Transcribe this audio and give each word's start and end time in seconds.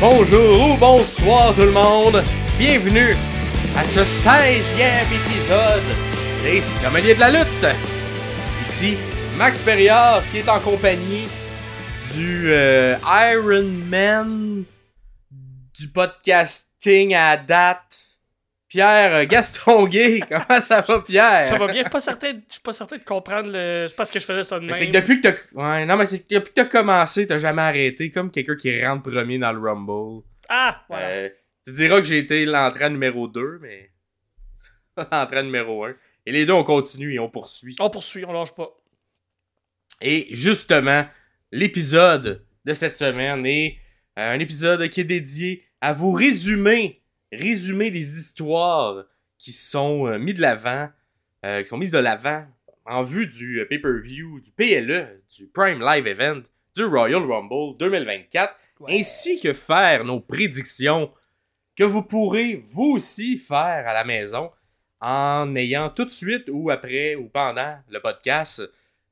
bonjour 0.00 0.72
ou 0.72 0.76
bonsoir 0.78 1.54
tout 1.54 1.62
le 1.62 1.70
monde. 1.70 2.24
Bienvenue 2.58 3.14
à 3.76 3.84
ce 3.84 4.00
16e 4.00 5.06
épisode 5.12 5.82
des 6.42 6.62
Sommeliers 6.62 7.14
de 7.14 7.20
la 7.20 7.30
lutte. 7.30 7.66
Ici 8.62 8.96
Max 9.36 9.60
Perriard 9.62 10.22
qui 10.30 10.38
est 10.38 10.48
en 10.48 10.60
compagnie 10.60 11.28
du 12.14 12.50
euh, 12.52 12.96
Iron 13.32 13.68
Man 13.86 14.64
du 15.78 15.88
podcasting 15.88 17.14
à 17.14 17.36
date. 17.36 18.09
Pierre 18.70 19.26
Gaston 19.26 19.88
Gay, 19.88 20.20
comment 20.28 20.60
ça 20.60 20.80
va 20.80 21.00
Pierre? 21.00 21.40
Ça 21.40 21.58
va 21.58 21.66
bien, 21.66 21.78
je 21.78 21.80
suis 21.80 21.90
pas 21.90 22.00
certain, 22.00 22.28
je 22.28 22.52
suis 22.52 22.60
pas 22.62 22.72
certain 22.72 22.98
de 22.98 23.04
comprendre 23.04 23.50
le. 23.52 23.86
C'est 23.88 23.96
parce 23.96 24.12
que 24.12 24.20
je 24.20 24.24
faisais 24.24 24.44
ça 24.44 24.60
de 24.60 24.64
même. 24.64 24.76
C'est 24.76 24.86
que 24.86 24.92
depuis 24.92 25.20
que 25.20 25.28
t'as. 25.28 25.34
Ouais, 25.52 25.84
non, 25.84 25.96
mais 25.96 26.06
c'est 26.06 26.20
que 26.20 26.34
depuis 26.36 26.50
que 26.50 26.54
t'as 26.54 26.66
commencé, 26.66 27.26
t'as 27.26 27.38
jamais 27.38 27.62
arrêté, 27.62 28.12
comme 28.12 28.30
quelqu'un 28.30 28.54
qui 28.54 28.86
rentre 28.86 29.10
premier 29.10 29.38
dans 29.38 29.52
le 29.52 29.58
Rumble. 29.58 30.22
Ah! 30.48 30.84
Voilà. 30.88 31.06
Euh, 31.08 31.28
tu 31.64 31.72
diras 31.72 31.98
que 31.98 32.06
j'ai 32.06 32.18
été 32.18 32.46
l'entrée 32.46 32.88
numéro 32.90 33.26
2, 33.26 33.58
mais. 33.60 33.90
l'entrée 35.12 35.42
numéro 35.42 35.84
1. 35.84 35.94
Et 36.26 36.32
les 36.32 36.46
deux, 36.46 36.52
on 36.52 36.62
continue 36.62 37.12
et 37.12 37.18
on 37.18 37.28
poursuit. 37.28 37.74
On 37.80 37.90
poursuit, 37.90 38.24
on 38.24 38.32
lâche 38.32 38.54
pas. 38.54 38.70
Et 40.00 40.28
justement, 40.30 41.06
l'épisode 41.50 42.46
de 42.64 42.72
cette 42.72 42.94
semaine 42.94 43.44
est 43.46 43.78
euh, 44.16 44.32
un 44.32 44.38
épisode 44.38 44.88
qui 44.90 45.00
est 45.00 45.04
dédié 45.04 45.64
à 45.80 45.92
vous 45.92 46.12
résumer, 46.12 46.99
résumer 47.32 47.90
les 47.90 48.18
histoires 48.18 49.04
qui 49.38 49.52
sont 49.52 50.06
euh, 50.06 50.18
mis 50.18 50.34
de 50.34 50.40
l'avant, 50.42 50.88
euh, 51.44 51.62
qui 51.62 51.68
sont 51.68 51.78
mises 51.78 51.90
de 51.92 51.98
l'avant 51.98 52.46
en 52.86 53.02
vue 53.02 53.26
du 53.26 53.60
euh, 53.60 53.66
pay-per-view, 53.68 54.40
du 54.40 54.50
PLE, 54.50 55.22
du 55.36 55.46
Prime 55.46 55.80
Live 55.80 56.06
Event, 56.06 56.42
du 56.76 56.84
Royal 56.84 57.22
Rumble 57.22 57.76
2024, 57.78 58.54
Ouais. 58.80 58.98
ainsi 58.98 59.38
que 59.38 59.52
faire 59.52 60.04
nos 60.06 60.20
prédictions 60.20 61.12
que 61.76 61.84
vous 61.84 62.02
pourrez 62.02 62.62
vous 62.64 62.92
aussi 62.92 63.36
faire 63.38 63.86
à 63.86 63.92
la 63.92 64.04
maison 64.04 64.50
en 65.02 65.54
ayant 65.54 65.90
tout 65.90 66.06
de 66.06 66.10
suite 66.10 66.44
ou 66.50 66.70
après 66.70 67.14
ou 67.14 67.28
pendant 67.28 67.76
le 67.90 68.00
podcast 68.00 68.62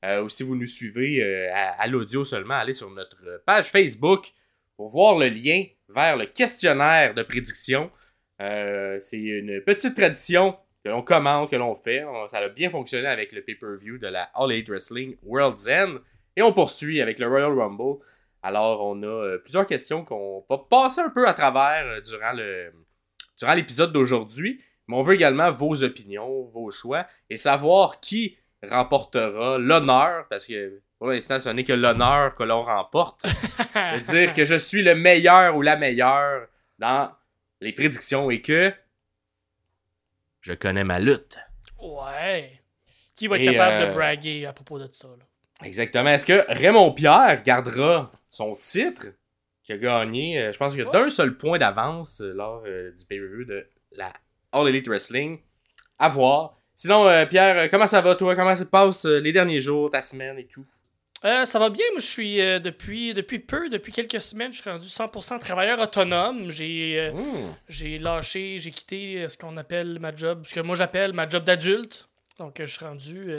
euh, 0.07 0.23
ou 0.23 0.31
si 0.31 0.43
vous 0.43 0.57
nous 0.57 0.67
suivez 0.67 1.23
euh, 1.23 1.51
à, 1.53 1.83
à 1.83 1.87
l'audio 1.87 2.25
seulement, 2.25 2.55
allez 2.55 2.73
sur 2.73 2.89
notre 2.91 3.43
page 3.45 3.67
Facebook 3.67 4.33
pour 4.77 4.89
voir 4.89 5.19
le 5.19 5.29
lien 5.29 5.65
vers 5.91 6.17
le 6.17 6.25
questionnaire 6.25 7.13
de 7.13 7.23
prédiction. 7.23 7.91
Euh, 8.41 8.99
c'est 9.01 9.19
une 9.21 9.61
petite 9.63 9.95
tradition 9.97 10.57
que 10.85 10.91
l'on 10.91 11.03
commande, 11.03 11.51
que 11.51 11.57
l'on 11.57 11.75
fait. 11.75 12.05
On- 12.05 12.29
ça 12.29 12.39
a 12.39 12.49
bien 12.49 12.71
fonctionné 12.71 13.07
avec 13.09 13.33
le 13.33 13.43
pay-per-view 13.43 13.99
de 13.99 14.07
la 14.07 14.25
All 14.35 14.53
Elite 14.53 14.69
Wrestling 14.69 15.17
World's 15.23 15.67
End. 15.69 15.99
Et 16.37 16.43
on 16.43 16.53
poursuit 16.53 17.01
avec 17.01 17.19
le 17.19 17.27
Royal 17.27 17.53
Rumble. 17.53 17.99
Alors, 18.43 18.87
on 18.87 19.03
a 19.03 19.07
euh, 19.07 19.39
plusieurs 19.39 19.67
questions 19.67 20.05
qu'on 20.05 20.45
va 20.49 20.59
passer 20.71 21.01
un 21.01 21.11
peu 21.11 21.27
à 21.27 21.35
travers 21.35 21.85
euh, 21.87 22.01
durant 22.01 22.33
le 22.33 22.73
durant 23.39 23.55
l'épisode 23.55 23.93
d'aujourd'hui. 23.93 24.61
Mais 24.87 24.97
on 24.97 25.03
veut 25.03 25.15
également 25.15 25.51
vos 25.51 25.83
opinions, 25.83 26.45
vos 26.45 26.71
choix 26.71 27.07
et 27.29 27.37
savoir 27.37 28.01
qui 28.01 28.39
remportera 28.67 29.59
l'honneur, 29.59 30.27
parce 30.31 30.47
que 30.47 30.81
pour 30.99 31.09
l'instant, 31.09 31.39
ce 31.39 31.49
n'est 31.51 31.65
que 31.65 31.73
l'honneur 31.73 32.35
que 32.35 32.43
l'on 32.43 32.63
remporte, 32.65 33.25
dire 34.07 34.33
que 34.35 34.45
je 34.45 34.55
suis 34.57 34.83
le 34.83 34.95
meilleur 34.95 35.57
ou 35.57 35.63
la 35.63 35.77
meilleure 35.77 36.47
dans 36.79 37.11
les 37.61 37.73
prédictions 37.73 38.31
et 38.31 38.41
que 38.41 38.73
je 40.41 40.53
connais 40.53 40.85
ma 40.85 40.99
lutte. 40.99 41.39
Ouais. 41.81 42.61
Qui 43.15 43.27
va 43.27 43.37
être 43.39 43.43
Et, 43.43 43.53
capable 43.55 43.83
euh, 43.83 43.87
de 43.89 43.95
braguer 43.95 44.47
à 44.47 44.53
propos 44.53 44.79
de 44.79 44.89
ça, 44.93 45.09
là? 45.09 45.25
Exactement. 45.67 46.11
Est-ce 46.11 46.27
que 46.27 46.45
Raymond 46.49 46.93
Pierre 46.93 47.43
gardera 47.43 48.13
son 48.31 48.55
titre 48.57 49.07
qui 49.65 49.73
a 49.73 49.77
gagné, 49.77 50.41
euh, 50.41 50.53
je 50.53 50.59
pense 50.59 50.71
qu'il 50.71 50.81
y 50.83 50.87
a 50.87 50.91
d'un 50.91 51.11
seul 51.11 51.37
point 51.37 51.59
d'avance 51.59 52.21
euh, 52.21 52.33
lors 52.33 52.63
euh, 52.65 52.93
du 52.93 53.05
pay-per-view 53.05 53.45
de 53.45 53.69
la 53.93 54.13
All 54.53 54.69
Elite 54.69 54.89
Wrestling. 54.89 55.41
À 55.99 56.09
voir. 56.09 56.57
Sinon, 56.75 57.09
euh, 57.09 57.27
Pierre, 57.27 57.59
euh, 57.59 57.69
comment 57.69 57.89
ça 57.89 58.01
va 58.01 58.15
toi? 58.15 58.37
Comment 58.37 58.55
se 58.55 58.63
passent 58.63 59.05
euh, 59.05 59.19
les 59.19 59.33
derniers 59.33 59.61
jours, 59.61 59.91
ta 59.91 60.01
semaine 60.01 60.39
et 60.39 60.47
tout? 60.47 60.65
Euh, 61.25 61.45
ça 61.47 61.59
va 61.59 61.69
bien, 61.69 61.85
moi 61.93 62.01
je 62.01 62.07
suis 62.07 62.41
euh, 62.41 62.61
depuis, 62.61 63.13
depuis 63.13 63.41
peu, 63.41 63.69
depuis 63.69 63.91
quelques 63.91 64.21
semaines, 64.23 64.53
je 64.53 64.61
suis 64.61 64.71
rendu 64.71 64.87
100% 64.87 65.41
travailleur 65.41 65.81
autonome. 65.81 66.51
J'ai 66.51 66.99
euh, 66.99 67.13
Hmm. 67.13 67.55
j'ai 67.69 67.99
lâché, 67.99 68.59
j'ai 68.61 68.71
quitté 68.71 69.23
euh, 69.23 69.29
ce 69.29 69.37
qu'on 69.37 69.57
appelle 69.57 69.99
ma 69.99 70.15
job, 70.15 70.43
ce 70.47 70.55
que 70.55 70.61
moi 70.61 70.77
j'appelle 70.77 71.13
ma 71.13 71.29
job 71.29 71.43
d'adulte. 71.43 72.09
Donc 72.39 72.61
euh, 72.61 72.67
je 72.67 72.73
suis 72.77 72.85
rendu 72.85 73.33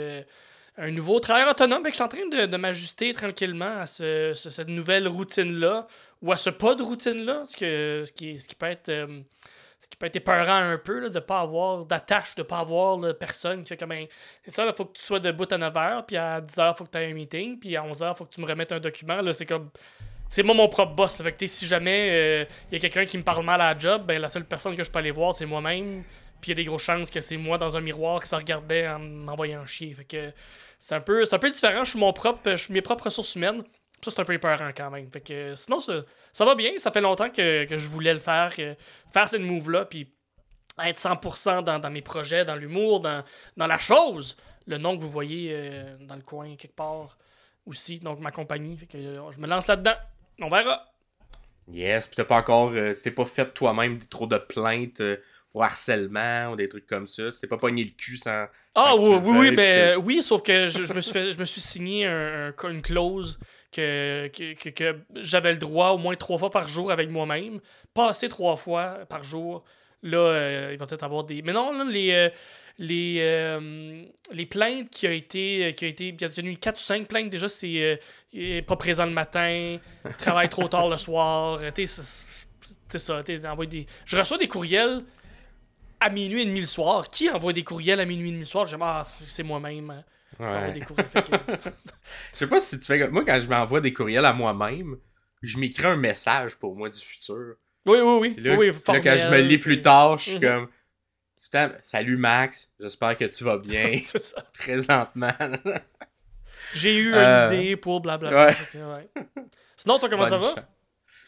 un 0.76 0.90
nouveau 0.90 1.20
travailleur 1.20 1.50
autonome. 1.50 1.82
Fait 1.82 1.90
que 1.90 1.90
je 1.90 1.94
suis 1.94 2.04
en 2.04 2.08
train 2.08 2.28
de, 2.28 2.46
de 2.46 2.56
m'ajuster 2.58 3.12
tranquillement 3.14 3.80
à 3.80 3.86
ce- 3.86 4.32
ce- 4.34 4.50
cette 4.50 4.68
nouvelle 4.68 5.08
routine-là, 5.08 5.86
ou 6.20 6.32
à 6.32 6.36
ce 6.36 6.50
pas 6.50 6.74
de 6.74 6.82
routine-là, 6.82 7.44
ce, 7.46 7.56
que- 7.56 8.02
ce, 8.06 8.12
qui, 8.12 8.38
ce 8.40 8.46
qui 8.46 8.54
peut 8.56 8.66
être. 8.66 8.90
Euh, 9.80 9.84
ce 9.84 9.88
qui 9.88 9.96
peut 9.96 10.06
être 10.06 10.16
épeurant 10.16 10.56
un 10.56 10.78
peu, 10.78 11.00
là, 11.00 11.08
de 11.08 11.20
pas 11.20 11.40
avoir 11.40 11.84
d'attache, 11.84 12.34
de 12.34 12.42
pas 12.42 12.58
avoir 12.58 12.98
là, 12.98 13.14
personne 13.14 13.62
qui 13.62 13.68
fait 13.70 13.76
comme 13.76 13.92
un. 13.92 14.04
C'est 14.44 14.54
ça, 14.54 14.66
il 14.66 14.74
faut 14.74 14.84
que 14.84 14.98
tu 14.98 15.04
sois 15.04 15.20
debout 15.20 15.46
à 15.50 15.58
9h, 15.58 16.06
puis 16.06 16.16
à 16.16 16.40
10h, 16.40 16.72
il 16.72 16.76
faut 16.76 16.84
que 16.84 16.90
tu 16.90 16.98
aies 16.98 17.10
un 17.10 17.14
meeting, 17.14 17.58
puis 17.58 17.76
à 17.76 17.82
11h, 17.82 18.12
il 18.12 18.16
faut 18.16 18.24
que 18.24 18.34
tu 18.34 18.40
me 18.40 18.46
remettes 18.46 18.72
un 18.72 18.80
document. 18.80 19.20
Là, 19.20 19.32
c'est 19.32 19.46
comme. 19.46 19.70
C'est 20.28 20.44
moi 20.44 20.54
mon 20.54 20.68
propre 20.68 20.94
boss. 20.94 21.20
Fait 21.20 21.32
que 21.32 21.44
si 21.46 21.66
jamais 21.66 22.46
il 22.70 22.74
y 22.74 22.76
a 22.76 22.78
quelqu'un 22.78 23.04
qui 23.04 23.18
me 23.18 23.24
parle 23.24 23.44
mal 23.44 23.60
à 23.60 23.74
la 23.74 23.78
job, 23.78 24.06
ben 24.06 24.20
la 24.20 24.28
seule 24.28 24.44
personne 24.44 24.76
que 24.76 24.84
je 24.84 24.90
peux 24.90 25.00
aller 25.00 25.10
voir, 25.10 25.34
c'est 25.34 25.46
moi-même. 25.46 26.04
Puis 26.40 26.50
il 26.50 26.50
y 26.50 26.52
a 26.52 26.54
des 26.54 26.64
grosses 26.64 26.84
chances 26.84 27.10
que 27.10 27.20
c'est 27.20 27.36
moi 27.36 27.58
dans 27.58 27.76
un 27.76 27.80
miroir 27.80 28.22
qui 28.22 28.28
se 28.28 28.36
regardait 28.36 28.86
en 28.88 28.98
m'envoyant 28.98 29.66
chier. 29.66 29.92
Fait 29.92 30.04
que 30.04 30.32
c'est 30.78 30.94
un 30.94 31.00
peu, 31.00 31.24
c'est 31.24 31.34
un 31.34 31.38
peu 31.38 31.50
différent. 31.50 31.84
Je 31.84 31.90
suis 31.90 31.98
mon 31.98 32.12
propre, 32.12 32.50
je 32.50 32.56
suis 32.56 32.72
mes 32.72 32.80
propres 32.80 33.04
ressources 33.04 33.34
humaines. 33.34 33.62
Ça, 34.02 34.10
c'est 34.10 34.20
un 34.20 34.24
peu 34.24 34.32
épeurant 34.34 34.70
quand 34.76 34.90
même. 34.90 35.10
Fait 35.10 35.20
que 35.20 35.54
sinon, 35.56 35.78
ça, 35.80 36.02
ça 36.32 36.44
va 36.44 36.54
bien. 36.54 36.72
Ça 36.78 36.90
fait 36.90 37.00
longtemps 37.00 37.28
que, 37.30 37.64
que 37.64 37.76
je 37.76 37.88
voulais 37.88 38.14
le 38.14 38.20
faire, 38.20 38.54
que- 38.54 38.74
faire 39.12 39.28
cette 39.28 39.42
move-là, 39.42 39.84
puis 39.84 40.10
être 40.82 40.98
100% 40.98 41.62
dans, 41.64 41.78
dans 41.78 41.90
mes 41.90 42.00
projets, 42.02 42.44
dans 42.44 42.56
l'humour, 42.56 43.00
dans, 43.00 43.22
dans 43.56 43.66
la 43.66 43.78
chose. 43.78 44.36
Le 44.66 44.78
nom 44.78 44.96
que 44.96 45.02
vous 45.02 45.10
voyez 45.10 45.50
euh, 45.52 45.96
dans 46.00 46.16
le 46.16 46.22
coin, 46.22 46.56
quelque 46.56 46.74
part 46.76 47.18
aussi. 47.66 47.98
Donc, 48.00 48.20
ma 48.20 48.30
compagnie. 48.30 48.76
Fait 48.76 48.86
que 48.86 48.96
euh, 48.98 49.30
je 49.32 49.38
me 49.38 49.46
lance 49.46 49.66
là-dedans. 49.66 49.94
On 50.40 50.48
verra. 50.48 50.86
Yes, 51.70 52.06
puis 52.06 52.16
t'as 52.16 52.24
pas 52.24 52.36
encore. 52.38 52.70
euh, 52.72 52.94
t'es 52.94 53.10
pas 53.10 53.26
fait 53.26 53.52
toi-même 53.52 53.98
trop 54.00 54.26
de 54.26 54.38
plaintes 54.38 55.00
euh, 55.00 55.16
au 55.54 55.62
harcèlement 55.62 56.50
ou 56.52 56.56
des 56.56 56.68
trucs 56.68 56.86
comme 56.86 57.06
ça. 57.06 57.30
Tu 57.30 57.40
t'es 57.40 57.46
pas 57.46 57.58
pogné 57.58 57.84
le 57.84 57.90
cul 57.90 58.16
sans. 58.16 58.46
Ah 58.74 58.94
oui, 58.96 59.16
oui, 59.22 59.38
oui, 59.38 59.50
mais 59.52 59.94
oui, 59.96 60.22
sauf 60.22 60.42
que 60.42 60.68
je, 60.68 60.84
je 60.84 60.92
me 60.94 61.00
suis 61.00 61.12
fait- 61.12 61.32
je 61.32 61.38
me 61.38 61.44
suis 61.44 61.60
signé 61.60 62.06
un- 62.06 62.52
un- 62.56 62.70
une 62.70 62.82
clause 62.82 63.38
que, 63.72 64.28
que, 64.28 64.68
que- 64.70 64.98
j'avais 65.16 65.52
le 65.52 65.58
droit 65.58 65.90
au 65.90 65.98
moins 65.98 66.14
trois 66.16 66.38
fois 66.38 66.50
par 66.50 66.68
jour 66.68 66.90
avec 66.90 67.10
moi-même. 67.10 67.60
Passer 67.94 68.28
trois 68.28 68.56
fois 68.56 69.00
par 69.08 69.22
jour, 69.22 69.64
là, 70.02 70.18
euh, 70.18 70.70
il 70.72 70.78
va 70.78 70.86
peut-être 70.86 71.04
avoir 71.04 71.24
des. 71.24 71.42
Mais 71.42 71.52
non, 71.52 71.72
là, 71.72 71.84
les. 71.84 72.12
euh, 72.12 72.28
les, 72.80 73.18
euh, 73.20 74.02
les 74.32 74.46
plaintes 74.46 74.88
qui 74.90 75.06
ont 75.06 75.10
été. 75.12 75.74
Qui 75.76 75.84
ont 75.84 75.88
été 75.88 76.08
il 76.08 76.20
y 76.20 76.48
a 76.48 76.50
eu 76.50 76.56
4 76.56 76.76
ou 76.78 76.82
5 76.82 77.06
plaintes 77.08 77.28
déjà, 77.28 77.46
c'est 77.46 78.00
euh, 78.34 78.62
pas 78.62 78.76
présent 78.76 79.04
le 79.04 79.12
matin, 79.12 79.76
travaille 80.18 80.48
trop 80.48 80.66
tard 80.66 80.88
le 80.88 80.96
soir. 80.96 81.60
euh, 81.62 81.70
tu 81.74 81.86
ça. 81.86 82.02
tu 82.88 82.98
sais, 82.98 83.46
envoie 83.46 83.66
des... 83.66 83.86
Je 84.06 84.16
reçois 84.16 84.38
des 84.38 84.48
courriels 84.48 85.02
à 86.00 86.08
minuit 86.08 86.42
et 86.42 86.46
demi 86.46 86.60
le 86.60 86.66
soir. 86.66 87.10
Qui 87.10 87.28
envoie 87.28 87.52
des 87.52 87.64
courriels 87.64 88.00
à 88.00 88.06
minuit 88.06 88.28
et 88.28 88.32
demi 88.32 88.44
le 88.44 88.48
soir? 88.48 88.66
Je 88.66 88.76
ah, 88.80 89.06
c'est 89.26 89.42
moi-même. 89.42 90.02
Je 90.40 90.44
vais 90.44 90.50
envoyer 90.50 90.66
Ouais. 90.72 90.78
des 90.80 90.84
courriels. 90.86 91.08
Fait 91.08 91.22
que- 91.22 91.30
Je 92.32 92.38
sais 92.38 92.46
pas 92.46 92.60
si 92.60 92.80
tu 92.80 92.86
fais 92.86 92.98
comme. 92.98 93.10
Moi, 93.10 93.24
quand 93.24 93.40
je 93.40 93.46
m'envoie 93.48 93.80
des 93.80 93.92
courriels 93.92 94.24
à 94.24 94.32
moi-même, 94.32 94.96
je 95.42 95.58
m'écris 95.58 95.86
un 95.86 95.96
message 95.96 96.56
pour 96.56 96.74
moi 96.76 96.88
du 96.88 96.98
futur. 96.98 97.54
oui, 97.86 97.98
oui, 98.00 98.18
oui. 98.20 98.34
Là, 98.38 98.56
oui, 98.56 98.70
oui, 98.70 98.72
puis 98.72 98.92
là, 98.92 99.00
quand 99.00 99.16
je 99.16 99.28
me 99.28 99.38
lis 99.38 99.58
plus 99.58 99.76
puis- 99.76 99.82
tard, 99.82 100.16
je 100.18 100.22
suis 100.30 100.34
Mhm. 100.34 100.40
comme. 100.40 100.68
Salut 101.82 102.16
Max, 102.18 102.70
j'espère 102.78 103.16
que 103.16 103.24
tu 103.24 103.44
vas 103.44 103.56
bien 103.58 103.98
ça. 104.04 104.42
présentement. 104.58 105.32
J'ai 106.74 106.94
eu 106.96 107.14
Euh, 107.14 107.48
une 107.48 107.54
idée 107.54 107.76
pour 107.76 108.00
blablabla. 108.00 108.46
ouais. 108.46 108.56
Ouais. 108.82 109.08
Sinon, 109.76 109.98
toi, 109.98 110.08
comment 110.08 110.26
ça 110.26 110.36
va? 110.38 110.48
chance. 110.48 110.58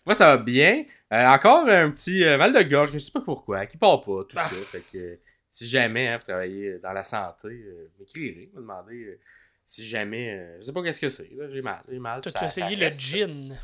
Moi, 0.05 0.15
ça 0.15 0.27
va 0.27 0.37
bien. 0.37 0.85
Euh, 1.13 1.27
encore 1.27 1.67
un 1.69 1.91
petit 1.91 2.25
euh, 2.25 2.37
mal 2.39 2.53
de 2.53 2.63
gorge, 2.63 2.91
je 2.93 2.99
sais 2.99 3.11
pas 3.13 3.21
pourquoi, 3.21 3.67
qui 3.67 3.77
part 3.77 4.01
pas, 4.03 4.25
tout 4.29 4.37
Ah. 4.37 4.49
ça. 4.49 4.57
Fait 4.57 4.83
que 4.93 4.99
euh, 4.99 5.21
si 5.53 5.67
jamais 5.69 6.09
hein, 6.09 6.17
vous 6.17 6.25
travaillez 6.25 6.79
dans 6.79 6.93
la 6.93 7.05
santé, 7.05 7.49
euh, 7.49 7.91
m'écrirez, 7.99 8.51
me 8.55 8.61
demandez 8.61 9.05
euh, 9.05 9.21
si 9.67 9.87
jamais. 9.87 10.31
euh, 10.31 10.57
je 10.59 10.63
sais 10.63 10.73
pas 10.73 10.83
qu'est-ce 10.83 11.01
que 11.03 11.09
c'est, 11.11 11.29
là, 11.35 11.49
j'ai 11.51 11.61
mal. 11.61 11.83
J'ai 11.89 11.99
mal. 11.99 12.23
Toi, 12.23 12.33
tu 12.33 12.39
as 12.39 12.47
essayé 12.47 12.75
le 12.75 12.91
gin? 12.91 13.59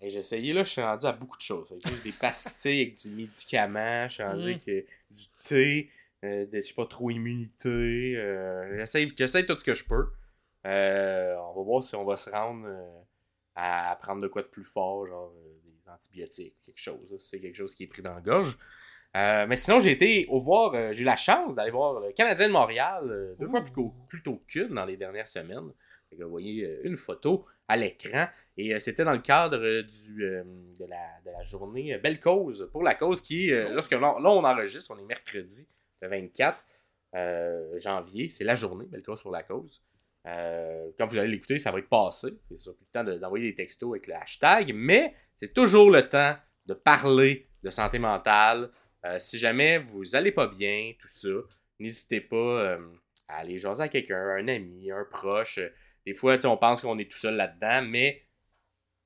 Et 0.00 0.08
j'ai 0.10 0.18
essayé, 0.20 0.52
là, 0.54 0.64
je 0.64 0.70
suis 0.70 0.80
rendu 0.80 1.04
à 1.06 1.12
beaucoup 1.12 1.36
de 1.36 1.42
choses. 1.42 1.72
J'ai 1.86 1.94
des 2.02 2.12
pastilles 2.12 2.80
avec 2.80 2.94
du 3.02 3.10
médicament, 3.10 4.08
je 4.08 4.14
suis 4.14 4.22
rendu 4.22 4.44
Mm. 4.44 4.48
avec 4.48 4.64
du 5.10 5.22
thé, 5.44 5.90
euh, 6.24 6.46
des, 6.46 6.62
je 6.62 6.68
sais 6.68 6.74
pas 6.74 6.86
trop, 6.86 7.10
immunité. 7.10 7.68
euh, 8.16 8.78
j'essaye, 8.78 9.12
j'essaye 9.16 9.44
tout 9.46 9.58
ce 9.58 9.64
que 9.64 9.74
je 9.74 9.84
peux. 9.84 10.08
On 10.64 11.52
va 11.54 11.62
voir 11.62 11.84
si 11.84 11.94
on 11.94 12.04
va 12.04 12.16
se 12.16 12.30
rendre 12.30 12.66
à 13.54 13.96
prendre 14.00 14.22
de 14.22 14.28
quoi 14.28 14.42
de 14.42 14.48
plus 14.48 14.64
fort, 14.64 15.06
genre 15.06 15.32
des 15.64 15.90
antibiotiques, 15.90 16.56
quelque 16.64 16.78
chose. 16.80 17.16
c'est 17.20 17.38
quelque 17.40 17.56
chose 17.56 17.74
qui 17.74 17.84
est 17.84 17.86
pris 17.88 18.00
dans 18.02 18.14
la 18.14 18.20
gorge. 18.22 18.56
Euh, 19.16 19.46
mais 19.46 19.56
sinon, 19.56 19.78
j'ai 19.80 19.90
été 19.92 20.26
au 20.28 20.40
voir, 20.40 20.72
euh, 20.74 20.92
j'ai 20.92 21.02
eu 21.02 21.04
la 21.04 21.16
chance 21.18 21.54
d'aller 21.54 21.70
voir 21.70 22.00
le 22.00 22.12
Canadien 22.12 22.48
de 22.48 22.52
Montréal 22.52 23.04
euh, 23.10 23.34
deux 23.38 23.46
fois 23.48 23.60
plus, 23.60 23.72
qu'au- 23.72 23.94
plus 24.08 24.22
tôt 24.22 24.42
qu'une 24.48 24.68
dans 24.74 24.86
les 24.86 24.96
dernières 24.96 25.28
semaines. 25.28 25.70
Vous 26.18 26.28
voyez 26.28 26.80
une 26.84 26.96
photo 26.98 27.46
à 27.68 27.76
l'écran. 27.76 28.26
Et 28.58 28.78
c'était 28.80 29.04
dans 29.04 29.12
le 29.14 29.20
cadre 29.20 29.58
du, 29.82 30.14
de, 30.18 30.86
la, 30.86 31.20
de 31.24 31.30
la 31.30 31.42
journée 31.42 31.96
Belle 31.98 32.20
Cause. 32.20 32.68
Pour 32.70 32.82
la 32.82 32.94
cause 32.94 33.22
qui, 33.22 33.50
lorsque 33.50 33.92
là, 33.92 34.14
on 34.18 34.44
enregistre, 34.44 34.92
on 34.94 34.98
est 34.98 35.06
mercredi, 35.06 35.66
le 36.02 36.08
24 36.08 36.62
euh, 37.14 37.78
janvier. 37.78 38.28
C'est 38.28 38.44
la 38.44 38.54
journée 38.54 38.84
Belle 38.84 39.02
Cause 39.02 39.22
pour 39.22 39.30
la 39.30 39.42
cause. 39.42 39.82
Quand 40.24 41.06
vous 41.08 41.16
allez 41.18 41.28
l'écouter, 41.28 41.58
ça 41.58 41.70
va 41.72 41.78
être 41.78 41.88
passé. 41.88 42.28
C'est 42.48 42.56
sûr, 42.58 42.74
plus 42.76 42.84
le 42.84 42.92
temps 42.92 43.04
de- 43.04 43.18
d'envoyer 43.18 43.48
des 43.50 43.54
textos 43.54 43.90
avec 43.90 44.06
le 44.06 44.14
hashtag. 44.14 44.72
Mais 44.74 45.14
c'est 45.38 45.52
toujours 45.54 45.90
le 45.90 46.08
temps 46.08 46.34
de 46.66 46.74
parler 46.74 47.48
de 47.62 47.70
santé 47.70 47.98
mentale. 47.98 48.70
Euh, 49.04 49.18
si 49.18 49.38
jamais 49.38 49.78
vous 49.78 50.14
allez 50.14 50.32
pas 50.32 50.46
bien, 50.46 50.92
tout 50.98 51.08
ça, 51.08 51.28
n'hésitez 51.78 52.20
pas 52.20 52.36
euh, 52.36 52.78
à 53.28 53.38
aller 53.38 53.58
jaser 53.58 53.82
à 53.82 53.88
quelqu'un, 53.88 54.16
un 54.16 54.48
ami, 54.48 54.90
un 54.90 55.04
proche. 55.04 55.58
Des 56.06 56.14
fois, 56.14 56.36
on 56.44 56.56
pense 56.56 56.80
qu'on 56.80 56.98
est 56.98 57.10
tout 57.10 57.18
seul 57.18 57.34
là-dedans, 57.34 57.82
mais 57.82 58.22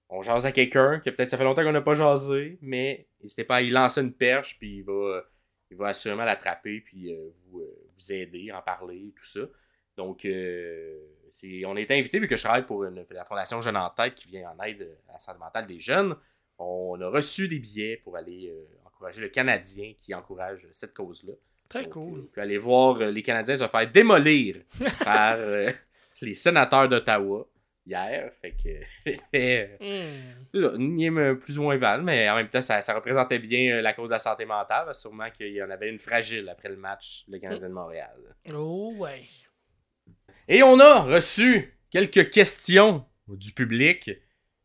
on 0.09 0.23
jase 0.23 0.47
à 0.47 0.53
quelqu'un 0.53 1.01
que 1.01 1.11
peut-être 1.11 1.31
ça 1.31 1.39
fait 1.39 1.45
longtemps 1.45 1.65
qu'on 1.65 1.73
n'a 1.73 1.81
pas 1.81 1.95
jasé, 1.95 2.59
mais 2.61 3.09
n'hésitez 3.21 3.45
pas 3.45 3.57
à 3.57 3.63
y 3.63 3.71
lancer 3.71 4.03
une 4.03 4.13
perche, 4.13 4.59
puis 4.59 4.79
il 4.79 4.83
va, 4.85 5.25
il 5.71 5.77
va 5.77 5.89
assurément 5.89 6.25
l'attraper, 6.25 6.81
puis 6.83 7.13
euh, 7.13 7.31
vous, 7.47 7.63
vous 7.97 8.13
aider, 8.13 8.53
en 8.53 8.63
parler, 8.63 9.15
tout 9.17 9.27
ça. 9.27 9.41
Donc, 9.97 10.29
c'est, 11.31 11.65
on 11.65 11.75
est 11.75 11.91
invité, 11.91 12.19
vu 12.19 12.27
que 12.27 12.37
je 12.37 12.43
travaille 12.43 12.67
pour 12.67 12.85
la 12.85 13.25
Fondation 13.25 13.63
Jeunes 13.63 13.79
en 13.79 13.89
Tête 13.89 14.15
qui 14.15 14.29
vient 14.29 14.51
en 14.51 14.63
aide 14.63 14.99
à 15.09 15.15
la 15.15 15.19
santé 15.19 15.39
mentale 15.39 15.67
des 15.67 15.81
jeunes. 15.81 16.15
On 16.59 17.01
a 17.01 17.09
reçu 17.09 17.49
des 17.49 17.59
billets 17.59 17.97
pour 18.05 18.15
aller 18.19 18.53
encourager 18.97 19.21
le 19.21 19.29
Canadien 19.29 19.93
qui 20.01 20.15
encourage 20.15 20.67
cette 20.73 20.95
cause-là. 20.95 21.35
Très 21.69 21.83
Donc, 21.83 21.93
cool. 21.93 22.19
euh, 22.21 22.29
puis 22.33 22.41
aller 22.41 22.59
voir 22.59 23.01
euh, 23.01 23.11
les 23.11 23.23
Canadiens 23.23 23.57
se 23.57 23.69
faire 23.69 23.91
démolir 23.91 24.57
par 25.05 25.37
euh, 25.37 25.71
les 26.23 26.35
sénateurs 26.35 26.89
d'Ottawa 26.89 27.47
hier. 27.87 28.33
Fait 28.41 28.53
que 28.53 29.17
euh, 30.55 31.35
plus 31.35 31.59
ou 31.59 31.63
moins 31.63 31.77
val, 31.77 32.03
mais 32.03 32.29
en 32.31 32.37
même 32.37 32.49
temps, 32.49 32.63
ça, 32.63 32.81
ça 32.83 32.95
représentait 32.95 33.39
bien 33.39 33.81
la 33.83 33.93
cause 33.93 34.09
de 34.09 34.13
la 34.15 34.19
santé 34.19 34.45
mentale. 34.45 34.95
Sûrement 34.95 35.31
qu'il 35.31 35.53
y 35.53 35.63
en 35.63 35.71
avait 35.71 35.91
une 35.91 35.99
fragile 35.99 36.49
après 36.49 36.69
le 36.69 36.77
match, 36.77 37.25
le 37.29 37.39
Canadien 37.39 37.69
de 37.69 37.75
Montréal. 37.75 38.17
Oh, 38.55 38.95
ouais. 38.99 39.25
Et 40.49 40.63
on 40.63 40.79
a 40.79 41.01
reçu 41.03 41.77
quelques 41.91 42.31
questions 42.31 43.05
du 43.29 43.53
public. 43.53 44.11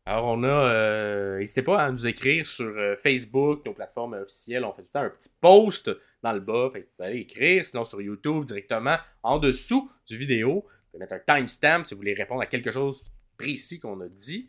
Alors, 0.04 0.26
on 0.26 0.42
a. 0.42 0.46
euh, 0.48 1.38
N'hésitez 1.38 1.62
pas 1.62 1.80
à 1.82 1.90
nous 1.90 2.06
écrire 2.06 2.46
sur 2.46 2.66
euh, 2.66 2.96
Facebook, 2.96 3.64
nos 3.64 3.72
plateformes 3.72 4.14
officielles. 4.14 4.64
On 4.64 4.72
fait 4.72 4.82
tout 4.82 4.88
le 4.94 5.00
temps 5.00 5.06
un 5.06 5.10
petit 5.10 5.30
post 5.40 5.90
dans 6.22 6.32
le 6.32 6.40
bas. 6.40 6.70
Fait 6.72 6.82
que 6.82 6.88
vous 6.98 7.04
allez 7.04 7.18
écrire, 7.20 7.64
sinon 7.64 7.84
sur 7.84 8.00
YouTube 8.02 8.44
directement 8.44 8.96
en 9.22 9.38
dessous 9.38 9.90
du 10.08 10.16
vidéo. 10.16 10.64
Vous 10.66 10.98
pouvez 10.98 11.00
mettre 11.00 11.14
un 11.14 11.36
timestamp 11.36 11.84
si 11.84 11.94
vous 11.94 11.98
voulez 11.98 12.14
répondre 12.14 12.42
à 12.42 12.46
quelque 12.46 12.70
chose 12.72 13.04
précis 13.38 13.78
qu'on 13.78 14.00
a 14.00 14.08
dit. 14.08 14.48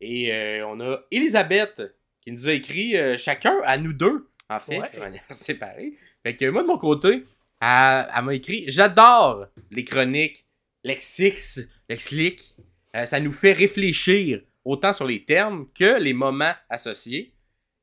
Et 0.00 0.32
euh, 0.34 0.66
on 0.66 0.80
a 0.80 1.00
Elisabeth 1.10 1.82
qui 2.22 2.32
nous 2.32 2.48
a 2.48 2.52
écrit 2.52 2.94
chacun 3.18 3.56
à 3.64 3.78
nous 3.78 3.92
deux, 3.92 4.28
en 4.50 4.58
fait, 4.60 4.78
Ouais. 4.80 4.90
de 4.94 4.98
manière 4.98 5.22
séparée. 5.30 5.94
Fait 6.24 6.36
que 6.36 6.46
moi, 6.50 6.62
de 6.62 6.68
mon 6.68 6.78
côté, 6.78 7.24
elle, 7.60 8.06
elle 8.14 8.24
m'a 8.24 8.34
écrit 8.34 8.64
J'adore 8.66 9.46
les 9.70 9.84
chroniques 9.84 10.44
Lexix, 10.84 11.60
Lexlic. 11.88 12.56
Ça 13.04 13.20
nous 13.20 13.32
fait 13.32 13.52
réfléchir 13.52 14.40
autant 14.66 14.92
sur 14.92 15.06
les 15.06 15.24
termes 15.24 15.68
que 15.74 15.98
les 15.98 16.12
moments 16.12 16.52
associés. 16.68 17.32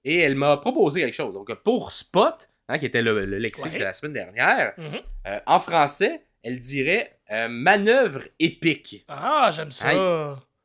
Et 0.06 0.18
elle 0.20 0.36
m'a 0.36 0.58
proposé 0.58 1.02
quelque 1.02 1.14
chose. 1.14 1.34
Donc, 1.34 1.54
pour 1.64 1.92
Spot, 1.94 2.50
hein, 2.68 2.78
qui 2.78 2.86
était 2.86 3.02
le, 3.02 3.26
le 3.26 3.38
lexique 3.38 3.72
Ouais. 3.72 3.80
de 3.80 3.84
la 3.84 3.94
semaine 3.94 4.14
dernière, 4.14 4.74
Mhm. 4.78 5.00
euh, 5.28 5.40
en 5.48 5.60
français, 5.60 6.22
elle 6.44 6.60
dirait 6.60 7.18
euh, 7.32 7.48
manœuvre 7.48 8.22
épique. 8.40 9.06
Ah, 9.08 9.50
j'aime 9.56 9.72
ça. 9.72 9.94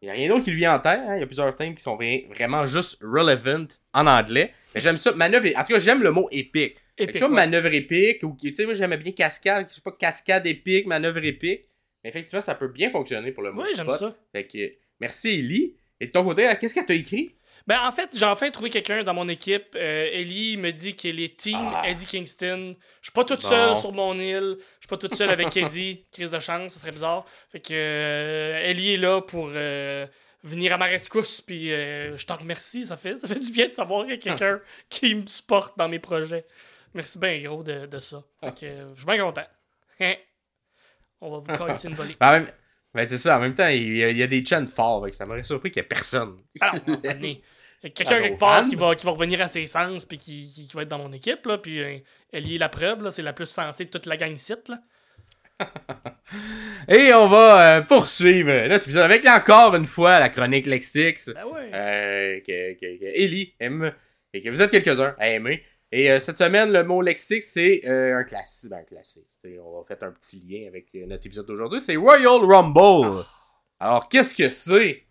Il 0.01 0.05
n'y 0.07 0.11
a 0.11 0.13
rien 0.13 0.29
d'autre 0.29 0.45
qui 0.45 0.51
lui 0.51 0.59
vient 0.59 0.75
en 0.75 0.81
tête. 0.81 1.01
hein. 1.07 1.17
Il 1.17 1.21
y 1.21 1.23
a 1.23 1.27
plusieurs 1.27 1.55
thèmes 1.57 1.75
qui 1.75 1.83
sont 1.83 1.97
vra- 1.97 2.29
vraiment 2.29 2.67
juste 2.67 2.99
relevant 3.03 3.67
en 3.95 4.07
anglais. 4.07 4.53
Mais 4.75 4.81
j'aime 4.81 4.97
ça. 4.99 5.13
Manœuvre, 5.13 5.47
en 5.57 5.63
tout 5.65 5.73
cas, 5.73 5.79
j'aime 5.79 6.03
le 6.03 6.11
mot 6.13 6.29
épique. 6.31 6.77
Épique. 7.01 7.23
ouais. 7.23 7.29
manœuvre 7.29 7.73
épique, 7.73 8.25
ou 8.25 8.37
tu 8.41 8.53
sais, 8.53 8.65
moi 8.65 8.75
j'aimais 8.75 8.97
bien 8.97 9.13
cascade, 9.13 9.67
je 9.69 9.75
sais 9.77 9.81
pas, 9.81 9.93
cascade 9.93 10.45
épique, 10.49 10.85
manœuvre 10.87 11.25
épique. 11.25 11.67
Mais 12.03 12.11
effectivement, 12.11 12.41
ça 12.41 12.57
peut 12.57 12.67
bien 12.69 12.91
fonctionner 12.91 13.31
pour 13.31 13.45
le 13.45 13.53
mot 13.53 13.63
Oui, 13.63 13.69
j'aime 13.77 13.89
ça. 13.91 14.17
Fait 14.33 14.47
que, 14.49 14.73
merci 15.01 15.29
Ellie. 15.39 15.77
Et 16.01 16.07
de 16.07 16.13
ton 16.13 16.25
côté, 16.25 16.49
euh, 16.49 16.55
qu'est-ce 16.61 16.75
qu'elle 16.75 16.87
t'a 16.87 16.95
écrit? 16.95 17.35
Ben, 17.67 17.81
en 17.83 17.93
fait, 17.93 18.17
j'ai 18.17 18.25
enfin 18.25 18.51
trouvé 18.51 18.71
quelqu'un 18.71 19.03
dans 19.03 19.13
mon 19.13 19.29
équipe. 19.29 19.75
Euh, 19.77 20.09
Ellie 20.13 20.57
me 20.57 20.71
dit 20.73 20.95
qu'elle 20.97 21.21
est 21.21 21.37
team 21.39 21.59
Ah. 21.75 21.83
Eddie 21.89 22.07
Kingston. 22.07 22.75
Je 23.03 23.07
suis 23.07 23.13
pas 23.13 23.25
toute 23.25 23.43
Bon. 23.43 23.49
seule 23.49 23.77
sur 23.77 23.93
mon 23.93 24.15
île. 24.19 24.57
Je 24.59 24.65
suis 24.81 24.89
pas 24.89 24.97
toute 24.97 25.15
seule 25.15 25.29
avec 25.31 25.55
Eddie. 25.57 26.07
Crise 26.13 26.31
de 26.31 26.39
chance, 26.39 26.73
ça 26.73 26.81
serait 26.81 26.93
bizarre. 26.93 27.27
Fait 27.53 27.61
que 27.61 27.75
euh, 27.75 28.61
Ellie 28.63 28.95
est 28.95 28.97
là 28.97 29.21
pour 29.21 29.51
euh, 29.53 30.07
venir 30.45 30.73
à 30.73 30.79
ma 30.79 30.87
rescousse. 30.87 31.43
Puis 31.43 31.69
je 31.69 32.25
t'en 32.25 32.37
remercie. 32.37 32.87
Ça 32.87 32.97
fait, 32.97 33.17
ça 33.17 33.29
fait 33.29 33.39
du 33.41 33.53
bien 33.53 33.69
de 33.69 33.75
savoir 33.75 34.05
qu'il 34.05 34.13
y 34.13 34.15
a 34.15 34.19
quelqu'un 34.19 34.61
qui 34.89 35.15
me 35.15 35.27
supporte 35.27 35.77
dans 35.77 35.89
mes 35.89 35.99
projets. 35.99 36.47
Merci 36.95 37.19
bien 37.19 37.39
gros 37.43 37.63
de, 37.63 37.85
de 37.85 37.99
ça. 37.99 38.23
Fait 38.41 38.55
que 38.61 38.65
euh, 38.67 38.95
je 38.95 39.01
suis 39.01 39.07
bien 39.07 39.19
content. 39.19 39.45
On 41.21 41.31
va 41.31 41.39
vous 41.39 41.59
coller 41.59 41.75
une 41.85 41.95
volée. 41.95 42.17
Ben, 42.19 42.47
ben, 42.95 43.07
c'est 43.09 43.17
ça, 43.19 43.37
en 43.37 43.41
même 43.41 43.55
temps, 43.55 43.69
il 43.69 43.97
y 43.97 44.05
a, 44.05 44.11
il 44.11 44.17
y 44.17 44.23
a 44.23 44.27
des 44.27 44.45
chants 44.45 44.67
forts. 44.67 45.07
ça 45.13 45.25
m'aurait 45.27 45.45
surpris 45.45 45.71
qu'il 45.71 45.81
n'y 45.83 45.85
ait 45.87 45.89
personne. 45.89 46.37
Alors, 46.61 46.75
à 46.75 46.77
un 46.79 46.81
moment 46.87 47.01
donné, 47.03 47.43
il 47.83 47.87
y 47.87 47.87
a 47.87 47.91
quelqu'un 47.91 48.17
Ah, 48.17 48.23
quelque 48.23 48.39
part 48.39 48.67
qui 48.67 48.75
va, 48.77 48.95
qui 48.97 49.05
va 49.07 49.13
revenir 49.13 49.41
à 49.41 49.49
ses 49.49 49.67
sens 49.67 50.05
puis 50.05 50.19
qui, 50.19 50.51
qui, 50.53 50.67
qui 50.67 50.77
va 50.77 50.83
être 50.83 50.89
dans 50.89 50.99
mon 50.99 51.13
équipe. 51.13 51.47
Là, 51.47 51.59
puis 51.59 51.81
euh, 51.81 51.99
elle 52.33 52.47
y 52.49 52.57
est 52.57 52.59
la 52.59 52.69
preuve. 52.69 53.03
là, 53.05 53.11
C'est 53.11 53.23
la 53.23 53.33
plus 53.33 53.47
sensée 53.49 53.85
de 53.85 53.91
toute 53.91 54.07
la 54.07 54.17
gang 54.17 54.37
site. 54.37 54.69
Là. 54.69 54.81
Et 56.89 57.13
on 57.15 57.29
va 57.29 57.79
euh, 57.79 57.81
poursuivre 57.83 58.67
notre 58.69 58.85
épisode 58.85 59.03
avec 59.05 59.27
encore 59.27 59.75
une 59.75 59.87
fois 59.87 60.19
la 60.19 60.29
chronique 60.29 60.67
Lexix. 60.67 61.31
Ben 61.35 61.45
ouais. 61.45 61.71
euh, 61.75 62.41
que, 62.41 62.75
que, 62.75 62.99
que 63.01 63.05
Ellie 63.15 63.55
aime 63.61 63.93
et 64.33 64.41
que 64.43 64.51
vous 64.51 64.61
êtes 64.63 64.71
quelques-uns 64.71 65.15
à 65.19 65.29
aimer. 65.31 65.63
Et 65.91 66.11
euh, 66.11 66.19
cette 66.19 66.37
semaine, 66.37 66.71
le 66.71 66.85
mot 66.85 67.01
lexique, 67.01 67.43
c'est 67.43 67.81
euh, 67.87 68.19
un 68.19 68.25
classique. 68.25 68.71
Ben, 68.71 68.81
un 68.81 68.85
classique. 68.85 69.27
On 69.63 69.81
va 69.81 69.85
faire 69.85 70.09
un 70.09 70.13
petit 70.13 70.41
lien 70.47 70.69
avec 70.69 70.89
euh, 70.95 71.07
notre 71.07 71.27
épisode 71.27 71.47
d'aujourd'hui. 71.47 71.81
C'est 71.81 71.97
Royal 71.97 72.45
Rumble. 72.45 73.25
Alors, 73.81 74.09
qu'est-ce 74.09 74.35
que 74.35 74.51
c'est 74.51 75.05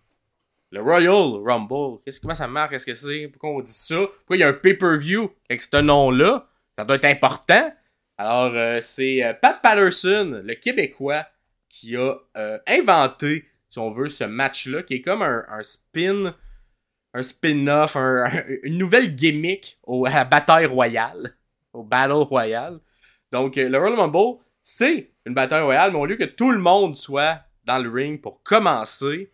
le 0.71 0.81
Royal 0.81 1.41
Rumble? 1.44 2.00
Qu'est-ce, 2.06 2.19
comment 2.19 2.35
ça 2.35 2.47
marche? 2.47 2.71
Qu'est-ce 2.71 2.85
que 2.85 2.94
c'est? 2.94 3.27
Pourquoi 3.29 3.50
on 3.50 3.62
dit 3.62 3.71
ça? 3.71 4.06
Pourquoi 4.18 4.35
il 4.35 4.41
y 4.41 4.44
a 4.44 4.50
un 4.50 4.53
pay-per-view 4.53 5.31
avec 5.50 5.62
ce 5.62 5.77
nom-là? 5.77 6.47
Ça 6.77 6.85
doit 6.85 6.97
être 6.97 7.06
important. 7.06 7.74
Alors, 8.19 8.53
euh, 8.53 8.79
c'est 8.81 9.21
Pat 9.41 9.59
Patterson, 9.62 10.41
le 10.44 10.53
Québécois, 10.53 11.25
qui 11.69 11.96
a 11.96 12.13
inventé, 12.67 13.46
si 13.69 13.79
on 13.79 13.89
veut, 13.89 14.10
ce 14.10 14.25
match-là, 14.25 14.84
qui 14.84 14.96
est 14.96 15.01
comme 15.01 15.24
un, 15.24 15.43
un 15.50 15.63
spin, 15.63 16.36
un 17.14 17.24
spin-off, 17.24 17.96
un- 17.96 18.26
un- 18.26 18.44
une 18.64 18.78
nouvelle 18.78 19.16
gimmick 19.16 19.80
au, 19.84 20.06
à 20.06 20.24
bataille 20.26 20.66
royale, 20.66 21.36
au 21.74 21.84
Battle 21.84 22.14
Royale. 22.14 22.80
Donc, 23.32 23.58
euh, 23.58 23.70
le 23.70 23.78
Royal 23.78 24.00
Rumble, 24.00 24.40
c'est 24.64 25.12
une 25.26 25.34
bataille 25.34 25.62
royale, 25.64 25.92
mais 25.92 26.00
au 26.00 26.06
lieu 26.06 26.16
que 26.16 26.24
tout 26.24 26.52
le 26.52 26.60
monde 26.60 26.96
soit 26.96 27.42
dans 27.66 27.78
le 27.80 27.90
ring 27.90 28.22
pour 28.22 28.42
commencer, 28.44 29.32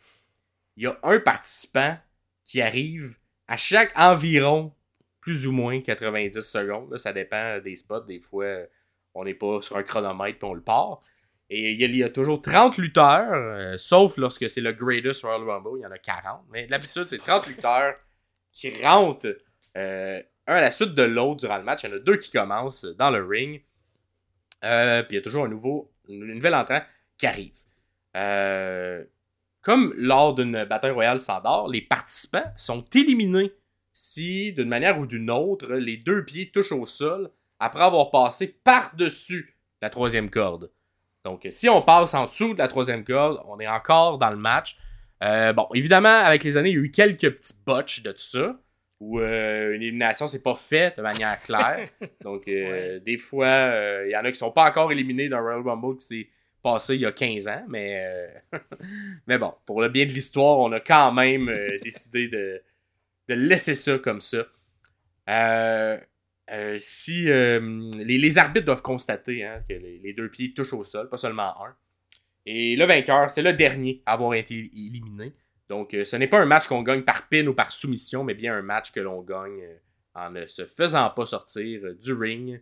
il 0.75 0.84
y 0.84 0.88
a 0.88 0.98
un 1.03 1.20
participant 1.20 1.98
qui 2.46 2.62
arrive 2.62 3.15
à 3.48 3.58
chaque 3.58 3.92
environ 3.98 4.74
plus 5.22 5.46
ou 5.48 5.51
moins 5.51 5.80
90 5.82 6.42
secondes. 6.42 6.98
Ça 6.98 7.13
dépend 7.13 7.60
des 7.60 7.75
spots. 7.75 8.01
Des 8.01 8.20
fois, 8.20 8.46
euh, 8.46 8.65
on 9.13 9.24
n'est 9.24 9.34
pas 9.36 9.62
sur 9.62 9.77
un 9.77 9.84
chronomètre 9.84 10.39
et 10.44 10.46
on 10.48 10.53
le 10.53 10.62
part. 10.62 11.01
Et 11.55 11.74
il 11.74 11.95
y 11.95 12.03
a, 12.03 12.10
toujours 12.10 12.41
30 12.41 12.79
lutteurs, 12.79 13.31
euh, 13.31 13.77
sauf 13.77 14.17
lorsque 14.17 14.50
c'est 14.50 14.60
le 14.60 14.74
Greatest 14.74 15.22
Royal 15.22 15.48
Rumble, 15.48 15.77
il 15.77 15.81
y 15.83 15.86
en 15.86 15.91
a 15.91 16.00
40. 16.00 16.45
Mais 16.51 16.65
d'habitude, 16.65 17.03
c'est 17.03 17.19
30 17.19 17.45
lutteurs 17.45 17.93
qui 18.51 18.74
rentrent 18.83 19.38
euh, 19.77 20.19
un 20.48 20.55
à 20.55 20.62
la 20.62 20.72
suite 20.72 20.95
de 20.95 21.03
l'autre 21.03 21.41
durant 21.41 21.60
le 21.60 21.63
match. 21.63 21.83
Il 21.83 21.91
y 21.91 21.93
en 21.93 21.95
a 21.98 22.00
deux 22.00 22.17
qui 22.17 22.31
commencent 22.31 22.86
dans 22.86 23.12
le 23.12 23.24
ring. 23.24 23.63
Euh, 24.63 25.03
puis 25.03 25.12
il 25.12 25.15
y 25.17 25.19
a 25.19 25.22
toujours 25.22 25.45
un 25.45 25.48
nouveau, 25.48 25.91
une 26.10 26.25
nouvelle 26.25 26.55
entrant 26.55 26.81
qui 27.19 27.27
arrive. 27.27 27.53
Comme 29.62 29.93
lors 29.95 30.33
d'une 30.33 30.65
bataille 30.65 30.89
royale 30.89 31.19
standard, 31.19 31.67
les 31.67 31.81
participants 31.81 32.51
sont 32.57 32.83
éliminés 32.95 33.53
si, 33.91 34.53
d'une 34.53 34.69
manière 34.69 34.98
ou 34.98 35.05
d'une 35.05 35.29
autre, 35.29 35.67
les 35.67 35.98
deux 35.98 36.25
pieds 36.25 36.50
touchent 36.50 36.72
au 36.72 36.88
sol 36.88 37.29
après 37.60 37.83
avoir 37.83 38.10
passé 38.10 38.48
par-dessus 38.48 39.55
la 39.83 39.91
troisième 39.91 40.31
corde. 40.31 40.72
Donc, 41.24 41.48
si 41.51 41.70
on 41.70 41.82
passe 41.82 42.13
en 42.13 42.25
dessous 42.25 42.53
de 42.53 42.60
la 42.60 42.68
troisième 42.68 43.03
corde, 43.03 43.42
on 43.48 43.60
est 43.60 43.68
encore 43.68 44.18
dans 44.18 44.30
le 44.30 44.38
match. 44.38 44.77
Euh, 45.24 45.53
bon, 45.53 45.68
évidemment, 45.74 46.10
avec 46.10 46.44
les 46.44 46.58
années, 46.58 46.70
il 46.70 46.75
y 46.75 46.80
a 46.80 46.82
eu 46.82 46.92
quelques 46.92 47.30
petits 47.38 47.53
botches 47.65 48.03
de 48.03 48.12
tout 48.12 48.20
ça, 48.20 48.60
où 49.00 49.20
euh, 49.20 49.74
une 49.74 49.82
élimination 49.82 50.27
s'est 50.27 50.42
pas 50.42 50.56
faite 50.56 50.98
de 50.98 51.01
manière 51.01 51.42
claire. 51.42 51.89
Donc, 52.22 52.48
euh, 52.48 53.00
des 53.00 53.18
fois, 53.18 53.46
euh, 53.46 54.06
il 54.08 54.12
y 54.12 54.18
en 54.18 54.25
a 54.25 54.32
qui 54.32 54.38
sont 54.38 54.51
pas 54.51 54.70
encore 54.70 54.92
éliminés 54.92 55.30
d'un 55.30 55.39
Royal 55.39 55.62
Rumble 55.62 55.98
qui 55.98 56.06
s'est 56.06 56.30
passé 56.63 56.96
il 56.96 57.01
y 57.01 57.06
a 57.06 57.12
15 57.12 57.48
ans, 57.48 57.63
mais, 57.68 58.03
euh, 58.06 58.60
mais 59.27 59.38
bon, 59.38 59.53
pour 59.65 59.82
le 59.82 59.89
bien 59.89 60.06
de 60.06 60.12
l'histoire, 60.12 60.60
on 60.60 60.72
a 60.72 60.80
quand 60.80 61.12
même 61.12 61.50
euh, 61.50 61.77
décidé 61.84 62.27
de, 62.30 62.62
de 63.27 63.34
laisser 63.34 63.75
ça 63.75 64.00
comme 64.00 64.22
ça. 64.22 64.46
Euh, 66.51 66.77
si 66.79 67.29
euh, 67.29 67.89
les, 67.95 68.38
arbitres 68.38 68.65
doivent 68.65 68.81
constater 68.81 69.45
hein, 69.45 69.63
que 69.67 69.73
les, 69.73 70.13
deux 70.13 70.29
pieds 70.29 70.53
touchent 70.53 70.73
au 70.73 70.83
sol, 70.83 71.09
pas 71.09 71.17
seulement 71.17 71.63
un. 71.63 71.75
Et 72.45 72.75
le 72.75 72.85
vainqueur, 72.85 73.29
c'est 73.29 73.41
le 73.41 73.53
dernier 73.53 74.01
à 74.05 74.13
avoir 74.13 74.33
été 74.33 74.53
éliminé. 74.53 75.33
Donc, 75.69 75.93
euh, 75.93 76.03
ce 76.03 76.17
n'est 76.17 76.27
pas 76.27 76.39
un 76.39 76.45
match 76.45 76.67
qu'on 76.67 76.83
gagne 76.83 77.03
par 77.03 77.29
pin 77.29 77.47
ou 77.47 77.53
par 77.53 77.71
soumission, 77.71 78.25
mais 78.25 78.33
bien 78.33 78.53
un 78.53 78.62
match 78.62 78.91
que 78.91 79.00
l'on 79.00 79.21
gagne 79.21 79.63
en 80.13 80.31
ne 80.31 80.45
se 80.45 80.65
faisant 80.65 81.09
pas 81.12 81.25
sortir 81.25 81.95
du 81.95 82.13
ring. 82.13 82.62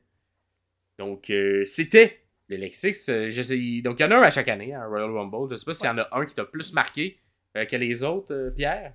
Donc, 0.99 1.31
c'était 1.65 2.19
le 2.47 2.57
Lexix. 2.57 3.07
donc, 3.07 3.99
il 3.99 4.03
y 4.03 4.05
en 4.05 4.11
a 4.11 4.17
un 4.17 4.21
à 4.21 4.31
chaque 4.31 4.47
année, 4.47 4.73
hein, 4.73 4.85
Royal 4.85 5.09
Rumble. 5.09 5.49
Je 5.49 5.53
ne 5.53 5.57
sais 5.57 5.65
pas 5.65 5.73
s'il 5.73 5.87
y 5.87 5.89
en 5.89 5.97
a 5.97 6.07
un 6.11 6.25
qui 6.25 6.35
t'a 6.35 6.45
plus 6.45 6.71
marqué 6.73 7.17
que 7.55 7.75
les 7.75 8.03
autres, 8.03 8.53
Pierre? 8.55 8.93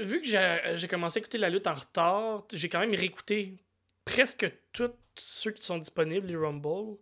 Vu 0.00 0.20
que 0.22 0.28
j'ai 0.76 0.88
commencé 0.88 1.18
à 1.18 1.20
écouter 1.20 1.38
la 1.38 1.48
lutte 1.48 1.66
en 1.66 1.74
retard, 1.74 2.44
j'ai 2.52 2.68
quand 2.68 2.80
même 2.80 2.94
réécouté 2.94 3.56
presque 4.04 4.50
tous 4.72 4.90
ceux 5.16 5.52
qui 5.52 5.62
sont 5.62 5.78
disponibles, 5.78 6.26
les 6.26 6.36
Rumble. 6.36 6.96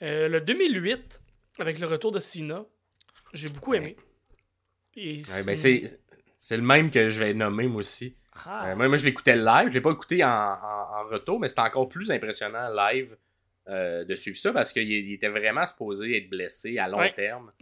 le 0.00 0.38
2008, 0.38 1.20
avec 1.58 1.78
le 1.78 1.86
retour 1.86 2.12
de 2.12 2.20
Cena, 2.20 2.64
j'ai 3.32 3.48
beaucoup 3.48 3.74
aimé. 3.74 3.96
Ben, 4.96 5.56
c'est 6.40 6.56
le 6.56 6.62
même 6.62 6.90
que 6.90 7.10
je 7.10 7.20
vais 7.20 7.34
nommer 7.34 7.66
moi 7.66 7.80
aussi. 7.80 8.16
Ah. 8.46 8.68
Euh, 8.70 8.76
moi, 8.76 8.88
moi, 8.88 8.96
je 8.96 9.04
l'écoutais 9.04 9.36
live. 9.36 9.68
Je 9.68 9.74
l'ai 9.74 9.80
pas 9.80 9.90
écouté 9.90 10.22
en, 10.24 10.28
en, 10.28 11.04
retour, 11.08 11.40
mais 11.40 11.48
c'était 11.48 11.62
encore 11.62 11.88
plus 11.88 12.10
impressionnant 12.10 12.68
live 12.72 13.16
euh, 13.68 14.04
de 14.04 14.14
suivre 14.14 14.38
ça 14.38 14.52
parce 14.52 14.72
qu'il 14.72 15.12
était 15.12 15.28
vraiment 15.28 15.66
supposé 15.66 16.16
être 16.16 16.28
blessé 16.28 16.78
à 16.78 16.88
long 16.88 17.06
terme. 17.14 17.52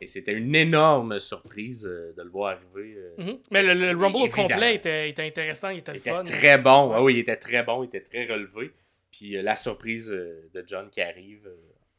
Et 0.00 0.06
c'était 0.06 0.32
une 0.32 0.54
énorme 0.54 1.18
surprise 1.20 1.84
euh, 1.86 2.12
de 2.16 2.22
le 2.22 2.30
voir 2.30 2.56
arriver. 2.56 2.96
Mhm. 3.18 3.38
Mais 3.50 3.62
le, 3.62 3.96
Rumble 3.96 4.16
au 4.16 4.28
complet 4.28 4.76
était, 4.76 5.14
intéressant, 5.18 5.68
il 5.70 5.78
était, 5.78 5.92
il 5.94 6.00
fun. 6.00 6.22
très 6.24 6.58
bon. 6.58 6.92
Ah 6.92 7.02
oui, 7.02 7.14
il 7.14 7.18
était 7.18 7.36
très 7.36 7.62
bon, 7.62 7.82
il 7.82 7.86
était 7.86 8.00
très 8.00 8.26
relevé. 8.26 8.72
Puis 9.10 9.30
la 9.42 9.56
surprise 9.56 10.08
de 10.08 10.64
John 10.66 10.88
qui 10.90 11.00
arrive 11.00 11.50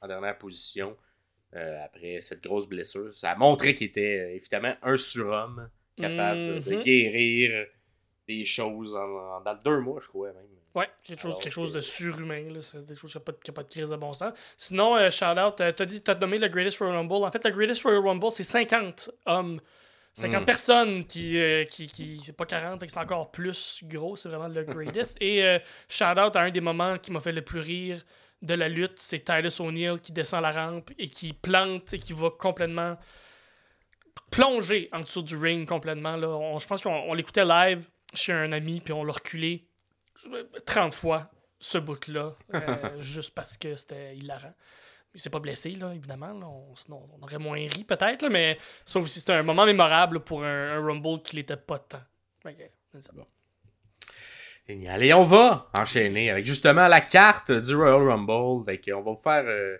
en 0.01 0.07
dernière 0.07 0.37
position. 0.37 0.97
Euh, 1.53 1.83
après 1.83 2.21
cette 2.21 2.41
grosse 2.41 2.65
blessure. 2.65 3.13
Ça 3.13 3.31
a 3.31 3.35
montré 3.35 3.75
qu'il 3.75 3.87
était 3.87 4.19
euh, 4.19 4.35
évidemment 4.35 4.73
un 4.83 4.95
surhomme 4.95 5.69
capable 5.97 6.63
de 6.63 6.75
mhm. 6.75 6.81
guérir 6.81 7.67
des 8.25 8.45
choses 8.45 8.95
en, 8.95 9.41
dans 9.41 9.55
deux 9.55 9.81
mois, 9.81 9.99
je 10.01 10.07
crois 10.07 10.31
même. 10.31 10.60
Ouais, 10.73 10.89
quelque 11.03 11.21
chose, 11.21 11.37
quelque 11.41 11.53
chose 11.53 11.73
de 11.73 11.81
surhumain. 11.81 12.43
C'est 12.61 12.85
des 12.85 12.95
choses 12.95 13.11
qui 13.11 13.17
n'ont 13.17 13.23
pas, 13.23 13.33
pas, 13.33 13.63
de 13.63 13.69
crise 13.69 13.89
de 13.89 13.95
bon 13.95 14.13
sens. 14.13 14.33
Sinon, 14.57 14.95
euh, 14.95 15.09
shout 15.09 15.25
out, 15.25 15.55
t'as 15.57 15.85
dit, 15.85 16.01
t'as 16.01 16.15
nommé 16.15 16.37
le 16.37 16.47
Greatest 16.47 16.77
Royal 16.77 16.95
Rumble. 16.95 17.25
En 17.25 17.31
fait, 17.31 17.43
le 17.43 17.51
Greatest 17.51 17.83
Royal 17.83 18.01
Rumble, 18.01 18.31
c'est 18.31 18.43
50 18.43 19.11
hommes. 19.25 19.59
50 20.13 20.41
mm. 20.41 20.45
personnes 20.45 21.05
qui, 21.05 21.39
qui, 21.69 21.87
qui 21.87 22.21
c'est 22.21 22.35
pas 22.35 22.45
40, 22.45 22.83
c'est 22.85 22.97
encore 22.97 23.31
plus 23.31 23.81
gros, 23.83 24.17
c'est 24.17 24.27
vraiment 24.27 24.49
le 24.49 24.63
greatest. 24.63 25.17
Et 25.21 25.59
shout 25.87 26.19
out 26.19 26.35
à 26.35 26.41
un 26.41 26.51
des 26.51 26.59
moments 26.59 26.97
qui 26.97 27.11
m'a 27.11 27.21
fait 27.21 27.31
le 27.31 27.41
plus 27.41 27.61
rire 27.61 28.03
de 28.41 28.53
la 28.53 28.67
lutte, 28.67 28.97
c'est 28.97 29.23
Titus 29.23 29.59
O'Neill 29.59 29.99
qui 30.01 30.11
descend 30.11 30.41
la 30.41 30.51
rampe 30.51 30.91
et 30.97 31.09
qui 31.09 31.33
plante 31.33 31.93
et 31.93 31.99
qui 31.99 32.13
va 32.13 32.29
complètement 32.31 32.97
plonger 34.31 34.89
en 34.91 35.01
dessous 35.01 35.21
du 35.21 35.37
ring 35.37 35.67
complètement. 35.67 36.15
Là. 36.15 36.57
je 36.57 36.65
pense 36.65 36.81
qu'on 36.81 37.13
l'écoutait 37.13 37.45
live 37.45 37.87
chez 38.13 38.33
un 38.33 38.51
ami, 38.51 38.81
puis 38.81 38.93
on 38.93 39.03
l'a 39.03 39.13
reculé 39.13 39.67
30 40.65 40.93
fois, 40.93 41.31
ce 41.59 41.77
bout-là, 41.77 42.35
euh, 42.53 42.77
juste 43.01 43.33
parce 43.33 43.57
que 43.57 43.75
c'était 43.75 44.15
hilarant. 44.15 44.53
Il 45.13 45.19
s'est 45.19 45.29
pas 45.29 45.39
blessé, 45.39 45.71
là, 45.71 45.93
évidemment. 45.93 46.31
On, 46.31 46.75
sinon, 46.75 47.07
on 47.17 47.23
aurait 47.23 47.37
moins 47.37 47.57
ri, 47.57 47.83
peut-être, 47.83 48.29
mais 48.29 48.57
ça 48.85 48.99
aussi, 48.99 49.19
c'était 49.19 49.33
un 49.33 49.43
moment 49.43 49.65
mémorable 49.65 50.21
pour 50.21 50.43
un, 50.43 50.79
Rumble 50.79 51.21
qui 51.21 51.35
n'était 51.35 51.57
pas 51.57 51.79
tant. 51.79 52.01
Ok, 52.45 52.63
c'est 52.97 53.13
bon. 53.13 53.25
Génial. 54.67 55.03
Et 55.03 55.13
on 55.13 55.25
va 55.25 55.69
enchaîner 55.73 56.29
avec 56.29 56.45
justement 56.45 56.87
la 56.87 57.01
carte 57.01 57.51
du 57.51 57.75
Royal 57.75 58.07
Rumble. 58.07 58.31
on 58.31 58.61
va 59.01 59.01
vous 59.01 59.15
faire, 59.15 59.43
euh, 59.45 59.77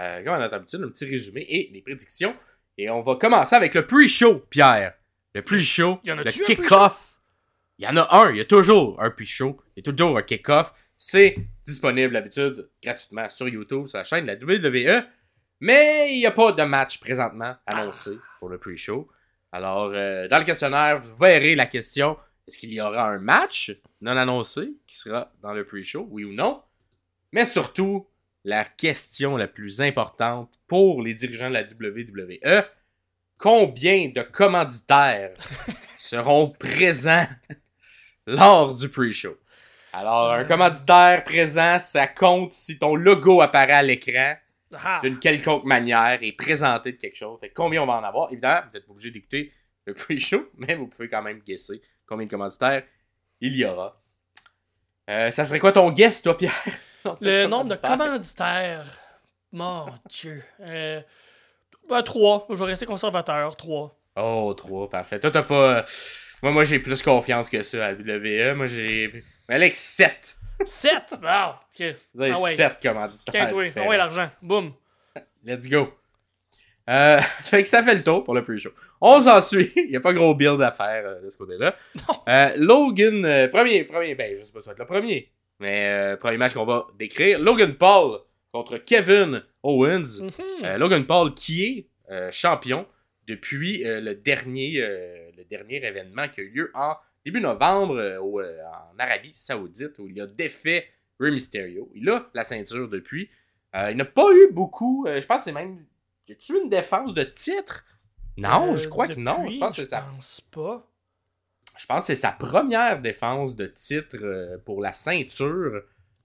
euh, 0.00 0.24
comme 0.24 0.34
à 0.34 0.38
notre 0.38 0.54
habitude, 0.54 0.82
un 0.82 0.88
petit 0.88 1.04
résumé 1.04 1.46
et 1.48 1.70
les 1.72 1.80
prédictions. 1.80 2.34
Et 2.76 2.90
on 2.90 3.00
va 3.00 3.16
commencer 3.16 3.54
avec 3.54 3.74
le 3.74 3.86
pre-show, 3.86 4.40
Pierre. 4.50 4.94
Le 5.34 5.42
pre-show, 5.42 6.00
le 6.04 6.24
kick-off. 6.44 7.11
Il 7.82 7.86
y 7.86 7.88
en 7.88 7.96
a 7.96 8.16
un, 8.16 8.30
il 8.30 8.36
y 8.36 8.40
a 8.40 8.44
toujours 8.44 9.02
un 9.02 9.10
pre-show, 9.10 9.60
il 9.74 9.80
y 9.84 9.88
a 9.88 9.92
toujours 9.92 10.16
un 10.16 10.22
kick-off. 10.22 10.72
C'est 10.96 11.34
disponible 11.64 12.12
d'habitude 12.12 12.70
gratuitement 12.80 13.28
sur 13.28 13.48
YouTube, 13.48 13.88
sur 13.88 13.98
la 13.98 14.04
chaîne 14.04 14.24
de 14.24 14.30
la 14.30 14.36
WWE. 14.36 15.04
Mais 15.58 16.14
il 16.14 16.18
n'y 16.18 16.26
a 16.26 16.30
pas 16.30 16.52
de 16.52 16.62
match 16.62 17.00
présentement 17.00 17.56
annoncé 17.66 18.12
pour 18.38 18.50
le 18.50 18.58
pre-show. 18.58 19.08
Alors, 19.50 19.90
euh, 19.92 20.28
dans 20.28 20.38
le 20.38 20.44
questionnaire, 20.44 21.02
vous 21.02 21.16
verrez 21.16 21.56
la 21.56 21.66
question 21.66 22.16
est-ce 22.46 22.56
qu'il 22.56 22.72
y 22.72 22.80
aura 22.80 23.10
un 23.10 23.18
match 23.18 23.76
non 24.00 24.16
annoncé 24.16 24.74
qui 24.86 24.96
sera 24.96 25.32
dans 25.42 25.52
le 25.52 25.64
pre-show, 25.64 26.06
oui 26.08 26.22
ou 26.22 26.32
non? 26.32 26.62
Mais 27.32 27.44
surtout, 27.44 28.06
la 28.44 28.64
question 28.64 29.36
la 29.36 29.48
plus 29.48 29.80
importante 29.80 30.54
pour 30.68 31.02
les 31.02 31.14
dirigeants 31.14 31.50
de 31.50 31.54
la 31.54 31.64
WWE, 31.64 32.64
combien 33.38 34.08
de 34.14 34.22
commanditaires 34.22 35.34
seront 35.98 36.50
présents 36.50 37.26
lors 38.26 38.74
du 38.74 38.88
pre-show? 38.88 39.36
Alors, 39.92 40.32
un 40.32 40.44
commanditaire 40.44 41.22
présent, 41.24 41.78
ça 41.78 42.06
compte 42.06 42.52
si 42.52 42.78
ton 42.78 42.94
logo 42.94 43.42
apparaît 43.42 43.72
à 43.72 43.82
l'écran 43.82 44.34
ah. 44.72 45.00
d'une 45.02 45.18
quelconque 45.18 45.64
manière 45.64 46.18
et 46.22 46.32
présenté 46.32 46.92
de 46.92 46.96
quelque 46.96 47.16
chose. 47.16 47.40
combien 47.54 47.82
on 47.82 47.86
va 47.86 47.94
en 47.94 48.04
avoir? 48.04 48.30
Évidemment, 48.32 48.62
vous 48.66 48.72
n'êtes 48.74 48.86
pas 48.86 48.92
obligé 48.92 49.10
d'écouter 49.10 49.52
le 49.84 49.94
pre-show, 49.94 50.48
mais 50.56 50.74
vous 50.74 50.86
pouvez 50.86 51.08
quand 51.08 51.22
même 51.22 51.40
guesser 51.40 51.82
combien 52.06 52.26
de 52.26 52.30
commanditaires 52.30 52.84
il 53.40 53.56
y 53.56 53.64
aura. 53.64 54.00
Euh, 55.10 55.30
ça 55.30 55.44
serait 55.44 55.58
quoi 55.58 55.72
ton 55.72 55.90
guess, 55.90 56.22
toi, 56.22 56.36
Pierre? 56.36 56.54
Le 57.20 57.46
nombre 57.46 57.70
de 57.70 57.74
commanditaires. 57.74 58.86
Mon 59.50 59.86
Dieu. 60.08 60.42
Euh, 60.60 61.00
bah, 61.88 62.02
trois. 62.02 62.46
Je 62.48 62.54
vais 62.54 62.66
rester 62.66 62.86
conservateur. 62.86 63.56
Trois. 63.56 63.98
Oh, 64.16 64.54
trois. 64.56 64.88
Parfait. 64.88 65.18
Toi, 65.18 65.30
t'as 65.32 65.42
pas. 65.42 65.84
Moi, 66.42 66.50
moi 66.50 66.64
j'ai 66.64 66.80
plus 66.80 67.00
confiance 67.02 67.48
que 67.48 67.62
ça 67.62 67.86
à 67.86 67.92
WWE. 67.92 68.54
Moi, 68.56 68.66
j'ai. 68.66 69.10
Alex, 69.48 69.78
7. 69.78 70.36
7? 70.64 71.18
Wow. 71.22 71.54
Vous 72.14 72.22
avez 72.22 72.34
7 72.34 72.60
ah 72.60 72.88
commanditaires. 72.88 73.54
oui. 73.54 73.66
Ah 73.76 73.86
ouais, 73.86 73.96
l'argent. 73.96 74.28
Boum. 74.40 74.72
Let's 75.44 75.68
go. 75.68 75.92
Euh, 76.90 77.20
fait 77.44 77.62
que 77.62 77.68
ça 77.68 77.82
fait 77.82 77.94
le 77.94 78.02
tour 78.02 78.24
pour 78.24 78.34
le 78.34 78.44
pre-show. 78.44 78.70
On 79.00 79.20
s'en 79.20 79.40
suit. 79.40 79.72
Il 79.76 79.90
n'y 79.90 79.96
a 79.96 80.00
pas 80.00 80.12
gros 80.12 80.34
build 80.34 80.60
à 80.62 80.72
faire 80.72 81.04
euh, 81.06 81.22
de 81.22 81.30
ce 81.30 81.36
côté-là. 81.36 81.76
Euh, 82.28 82.52
Logan, 82.56 83.48
premier, 83.52 83.84
premier, 83.84 84.14
ben 84.14 84.36
je 84.36 84.44
sais 84.44 84.52
pas 84.52 84.60
ça 84.60 84.74
le 84.76 84.84
premier, 84.84 85.30
mais 85.60 86.16
premier 86.20 86.38
match 86.38 86.54
qu'on 86.54 86.64
va 86.64 86.86
décrire. 86.98 87.38
Logan 87.38 87.74
Paul 87.74 88.18
contre 88.52 88.78
Kevin 88.78 89.44
Owens. 89.62 90.20
Mhm. 90.20 90.76
Logan 90.76 91.06
Paul 91.06 91.34
qui 91.34 91.64
est 92.10 92.32
champion 92.32 92.86
depuis 93.28 93.82
le, 93.84 94.14
dernier, 94.14 94.80
le 95.42 95.48
dernier 95.48 95.84
événement 95.84 96.28
qui 96.28 96.40
a 96.40 96.44
eu 96.44 96.50
lieu 96.50 96.70
en 96.74 96.94
début 97.24 97.40
novembre 97.40 98.18
en 98.20 98.98
Arabie 98.98 99.32
Saoudite 99.34 99.98
où 99.98 100.08
il 100.08 100.20
a 100.20 100.26
défait 100.26 100.88
Rey 101.20 101.30
Mysterio. 101.30 101.90
Il 101.94 102.08
a 102.10 102.30
la 102.34 102.44
ceinture 102.44 102.88
depuis. 102.88 103.30
il 103.74 103.96
n'a 103.96 104.04
pas 104.04 104.32
eu 104.32 104.52
beaucoup, 104.52 105.06
je 105.06 105.24
pense 105.26 105.38
que 105.38 105.44
c'est 105.44 105.52
même 105.52 105.84
y 106.28 106.32
a-tu 106.32 106.56
une 106.56 106.68
défense 106.68 107.14
de 107.14 107.24
titre? 107.24 107.84
Non, 108.38 108.76
je 108.76 108.86
euh, 108.86 108.90
crois 108.90 109.08
que 109.08 109.18
non. 109.18 109.46
Je 109.48 109.58
pense, 109.58 109.76
que 109.76 109.90
pense 109.90 110.40
pas. 110.40 110.90
Je 111.76 111.86
pense 111.86 112.00
que 112.00 112.06
c'est 112.06 112.20
sa 112.20 112.32
première 112.32 113.00
défense 113.00 113.56
de 113.56 113.66
titre 113.66 114.18
euh, 114.22 114.58
pour 114.58 114.80
la 114.80 114.92
ceinture 114.92 115.82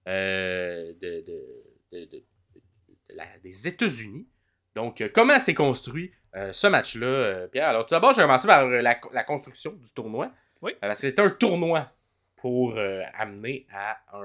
euh, 0.08 0.94
de, 1.02 1.26
des 3.44 3.68
États-Unis. 3.68 4.28
Donc, 4.78 5.04
comment 5.14 5.40
s'est 5.40 5.54
construit 5.54 6.12
ce 6.52 6.68
match-là, 6.68 7.48
Pierre? 7.48 7.70
Alors, 7.70 7.86
tout 7.86 7.96
d'abord, 7.96 8.14
je 8.14 8.18
vais 8.18 8.24
commencer 8.24 8.48
par 8.48 8.68
la, 8.68 9.24
construction 9.24 9.74
du 9.74 9.92
tournoi. 9.92 10.32
Oui. 10.62 10.74
c'est 10.94 11.20
un 11.20 11.30
tournoi 11.30 11.92
pour 12.36 12.78
amener 13.14 13.66
à 13.74 13.98
un, 14.14 14.22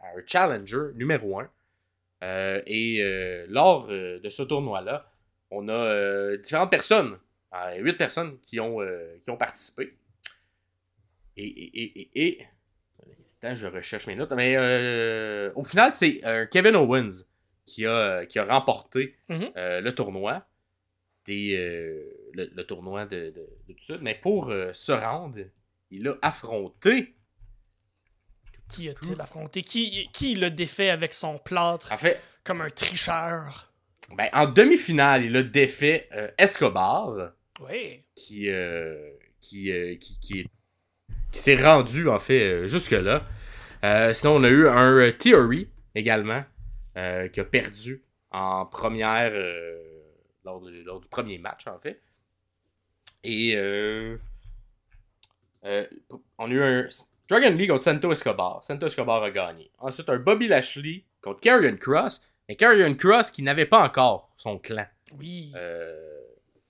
à 0.00 0.18
un 0.18 0.22
challenger 0.26 0.92
numéro 0.94 1.40
1 1.40 1.48
euh, 2.24 2.62
et 2.66 3.02
euh, 3.02 3.44
lors 3.48 3.86
euh, 3.90 4.18
de 4.20 4.30
ce 4.30 4.42
tournoi-là, 4.42 5.10
on 5.50 5.68
a 5.68 6.36
différentes 6.38 6.70
personnes, 6.70 7.16
huit 7.78 7.96
personnes 7.96 8.40
qui 8.40 8.58
ont, 8.58 8.80
qui 9.22 9.30
ont 9.30 9.36
participé. 9.36 9.90
Et, 11.36 11.46
et, 11.46 12.00
et, 12.16 12.26
et, 12.26 13.54
je 13.54 13.66
recherche 13.66 14.08
mes 14.08 14.16
notes. 14.16 14.32
Mais 14.32 14.56
au 15.54 15.62
final, 15.62 15.92
c'est 15.92 16.20
Kevin 16.50 16.74
Owens 16.74 17.24
qui 17.66 17.86
a, 17.86 18.26
qui 18.26 18.38
a 18.38 18.44
remporté 18.44 19.16
mhm. 19.28 19.52
le 19.56 19.90
tournoi. 19.90 20.46
Des, 21.26 21.56
le, 22.34 22.62
tournoi 22.64 23.06
de, 23.06 23.32
tout 23.66 23.84
ça. 23.84 23.96
Mais 24.02 24.14
pour 24.14 24.52
se 24.74 24.92
rendre, 24.92 25.38
il 25.90 26.06
a 26.06 26.18
affronté 26.20 27.14
qui 28.68 28.88
a-t-il 28.88 29.20
affronté? 29.20 29.62
Qui, 29.62 30.08
qui 30.12 30.34
l'a 30.34 30.50
défait 30.50 30.90
avec 30.90 31.14
son 31.14 31.38
plâtre 31.38 31.92
en 31.92 31.96
fait, 31.96 32.20
comme 32.44 32.60
un 32.60 32.70
tricheur? 32.70 33.72
Ben, 34.16 34.28
en 34.32 34.46
demi-finale, 34.46 35.24
il 35.24 35.36
a 35.36 35.42
défait 35.42 36.08
euh, 36.12 36.30
Escobar. 36.38 37.32
Oui. 37.60 38.02
Qui, 38.14 38.50
euh, 38.50 39.10
qui, 39.40 39.70
euh, 39.70 39.96
qui, 39.96 40.18
qui, 40.20 40.46
qui 41.32 41.38
s'est 41.38 41.56
rendu, 41.56 42.08
en 42.08 42.18
fait, 42.18 42.68
jusque-là. 42.68 43.26
sinon, 44.12 44.36
on 44.36 44.44
a 44.44 44.48
eu 44.48 44.68
un 44.68 45.10
Theory 45.12 45.68
également, 45.94 46.44
qui 46.94 47.40
a 47.40 47.44
perdu 47.44 48.02
en 48.30 48.66
première. 48.66 49.32
euh, 49.32 49.78
lors, 50.44 50.60
de- 50.60 50.82
lors 50.82 51.00
du 51.00 51.08
premier 51.08 51.38
match, 51.38 51.66
en 51.66 51.78
fait. 51.78 52.00
Et. 53.22 53.54
euh, 53.56 54.16
euh, 55.64 55.86
on 56.38 56.50
a 56.50 56.54
eu 56.54 56.62
un. 56.62 56.88
Dragon 57.28 57.50
Lee 57.50 57.66
contre 57.66 57.82
Santo 57.84 58.12
Escobar. 58.12 58.62
Santo 58.62 58.86
Escobar 58.86 59.22
a 59.22 59.30
gagné. 59.30 59.70
Ensuite, 59.78 60.08
un 60.10 60.18
Bobby 60.18 60.46
Lashley 60.46 61.04
contre 61.22 61.40
Karrion 61.40 61.76
Cross. 61.78 62.22
Mais 62.48 62.56
Karrion 62.56 62.94
Cross 62.94 63.30
qui 63.30 63.42
n'avait 63.42 63.64
pas 63.64 63.82
encore 63.82 64.30
son 64.36 64.58
clan 64.58 64.84
Oui. 65.18 65.50
euh, 65.56 66.20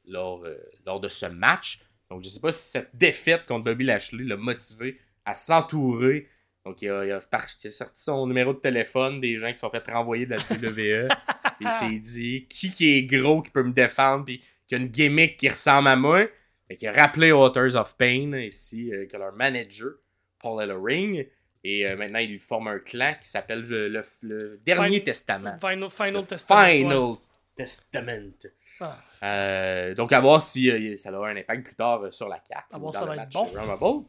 lors, 0.06 0.44
euh, 0.44 0.56
lors 0.86 1.00
de 1.00 1.08
ce 1.08 1.26
match. 1.26 1.80
Donc, 2.08 2.22
je 2.22 2.28
sais 2.28 2.38
pas 2.40 2.52
si 2.52 2.70
cette 2.70 2.94
défaite 2.94 3.46
contre 3.46 3.64
Bobby 3.64 3.82
Lashley 3.84 4.22
l'a 4.22 4.36
motivé 4.36 5.00
à 5.24 5.34
s'entourer. 5.34 6.28
Donc, 6.64 6.80
il 6.80 6.88
a, 6.90 7.04
il 7.04 7.12
a 7.12 7.20
par- 7.20 7.46
il 7.62 7.68
a 7.68 7.70
sorti 7.70 8.02
son 8.02 8.26
numéro 8.26 8.52
de 8.54 8.58
téléphone 8.58 9.20
des 9.20 9.36
gens 9.38 9.52
qui 9.52 9.58
sont 9.58 9.68
fait 9.70 9.86
renvoyer 9.90 10.24
de 10.26 10.30
la 10.30 10.36
WWE. 10.38 11.08
puis 11.58 11.66
il 11.66 11.70
s'est 11.72 11.98
dit 11.98 12.46
qui 12.48 12.70
qui 12.70 12.92
est 12.96 13.02
gros, 13.04 13.42
qui 13.42 13.50
peut 13.50 13.62
me 13.62 13.72
défendre, 13.72 14.24
puis 14.24 14.42
qui 14.66 14.74
a 14.74 14.78
une 14.78 14.88
gimmick 14.88 15.36
qui 15.36 15.48
ressemble 15.48 15.88
à 15.88 15.96
moi? 15.96 16.26
Fait 16.68 16.76
qu'il 16.76 16.88
a 16.88 16.92
rappelé 16.92 17.32
Authors 17.32 17.76
of 17.76 17.94
Pain, 17.98 18.32
ici, 18.38 18.90
euh, 18.94 19.06
que 19.06 19.16
leur 19.18 19.32
manager, 19.34 19.90
Paul 20.38 20.62
Ellering. 20.62 21.26
Et 21.66 21.86
euh, 21.86 21.96
maintenant, 21.96 22.18
il 22.18 22.38
forme 22.40 22.68
un 22.68 22.78
clan 22.78 23.14
qui 23.20 23.28
s'appelle 23.28 23.62
le, 23.62 23.88
le- 23.88 24.04
le 24.22 24.60
Dernier 24.64 24.98
Fin- 25.00 25.04
Testament. 25.04 25.56
Final, 25.60 25.90
Final 25.90 26.14
Le 26.14 26.22
Testament. 26.26 26.60
ouais. 26.62 26.76
Final 26.78 27.16
Testament. 27.54 28.32
Ah, 28.80 28.98
Euh, 29.22 29.94
donc, 29.94 30.12
à 30.12 30.20
voir 30.20 30.42
si 30.42 30.70
euh, 30.70 30.96
ça 30.96 31.12
aura 31.12 31.28
un 31.28 31.36
impact 31.36 31.64
plus 31.64 31.74
tard 31.74 32.12
sur 32.12 32.28
la 32.28 32.38
carte. 32.38 32.66
À 32.72 32.78
voir 32.78 32.92
ça 32.92 33.00
le 33.02 33.06
va 33.06 33.14
être 33.16 33.20
match 33.20 33.32
bon. 33.78 34.06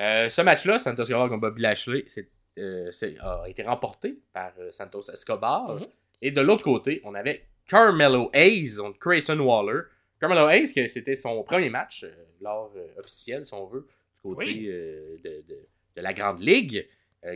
Euh, 0.00 0.28
ce 0.30 0.40
match-là, 0.42 0.78
Santos 0.78 1.02
Escobar 1.02 1.28
contre 1.28 1.40
Bobby 1.42 1.62
Lashley, 1.62 2.04
c'est, 2.08 2.28
euh, 2.58 2.90
c'est- 2.90 3.18
a 3.20 3.44
été 3.46 3.62
remporté 3.62 4.18
par 4.32 4.52
euh, 4.58 4.72
Santos 4.72 5.02
Escobar. 5.12 5.76
Mhm. 5.76 5.86
Et 6.22 6.30
de 6.30 6.40
l'autre 6.40 6.62
côté, 6.64 7.00
on 7.04 7.14
avait 7.14 7.44
Carmelo 7.68 8.30
Hayes 8.32 8.76
contre 8.78 8.98
Grayson 8.98 9.38
Waller. 9.38 9.82
Carmelo 10.18 10.48
Hayes, 10.48 10.72
que 10.72 10.86
c'était 10.86 11.14
son 11.14 11.42
premier 11.42 11.70
match, 11.70 12.06
lors 12.40 12.72
euh, 12.76 12.86
officiel, 12.98 13.44
si 13.44 13.54
on 13.54 13.66
veut, 13.66 13.86
du 14.14 14.20
côté 14.22 14.46
Oui. 14.46 14.66
de, 14.66 15.42
de- 15.48 15.66
de 15.96 16.00
la 16.02 16.12
Grande 16.12 16.40
Ligue, 16.40 16.86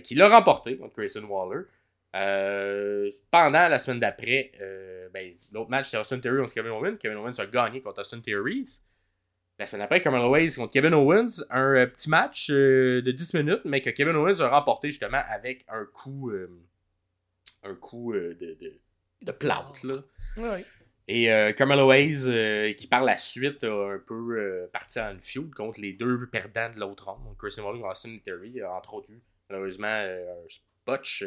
qui 0.03 0.15
l'a 0.15 0.29
remporté 0.31 0.77
contre 0.79 0.95
Grayson 0.97 1.25
Waller. 1.25 1.65
Euh, 2.17 3.11
pendant 3.31 3.69
la 3.69 3.79
semaine 3.79 3.99
d'après, 4.01 4.53
euh, 4.61 5.09
ben, 5.13 5.35
l'autre 5.53 5.69
match, 5.71 5.87
c'était 5.87 5.99
Austin 5.99 6.21
Theory 6.21 6.41
contre 6.43 6.55
Kevin 6.55 6.71
Owens. 6.73 6.97
Kevin 6.97 7.19
Owens 7.19 7.39
a 7.39 7.47
gagné 7.47 7.81
contre 7.83 8.01
Austin 8.01 8.21
Theory. 8.21 8.65
La 9.59 9.67
semaine 9.67 9.83
après, 9.83 10.03
Carmelo 10.03 10.35
Hayes 10.35 10.55
contre 10.57 10.73
Kevin 10.73 10.95
Owens. 10.95 11.45
Un 11.51 11.75
euh, 11.75 11.87
petit 11.87 12.11
match 12.11 12.51
euh, 12.51 13.03
de 13.03 13.13
10 13.13 13.35
minutes, 13.35 13.63
mais 13.65 13.81
que 13.81 13.91
Kevin 13.91 14.17
Owens 14.17 14.41
a 14.41 14.49
remporté 14.49 14.91
justement 14.91 15.23
avec 15.29 15.65
un 15.69 15.85
coup, 15.85 16.31
euh, 16.31 16.51
un 17.63 17.75
coup 17.75 18.13
de, 18.13 18.35
de, 18.35 18.81
de 19.23 19.33
plâtre. 19.33 19.87
Là. 19.87 20.59
Et 21.07 21.31
euh, 21.31 21.53
Carmelo 21.53 21.93
Hayes, 21.93 22.29
euh, 22.29 22.73
qui 22.73 22.87
par 22.87 23.03
la 23.03 23.19
suite 23.19 23.63
a 23.65 23.93
un 23.93 23.99
peu 23.99 24.39
euh, 24.39 24.71
parti 24.73 24.99
en 24.99 25.19
feud 25.21 25.53
contre 25.55 25.81
les 25.81 25.93
deux 25.93 26.27
perdants 26.31 26.71
de 26.75 26.81
l'autre 26.81 27.11
ronde. 27.11 27.25
Donc 27.25 27.39
Christian 27.39 27.65
Waller 27.65 27.81
et 27.81 27.85
Austin 27.85 28.19
Theory 28.25 28.61
a 28.63 28.73
entre 28.73 28.95
autres 28.95 29.11
eu 29.11 29.21
malheureusement 29.51 29.87
un 29.87 30.49
spotch 30.49 31.25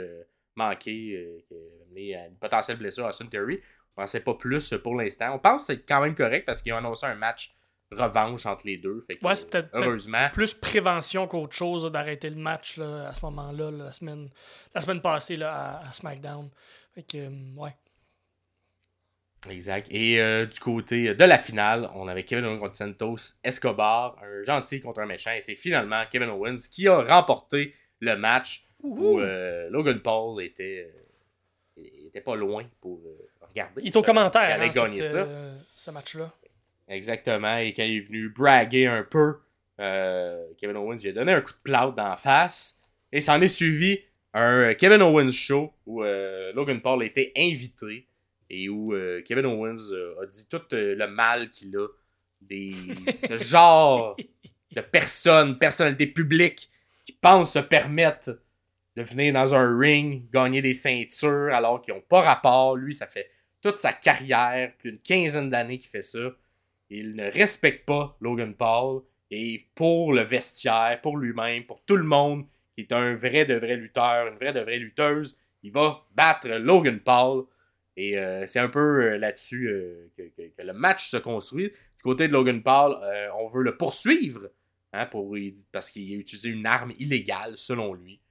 manqué 0.56 1.46
qui 1.48 1.54
a 1.54 1.84
amené 1.86 2.16
à 2.16 2.28
une 2.28 2.38
potentielle 2.38 2.78
blessure 2.78 3.06
à 3.06 3.10
Austin 3.10 3.28
Theory. 3.28 3.62
On 3.96 4.02
n'en 4.02 4.08
sait 4.08 4.22
pas 4.24 4.34
plus 4.34 4.74
pour 4.84 4.96
l'instant. 4.96 5.36
On 5.36 5.40
pense 5.40 5.68
que 5.68 5.74
c'est 5.74 5.84
quand 5.84 6.02
même 6.02 6.16
correct 6.16 6.46
parce 6.46 6.62
qu'ils 6.62 6.74
ont 6.74 6.78
annoncé 6.78 7.06
un 7.06 7.16
match 7.16 7.56
revanche 7.91 8.46
entre 8.46 8.65
les 8.65 8.77
deux. 8.77 9.00
Fait 9.08 9.15
que, 9.15 9.25
Ouais, 9.25 9.36
c'est 9.36 9.50
peut-être- 9.50 9.70
heureusement. 9.74 10.29
Plus 10.34 10.53
prévention 10.53 11.27
qu'autre 11.27 11.56
chose 11.56 11.84
là, 11.86 11.89
d'arrêter 11.89 12.29
le 12.29 12.36
match 12.36 12.77
là, 12.77 13.08
à 13.08 13.13
ce 13.13 13.24
moment-là, 13.25 13.72
là, 13.72 13.86
la, 13.86 13.91
semaine, 13.91 14.29
la 14.75 14.82
semaine 14.82 15.01
passée 15.01 15.36
là, 15.38 15.53
à, 15.82 15.88
à 15.89 15.94
SmackDown. 15.94 16.50
Fait 16.94 17.03
que, 17.03 17.17
euh, 17.17 17.29
ouais. 17.56 17.75
Exact. 19.50 19.88
Et 19.91 20.19
euh, 20.19 20.45
du 20.45 20.60
côté 20.60 21.13
de 21.15 21.23
la 21.23 21.38
finale, 21.38 21.89
on 21.93 22.08
avait 22.08 22.23
Kevin 22.23 22.45
Owens 22.45 22.60
contre 22.60 22.76
Santos 22.76 23.17
Escobar, 23.43 24.17
un 24.21 24.43
gentil 24.43 24.82
contre 24.82 25.00
un 25.00 25.06
méchant. 25.06 25.32
Et 25.32 25.41
c'est 25.41 25.56
finalement 25.56 26.04
Kevin 26.12 26.30
Owens 26.30 26.58
qui 26.71 26.88
a 26.88 27.02
remporté 27.04 27.73
le 28.00 28.15
match 28.17 28.63
où 28.82 29.19
euh, 29.19 29.69
Logan 29.69 30.00
Paul 30.02 30.41
était, 30.43 30.91
euh, 31.78 31.82
était 32.08 32.21
pas 32.21 32.36
loin 32.36 32.65
pour 32.82 33.00
regarder. 33.41 33.82
Il 33.84 33.88
est 33.88 33.95
au 33.95 34.02
commentaire, 34.02 34.58
Il 34.58 34.78
hein, 34.80 35.02
ça. 35.04 35.26
ce 35.76 35.91
match-là. 35.91 36.34
Exactement. 36.88 37.58
Et 37.58 37.73
quand 37.73 37.84
il 37.84 37.97
est 37.97 38.02
venu 38.02 38.30
braguer 38.30 38.88
un 38.88 39.04
peu, 39.04 39.36
euh, 39.80 40.45
Kevin 40.58 40.78
Owens 40.78 40.97
lui 40.97 41.10
a 41.10 41.13
donné 41.13 41.34
un 41.34 41.41
coup 41.41 41.52
de 41.52 41.58
plâtre 41.63 41.93
dans 41.93 42.08
la 42.08 42.17
face. 42.17 42.80
Et 43.12 43.21
s'en 43.21 43.41
est 43.41 43.47
suivi 43.47 44.00
un 44.34 44.73
Kevin 44.73 45.02
Owens 45.02 45.32
show 45.32 45.73
où 45.86 46.04
euh, 46.04 46.52
Logan 46.54 46.82
Paul 46.82 47.02
a 47.02 47.06
été 47.06 47.32
invité 47.38 48.08
et 48.50 48.69
où 48.69 48.93
euh, 48.93 49.21
Kevin 49.23 49.45
Owens 49.45 49.91
a 50.21 50.26
dit 50.26 50.47
tout 50.50 50.62
le 50.71 51.06
mal 51.08 51.50
qu'il 51.52 51.76
a 51.78 51.88
des 52.41 52.71
ce 53.28 53.38
genre 53.38 54.15
de 54.71 54.82
personnes, 54.82 55.58
personnalités 55.58 56.08
publiques 56.08 56.69
qui 57.06 57.13
pensent 57.13 57.54
se 57.54 57.60
permettre 57.60 58.39
de 58.95 59.04
venir 59.04 59.34
dans 59.34 59.56
un 59.56 59.78
ring, 59.78 60.30
gagner 60.32 60.62
des 60.62 60.73
ceintures 60.73 61.54
alors 61.54 61.82
qu'ils 61.82 61.93
n'ont 61.93 62.02
pas 62.02 62.21
rapport. 62.21 62.76
Lui, 62.76 62.95
ça 62.95 63.08
fait 63.08 63.30
toute 63.62 63.80
sa 63.80 63.93
carrière, 63.93 64.73
plus 64.78 64.91
d'une 64.91 65.02
quinzaine 65.02 65.50
d'années 65.50 65.80
qu'il 65.80 65.89
fait 65.89 66.02
ça. 66.02 66.19
Il 66.89 67.15
ne 67.15 67.30
respecte 67.30 67.86
pas 67.86 68.17
Logan 68.21 68.54
Paul. 68.54 69.02
Et 69.30 69.67
pour 69.76 70.13
le 70.13 70.21
vestiaire, 70.21 71.00
pour 71.02 71.17
lui-même, 71.17 71.65
pour 71.65 71.84
tout 71.84 71.97
le 71.97 72.06
monde 72.06 72.45
qui 72.76 72.82
est 72.82 72.93
un 72.93 73.15
vrai 73.15 73.45
de 73.45 73.56
vrai 73.56 73.76
lutteur, 73.76 74.28
une 74.28 74.36
vraie 74.36 74.54
de 74.54 74.60
vraie 74.60 74.78
lutteuse, 74.78 75.36
il 75.63 75.71
va 75.71 76.06
battre 76.15 76.47
Logan 76.47 77.00
Paul. 77.00 77.45
Et 77.97 78.17
euh, 78.17 78.45
c'est 78.45 78.60
un 78.60 78.69
peu 78.69 78.80
euh, 79.04 79.17
là-dessus 79.17 79.67
euh, 79.67 80.12
que, 80.15 80.62
le 80.62 80.73
match 80.73 81.10
se 81.10 81.17
construit. 81.17 81.71
Du 81.97 82.04
côté 82.04 82.28
de 82.28 82.34
Logan 82.34 82.62
Paul, 82.62 82.95
on 83.39 83.47
veut 83.47 83.63
le 83.63 83.76
poursuivre 83.76 84.52
hein, 84.93 85.10
parce 85.71 85.89
qu'il 85.89 86.13
a 86.13 86.15
utilisé 86.15 86.50
une 86.50 86.67
arme 86.67 86.93
illégale, 87.00 87.58
selon 87.58 87.93
lui. 87.93 88.21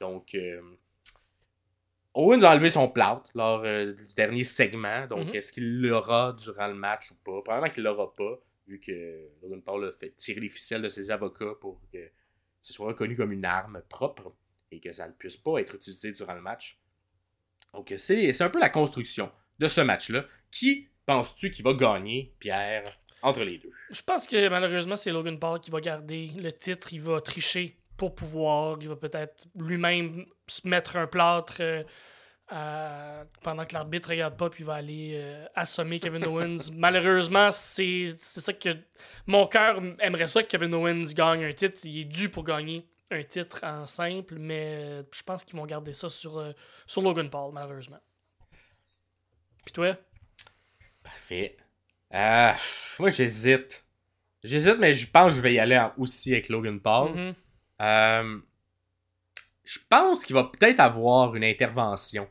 Donc, 0.00 0.36
Owens 2.20 2.42
a 2.42 2.50
enlevé 2.52 2.70
son 2.70 2.88
plâtre 2.88 3.30
lors 3.34 3.62
euh, 3.64 3.92
du 3.92 4.06
dernier 4.16 4.42
segment. 4.44 5.06
Donc, 5.06 5.28
Mhm. 5.28 5.34
est-ce 5.36 5.52
qu'il 5.52 5.80
l'aura 5.80 6.32
durant 6.32 6.66
le 6.66 6.74
match 6.74 7.12
ou 7.12 7.14
pas? 7.24 7.42
Probablement 7.42 7.72
qu'il 7.72 7.84
l'aura 7.84 8.14
pas, 8.14 8.40
vu 8.66 8.80
que 8.80 9.28
Logan 9.42 9.62
Paul 9.62 9.84
a 9.88 9.92
fait 9.92 10.10
tirer 10.16 10.40
les 10.40 10.48
ficelles 10.48 10.82
de 10.82 10.88
ses 10.88 11.10
avocats 11.12 11.54
pour 11.60 11.80
que 11.92 12.10
ce 12.60 12.72
soit 12.72 12.88
reconnu 12.88 13.16
comme 13.16 13.30
une 13.32 13.44
arme 13.44 13.82
propre 13.88 14.34
et 14.72 14.80
que 14.80 14.92
ça 14.92 15.06
ne 15.06 15.12
puisse 15.12 15.36
pas 15.36 15.58
être 15.60 15.76
utilisé 15.76 16.12
durant 16.12 16.34
le 16.34 16.42
match. 16.42 16.78
Donc, 17.72 17.94
c'est 17.98 18.32
c'est 18.32 18.44
un 18.44 18.50
peu 18.50 18.58
la 18.58 18.70
construction 18.70 19.30
de 19.60 19.68
ce 19.68 19.80
match-là. 19.80 20.24
Qui 20.50 20.88
penses-tu 21.06 21.50
qui 21.52 21.62
va 21.62 21.72
gagner, 21.74 22.34
Pierre, 22.40 22.82
entre 23.22 23.44
les 23.44 23.58
deux? 23.58 23.70
Je 23.90 24.02
pense 24.02 24.26
que 24.26 24.48
malheureusement, 24.48 24.96
c'est 24.96 25.12
Logan 25.12 25.38
Paul 25.38 25.60
qui 25.60 25.70
va 25.70 25.80
garder 25.80 26.30
le 26.36 26.50
titre. 26.52 26.92
Il 26.92 27.00
va 27.02 27.20
tricher 27.20 27.76
pour 27.98 28.14
pouvoir. 28.14 28.78
Il 28.80 28.88
va 28.88 28.96
peut-être 28.96 29.46
lui-même 29.54 30.24
se 30.46 30.66
mettre 30.66 30.96
un 30.96 31.06
plâtre 31.06 31.56
euh, 31.60 31.84
à- 32.48 33.24
pendant 33.42 33.66
que 33.66 33.74
l'arbitre 33.74 34.08
regarde 34.08 34.36
pas, 34.38 34.48
puis 34.48 34.62
il 34.62 34.66
va 34.66 34.74
aller 34.76 35.10
euh, 35.14 35.44
assommer 35.54 36.00
Kevin 36.00 36.24
Owens. 36.26 36.70
malheureusement, 36.72 37.50
c'est 37.52 38.14
c'est 38.18 38.40
ça 38.40 38.54
que. 38.54 38.70
Mon 39.26 39.46
cœur 39.46 39.82
aimerait 39.98 40.28
ça 40.28 40.42
que 40.42 40.48
Kevin 40.48 40.72
Owens 40.72 41.12
gagne 41.14 41.44
un 41.44 41.52
titre. 41.52 41.78
Il 41.84 42.00
est 42.00 42.04
dû 42.04 42.30
pour 42.30 42.44
gagner 42.44 42.88
un 43.10 43.22
titre 43.22 43.60
en 43.64 43.84
simple, 43.86 44.36
mais 44.38 45.02
je 45.14 45.22
pense 45.22 45.42
qu'ils 45.44 45.56
vont 45.56 45.66
garder 45.66 45.92
ça 45.94 46.08
sur, 46.08 46.38
euh, 46.38 46.52
sur 46.86 47.02
Logan 47.02 47.28
Paul, 47.30 47.52
malheureusement. 47.52 48.00
Puis 49.64 49.72
toi? 49.72 49.96
Parfait. 51.02 51.56
Euh, 52.14 52.52
moi, 52.98 53.10
j'hésite. 53.10 53.84
J'hésite, 54.42 54.76
mais 54.78 54.92
je 54.94 55.10
pense 55.10 55.30
que 55.32 55.36
je 55.36 55.40
vais 55.40 55.54
y 55.54 55.58
aller 55.58 55.82
aussi 55.98 56.32
avec 56.32 56.48
Logan 56.48 56.80
Paul. 56.80 57.12
Mhm. 57.12 57.34
Euh, 57.80 58.38
je 59.64 59.78
pense 59.90 60.24
qu'il 60.24 60.34
va 60.34 60.44
peut-être 60.44 60.80
avoir 60.80 61.34
une 61.36 61.44
intervention 61.44 62.28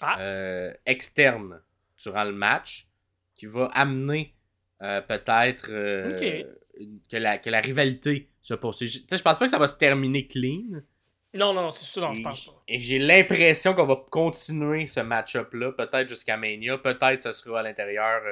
Ah. 0.00 0.20
euh, 0.20 0.72
externe 0.84 1.60
durant 2.02 2.24
le 2.24 2.32
match 2.32 2.86
qui 3.34 3.46
va 3.46 3.66
amener 3.72 4.34
euh, 4.82 5.00
peut-être 5.00 5.68
que, 5.68 7.16
la, 7.16 7.38
que 7.38 7.48
la 7.48 7.60
rivalité 7.60 8.28
se 8.42 8.52
poursuive. 8.54 8.90
Je- 8.90 9.16
Je 9.16 9.22
pense 9.22 9.38
pas 9.38 9.46
que 9.46 9.50
ça 9.50 9.58
va 9.58 9.68
se 9.68 9.76
terminer 9.78 10.26
clean. 10.26 10.82
Non, 11.32 11.52
non, 11.54 11.70
c'est 11.70 11.84
ça, 11.86 12.00
non, 12.02 12.12
je 12.14 12.20
Et- 12.20 12.22
pense 12.22 12.46
pas. 12.46 12.62
Et 12.68 12.78
j'ai 12.78 12.98
l'impression 12.98 13.74
qu'on 13.74 13.86
va 13.86 13.96
continuer 14.10 14.86
ce 14.86 15.00
match-up-là, 15.00 15.72
peut-être 15.72 16.08
jusqu'à 16.10 16.36
Mania, 16.36 16.76
peut-être 16.78 17.22
ce 17.22 17.32
sera 17.32 17.60
à 17.60 17.62
l'intérieur 17.62 18.22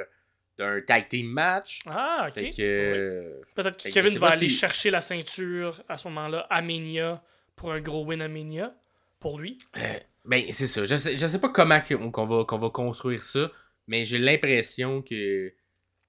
d'un 0.58 0.80
tag 0.82 1.08
team 1.08 1.26
match. 1.26 1.80
Ah, 1.86 2.28
ok. 2.28 2.58
Euh, 2.60 3.40
Peut-être 3.54 3.82
que 3.82 3.88
Kevin 3.90 4.18
va 4.18 4.28
aller 4.28 4.48
si- 4.48 4.56
chercher 4.56 4.90
la 4.90 5.00
ceinture 5.00 5.82
à 5.88 5.96
ce 5.96 6.06
moment-là 6.08 6.46
à 6.50 6.62
Mania 6.62 7.22
pour 7.56 7.72
un 7.72 7.80
gros 7.80 8.04
win 8.04 8.20
à 8.22 8.28
Mania 8.28 8.74
pour 9.18 9.38
lui. 9.38 9.58
Euh, 9.76 9.98
ben, 10.24 10.44
c'est 10.52 10.66
ça. 10.66 10.84
Je 10.84 10.96
sais, 10.96 11.16
je 11.18 11.26
sais 11.26 11.40
pas 11.40 11.48
comment 11.48 11.80
qu'on 11.80 12.26
va, 12.26 12.44
va 12.58 12.70
construire 12.70 13.22
ça, 13.22 13.50
mais 13.88 14.04
j'ai 14.04 14.18
l'impression 14.18 15.02
que. 15.02 15.52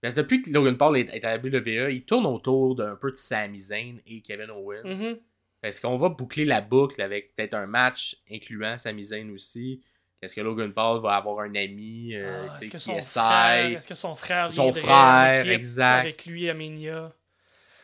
Parce 0.01 0.13
que 0.13 0.21
depuis 0.21 0.41
que 0.43 0.51
Logan 0.51 0.77
Paul 0.77 0.97
est, 0.97 1.09
est 1.13 1.23
à 1.25 1.35
la 1.35 1.43
WWE, 1.43 1.91
il 1.91 2.03
tourne 2.05 2.27
autour 2.27 2.75
d'un 2.75 2.95
peu 2.95 3.11
de 3.11 3.17
Sami 3.17 3.59
Zayn 3.59 3.97
et 4.05 4.21
Kevin 4.21 4.51
Owens. 4.51 4.83
Mhm. 4.85 5.17
Est-ce 5.63 5.81
qu'on 5.81 5.97
va 5.97 6.09
boucler 6.09 6.45
la 6.45 6.61
boucle 6.61 7.01
avec 7.01 7.35
peut-être 7.35 7.55
un 7.55 7.65
match 7.65 8.17
incluant 8.31 8.77
Sami 8.77 9.03
Zayn 9.05 9.31
aussi 9.31 9.81
Est-ce 10.21 10.35
que 10.35 10.41
Logan 10.41 10.73
Paul 10.73 11.01
va 11.01 11.15
avoir 11.15 11.39
un 11.41 11.53
ami 11.55 12.15
euh, 12.15 12.47
Ah, 12.49 12.57
est-ce 12.61 12.69
que 12.69 12.77
son 12.77 13.01
frère, 13.01 13.65
est-ce 13.67 13.87
que 13.87 13.93
son 13.95 14.15
frère 14.15 14.51
Son 14.51 14.71
frère, 14.73 15.47
exact. 15.49 15.99
avec 16.01 16.25
lui 16.25 16.49
à 16.49 16.53
Mania? 16.53 17.11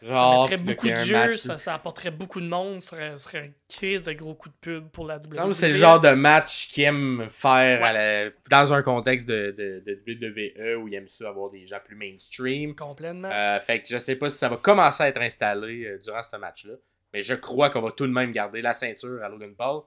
Ça 0.04 0.39
mettrait 0.41 0.58
beaucoup 0.58 0.89
de 0.89 0.96
jeux, 0.96 1.38
ça, 1.38 1.60
ça 1.60 1.76
apporterait 1.76 2.10
beaucoup 2.10 2.41
de 2.41 2.48
monde, 2.48 2.82
ça 2.82 2.96
serait, 2.98 3.17
serait 3.17 3.46
une 3.46 3.54
crise 3.70 4.04
de 4.06 4.13
gros 4.13 4.34
coups 4.34 4.56
de 4.56 4.60
pub 4.60 4.89
pour 4.89 5.06
la 5.06 5.17
WWE. 5.20 5.54
c'est 5.54 5.67
le 5.67 5.76
genre 5.76 6.00
de 6.00 6.10
match 6.10 6.70
qu'il 6.70 6.86
aime 6.86 7.28
faire 7.30 7.84
à 7.84 7.94
la- 7.94 8.30
dans 8.50 8.74
un 8.74 8.82
contexte 8.82 9.28
de, 9.28 9.54
de, 9.56 9.84
de 9.86 10.74
WWE 10.74 10.82
où 10.82 10.88
il 10.88 10.96
aime 10.96 11.08
ça 11.08 11.30
avoir 11.30 11.52
des 11.52 11.67
gens 11.67 11.78
plus 11.86 11.96
mainstream. 11.96 12.74
Complètement. 12.76 13.30
Euh, 13.32 13.60
fait 13.60 13.84
que 13.84 13.89
je 13.89 14.00
sais 14.00 14.15
pas 14.15 14.32
si 14.32 14.39
ça 14.39 14.50
va 14.50 14.58
commencer 14.58 15.04
à 15.04 15.08
être 15.10 15.22
installé 15.22 15.86
euh, 15.86 16.00
durant 16.04 16.24
ce 16.24 16.36
match-là. 16.36 16.74
Mais 17.13 17.22
je 17.22 17.36
crois 17.36 17.70
qu'on 17.70 17.82
va 17.82 17.91
tout 17.91 18.08
de 18.08 18.12
même 18.12 18.32
garder 18.32 18.63
la 18.63 18.74
ceinture 18.74 19.22
à 19.24 19.30
Logan 19.30 19.54
Paul 19.56 19.82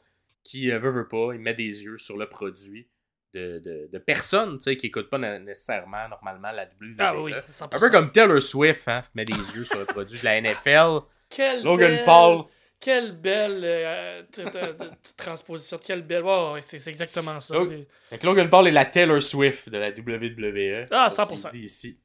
qui 0.44 0.70
euh, 0.70 0.78
veut, 0.78 0.90
veut 0.90 1.08
pas, 1.08 1.30
il 1.32 1.40
met 1.40 1.54
des 1.54 1.82
yeux 1.82 1.98
sur 1.98 2.16
le 2.16 2.28
produit 2.28 2.88
de, 3.32 3.58
de, 3.58 3.88
de 3.92 3.98
personnes 3.98 4.58
tu 4.58 4.64
sais, 4.64 4.76
qui 4.76 4.86
écoutent 4.86 5.10
pas 5.10 5.18
nécessairement 5.18 6.08
normalement 6.08 6.52
la 6.52 6.64
WWE. 6.64 6.94
ah 6.98 7.20
oui, 7.20 7.32
là. 7.32 7.40
100%. 7.40 7.64
Un 7.64 7.78
peu 7.78 7.90
comme 7.90 8.12
Taylor 8.12 8.40
Swift 8.40 8.86
hein, 8.86 9.02
met 9.14 9.24
des 9.24 9.32
yeux 9.32 9.64
sur 9.64 9.78
le 9.78 9.86
produit 9.86 10.18
de 10.20 10.24
la 10.24 10.40
NFL. 10.40 11.00
Quelle 11.30 11.64
Logan 11.64 11.90
belle- 11.96 12.04
Paul. 12.04 12.44
Quelle 12.80 13.12
belle 13.12 13.60
euh, 13.64 14.22
transposition. 15.16 15.78
Quelle 15.82 16.02
belle. 16.02 16.22
Ouais, 16.22 16.60
c'est 16.60 16.78
c'est 16.78 16.90
exactement 16.90 17.40
ça. 17.40 17.58
Oh. 17.58 17.66
Fait 18.10 18.18
que 18.18 18.26
Logan 18.26 18.50
Paul 18.50 18.68
est 18.68 18.72
la 18.72 18.84
Taylor 18.84 19.22
Swift 19.22 19.70
de 19.70 19.78
la 19.78 19.88
WWE. 19.90 20.86
Ah, 20.90 21.08
Ça, 21.08 21.24
100%. 21.24 21.36
c'est 21.36 21.50
dit 21.52 21.64
ici. 21.64 21.98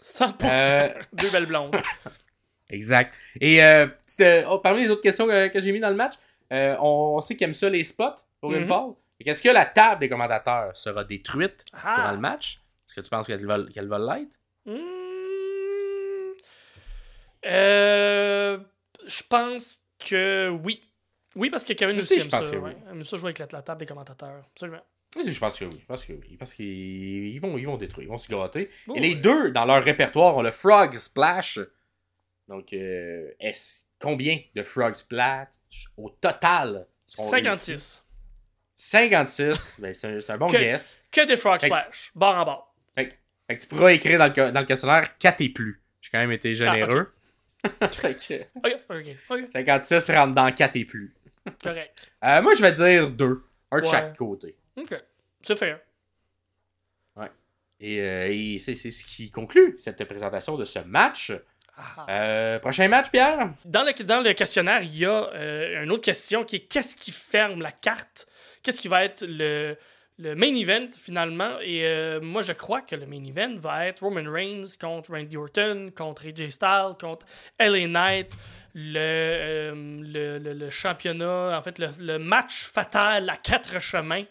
100%. 0.00 0.34
Euh, 0.44 0.88
Deux 1.12 1.30
belles 1.30 1.46
blondes. 1.46 1.76
Exact. 2.70 3.18
Et 3.40 3.62
euh, 3.62 3.86
euh, 4.20 4.44
oh, 4.48 4.58
parmi 4.60 4.84
les 4.84 4.90
autres 4.90 5.02
questions 5.02 5.26
que, 5.26 5.48
que 5.48 5.60
j'ai 5.60 5.72
mis 5.72 5.80
dans 5.80 5.90
le 5.90 5.96
match, 5.96 6.14
euh, 6.52 6.76
on, 6.80 7.16
on 7.16 7.20
sait 7.20 7.36
qu'il 7.36 7.46
aime 7.46 7.52
ça 7.54 7.68
les 7.70 7.82
spots, 7.84 8.14
Logan 8.42 8.62
Mhm. 8.62 8.68
Paul. 8.68 8.94
Fait 9.18 9.30
Est-ce 9.30 9.42
que 9.42 9.48
la 9.48 9.64
table 9.66 10.00
des 10.00 10.08
commentateurs 10.08 10.76
sera 10.76 11.04
détruite 11.04 11.64
Ah. 11.72 11.94
durant 11.96 12.12
le 12.12 12.18
match? 12.18 12.60
Est-ce 12.86 12.94
que 12.96 13.00
tu 13.00 13.10
penses 13.10 13.26
qu'elle 13.26 13.46
va, 13.46 13.58
l'être? 13.98 14.38
Hmm. 14.66 16.32
Euh, 17.46 18.58
je 19.06 19.22
pense 19.28 19.80
que 19.98 20.48
oui. 20.62 20.82
Oui, 21.34 21.50
parce 21.50 21.64
que 21.64 21.72
Kevin 21.72 21.98
aussi 21.98 22.14
aussi, 22.16 22.22
aime 22.24 22.30
ça. 22.30 22.40
que 22.40 22.56
ouais. 22.56 22.76
oui. 22.76 22.90
aime 22.90 23.04
ça 23.04 23.16
jouer 23.16 23.28
avec 23.28 23.38
la, 23.38 23.46
la 23.50 23.62
table 23.62 23.80
des 23.80 23.86
commentateurs. 23.86 24.44
Absolument. 24.52 24.82
Oui, 25.16 25.30
je 25.30 25.38
pense 25.40 25.58
que 25.58 25.64
oui. 25.64 25.78
Je 25.80 25.86
pense 25.86 26.04
que 26.04 26.12
oui. 26.12 26.36
Parce 26.38 26.54
qu'ils 26.54 26.66
ils 27.28 27.38
vont, 27.40 27.56
ils 27.58 27.66
vont 27.66 27.76
détruire, 27.76 28.06
ils 28.06 28.10
vont 28.10 28.18
se 28.18 28.28
gratter. 28.30 28.70
Oh, 28.88 28.94
Et 28.96 29.00
les 29.00 29.14
ouais. 29.14 29.20
deux, 29.20 29.50
dans 29.50 29.64
leur 29.64 29.82
répertoire, 29.82 30.36
ont 30.36 30.42
le 30.42 30.50
Frog 30.50 30.94
Splash. 30.94 31.58
Donc, 32.48 32.72
euh, 32.72 33.30
combien 33.98 34.38
de 34.54 34.62
Frog 34.62 34.94
Splash? 34.94 35.48
Au 35.96 36.10
total 36.10 36.86
seront 37.06 37.28
réussis? 37.30 37.72
56. 37.72 38.04
56. 38.76 39.76
ben, 39.78 39.94
c'est 39.94 40.30
un, 40.30 40.34
un 40.34 40.38
bon 40.38 40.46
Que- 40.48 40.56
guess. 40.58 40.96
Que 41.10 41.26
des 41.26 41.36
Frog 41.36 41.60
Fait 41.60 41.68
que- 41.68 41.74
Splash. 41.76 42.10
Bord 42.14 42.36
en 42.36 42.44
bord. 42.44 42.74
Fait 42.96 43.18
fait 43.48 43.56
que 43.56 43.62
tu 43.62 43.68
pourras 43.68 43.92
écrire 43.92 44.18
dans 44.18 44.26
le, 44.28 44.34
ca- 44.34 44.50
dans 44.50 44.60
le 44.60 44.66
questionnaire 44.66 45.16
4 45.18 45.40
et 45.40 45.48
plus. 45.50 45.82
J'ai 46.00 46.10
quand 46.10 46.18
même 46.18 46.32
été 46.32 46.54
généreux. 46.54 47.12
Fait 47.90 48.44
ok, 48.56 49.16
ok. 49.30 49.50
56 49.50 50.10
rentre 50.10 50.34
dans 50.34 50.50
4 50.52 50.76
et 50.76 50.84
plus. 50.84 51.14
Correct. 51.62 52.12
Euh, 52.24 52.40
moi, 52.42 52.54
je 52.54 52.62
vais 52.62 52.72
dire 52.72 53.10
2. 53.10 53.44
Un 53.72 53.78
de 53.80 53.84
Ouais. 53.84 53.90
chaque 53.90 54.16
côté. 54.16 54.56
Ok. 54.76 54.94
C'est 55.42 55.58
fair. 55.58 55.80
Et, 57.84 58.00
euh, 58.00 58.28
et 58.30 58.60
c'est 58.60 58.76
c'est 58.76 58.92
ce 58.92 59.04
qui 59.04 59.28
conclut 59.32 59.74
cette 59.76 60.04
présentation 60.04 60.56
de 60.56 60.64
ce 60.64 60.78
match. 60.80 61.32
Ah. 61.76 62.06
Euh, 62.10 62.58
prochain 62.58 62.86
match, 62.88 63.10
Pierre? 63.10 63.50
Dans 63.64 63.82
le, 63.82 63.92
dans 64.04 64.20
le 64.20 64.32
questionnaire, 64.34 64.82
il 64.82 64.96
y 64.98 65.04
a 65.06 65.30
euh, 65.34 65.82
une 65.82 65.90
autre 65.90 66.02
question 66.04 66.44
qui 66.44 66.56
est 66.56 66.60
qu'est-ce 66.60 66.94
qui 66.96 67.10
ferme 67.12 67.62
la 67.62 67.72
carte? 67.72 68.26
Qu'est-ce 68.62 68.80
qui 68.80 68.88
va 68.88 69.04
être 69.04 69.24
le, 69.26 69.76
le 70.18 70.34
main 70.34 70.54
event 70.54 70.88
finalement? 70.96 71.58
Et 71.62 71.84
euh, 71.86 72.20
moi, 72.20 72.42
je 72.42 72.52
crois 72.52 72.82
que 72.82 72.94
le 72.94 73.06
main 73.06 73.24
event 73.24 73.54
va 73.58 73.86
être 73.86 74.00
Roman 74.02 74.30
Reigns 74.30 74.76
contre 74.80 75.12
Randy 75.12 75.36
Orton, 75.36 75.90
contre 75.96 76.26
AJ 76.26 76.50
Styles, 76.50 76.94
contre 77.00 77.26
LA 77.58 77.86
Knight, 77.88 78.32
le, 78.74 78.98
euh, 78.98 79.72
le, 80.02 80.38
le- 80.38 80.52
le 80.52 80.70
championnat, 80.70 81.56
en 81.58 81.62
fait, 81.62 81.78
le, 81.78 81.88
le 81.98 82.18
match 82.18 82.64
fatal 82.64 83.30
à 83.30 83.36
quatre 83.36 83.78
chemins, 83.80 84.24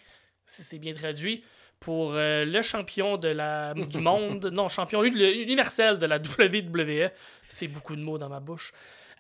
si 0.46 0.62
c'est 0.64 0.80
bien 0.80 0.94
traduit. 0.94 1.44
Pour 1.82 2.14
euh, 2.14 2.46
le 2.46 2.62
champion 2.62 3.18
de 3.18 3.28
la, 3.28 3.74
du 3.74 3.98
monde, 4.00 4.46
non, 4.54 4.70
champion 4.70 5.04
uni- 5.04 5.42
universel 5.42 5.98
de 5.98 6.06
la 6.06 6.18
WWE. 6.18 7.10
C'est 7.50 7.68
beaucoup 7.68 7.96
de 7.98 8.02
mots 8.02 8.18
dans 8.18 8.30
ma 8.30 8.40
bouche. 8.40 8.72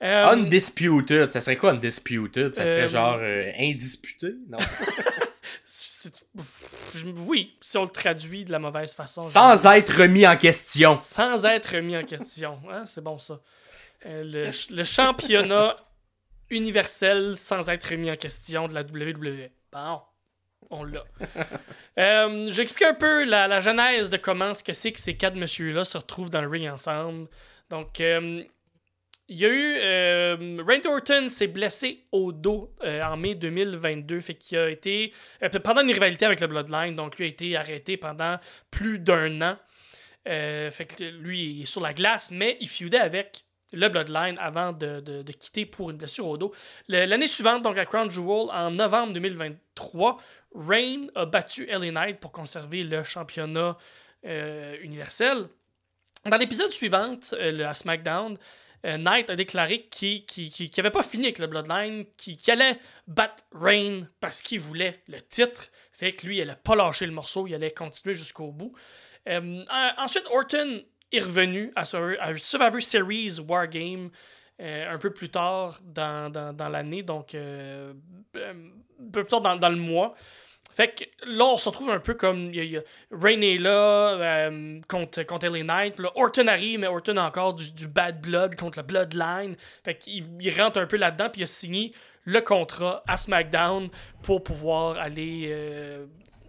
Euh, 0.04 0.32
Undisputed. 0.32 1.32
Ça 1.32 1.42
serait 1.42 1.58
quoi 1.58 1.74
Undisputed? 1.74 2.56
Ça 2.56 2.66
serait 2.66 2.84
Euh, 2.84 2.88
genre 2.88 3.18
euh, 3.20 3.52
indisputé? 3.60 4.36
Non. 4.50 4.58
oui, 7.28 7.56
si 7.62 7.78
on 7.78 7.84
le 7.84 7.90
traduit 7.90 8.46
de 8.46 8.52
la 8.52 8.60
mauvaise 8.60 8.94
façon. 8.94 9.22
Sans 9.22 9.66
être 9.68 9.90
remis 10.02 10.26
en 10.28 10.36
question. 10.38 10.96
sans 10.98 11.46
être 11.46 11.76
mis 11.78 11.98
en 11.98 12.04
question. 12.04 12.60
Hein, 12.72 12.86
c'est 12.86 13.04
bon 13.04 13.18
ça. 13.18 13.40
Euh, 14.06 14.24
le, 14.24 14.76
le 14.76 14.84
championnat 14.84 15.78
universel 16.50 17.38
sans 17.38 17.70
être 17.70 17.94
mis 17.96 18.10
en 18.12 18.16
question 18.16 18.68
de 18.68 18.74
la 18.74 18.82
WWE. 18.82 19.50
Bon, 19.72 20.02
on 20.72 20.84
l'a. 20.84 21.04
euh, 22.00 22.48
je 22.50 22.54
vais 22.54 22.64
expliquer 22.64 22.90
un 22.90 22.94
peu 22.94 23.24
la, 23.26 23.60
genèse 23.60 24.10
de 24.10 24.18
comment 24.18 24.54
ce 24.54 24.64
que 24.64 24.74
c'est 24.74 24.92
que 24.92 25.00
ces 25.00 25.16
quatre 25.16 25.36
messieurs-là 25.36 25.84
se 25.84 25.98
retrouvent 25.98 26.30
dans 26.30 26.42
le 26.42 26.48
ring 26.48 26.70
ensemble. 26.70 27.28
Donc, 27.70 28.00
euh, 28.00 28.44
il 29.28 29.38
y 29.38 29.46
a 29.46 29.50
eu. 29.50 29.76
Euh, 29.78 30.64
Randy 30.68 30.88
Orton 30.88 31.30
s'est 31.30 31.48
blessé 31.48 32.06
au 32.12 32.32
dos 32.32 32.74
en 32.84 33.18
mai 33.18 33.36
2022. 33.36 34.20
Fait 34.20 34.36
qu'il 34.36 34.58
a 34.58 34.70
été. 34.70 35.14
pendant 35.64 35.82
une 35.82 35.92
rivalité 35.92 36.26
avec 36.26 36.40
le 36.40 36.48
Bloodline. 36.48 36.96
Donc, 36.96 37.18
lui 37.18 37.26
a 37.26 37.28
été 37.28 37.56
arrêté 37.56 37.98
pendant 37.98 38.40
plus 38.72 39.00
d'un 39.00 39.42
an. 39.42 39.58
Fait 40.26 40.86
que 40.86 41.04
lui, 41.04 41.62
est 41.62 41.66
sur 41.66 41.82
la 41.82 41.94
glace, 41.94 42.30
mais 42.32 42.58
il 42.60 42.68
feudait 42.68 43.00
avec 43.00 43.46
le 43.74 43.88
Bloodline 43.90 44.38
avant 44.40 44.74
de, 44.74 45.24
quitter 45.40 45.66
pour 45.66 45.90
une 45.90 45.98
blessure 45.98 46.28
au 46.28 46.38
dos. 46.38 46.54
L'année 46.88 47.28
suivante, 47.28 47.62
donc 47.62 47.78
à 47.78 47.86
Crown 47.86 48.10
Jewel, 48.10 48.50
en 48.52 48.72
novembre 48.72 49.14
2023, 49.14 50.18
Reign 50.54 51.10
a 51.16 51.26
battu 51.26 51.66
LA 51.66 51.92
Knight 51.92 52.20
pour 52.20 52.32
conserver 52.32 52.84
le 52.84 53.04
championnat 53.04 53.78
euh, 54.26 54.76
universel. 54.82 55.48
Dans 56.26 56.38
l'épisode 56.38 56.72
suivant, 56.72 57.18
euh, 57.34 57.66
à 57.66 57.74
SmackDown, 57.74 58.38
euh, 58.86 58.98
Knight 58.98 59.30
a 59.30 59.36
déclaré 59.36 59.84
qu'il 59.90 60.24
n'avait 60.78 60.92
pas 60.92 61.04
fini 61.04 61.26
avec 61.26 61.40
le 61.40 61.48
Bloodline, 61.48 62.06
qu'il 62.18 62.38
allait 62.50 62.78
battre 63.08 63.44
Reign 63.54 64.08
parce 64.20 64.42
qu'il 64.42 64.60
voulait 64.60 65.02
le 65.08 65.22
titre. 65.22 65.68
Fait 65.92 66.14
que 66.14 66.26
lui, 66.26 66.38
il 66.38 66.42
allait 66.42 66.56
pas 66.64 66.76
lâcher 66.76 67.06
le 67.06 67.12
morceau, 67.12 67.48
il 67.48 67.54
allait 67.54 67.72
continuer 67.72 68.16
jusqu'au 68.16 68.52
bout. 68.52 68.74
Euh, 69.30 69.64
ensuite, 69.98 70.26
Orton 70.32 70.84
est 71.12 71.20
revenu 71.20 71.72
à, 71.76 71.86
Sur- 71.86 72.18
à 72.20 72.36
Survivor 72.38 72.82
Series 72.82 73.40
Wargame 73.40 74.10
un 74.62 74.98
peu 74.98 75.12
plus 75.12 75.30
tard 75.30 75.80
dans, 75.84 76.32
dans- 76.32 76.54
dans 76.54 76.70
l'année, 76.70 77.04
donc 77.04 77.34
euh, 77.36 77.94
euh, 78.38 78.54
un 79.00 79.12
peu 79.12 79.24
plus 79.24 79.30
tard 79.30 79.42
dans, 79.42 79.56
dans 79.56 79.70
le 79.70 79.76
mois. 79.78 80.14
Fait 80.74 80.88
que 80.88 81.04
là, 81.30 81.46
on 81.46 81.58
se 81.58 81.68
retrouve 81.68 81.90
un 81.90 82.00
peu 82.00 82.14
comme. 82.14 82.54
Y 82.54 82.80
Reign 83.12 83.44
est 83.44 83.58
là 83.58 84.14
euh, 84.14 84.80
contre, 84.88 85.24
contre 85.24 85.48
LA 85.48 85.64
Knight. 85.64 86.00
Là, 86.00 86.12
Orton 86.16 86.48
arrive, 86.48 86.80
mais 86.80 86.88
Orton 86.88 87.18
a 87.18 87.24
encore 87.24 87.56
du, 87.56 87.72
du 87.72 87.88
bad 87.88 88.22
blood 88.22 88.56
contre 88.56 88.80
le 88.80 88.84
Bloodline. 88.84 89.56
Fait 89.84 89.98
qu'il 89.98 90.26
il 90.40 90.62
rentre 90.62 90.80
un 90.80 90.86
peu 90.86 90.96
là-dedans, 90.96 91.30
puis 91.30 91.42
il 91.42 91.44
a 91.44 91.48
signé 91.48 91.92
le 92.24 92.40
contrat 92.40 93.04
à 93.08 93.18
SmackDown 93.18 93.90
pour 94.24 94.44
pouvoir 94.44 94.98
aller 94.98 95.48
euh, 95.50 96.06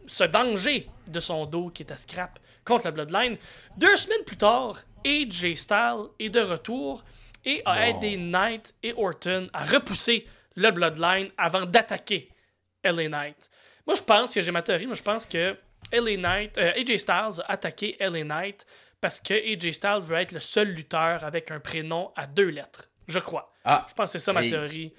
se 0.07 0.23
venger 0.25 0.87
de 1.09 1.19
son 1.19 1.47
dos 1.47 1.71
qui 1.71 1.83
est 1.83 1.91
à 1.91 1.97
scrap 1.97 2.39
contre 2.65 2.85
la 2.85 2.91
Bloodline. 2.93 3.37
Deux 3.77 3.97
semaines 3.97 4.23
plus 4.25 4.37
tard, 4.37 4.79
AJ 5.05 5.57
Styles 5.57 6.05
est 6.21 6.29
de 6.29 6.41
retour 6.41 7.03
et 7.45 7.63
a 7.65 7.75
Non. 7.91 7.97
aidé 7.99 8.17
Knight 8.17 8.75
et 8.83 8.93
Orton 8.97 9.49
à 9.53 9.65
repousser 9.65 10.27
le 10.57 10.71
Bloodline 10.71 11.31
avant 11.39 11.65
d'attaquer 11.67 12.29
LA 12.85 13.09
Knight. 13.09 13.51
Moi, 13.87 13.95
je 13.97 14.03
pense 14.03 14.35
que 14.35 14.43
j'ai 14.43 14.51
ma 14.51 14.63
théorie, 14.63 14.87
mais 14.87 14.95
je 14.95 15.03
pense 15.03 15.27
que 15.27 15.57
LA 15.93 16.17
Knight, 16.17 16.59
euh, 16.59 16.73
AJ 16.77 16.99
Styles 16.99 17.41
a 17.47 17.53
attaqué 17.53 17.97
LA 18.01 18.25
Knight 18.25 18.67
parce 19.01 19.19
que 19.19 19.35
AJ 19.35 19.73
Styles 19.73 20.01
veut 20.03 20.17
être 20.17 20.33
le 20.33 20.41
seul 20.41 20.69
lutteur 20.69 21.25
avec 21.25 21.51
un 21.51 21.59
prénom 21.61 22.13
à 22.17 22.27
deux 22.27 22.49
lettres. 22.49 22.89
Je 23.09 23.19
crois. 23.19 23.53
Ah, 23.65 23.87
Je 23.89 23.95
pense 23.95 24.13
que 24.13 24.19
c'est 24.19 24.25
ça 24.25 24.33
ma 24.33 24.43
théorie. 24.43 24.93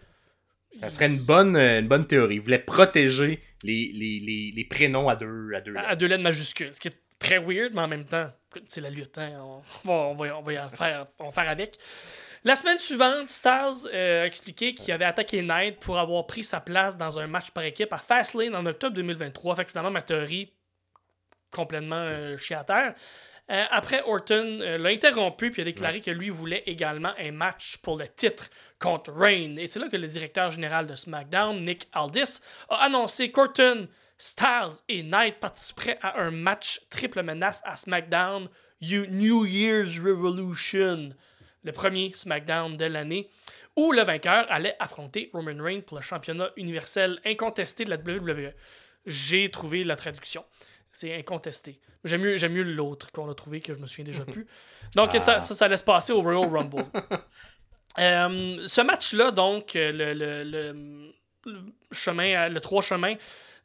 ça 0.79 0.89
serait 0.89 1.08
une 1.08 1.19
bonne, 1.19 1.56
euh, 1.56 1.79
une 1.79 1.88
bonne 1.88 2.06
théorie. 2.08 2.36
Il 2.36 2.41
voulait 2.41 2.60
protéger 2.60 3.41
les, 3.63 3.91
les, 3.93 4.19
les, 4.19 4.51
les 4.56 4.65
prénoms 4.65 5.08
à 5.08 5.15
deux, 5.15 5.51
à 5.56 5.62
deux 5.62 5.71
lettres. 5.71 5.88
À 5.89 5.95
deux 5.95 6.08
lettres 6.08 6.23
majuscules. 6.23 6.73
Ce 6.73 6.79
qui 6.79 6.89
est 6.89 6.97
très 7.19 7.38
weird, 7.39 7.73
mais 7.73 7.82
en 7.82 7.88
même 7.88 8.06
temps, 8.06 8.29
c'est 8.67 8.82
la 8.82 8.89
lutte. 8.89 9.17
hein, 9.17 9.32
On, 9.41 9.62
va, 9.88 9.93
on, 9.93 10.15
va, 10.15 10.38
on 10.38 10.41
va 10.41 10.53
y 10.53 10.58
faire, 10.75 11.08
on 11.19 11.25
va 11.25 11.32
faire 11.32 11.49
avec. 11.49 11.77
La 12.45 12.58
semaine 12.58 12.79
suivante, 12.79 13.29
Styles 13.29 13.89
euh, 13.93 14.23
a 14.23 14.25
expliqué 14.25 14.75
qu'il 14.75 14.93
avait 14.93 15.06
attaqué 15.06 15.41
Knight 15.41 15.79
pour 15.79 15.97
avoir 15.97 16.27
pris 16.27 16.43
sa 16.43 16.60
place 16.60 16.97
dans 16.97 17.17
un 17.17 17.27
match 17.27 17.51
par 17.51 17.63
équipe 17.63 17.93
à 17.93 17.97
Fastlane 17.97 18.53
en 18.53 18.65
octobre 18.65 18.95
2023. 18.95 19.56
Fait 19.56 19.63
que 19.63 19.71
finalement, 19.71 19.91
ma 19.91 20.01
théorie 20.01 20.51
complètement 21.53 21.95
euh, 21.95 22.38
terre. 22.38 22.95
Euh, 23.51 23.63
après, 23.71 24.01
Orton 24.06 24.60
euh, 24.62 24.77
l'a 24.77 24.89
interrompu 24.89 25.51
puis 25.51 25.62
a 25.62 25.65
déclaré 25.65 26.01
que 26.01 26.12
lui 26.12 26.29
voulait 26.29 26.63
également 26.65 27.13
un 27.19 27.32
match 27.32 27.77
pour 27.77 27.97
le 27.97 28.08
titre 28.08 28.49
contre 28.79 29.12
Reign. 29.12 29.60
Et 29.60 29.67
c'est 29.67 29.79
là 29.79 29.89
que 29.89 29.97
le 29.97 30.08
directeur 30.08 30.51
général 30.51 30.88
de 30.88 30.95
SmackDown, 30.95 31.63
Nick 31.63 31.88
Aldis, 31.91 32.39
a 32.69 32.86
annoncé 32.86 33.32
qu'Orton 33.32 33.88
Styles 34.17 34.82
et 34.88 35.03
Knight 35.03 35.39
participeraient 35.39 35.99
à 36.01 36.21
un 36.21 36.32
match 36.32 36.82
triple 36.89 37.21
menace 37.21 37.62
à 37.65 37.75
SmackDown 37.75 38.47
New 38.82 39.45
Year's 39.45 39.99
Revolution, 39.99 41.10
le 41.63 41.71
premier 41.71 42.12
SmackDown 42.13 42.78
de 42.78 42.86
l'année, 42.86 43.30
où 43.76 43.91
le 43.91 44.04
vainqueur 44.04 44.45
allait 44.49 44.76
affronter 44.80 45.30
Roman 45.34 45.62
Reigns 45.63 45.82
pour 45.82 45.97
le 45.97 46.04
championnat 46.04 46.52
universel 46.58 47.19
incontesté 47.26 47.86
de 47.86 47.89
la 47.89 47.97
WWE. 47.97 48.54
J'ai 49.06 49.49
trouvé 49.49 49.84
la 49.84 49.95
traduction. 49.95 50.45
C'est 50.91 51.15
incontesté. 51.15 51.80
J'aime 52.04 52.21
mieux, 52.21 52.36
j'aime 52.36 52.54
mieux 52.54 52.63
l'autre 52.63 53.12
qu'on 53.12 53.30
a 53.30 53.34
trouvé 53.34 53.62
que 53.62 53.73
je 53.73 53.80
me 53.80 53.88
souviens 53.88 54.06
déjà 54.06 54.26
plus. 54.26 54.45
Donc 54.95 55.12
ça, 55.13 55.39
ça, 55.39 55.56
ça, 55.56 55.67
laisse 55.67 55.82
passer 55.82 56.13
au 56.13 56.21
Royal 56.21 56.49
Rumble. 56.49 56.86
Euh, 57.99 58.63
ce 58.65 58.82
match-là, 58.82 59.30
donc, 59.30 59.73
le, 59.76 60.13
le, 60.15 60.43
le, 61.45 61.62
chemin, 61.91 62.49
le 62.49 62.60
trois 62.60 62.82
chemins 62.82 63.13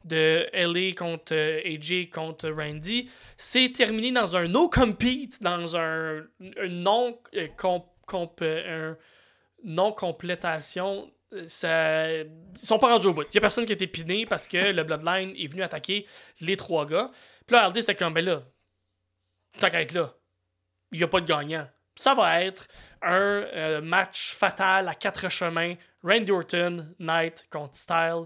de 0.05 0.47
LA 0.53 0.93
contre 0.93 1.33
euh, 1.33 1.61
AJ 1.65 2.09
contre 2.09 2.49
Randy, 2.49 3.09
c'est 3.37 3.71
terminé 3.71 4.11
dans 4.11 4.37
un 4.37 4.47
no-compete, 4.47 5.41
dans 5.41 5.75
un, 5.75 6.23
non 6.69 7.19
euh, 8.13 8.25
comp, 8.25 8.41
un 8.41 8.97
non 9.63 9.91
complétation 9.91 11.11
ça, 11.45 12.11
ils 12.11 12.27
sont 12.55 12.79
pas 12.79 12.93
rendus 12.93 13.07
au 13.07 13.13
bout. 13.13 13.23
Il 13.29 13.35
y 13.35 13.37
a 13.37 13.41
personne 13.41 13.65
qui 13.65 13.71
a 13.71 13.75
été 13.75 13.87
piné 13.87 14.25
parce 14.25 14.47
que 14.47 14.57
le 14.57 14.83
Bloodline 14.83 15.33
est 15.37 15.47
venu 15.47 15.61
attaquer 15.61 16.05
les 16.41 16.57
trois 16.57 16.85
gars. 16.85 17.11
Puis 17.45 17.55
là, 17.55 17.65
Hardy, 17.65 17.81
c'était 17.81 17.95
comme, 17.95 18.13
ben 18.13 18.25
là, 18.25 18.43
tant 19.59 19.69
qu'à 19.69 19.81
être 19.81 19.93
là, 19.93 20.13
il 20.91 20.97
n'y 20.97 21.03
a 21.03 21.07
pas 21.07 21.21
de 21.21 21.27
gagnant. 21.27 21.67
Ça 21.95 22.15
va 22.15 22.43
être 22.43 22.67
un 23.01 23.11
euh, 23.11 23.81
match 23.81 24.33
fatal 24.33 24.87
à 24.87 24.95
quatre 24.95 25.29
chemins. 25.29 25.75
Randy 26.03 26.31
Orton, 26.31 26.87
Knight 26.99 27.45
contre 27.51 27.75
Style, 27.75 28.25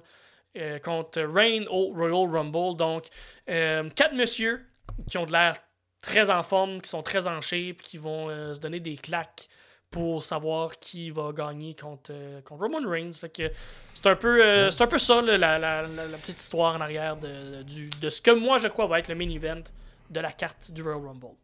euh, 0.58 0.80
contre 0.80 1.22
Rain 1.22 1.66
au 1.70 1.92
Royal 1.94 2.30
Rumble. 2.30 2.78
Donc, 2.78 3.08
euh, 3.50 3.90
quatre 3.90 4.14
messieurs 4.14 4.66
qui 5.10 5.18
ont 5.18 5.26
de 5.26 5.32
l'air 5.32 5.58
très 6.02 6.30
en 6.30 6.44
forme, 6.44 6.82
qui 6.82 6.90
sont 6.90 7.02
très 7.02 7.28
en 7.28 7.42
shape, 7.42 7.82
qui 7.82 7.98
vont 7.98 8.30
se 8.54 8.60
donner 8.60 8.80
des 8.80 8.98
claques 8.98 9.48
pour 9.94 10.24
savoir 10.24 10.80
qui 10.80 11.12
va 11.12 11.32
gagner 11.32 11.76
contre, 11.76 12.12
euh, 12.12 12.42
contre 12.42 12.64
Roman 12.64 12.82
Reigns. 12.86 13.12
que 13.32 13.52
c'est 13.94 14.08
un 14.08 14.16
peu 14.16 14.44
euh, 14.44 14.72
c'est 14.72 14.84
un 14.84 14.88
peu 14.88 14.98
ça 14.98 15.22
la, 15.22 15.38
la, 15.38 15.60
la, 15.60 16.18
petite 16.18 16.42
histoire 16.42 16.76
en 16.76 16.82
arrière 16.82 17.16
de, 17.16 17.62
du, 17.62 17.92
de 18.02 18.10
ce 18.10 18.20
que 18.20 18.32
moi 18.32 18.58
je 18.58 18.68
crois 18.68 18.88
va 18.88 18.98
être 18.98 19.08
le 19.08 19.16
main 19.16 19.30
event 19.30 19.62
de 20.10 20.20
la 20.20 20.32
carte 20.32 20.72
du 20.72 20.82
Royal 20.82 21.00
Rumble. 21.00 21.36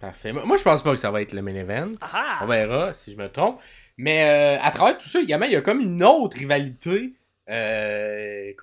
Parfait. 0.00 0.32
Moi 0.32 0.56
je 0.56 0.62
pense 0.62 0.82
pas 0.82 0.92
que 0.92 0.96
ça 0.96 1.10
va 1.10 1.20
être 1.20 1.34
le 1.34 1.42
main 1.42 1.54
event. 1.54 1.92
Ah! 2.00 2.38
On 2.42 2.46
verra 2.46 2.94
si 2.94 3.12
je 3.12 3.18
me 3.18 3.28
trompe. 3.28 3.60
Mais 3.98 4.24
euh, 4.24 4.58
à 4.62 4.70
travers 4.70 4.96
tout 4.96 5.08
ça, 5.08 5.20
également, 5.20 5.44
il 5.44 5.52
y 5.52 5.56
a 5.56 5.60
comme 5.60 5.80
une 5.80 6.02
autre 6.02 6.38
rivalité 6.38 7.12
qui, 7.46 7.52
est 7.52 8.56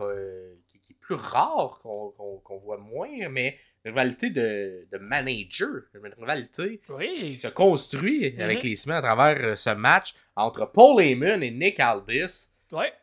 plus 0.99 1.15
rare, 1.15 1.79
qu'on 1.83 2.57
voit 2.57 2.77
moins, 2.79 3.29
mais 3.29 3.59
une 3.87 3.93
rivalité 3.93 4.29
de, 4.29 4.85
de 4.91 4.97
manager, 4.97 5.83
une 5.93 6.13
rivalité 6.19 6.81
qui 6.99 7.33
se 7.33 7.47
construit 7.47 8.35
avec 8.39 8.63
les 8.63 8.75
semaines 8.75 8.97
à 8.97 9.01
travers 9.01 9.45
euh, 9.45 9.55
ce 9.55 9.69
match 9.69 10.13
entre 10.35 10.69
Paul 10.69 11.01
Heyman 11.01 11.41
et 11.41 11.51
Nick 11.51 11.79
Aldis. 11.79 12.49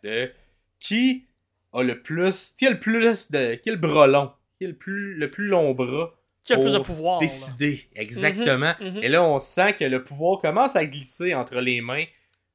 De 0.03 0.31
qui 0.79 1.25
a 1.73 1.83
le 1.83 2.03
plus, 2.03 2.53
qui 2.59 2.67
a 2.67 2.71
le 2.71 2.79
plus 2.79 3.31
de, 3.31 3.55
qui 3.55 3.71
a 3.71 3.73
le 3.73 3.79
bras 3.79 4.07
long, 4.07 4.31
qui 4.59 4.67
a 4.67 4.69
le 4.69 4.77
plus, 4.77 5.15
le 5.15 5.31
plus 5.31 5.47
long 5.47 5.73
bras. 5.73 6.15
Qui 6.43 6.53
a 6.53 6.57
le 6.57 6.63
plus 6.63 6.75
de 6.75 6.79
pouvoir. 6.81 7.19
Décider, 7.21 7.89
exactement. 7.95 8.75
Mhm, 8.79 8.97
mhm. 8.97 9.03
Et 9.03 9.09
là, 9.09 9.25
on 9.25 9.39
sent 9.39 9.73
que 9.77 9.85
le 9.85 10.05
pouvoir 10.05 10.43
commence 10.43 10.77
à 10.77 10.85
glisser 10.85 11.33
entre 11.33 11.61
les 11.61 11.81
mains 11.81 12.05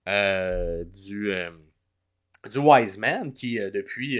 euh, 0.08 0.84
du, 0.84 1.34
euh, 1.34 1.50
du 2.52 2.60
Wise 2.60 3.00
Man 3.00 3.34
qui, 3.34 3.56
depuis 3.58 4.20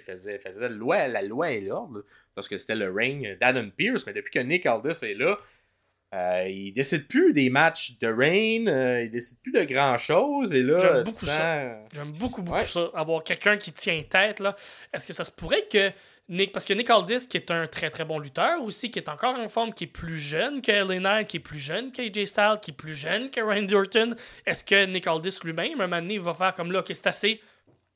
faisait, 0.00 0.38
faisait 0.38 0.60
la 0.60 0.68
loi, 0.68 1.08
la 1.08 1.22
loi 1.22 1.50
et 1.50 1.60
l'ordre, 1.60 2.04
parce 2.34 2.48
que 2.48 2.56
c'était 2.56 2.74
le 2.74 2.90
règne 2.90 3.36
d'Adam 3.40 3.68
Pierce, 3.76 4.06
mais 4.06 4.12
depuis 4.12 4.32
que 4.32 4.38
Nick 4.38 4.66
Aldis 4.66 5.04
est 5.04 5.14
là, 5.14 5.36
euh, 6.14 6.46
il 6.46 6.72
décide 6.72 7.08
plus 7.08 7.32
des 7.32 7.48
matchs 7.48 7.98
de 7.98 8.06
Reign, 8.06 8.68
euh, 8.68 9.04
il 9.04 9.10
décide 9.10 9.38
plus 9.40 9.52
de 9.52 9.64
grand 9.64 9.96
chose 9.96 10.52
et 10.52 10.62
là 10.62 10.78
j'aime 10.78 11.04
beaucoup 11.04 11.24
ça. 11.24 11.78
J'aime 11.94 12.12
beaucoup 12.12 12.42
beaucoup 12.42 12.66
ça 12.66 12.90
avoir 12.92 13.24
quelqu'un 13.24 13.56
qui 13.56 13.72
tient 13.72 14.02
tête 14.02 14.38
là. 14.38 14.54
Est-ce 14.92 15.06
que 15.06 15.14
ça 15.14 15.24
se 15.24 15.32
pourrait 15.32 15.66
que 15.72 15.90
Nick 16.28 16.52
parce 16.52 16.66
que 16.66 16.74
Nick 16.74 16.90
Aldis 16.90 17.26
qui 17.28 17.38
est 17.38 17.50
un 17.50 17.66
très 17.66 17.88
très 17.88 18.04
bon 18.04 18.18
lutteur 18.18 18.62
aussi 18.62 18.90
qui 18.90 18.98
est 18.98 19.08
encore 19.08 19.40
en 19.40 19.48
forme 19.48 19.72
qui 19.72 19.84
est 19.84 19.86
plus 19.86 20.18
jeune 20.18 20.60
que 20.60 20.84
Knight, 20.98 21.28
qui 21.28 21.38
est 21.38 21.40
plus 21.40 21.58
jeune 21.58 21.92
que 21.92 22.02
AJ 22.02 22.26
Styles, 22.26 22.58
qui 22.60 22.72
est 22.72 22.76
plus 22.76 22.94
jeune 22.94 23.30
que 23.30 23.40
Randy 23.40 23.74
Orton, 23.74 24.14
est-ce 24.44 24.64
que 24.64 24.84
Nick 24.84 25.06
Aldis 25.06 25.38
lui-même 25.42 25.80
un 25.80 25.86
moment 25.86 26.02
donné 26.02 26.18
va 26.18 26.34
faire 26.34 26.54
comme 26.54 26.72
là 26.72 26.80
OK, 26.80 26.88
c'est 26.88 27.06
assez 27.06 27.40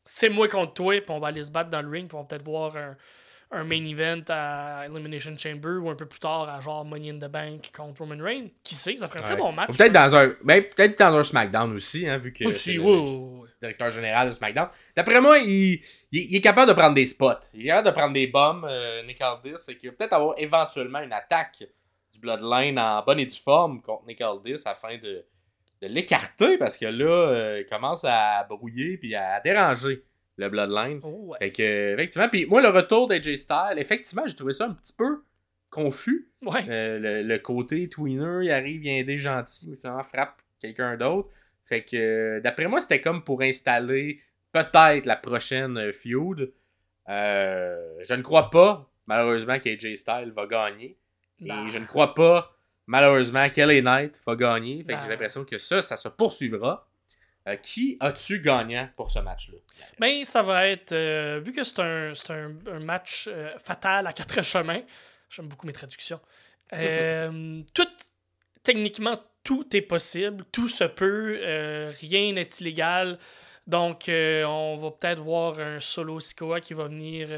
c'est 0.07 0.29
moi 0.29 0.49
contre 0.49 0.75
toi, 0.75 1.01
puis 1.01 1.11
on 1.11 1.19
va 1.19 1.29
aller 1.29 1.43
se 1.43 1.51
battre 1.51 1.71
dans 1.71 1.83
le 1.83 1.89
ring, 1.89 2.09
puis 2.09 2.17
on 2.17 2.23
va 2.23 2.27
peut-être 2.27 2.45
voir 2.45 2.77
un, 2.77 2.97
un, 3.51 3.65
main 3.65 3.85
event 3.85 4.23
à 4.29 4.87
Elimination 4.87 5.37
Chamber 5.37 5.79
ou 5.83 5.91
un 5.91 5.95
peu 5.95 6.07
plus 6.07 6.21
tard 6.21 6.49
à 6.49 6.61
genre 6.61 6.85
Money 6.85 7.11
in 7.11 7.19
the 7.19 7.31
Bank 7.31 7.71
contre 7.77 8.03
Roman 8.03 8.23
Reigns. 8.23 8.49
Qui 8.63 8.75
sait, 8.75 8.97
ça 8.99 9.09
ferait 9.09 9.21
un 9.21 9.23
très 9.23 9.37
bon 9.37 9.53
match. 9.53 9.77
Peut-être 9.77 9.93
dans 9.93 10.17
un 10.17 10.33
ben, 10.43 10.63
peut-être 10.63 10.99
dans 10.99 11.17
un 11.17 11.23
SmackDown 11.23 11.75
aussi, 11.75 12.09
hein, 12.09 12.19
vu 12.19 12.33
que 12.33 12.45
aussi, 12.45 12.77
le, 12.77 13.47
directeur 13.61 13.91
général 13.91 14.29
de 14.29 14.33
SmackDown. 14.33 14.69
D'après 14.95 15.21
moi, 15.21 15.39
il, 15.39 15.81
il, 16.13 16.37
est 16.37 16.41
capable 16.41 16.69
de 16.69 16.75
prendre 16.75 16.95
des 16.95 17.07
spots. 17.07 17.51
Il 17.55 17.63
est 17.63 17.67
capable 17.67 17.89
de 17.89 17.93
prendre 17.93 18.15
des 18.15 18.27
bombes, 18.27 18.67
euh, 18.69 19.03
Nick 19.05 19.21
Aldis, 19.21 19.57
et 19.69 19.77
qu'il 19.77 19.91
va 19.91 19.97
peut-être 19.97 20.13
avoir 20.13 20.35
éventuellement 20.39 21.01
une 21.01 21.13
attaque 21.13 21.65
du 22.13 22.21
Bloodline 22.21 22.79
en 22.79 23.03
bonne 23.03 23.21
et 23.21 23.27
due 23.27 23.37
forme 23.37 23.83
contre 23.83 24.07
Nick 24.07 24.21
Aldis 24.21 24.63
afin 24.65 24.97
de 24.99 25.25
de 25.83 25.89
l'écarter 25.89 26.59
parce 26.59 26.79
que 26.79 26.87
là, 26.87 27.05
euh, 27.05 27.61
il 27.61 27.67
commence 27.67 28.05
à 28.05 28.45
brouiller 28.45 28.97
puis 28.97 29.15
à 29.15 29.41
déranger 29.41 30.05
le 30.37 30.49
Bloodline. 30.49 31.01
Oh, 31.03 31.35
fait 31.39 31.51
que, 31.51 31.95
effectivement, 31.95 32.29
puis 32.29 32.47
moi, 32.47 32.63
le 32.63 32.69
retour 32.69 33.09
d'AJ 33.09 33.37
Styles, 33.37 33.79
effectivement, 33.79 34.27
j'ai 34.27 34.37
trouvé 34.37 34.53
ça 34.53 34.67
un 34.67 34.75
petit 34.75 34.93
peu 34.93 35.23
confus. 35.71 36.31
Euh, 36.69 37.23
le, 37.23 37.39
côté 37.39 37.89
tweener, 37.89 38.45
il 38.45 38.51
arrive, 38.51 38.85
il 38.85 38.99
aider 38.99 39.19
gentil, 39.19 39.69
mais 39.71 39.77
finalement 39.77 40.03
frappe 40.03 40.41
quelqu'un 40.61 40.97
d'autre. 40.97 41.29
Fait 41.65 41.83
que, 41.83 42.41
d'après 42.43 42.69
moi, 42.69 42.81
c'était 42.81 43.01
comme 43.01 43.25
pour 43.25 43.43
installer 43.43 44.21
peut-être 44.53 45.07
la 45.07 45.17
prochaine 45.17 45.77
euh, 45.77 45.93
feud. 45.93 46.53
je 47.09 48.15
ne 48.15 48.23
crois 48.23 48.51
pas, 48.51 48.91
malheureusement, 49.07 49.59
qu'AJ 49.59 49.97
Styles 49.97 50.33
va 50.35 50.47
gagner. 50.47 50.99
Et 51.41 51.51
je 51.69 51.79
ne 51.79 51.85
crois 51.85 52.15
pas 52.15 52.56
Malheureusement, 52.87 53.49
Kelly 53.51 53.83
Knight 53.83 54.21
va 54.27 54.37
gagner. 54.37 54.85
Fait 54.85 54.93
que 54.95 55.01
j'ai 55.01 55.05
ben. 55.05 55.09
l'impression 55.09 55.45
que 55.45 55.59
ça, 55.59 55.83
ça 55.83 55.97
se 55.97 56.09
poursuivra. 56.09 56.87
Euh, 57.49 57.57
qui 57.57 57.97
as-tu 58.01 58.41
gagnant 58.41 58.89
pour 58.97 59.11
ce 59.11 59.21
match-là? 59.21 59.59
Ben, 60.01 60.25
ça 60.25 60.43
va 60.43 60.67
être. 60.67 60.93
Euh, 60.93 61.41
vu 61.45 61.53
que 61.53 61.63
c'est 61.63 61.79
un, 61.81 62.13
un, 62.31 62.81
match 62.81 63.29
euh, 63.29 63.57
fatal 63.59 64.07
à 64.07 64.13
quatre 64.13 64.43
chemins, 64.45 64.83
j'aime 65.31 65.47
beaucoup 65.47 65.67
mes 65.67 65.73
traductions. 65.73 66.21
tout, 66.73 67.89
techniquement, 68.65 69.23
tout 69.45 69.77
est 69.77 69.83
possible, 69.83 70.45
tout 70.51 70.69
se 70.69 70.83
peut, 70.83 71.39
rien 72.01 72.33
n'est 72.33 72.49
illégal. 72.61 73.19
Donc, 73.69 74.07
on 74.09 74.77
va 74.77 74.91
peut-être 74.91 75.23
voir 75.23 75.61
un 75.61 75.79
solo 75.79 76.19
Sikoa 76.19 76.61
qui 76.61 76.75
va 76.75 76.89
venir 76.89 77.29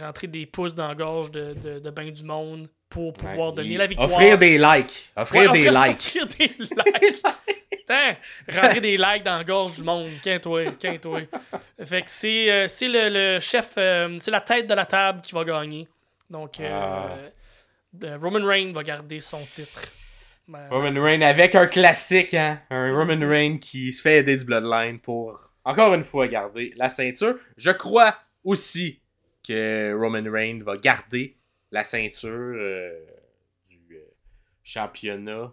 rentrer 0.00 0.26
des 0.26 0.46
pouces 0.46 0.74
dans 0.74 0.88
la 0.88 0.96
gorge 0.96 1.30
de, 1.30 1.54
de, 1.54 1.78
de 1.78 1.90
bain 1.90 2.10
du 2.10 2.24
monde 2.24 2.68
pour 2.94 3.12
pouvoir 3.12 3.52
donner 3.52 3.76
la 3.76 3.88
victoire. 3.88 4.08
Offrir 4.08 4.38
des 4.38 4.56
likes. 4.56 5.10
Offrir 5.16 5.52
des 5.52 5.68
likes. 5.68 6.16
Offrir 6.16 6.26
des 6.28 6.46
likes. 6.60 7.22
Putain, 7.70 8.16
rentrer 8.52 8.80
des 8.80 8.96
likes 8.96 9.24
dans 9.24 9.38
la 9.38 9.44
gorge 9.44 9.74
du 9.74 9.82
monde. 9.82 10.10
Qu'un-toi, 10.22 10.70
qu'un-toi. 10.78 11.22
Fait 11.84 12.02
que 12.02 12.10
c'est, 12.10 12.52
euh, 12.52 12.68
c'est 12.68 12.86
le, 12.86 13.08
le, 13.08 13.40
chef, 13.40 13.72
euh, 13.78 14.16
c'est 14.20 14.30
la 14.30 14.40
tête 14.40 14.68
de 14.68 14.74
la 14.74 14.86
table 14.86 15.22
qui 15.22 15.34
va 15.34 15.42
gagner. 15.42 15.88
Donc, 16.30 16.60
euh, 16.60 16.70
ah. 18.00 18.16
Roman 18.22 18.46
Reigns 18.46 18.72
va 18.72 18.84
garder 18.84 19.20
son 19.20 19.44
titre. 19.44 19.82
Ben, 20.46 20.68
Roman 20.70 21.02
Reigns 21.02 21.22
avec 21.22 21.56
un 21.56 21.66
classique, 21.66 22.34
hein? 22.34 22.60
Un 22.70 22.96
Roman 22.96 23.26
Reigns 23.26 23.58
qui 23.58 23.92
se 23.92 24.00
fait 24.00 24.18
aider 24.18 24.36
du 24.36 24.44
Bloodline 24.44 25.00
pour, 25.00 25.40
encore 25.64 25.94
une 25.94 26.04
fois, 26.04 26.28
garder 26.28 26.72
la 26.76 26.88
ceinture. 26.88 27.34
Je 27.56 27.72
crois 27.72 28.16
aussi 28.44 29.00
que 29.46 29.92
Roman 29.98 30.30
Reigns 30.30 30.62
va 30.62 30.76
garder 30.76 31.36
la 31.74 31.82
ceinture 31.82 32.30
euh, 32.30 33.04
du 33.68 33.96
euh, 33.96 34.14
championnat 34.62 35.52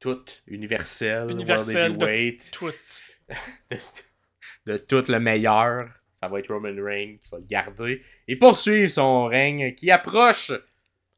tout 0.00 0.24
universel, 0.48 1.30
universel 1.30 1.92
de 1.96 2.50
tout. 2.50 2.72
de, 4.66 4.76
tout 4.76 5.04
le 5.08 5.20
meilleur. 5.20 5.88
Ça 6.16 6.26
va 6.26 6.40
être 6.40 6.52
Roman 6.52 6.74
Reigns 6.82 7.18
qui 7.22 7.28
va 7.30 7.38
le 7.38 7.44
garder 7.44 8.02
et 8.26 8.34
poursuivre 8.34 8.90
son 8.90 9.26
règne 9.26 9.72
qui 9.74 9.92
approche 9.92 10.50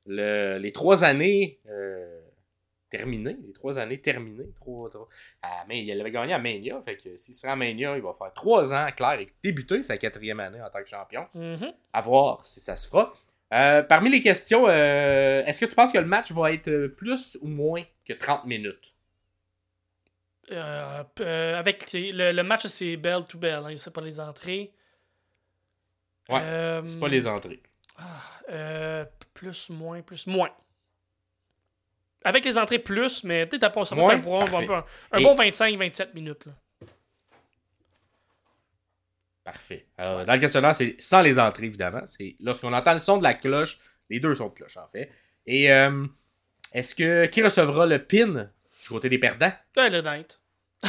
les 0.05 0.73
trois 0.75 1.05
années 1.05 1.61
euh, 1.69 2.18
terminées. 2.91 3.37
Les 3.47 3.53
trois 3.53 3.79
années 3.79 4.01
terminées. 4.01 4.51
Trop, 4.61 4.89
ah, 5.43 5.65
mais 5.69 5.85
il 5.85 6.01
avait 6.01 6.11
gagné 6.11 6.33
à 6.33 6.39
Mania. 6.39 6.81
Fait 6.83 6.97
que 6.97 7.17
s'il 7.17 7.35
sera 7.35 7.53
à 7.53 7.57
Mania, 7.57 7.97
il 7.97 8.03
va 8.03 8.13
faire 8.15 8.33
trois 8.33 8.73
ans, 8.75 8.89
clair, 8.97 9.21
et 9.21 9.33
débuter 9.43 9.83
sa 9.83 9.99
quatrième 9.99 10.41
année 10.41 10.61
en 10.61 10.71
tant 10.71 10.83
que 10.83 10.89
champion. 10.89 11.27
Mm-hmm. 11.35 11.73
À 11.93 12.01
voir 12.03 12.45
si 12.45 12.61
ça 12.61 12.77
se 12.77 12.89
fera. 12.89 13.13
Euh, 13.55 13.83
parmi 13.83 14.11
les 14.11 14.21
questions, 14.21 14.67
euh, 14.69 15.43
est-ce 15.45 15.61
que 15.61 15.67
tu 15.67 15.75
penses 15.75 15.93
que 15.93 15.99
le 15.99 16.07
match 16.07 16.33
va 16.33 16.53
être 16.53 16.89
plus 16.89 17.39
ou 17.41 17.49
moins 17.49 17.83
que 18.05 18.13
30 18.13 18.45
minutes? 18.45 18.95
Euh, 20.51 21.59
avec 21.59 21.93
le, 21.93 22.43
match, 22.43 22.67
c'est 22.67 22.97
bell 22.97 23.25
to 23.29 23.39
bell. 23.39 23.63
Hein, 23.67 23.75
c'est 23.77 23.93
pas 23.93 24.01
les 24.01 24.21
entrées. 24.21 24.73
Ouais, 26.29 26.41
Euh, 26.43 26.83
C'est 26.87 27.01
pas 27.01 27.09
les 27.09 27.27
entrées. 27.27 27.63
euh, 28.51 29.05
plus, 29.35 29.71
moins, 29.71 30.03
plus, 30.03 30.27
moins. 30.27 30.51
Avec 32.25 32.45
les 32.45 32.59
entrées 32.59 32.79
plus, 32.81 33.23
mais 33.25 33.47
peut-être 33.47 33.65
à 33.65 33.71
pas 33.71 33.85
ça 33.85 33.95
pour 33.95 34.11
un, 34.11 34.19
peu- 34.19 34.33
un 35.13 35.19
Et- 35.19 35.23
bon 35.23 35.35
25-27 35.37 36.15
minutes. 36.15 36.47
Là. 36.47 36.53
Parfait. 39.45 39.87
Alors, 39.97 40.27
dans 40.27 40.35
le 40.35 40.41
questionnaire, 40.41 40.75
c'est 40.75 40.97
sans 40.99 41.23
les 41.23 41.39
entrées, 41.39 41.67
évidemment. 41.67 42.03
C'est 42.09 42.37
lorsqu'on 42.41 42.73
entend 42.73 42.93
le 42.93 42.99
son 42.99 43.17
de 43.17 43.23
la 43.23 43.35
cloche, 43.35 43.79
les 44.11 44.21
deux 44.21 44.35
sons 44.35 44.49
de 44.49 44.55
cloche, 44.55 44.77
en 44.77 44.87
fait. 44.89 45.11
Et 45.47 45.73
euh, 45.73 46.07
est-ce 46.75 46.95
que 46.95 47.25
qui 47.27 47.43
recevra 47.43 47.87
le 47.87 48.05
pin 48.05 48.51
du 48.83 48.89
côté 48.89 49.09
des 49.09 49.19
perdants? 49.19 49.53
Le 49.77 50.01
dent. 50.03 50.23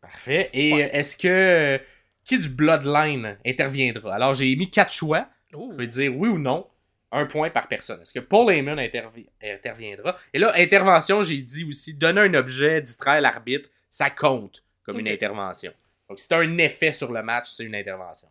Parfait. 0.00 0.50
Et 0.52 0.74
Ouais. 0.74 0.90
est-ce 0.92 1.16
que 1.16 1.80
qui 2.24 2.38
du 2.38 2.48
Bloodline 2.50 3.38
interviendra? 3.46 4.14
Alors, 4.14 4.34
j'ai 4.34 4.54
mis 4.56 4.70
quatre 4.70 4.92
choix. 4.92 5.28
Vous 5.52 5.68
pouvez 5.68 5.86
dire 5.86 6.14
oui 6.14 6.28
ou 6.28 6.38
non. 6.38 6.68
Un 7.16 7.26
point 7.26 7.48
par 7.48 7.68
personne. 7.68 8.00
Est-ce 8.02 8.12
que 8.12 8.18
Paul 8.18 8.52
Heyman 8.52 8.76
intervi- 8.78 9.28
interviendra? 9.40 10.16
Et 10.32 10.38
là, 10.40 10.52
intervention, 10.56 11.22
j'ai 11.22 11.38
dit 11.38 11.64
aussi, 11.64 11.94
donner 11.94 12.22
un 12.22 12.34
objet, 12.34 12.80
distraire 12.80 13.20
l'arbitre, 13.20 13.68
ça 13.88 14.10
compte 14.10 14.64
comme 14.82 14.98
une 14.98 15.08
intervention. 15.08 15.72
Donc, 16.08 16.18
si 16.18 16.26
c'est 16.26 16.34
un 16.34 16.58
effet 16.58 16.92
sur 16.92 17.12
le 17.12 17.22
match, 17.22 17.52
c'est 17.52 17.62
une 17.64 17.74
intervention. 17.76 18.26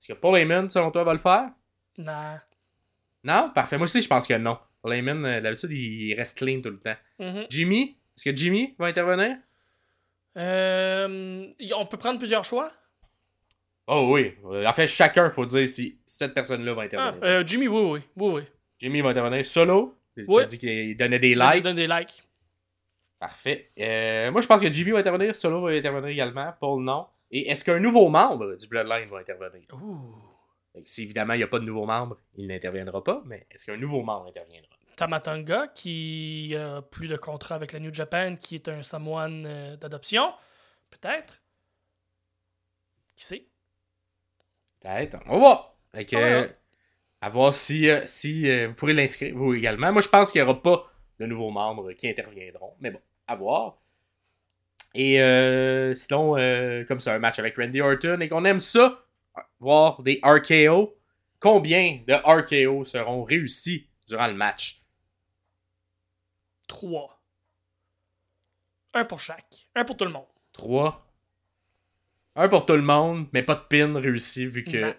Est-ce 0.00 0.08
que 0.08 0.18
Paul 0.18 0.36
Heyman, 0.36 0.68
selon 0.68 0.90
toi, 0.90 1.04
va 1.04 1.12
le 1.12 1.20
faire? 1.20 1.48
Nah. 1.96 2.42
Non? 3.22 3.50
Parfait. 3.54 3.78
Moi 3.78 3.84
aussi, 3.84 4.02
je 4.02 4.08
pense 4.08 4.26
que 4.26 4.34
non. 4.34 4.58
Paul 4.82 4.94
Heyman, 4.94 5.24
euh, 5.24 5.40
d'habitude, 5.40 5.70
il 5.70 6.14
reste 6.14 6.36
clean 6.38 6.60
tout 6.60 6.70
le 6.70 6.80
temps. 6.80 6.96
Mhm. 7.20 7.46
Jimmy? 7.48 7.96
Est-ce 8.16 8.24
que 8.30 8.36
Jimmy 8.36 8.74
va 8.78 8.86
intervenir? 8.86 9.36
Euh, 10.36 11.46
on 11.76 11.86
peut 11.86 11.96
prendre 11.96 12.18
plusieurs 12.18 12.44
choix? 12.44 12.72
Oh 13.86 14.08
oui. 14.12 14.34
Euh, 14.46 14.64
En 14.66 14.72
fait, 14.72 14.86
chacun, 14.86 15.28
faut 15.30 15.44
dire 15.46 15.68
si 15.68 15.98
cette 16.06 16.32
personne-là 16.34 16.72
va 16.74 16.82
Ah, 16.82 16.84
intervenir. 16.86 17.24
euh, 17.24 17.42
Jimmy, 17.46 17.68
oui, 17.68 17.80
oui. 17.92 18.00
Oui, 18.16 18.32
oui. 18.36 18.42
Jimmy 18.78 19.00
va 19.02 19.10
intervenir 19.10 19.44
solo. 19.44 19.96
Il 20.16 20.24
Ouais. 20.28 20.42
a 20.44 20.46
dit 20.46 20.58
qu'il 20.58 20.96
donnait 20.96 21.18
des 21.18 21.34
likes. 21.34 21.62
Donne 21.64 21.76
des 21.76 21.86
likes. 21.86 22.22
Parfait. 23.18 23.70
Euh, 23.78 24.30
moi, 24.30 24.40
je 24.40 24.46
pense 24.46 24.60
que 24.60 24.72
Jimmy 24.72 24.90
va 24.92 24.98
intervenir. 24.98 25.34
Solo 25.34 25.62
va 25.62 25.70
intervenir 25.72 26.08
également. 26.10 26.52
Paul, 26.60 26.82
non. 26.82 27.06
Et 27.30 27.48
est-ce 27.50 27.64
qu'un 27.64 27.78
nouveau 27.80 28.08
membre 28.08 28.54
du 28.56 28.66
Bloodline 28.68 29.08
va 29.08 29.18
intervenir? 29.18 29.64
Ouh. 29.72 30.14
Si 30.84 31.02
évidemment 31.04 31.34
il 31.34 31.38
n'y 31.38 31.42
a 31.44 31.48
pas 31.48 31.60
de 31.60 31.64
nouveau 31.64 31.84
membre, 31.86 32.16
il 32.36 32.46
n'interviendra 32.48 33.02
pas. 33.02 33.22
Mais 33.26 33.46
est-ce 33.50 33.64
qu'un 33.66 33.76
nouveau 33.76 34.02
membre 34.02 34.26
interviendra? 34.28 34.70
Tamatanga, 34.96 35.68
qui 35.68 36.54
a 36.56 36.82
plus 36.82 37.08
de 37.08 37.16
contrat 37.16 37.54
avec 37.56 37.72
la 37.72 37.78
New 37.80 37.92
Japan, 37.94 38.36
qui 38.36 38.56
est 38.56 38.68
un 38.68 38.82
Samoan 38.82 39.44
euh, 39.46 39.76
d'adoption. 39.76 40.32
Peut-être? 40.90 41.40
Qui 43.16 43.24
sait? 43.24 43.46
Peut-être. 44.84 45.18
On 45.26 45.32
va 45.32 45.38
voir. 45.38 45.76
Fait 45.94 46.04
que, 46.04 46.14
Ouais, 46.16 46.22
euh, 46.22 46.40
ouais. 46.42 46.56
à 47.22 47.28
voir 47.30 47.54
si, 47.54 47.88
euh, 47.88 48.02
si 48.06 48.48
euh, 48.50 48.68
vous 48.68 48.74
pourrez 48.74 48.92
l'inscrire, 48.92 49.34
vous 49.34 49.54
également. 49.54 49.92
Moi, 49.92 50.02
je 50.02 50.08
pense 50.08 50.30
qu'il 50.30 50.42
n'y 50.42 50.48
aura 50.48 50.60
pas 50.60 50.86
de 51.18 51.26
nouveaux 51.26 51.50
membres 51.50 51.92
qui 51.92 52.08
interviendront. 52.08 52.74
Mais 52.80 52.90
bon, 52.90 53.00
à 53.26 53.34
voir. 53.36 53.78
Et 54.94 55.20
euh, 55.20 55.92
sinon, 55.94 56.36
euh, 56.36 56.84
comme 56.84 57.00
c'est 57.00 57.10
un 57.10 57.18
match 57.18 57.38
avec 57.38 57.56
Randy 57.56 57.80
Orton 57.80 58.20
et 58.20 58.28
qu'on 58.28 58.44
aime 58.44 58.60
ça, 58.60 59.04
voir 59.58 60.02
des 60.02 60.20
RKO, 60.22 60.96
combien 61.40 62.00
de 62.06 62.14
RKO 62.14 62.84
seront 62.84 63.24
réussis 63.24 63.88
durant 64.06 64.26
le 64.28 64.34
match? 64.34 64.82
3. 66.68 67.20
Un 68.94 69.04
pour 69.04 69.18
chaque. 69.20 69.68
Un 69.74 69.84
pour 69.84 69.96
tout 69.96 70.04
le 70.04 70.12
monde. 70.12 70.26
3. 70.52 71.03
Un 72.36 72.48
pour 72.48 72.66
tout 72.66 72.74
le 72.74 72.82
monde, 72.82 73.28
mais 73.32 73.42
pas 73.42 73.54
de 73.54 73.60
pin 73.68 73.98
réussi 74.00 74.46
vu 74.46 74.64
que 74.64 74.76
Non. 74.76 74.94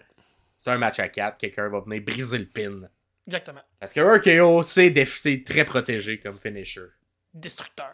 c'est 0.56 0.70
un 0.70 0.78
match 0.78 0.98
à 0.98 1.08
4. 1.08 1.36
Quelqu'un 1.38 1.68
va 1.68 1.80
venir 1.80 2.02
briser 2.02 2.38
le 2.38 2.46
pin. 2.46 2.82
Exactement. 3.26 3.60
Parce 3.78 3.92
que 3.92 4.00
RKO, 4.00 4.62
c'est 4.62 4.92
très 5.44 5.64
protégé 5.64 6.18
comme 6.18 6.34
finisher. 6.34 6.86
Destructeur. 7.34 7.92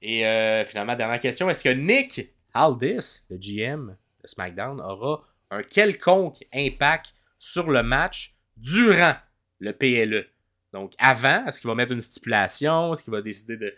Et 0.00 0.26
euh, 0.26 0.64
finalement, 0.64 0.94
dernière 0.94 1.18
question, 1.20 1.48
est-ce 1.48 1.64
que 1.64 1.70
Nick 1.70 2.30
Aldis, 2.52 3.24
le 3.30 3.36
GM 3.38 3.96
de 4.22 4.28
SmackDown, 4.28 4.80
aura 4.80 5.24
un 5.50 5.62
quelconque 5.62 6.44
impact 6.52 7.14
sur 7.38 7.70
le 7.70 7.82
match 7.82 8.36
durant 8.56 9.14
le 9.58 9.72
PLE? 9.72 10.28
Donc 10.72 10.92
avant, 10.98 11.46
est-ce 11.46 11.60
qu'il 11.60 11.68
va 11.68 11.74
mettre 11.74 11.92
une 11.92 12.00
stipulation? 12.00 12.92
Est-ce 12.92 13.02
qu'il 13.02 13.12
va 13.12 13.22
décider 13.22 13.56
de, 13.56 13.74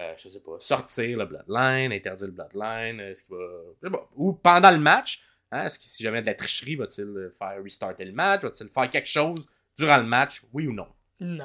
euh, 0.00 0.14
je 0.16 0.28
sais 0.28 0.40
pas, 0.40 0.58
sortir 0.58 1.18
le 1.18 1.26
Bloodline, 1.26 1.92
interdire 1.92 2.26
le 2.26 2.32
Bloodline? 2.32 3.00
Est-ce 3.00 3.24
qu'il 3.24 3.36
va... 3.36 3.44
je 3.80 3.86
sais 3.86 3.92
pas. 3.92 4.08
Ou 4.16 4.32
pendant 4.32 4.70
le 4.70 4.78
match, 4.78 5.24
hein, 5.52 5.64
est-ce 5.64 5.78
que 5.78 5.84
si 5.84 6.02
jamais 6.02 6.18
il 6.18 6.20
y 6.20 6.22
a 6.22 6.22
de 6.22 6.26
la 6.30 6.34
tricherie, 6.34 6.76
va-t-il 6.76 7.06
euh, 7.06 7.34
faire 7.38 7.62
restarter 7.62 8.04
le 8.04 8.12
match? 8.12 8.42
Va-t-il 8.42 8.70
faire 8.70 8.90
quelque 8.90 9.08
chose 9.08 9.46
durant 9.76 9.98
le 9.98 10.04
match? 10.04 10.42
Oui 10.52 10.66
ou 10.66 10.72
non? 10.72 10.88
Non. 11.20 11.44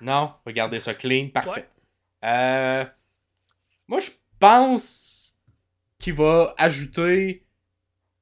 Non, 0.00 0.34
regardez 0.44 0.80
ça 0.80 0.94
clean, 0.94 1.28
parfait. 1.28 1.68
Ouais. 2.22 2.28
Euh, 2.28 2.84
moi, 3.88 4.00
je 4.00 4.10
pense 4.38 5.40
qu'il 5.98 6.14
va 6.14 6.54
ajouter 6.58 7.46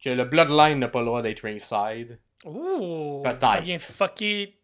que 0.02 0.10
le 0.10 0.24
Bloodline 0.24 0.78
n'a 0.78 0.88
pas 0.88 1.00
le 1.00 1.06
droit 1.06 1.22
d'être 1.22 1.40
ringside. 1.40 2.18
Ouh. 2.44 3.22
Peut-être. 3.22 3.50
Ça 3.50 3.60
vient 3.60 3.78
fucker 3.78 4.59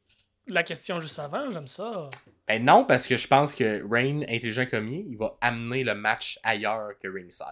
la 0.49 0.63
question 0.63 1.01
juste 1.01 1.19
avant. 1.19 1.51
J'aime 1.51 1.67
ça. 1.67 2.09
Ben 2.49 2.65
non, 2.65 2.85
parce 2.85 3.07
que 3.07 3.17
je 3.17 3.27
pense 3.27 3.55
que 3.55 3.83
Rain, 3.91 4.23
intelligent 4.23 4.67
comme 4.67 4.89
il 4.89 5.07
il 5.09 5.17
va 5.17 5.37
amener 5.41 5.83
le 5.85 5.95
match 5.95 6.39
ailleurs 6.43 6.91
que 7.03 7.09
ringside. 7.09 7.47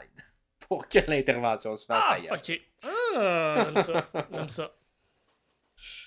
Pour 0.69 0.89
que 0.89 0.99
l'intervention 1.09 1.77
se 1.77 1.85
fasse 1.87 2.05
Ah, 2.09 2.13
ailleurs. 2.15 2.35
ok. 2.37 2.61
Ah, 3.17 3.67
j'aime 3.73 3.83
ça. 3.83 4.11
J'aime 4.33 4.49
ça. 4.49 4.75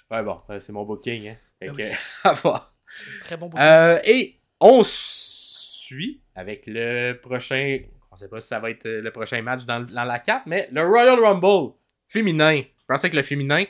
Ouais, 0.10 0.24
bon, 0.24 0.42
euh, 0.50 0.60
c'est 0.60 0.72
mon 0.72 0.84
booking, 0.84 1.28
hein. 1.30 1.38
Fait 1.60 1.68
Ben 1.68 1.76
que, 1.76 1.82
oui. 1.84 1.96
à 2.24 2.34
voir. 2.34 2.74
Très 3.22 3.38
bon 3.38 3.48
bout. 3.50 3.58
Euh, 3.58 4.00
et 4.06 4.40
on 4.60 4.82
suit 4.84 6.22
avec 6.36 6.64
le 6.68 7.14
prochain. 7.14 7.80
On 8.12 8.16
sait 8.16 8.30
pas 8.30 8.40
si 8.40 8.48
ça 8.48 8.60
va 8.60 8.70
être 8.72 8.86
euh, 8.86 9.02
le 9.02 9.12
prochain 9.12 9.42
match 9.42 9.66
dans, 9.66 9.82
dans 9.82 10.04
la 10.06 10.20
carte, 10.20 10.46
mais 10.48 10.68
le 10.72 10.82
Royal 10.84 11.20
Rumble 11.20 11.74
féminin. 12.08 12.62
Je 12.80 12.86
pensais 12.88 13.10
que 13.10 13.16
le 13.16 13.24
féminin. 13.24 13.66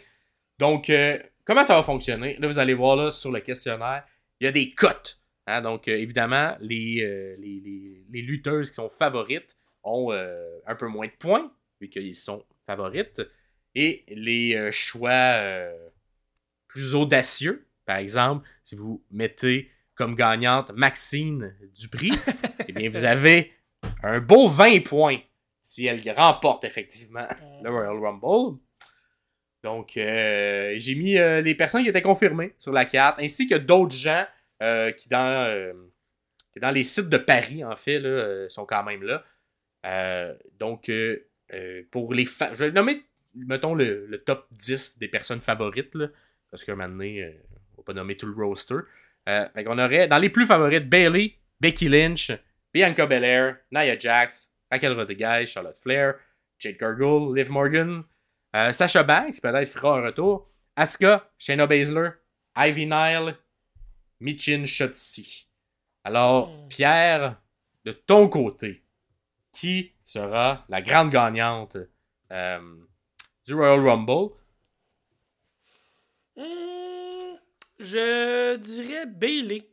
Donc, 0.59 0.89
euh, 0.89 1.17
comment 1.47 1.63
ça 1.65 1.75
va 1.75 1.81
fonctionner? 1.83 2.37
Là, 2.37 2.47
vous 2.47 2.59
allez 2.59 2.75
voir 2.75 2.95
là, 2.95 3.11
sur 3.11 3.31
le 3.31 3.39
questionnaire, 3.39 4.03
il 4.39 4.45
y 4.45 4.47
a 4.47 4.51
des 4.51 4.73
cotes. 4.75 5.19
hein? 5.47 5.61
donc, 5.61 5.87
euh, 5.87 5.95
évidemment, 5.97 6.55
les, 6.59 7.01
euh, 7.01 7.35
les, 7.39 7.59
les- 7.59 8.05
les 8.11 8.21
lutteuses 8.21 8.69
qui 8.69 8.75
sont 8.75 8.89
favorites 8.89 9.57
ont 9.83 10.11
euh, 10.11 10.59
un 10.67 10.75
peu 10.75 10.87
moins 10.87 11.07
de 11.07 11.11
points, 11.17 11.51
vu 11.81 11.89
qu'ils 11.89 12.15
sont 12.15 12.45
favorites. 12.67 13.21
Et 13.73 14.03
les 14.09 14.71
choix 14.71 15.39
plus 16.67 16.95
audacieux, 16.95 17.67
par 17.85 17.97
exemple, 17.97 18.47
si 18.63 18.75
vous 18.75 19.03
mettez 19.11 19.69
comme 19.95 20.15
gagnante 20.15 20.71
Maxine 20.71 21.55
Dupri, 21.75 22.11
eh 22.67 22.71
bien, 22.71 22.89
vous 22.89 23.03
avez 23.03 23.51
un 24.03 24.19
beau 24.19 24.47
20 24.47 24.83
points 24.83 25.19
si 25.61 25.85
elle 25.85 26.01
remporte 26.11 26.63
effectivement 26.63 27.27
le 27.63 27.69
Royal 27.69 27.97
Rumble. 27.99 28.57
Donc, 29.67 29.97
euh, 29.97 30.75
j'ai 30.77 30.95
mis 30.95 31.17
euh, 31.17 31.41
les 31.41 31.53
personnes 31.53 31.83
qui 31.83 31.89
étaient 31.89 32.01
confirmées 32.01 32.53
sur 32.57 32.71
la 32.71 32.85
carte, 32.85 33.19
ainsi 33.19 33.49
que 33.49 33.55
d'autres 33.55 33.93
gens 33.93 34.25
euh, 34.63 34.93
qui, 34.93 35.09
dans, 35.09 35.73
dans 36.61 36.71
les 36.71 36.85
sites 36.85 37.09
de 37.09 37.17
Paris, 37.17 37.65
en 37.65 37.75
fait, 37.75 37.99
là, 37.99 38.47
sont 38.47 38.65
quand 38.65 38.81
même 38.85 39.03
là. 39.03 39.25
Donc, 40.57 40.89
pour 41.91 42.13
les 42.13 42.23
je 42.23 42.63
vais 42.63 42.71
nommer, 42.71 43.03
mettons, 43.35 43.75
le, 43.75 44.23
top 44.25 44.47
10 44.51 44.99
des 44.99 45.09
personnes 45.09 45.41
favorites, 45.41 45.97
parce 46.49 46.63
qu'à 46.63 46.71
un 46.71 46.75
moment 46.75 46.87
donné, 46.87 47.29
on 47.73 47.81
va 47.81 47.83
pas 47.83 47.93
nommer 47.93 48.15
tout 48.15 48.27
le 48.27 48.45
roster. 48.45 48.77
Qu'on 49.25 49.79
aurait, 49.79 50.07
dans 50.07 50.17
les 50.17 50.29
plus 50.29 50.45
favorites, 50.45 50.87
Bailey, 50.87 51.33
Becky 51.59 51.89
Lynch, 51.89 52.31
Bianca 52.73 53.05
Belair, 53.05 53.57
Nia 53.73 53.99
Jax, 53.99 54.53
Raquel 54.71 54.93
Rodriguez, 54.93 55.45
Charlotte 55.45 55.77
Flair, 55.77 56.15
Jade 56.57 56.77
Cargill, 56.77 57.33
Liv 57.35 57.51
Morgan, 57.51 58.05
euh, 58.57 58.71
Sasha 58.73 59.03
Banks, 59.03 59.39
peut-être 59.39 59.69
fera 59.69 59.97
un 59.99 60.01
retour, 60.01 60.49
Asuka, 60.75 61.29
Shayna 61.37 61.67
Baszler, 61.67 62.09
Ivy 62.57 62.85
Nile, 62.87 63.35
Michin 64.19 64.65
Shotzi. 64.65 65.47
Alors, 66.03 66.49
Hmm. 66.49 66.67
Pierre, 66.69 67.41
de 67.85 67.91
ton 67.91 68.27
côté, 68.29 68.83
qui 69.51 69.93
sera 70.03 70.65
la 70.69 70.81
grande 70.81 71.09
gagnante 71.11 71.77
euh, 72.31 72.75
du 73.45 73.53
Royal 73.53 73.79
Rumble? 73.87 74.33
Hmm, 76.35 77.35
je 77.79 78.55
dirais 78.57 79.05
Bailey. 79.05 79.67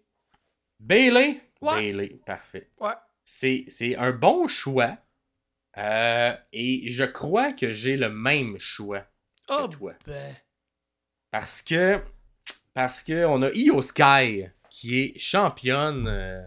Bailey? 0.81 1.41
Ouais. 1.61 1.93
Bailey, 1.93 2.21
parfait. 2.27 2.71
Ouais. 2.79 2.93
C'est, 3.25 3.65
c'est 3.69 3.97
un 3.97 4.13
bon 4.13 4.47
choix. 4.49 4.97
Euh, 5.79 6.35
et 6.53 6.89
je 6.89 7.05
crois 7.05 7.53
que 7.53 7.71
j'ai 7.73 7.97
le 7.97 8.09
même 8.11 8.59
choix 8.59 9.05
Oh, 9.49 9.69
que 9.69 9.75
toi. 9.77 9.95
ben. 10.07 10.35
Parce 11.31 11.63
que 11.63 12.01
parce 12.73 13.03
que 13.03 13.25
on 13.27 13.43
a 13.43 13.51
Io 13.55 13.83
Sky 13.83 14.47
qui 14.71 14.99
est 15.01 15.19
championne 15.19 16.07
euh, 16.09 16.45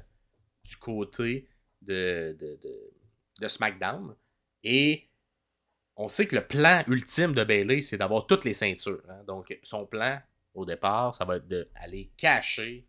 du 0.63 0.78
côté 0.78 1.47
de, 1.82 2.36
de, 2.39 2.57
de, 2.61 2.93
de 3.41 3.47
SmackDown. 3.47 4.15
Et 4.63 5.09
on 5.95 6.09
sait 6.09 6.28
que 6.28 6.36
le 6.36 6.45
plan 6.45 6.84
ultime 6.88 7.34
de 7.34 7.43
Bailey, 7.43 7.82
c'est 7.82 7.97
d'avoir 7.97 8.28
toutes 8.28 8.45
les 8.45 8.53
ceintures. 8.53 9.01
hein. 9.09 9.23
Donc, 9.25 9.57
son 9.63 9.86
plan, 9.86 10.19
au 10.53 10.65
départ, 10.65 11.15
ça 11.15 11.25
va 11.25 11.38
être 11.38 11.47
d'aller 11.47 12.11
cacher, 12.17 12.86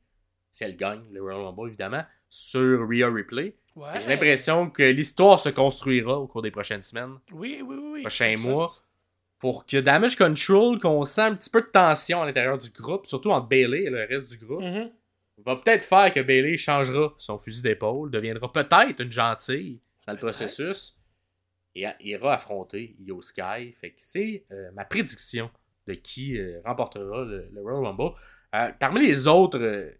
si 0.50 0.64
elle 0.64 0.76
gagne, 0.76 1.04
le 1.12 1.22
Royal 1.22 1.42
Rumble, 1.46 1.68
évidemment, 1.68 2.04
sur 2.28 2.88
Rhea 2.88 3.08
Ripley. 3.08 3.56
Ouais. 3.78 4.00
J'ai 4.00 4.08
l'impression 4.08 4.70
que 4.70 4.82
l'histoire 4.82 5.38
se 5.40 5.48
construira 5.50 6.18
au 6.18 6.26
cours 6.26 6.42
des 6.42 6.50
prochaines 6.50 6.82
semaines. 6.82 7.16
Oui, 7.32 7.60
oui, 7.64 7.76
oui. 7.76 7.88
oui. 7.92 8.00
Prochain 8.02 8.36
Ça 8.36 8.42
fait 8.42 8.48
mois. 8.48 8.66
Pour 9.38 9.66
que 9.66 9.76
Damage 9.76 10.16
Control, 10.16 10.80
qu'on 10.80 11.04
sent 11.04 11.20
un 11.20 11.34
petit 11.36 11.48
peu 11.50 11.60
de 11.60 11.66
tension 11.68 12.22
à 12.22 12.26
l'intérieur 12.26 12.58
du 12.58 12.70
groupe, 12.70 13.06
surtout 13.06 13.30
entre 13.30 13.46
Bailey 13.48 13.84
et 13.84 13.90
le 13.90 14.04
reste 14.04 14.28
du 14.30 14.36
groupe, 14.36 14.62
Mhm. 14.62 14.90
va 15.44 15.54
peut-être 15.56 15.84
faire 15.84 16.12
que 16.12 16.20
Bailey 16.20 16.56
changera 16.56 17.14
son 17.18 17.38
fusil 17.38 17.62
d'épaule, 17.62 18.10
deviendra 18.10 18.50
peut-être 18.52 19.00
une 19.00 19.12
gentille 19.12 19.80
dans 20.06 20.14
le 20.14 20.18
processus 20.18 20.96
et 21.76 21.86
ira 22.00 22.34
affronter 22.34 22.96
Io 22.98 23.22
Sky. 23.22 23.72
Fait 23.80 23.90
que 23.90 23.98
c'est 23.98 24.44
euh, 24.50 24.70
ma 24.72 24.84
prédiction 24.84 25.48
de 25.86 25.94
qui 25.94 26.36
euh, 26.36 26.60
remportera 26.64 27.24
le, 27.24 27.48
le 27.52 27.60
Royal 27.62 27.84
Rumble. 27.86 28.16
Euh, 28.56 28.70
parmi 28.80 29.06
les 29.06 29.28
autres 29.28 29.92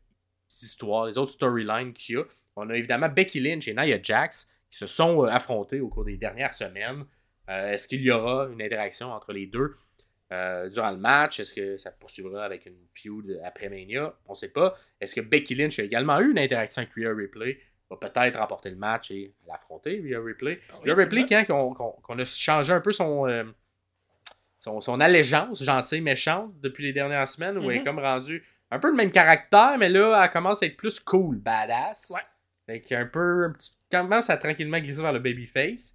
histoires, 0.51 1.07
les 1.07 1.17
autres 1.19 1.33
storylines 1.33 1.93
qu'il 1.93 2.17
y 2.17 2.19
a, 2.19 2.25
on 2.59 2.71
a 2.71 2.77
évidemment 2.77 3.09
Becky 3.09 3.41
Lynch 3.41 3.69
et 3.69 3.75
Nia 3.75 3.99
Jax 4.03 4.49
qui 4.71 4.79
se 4.79 4.87
sont 4.87 5.25
euh, 5.25 5.29
affrontés 5.29 5.81
au 5.81 5.89
cours 5.89 6.05
des 6.05 6.17
dernières 6.17 6.55
semaines. 6.55 7.05
Euh, 7.49 7.73
Est-ce 7.73 7.89
qu'il 7.89 8.03
y 8.03 8.11
aura 8.11 8.49
une 8.53 8.61
interaction 8.61 9.11
entre 9.13 9.33
les 9.33 9.47
deux 9.47 9.77
euh, 10.33 10.69
durant 10.69 10.91
le 10.91 10.99
match? 10.99 11.41
Est-ce 11.41 11.55
que 11.55 11.77
ça 11.79 11.91
poursuivra 11.91 12.45
avec 12.45 12.67
une 12.67 12.77
feud 12.95 13.41
après 13.45 13.69
Mania? 13.71 14.15
On 14.27 14.33
ne 14.33 14.37
sait 14.37 14.49
pas. 14.51 14.77
Est-ce 15.01 15.15
que 15.15 15.21
Becky 15.23 15.55
Lynch 15.55 15.79
a 15.79 15.83
également 15.85 16.21
eu 16.21 16.31
une 16.33 16.39
interaction 16.39 16.83
avec 16.83 16.93
Rhea 16.95 17.15
Ripley? 17.15 17.59
Va 17.91 17.97
peut-être 17.97 18.39
remporter 18.39 18.69
le 18.69 18.77
match 18.77 19.11
et 19.11 19.33
l'affronter, 19.47 20.03
Rhea 20.05 20.21
Ripley. 20.23 20.61
Oui, 20.85 20.91
Rhea 20.91 20.95
Ripley, 20.97 21.25
quand 21.47 21.73
qu'on 22.03 22.19
a 22.19 22.25
changé 22.27 22.75
un 22.75 22.83
peu 22.83 22.93
son, 22.93 23.27
euh, 23.27 23.45
son, 24.59 24.81
son 24.83 25.01
allégeance 25.01 25.63
gentille, 25.65 26.03
méchante 26.03 26.53
depuis 26.61 26.85
les 26.85 26.93
dernières 26.93 27.29
semaines, 27.29 27.57
où 27.57 27.71
elle 27.71 27.77
est 27.77 27.79
Mhm. 27.81 27.85
comme 27.87 27.99
rendue 28.01 28.45
un 28.71 28.79
peu 28.79 28.91
le 28.91 28.97
même 28.97 29.11
caractère, 29.11 29.79
mais 29.79 29.89
là, 29.89 30.21
elle 30.23 30.31
commence 30.31 30.63
à 30.63 30.67
être 30.67 30.77
plus 30.77 31.01
cool, 31.01 31.37
badass. 31.39 32.11
Ouais. 32.15 32.21
Fait 32.69 32.83
qu'un 32.83 33.07
peu, 33.07 33.45
un 33.47 33.51
petit, 33.53 33.71
commence 33.91 34.29
à 34.29 34.37
tranquillement 34.37 34.79
glisser 34.79 35.01
vers 35.01 35.13
le 35.15 35.21
babyface. 35.21 35.95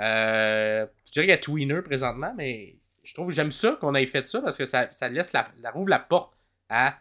Euh, 0.00 0.86
je 1.06 1.12
dirais 1.12 1.26
qu'il 1.26 1.30
y 1.30 1.32
a 1.32 1.38
Tweener 1.38 1.82
présentement, 1.82 2.32
mais 2.36 2.76
je 3.02 3.12
trouve 3.14 3.28
que 3.28 3.34
j'aime 3.34 3.52
ça 3.52 3.76
qu'on 3.80 3.94
ait 3.94 4.06
fait 4.06 4.26
ça 4.26 4.40
parce 4.40 4.56
que 4.56 4.64
ça, 4.64 4.90
ça 4.92 5.08
laisse 5.08 5.32
la, 5.32 5.48
la 5.60 5.70
rouvre 5.70 5.90
la 5.90 5.98
porte 5.98 6.34
à 6.68 6.98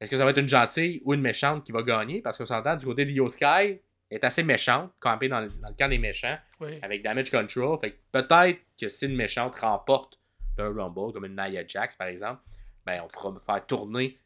est-ce 0.00 0.10
que 0.10 0.16
ça 0.16 0.24
va 0.24 0.30
être 0.30 0.38
une 0.38 0.48
gentille 0.48 1.00
ou 1.04 1.14
une 1.14 1.20
méchante 1.20 1.64
qui 1.64 1.72
va 1.72 1.82
gagner? 1.82 2.22
Parce 2.22 2.38
qu'on 2.38 2.44
s'entend 2.44 2.76
du 2.76 2.84
côté 2.84 3.04
d'Io 3.04 3.28
Sky 3.28 3.80
est 4.10 4.22
assez 4.22 4.42
méchante, 4.44 4.92
campée 5.00 5.28
dans 5.28 5.40
le, 5.40 5.48
dans 5.48 5.68
le 5.68 5.74
camp 5.76 5.88
des 5.88 5.98
méchants 5.98 6.36
Oui. 6.60 6.78
avec 6.82 7.02
Damage 7.02 7.30
Control. 7.30 7.78
Fait 7.80 7.92
que 7.92 7.96
peut-être 8.12 8.60
que 8.80 8.88
si 8.88 9.06
une 9.06 9.16
méchante 9.16 9.54
remporte 9.56 10.20
le 10.58 10.68
Rumble, 10.68 11.12
comme 11.12 11.24
une 11.24 11.34
Nia 11.36 11.66
Jax 11.66 11.96
par 11.96 12.06
exemple, 12.06 12.40
ben 12.86 13.00
on 13.04 13.08
pourra 13.08 13.34
faire 13.44 13.66
tourner 13.66 14.16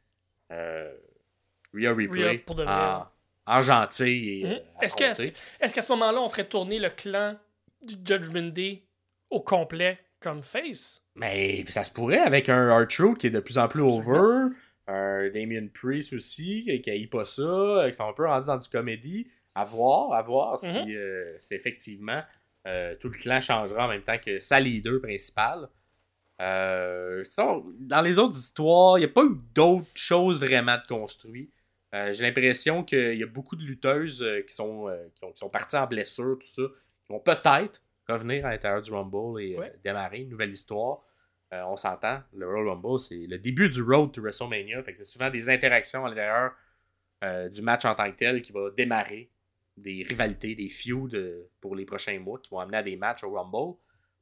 euh, 0.53 0.93
Rhea 1.73 1.93
Ripley 1.95 2.29
Rhea 2.31 2.39
pour 2.45 2.57
de 2.57 2.65
vrai. 2.65 2.73
en, 2.75 3.07
en 3.49 3.63
gentille 3.63 4.41
et 4.41 4.45
Mhm. 4.45 4.51
euh, 4.53 4.59
Est-ce 4.83 5.75
qu'à 5.75 5.83
ce 5.83 5.93
moment-là, 5.93 6.21
on 6.21 6.29
ferait 6.29 6.49
tourner 6.49 6.79
le 6.79 6.91
clan 6.91 7.37
du 7.83 7.95
Judgment 8.05 8.49
Day 8.53 8.83
au 9.31 9.41
complet 9.41 9.99
comme 10.21 10.43
face? 10.43 11.03
Mais 11.15 11.65
ça 11.69 11.83
se 11.85 11.91
pourrait 11.91 12.19
avec 12.19 12.49
un 12.49 12.73
R-Truth 12.85 13.19
qui 13.19 13.27
est 13.29 13.31
de 13.31 13.41
plus 13.41 13.59
en 13.59 13.67
plus 13.69 13.83
over, 13.83 14.55
un 14.87 15.29
Damien 15.31 15.67
Priest 15.73 16.13
aussi 16.13 16.81
qui 16.83 16.91
haït 16.91 17.07
pas 17.09 17.25
ça, 17.25 17.43
euh, 17.43 17.91
qui 17.91 17.97
sont 17.97 18.09
un 18.09 18.13
peu 18.13 18.27
rendus 18.27 18.47
dans 18.47 18.57
du 18.59 18.69
comédie. 18.69 19.27
À 19.55 19.65
voir, 19.65 20.13
à 20.13 20.23
voir 20.23 20.63
Mhm. 20.63 20.71
si 20.71 20.95
euh, 20.95 21.35
c'est 21.41 21.57
effectivement 21.57 22.23
euh, 22.67 22.95
tout 23.01 23.09
le 23.09 23.17
clan 23.19 23.41
changera 23.41 23.87
en 23.87 23.89
même 23.89 24.03
temps 24.03 24.19
que 24.19 24.41
sa 24.41 24.61
leader 24.61 25.01
principale. 25.01 25.69
Euh, 26.41 27.25
dans 27.81 28.01
les 28.03 28.19
autres 28.19 28.37
histoires, 28.37 28.99
il 28.99 29.01
n'y 29.01 29.07
a 29.07 29.13
pas 29.13 29.25
eu 29.25 29.37
d'autres 29.55 29.87
choses 29.95 30.39
vraiment 30.41 30.77
de 30.77 30.87
construit. 30.87 31.51
Euh, 31.95 32.13
J'ai 32.13 32.25
l'impression 32.25 32.85
qu'il 32.85 33.15
y 33.19 33.23
a 33.23 33.27
beaucoup 33.27 33.57
de 33.57 33.65
lutteuses 33.65 34.23
euh, 34.23 34.43
qui, 34.43 34.55
sont, 34.55 34.89
euh, 34.89 35.09
qui, 35.15 35.25
ont- 35.25 35.33
qui 35.33 35.39
sont 35.39 35.49
parties 35.49 35.77
en 35.77 35.87
blessure, 35.87 36.39
tout 36.39 36.47
ça, 36.47 36.63
qui 37.07 37.13
vont 37.13 37.21
peut-être 37.21 37.81
revenir 38.09 38.45
à 38.47 38.51
l'intérieur 38.51 38.83
du 38.83 38.91
Rumble 38.93 39.41
et 39.43 39.57
Ouais. 39.59 39.73
démarrer 39.85 40.21
une 40.21 40.29
nouvelle 40.31 40.51
histoire. 40.51 41.03
On 41.51 41.77
s'entend, 41.79 42.21
le 42.35 42.47
Royal 42.47 42.69
Rumble, 42.69 42.99
c'est 42.99 43.27
le 43.27 43.39
début 43.39 43.71
du 43.71 43.81
road 43.83 44.13
to 44.13 44.21
WrestleMania. 44.21 44.83
Fait 44.83 44.93
que 44.93 44.99
c'est 44.99 45.05
souvent 45.05 45.31
des 45.31 45.49
interactions 45.49 46.05
à 46.05 46.11
l'intérieur 46.11 46.53
du 47.51 47.63
match 47.63 47.87
en 47.87 47.95
tant 47.95 48.11
que 48.11 48.17
tel 48.17 48.43
qui 48.43 48.53
va 48.53 48.69
démarrer 48.77 49.31
des 49.77 50.03
rivalités, 50.07 50.55
des 50.55 50.69
feuds 50.69 51.49
pour 51.63 51.75
les 51.75 51.87
prochains 51.87 52.19
mois 52.19 52.39
qui 52.39 52.51
vont 52.51 52.59
amener 52.61 52.77
à 52.77 52.83
des 52.83 52.97
matchs 52.97 53.25
au 53.25 53.31
Rumble. 53.31 53.79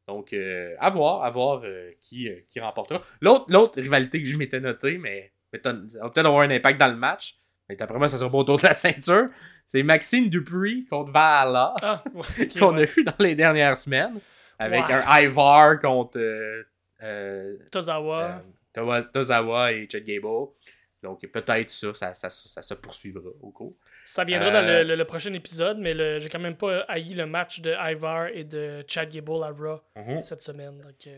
Donc, 0.06 0.32
euh, 0.32 0.76
à 0.78 0.88
voir, 0.88 1.24
à 1.24 1.30
voir 1.30 1.62
euh, 1.64 1.90
qui, 1.98 2.28
euh, 2.28 2.38
qui 2.46 2.60
remportera. 2.60 3.02
L'autre, 3.20 3.46
l'autre 3.48 3.80
rivalité 3.80 4.22
que 4.22 4.28
je 4.28 4.36
m'étais 4.36 4.60
noté, 4.60 4.96
mais, 4.98 5.32
mais 5.52 5.58
va 5.64 5.72
peut-être 6.10 6.26
avoir 6.26 6.42
un 6.42 6.50
impact 6.50 6.78
dans 6.78 6.86
le 6.92 6.96
match, 6.96 7.36
mais 7.68 7.76
d'après 7.76 7.98
moi, 7.98 8.08
ça 8.08 8.18
sera 8.18 8.30
pas 8.30 8.38
autour 8.38 8.56
de 8.58 8.62
la 8.64 8.74
ceinture. 8.74 9.28
C'est 9.66 9.82
Maxime 9.82 10.28
Dupree 10.28 10.86
contre 10.88 11.10
Valhalla 11.12 11.74
Ah, 11.82 12.04
qu'on 12.58 12.76
ouais. 12.76 12.82
a 12.82 12.86
vu 12.86 13.04
dans 13.04 13.14
les 13.18 13.34
dernières 13.34 13.76
semaines. 13.78 14.20
Avec 14.58 14.80
un 14.88 15.20
Ivar 15.22 15.80
contre 15.80 16.18
euh, 16.18 16.62
euh, 17.02 17.56
Tozawa. 17.70 18.42
euh, 18.76 19.02
Tozawa 19.12 19.72
et 19.72 19.88
Chad 19.90 20.04
Gable. 20.04 20.48
Donc 21.02 21.20
peut-être 21.26 21.70
ça, 21.70 21.92
ça, 21.94 22.14
ça, 22.14 22.30
ça 22.30 22.62
se 22.62 22.74
poursuivra 22.74 23.28
au 23.42 23.50
cours. 23.50 23.74
Ça 24.06 24.24
viendra 24.24 24.50
dans 24.50 24.66
le, 24.66 24.82
le- 24.82 24.96
le 24.96 25.04
prochain 25.04 25.32
épisode, 25.34 25.78
mais 25.78 25.92
le- 25.94 26.18
j'ai 26.20 26.28
quand 26.28 26.38
même 26.38 26.56
pas 26.56 26.80
haï 26.88 27.14
le 27.14 27.26
match 27.26 27.60
de 27.60 27.72
Ivar 27.92 28.28
et 28.28 28.44
de 28.44 28.82
Chad 28.88 29.10
Gable 29.10 29.42
à 29.44 29.50
Raw 29.50 29.80
cette 30.22 30.40
semaine. 30.40 30.80
Donc, 30.80 31.08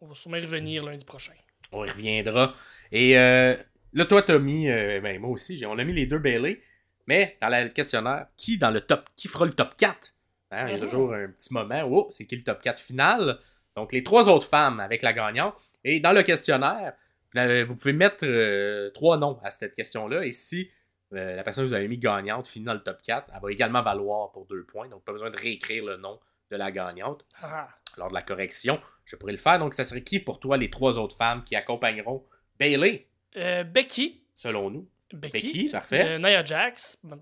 on- 0.00 0.06
va 0.06 0.14
sûrement 0.14 0.36
y 0.38 0.40
revenir 0.42 0.84
lundi 0.84 1.04
prochain. 1.04 1.32
On 1.72 1.84
y 1.84 1.90
reviendra. 1.90 2.54
Et 2.90 3.16
euh, 3.18 3.54
là, 3.92 4.04
toi, 4.04 4.22
t'as 4.22 4.38
mis, 4.38 4.68
euh, 4.70 5.00
ben, 5.00 5.18
moi 5.20 5.30
aussi, 5.30 5.56
j'ai- 5.56 5.66
on 5.66 5.78
a 5.78 5.84
mis 5.84 5.92
les 5.92 6.06
deux 6.06 6.18
Bailey. 6.18 6.60
Mais 7.06 7.36
dans 7.40 7.48
le 7.48 7.68
questionnaire, 7.70 8.26
qui 8.36 8.58
dans 8.58 8.70
le 8.70 8.80
top, 8.82 9.08
qui 9.16 9.28
fera 9.28 9.46
le 9.46 9.52
top 9.54 9.76
4 9.76 10.14
Hein, 10.50 10.68
Il 10.68 10.70
y 10.70 10.74
a 10.74 10.76
Mhm. 10.78 10.82
toujours 10.82 11.12
un 11.12 11.28
petit 11.28 11.52
moment 11.52 11.82
où 11.82 11.96
oh, 11.98 12.08
c'est 12.10 12.24
qui 12.26 12.34
le 12.36 12.42
top 12.42 12.62
4 12.62 12.80
final? 12.80 13.38
Donc 13.76 13.92
les 13.92 14.02
trois 14.02 14.28
autres 14.30 14.46
femmes 14.46 14.80
avec 14.80 15.02
la 15.02 15.12
gagnante. 15.12 15.54
Et 15.84 16.00
dans 16.00 16.12
le 16.12 16.22
questionnaire, 16.22 16.94
vous 17.34 17.76
pouvez 17.76 17.92
mettre 17.92 18.24
euh, 18.24 18.90
trois 18.90 19.18
noms 19.18 19.38
à 19.44 19.50
cette 19.50 19.74
question-là. 19.74 20.24
Et 20.24 20.32
si 20.32 20.70
euh, 21.14 21.36
la 21.36 21.42
personne 21.42 21.64
que 21.64 21.68
vous 21.68 21.74
avez 21.74 21.88
mis 21.88 21.98
gagnante 21.98 22.46
finit 22.46 22.64
dans 22.66 22.72
le 22.74 22.82
top 22.82 23.00
4, 23.02 23.30
elle 23.34 23.40
va 23.42 23.50
également 23.52 23.82
valoir 23.82 24.32
pour 24.32 24.46
deux 24.46 24.64
points. 24.64 24.88
Donc 24.88 25.04
pas 25.04 25.12
besoin 25.12 25.30
de 25.30 25.36
réécrire 25.36 25.84
le 25.84 25.96
nom 25.96 26.18
de 26.50 26.56
la 26.56 26.70
gagnante 26.70 27.24
Ah, 27.42 27.68
lors 27.98 28.08
de 28.08 28.14
la 28.14 28.22
correction. 28.22 28.80
Je 29.04 29.16
pourrais 29.16 29.32
le 29.32 29.38
faire. 29.38 29.58
Donc 29.58 29.74
ça 29.74 29.84
serait 29.84 30.02
qui 30.02 30.18
pour 30.18 30.40
toi 30.40 30.56
les 30.56 30.70
trois 30.70 30.96
autres 30.98 31.16
femmes 31.16 31.44
qui 31.44 31.56
accompagneront 31.56 32.24
Bailey, 32.58 33.06
euh, 33.36 33.64
Becky. 33.64 34.22
selon 34.34 34.70
nous 34.70 34.88
Becky, 35.12 35.46
Becky, 35.46 35.68
parfait. 35.70 36.04
euh, 36.06 36.18
Nia 36.18 36.44
Jax, 36.44 36.98
ma- 37.02 37.18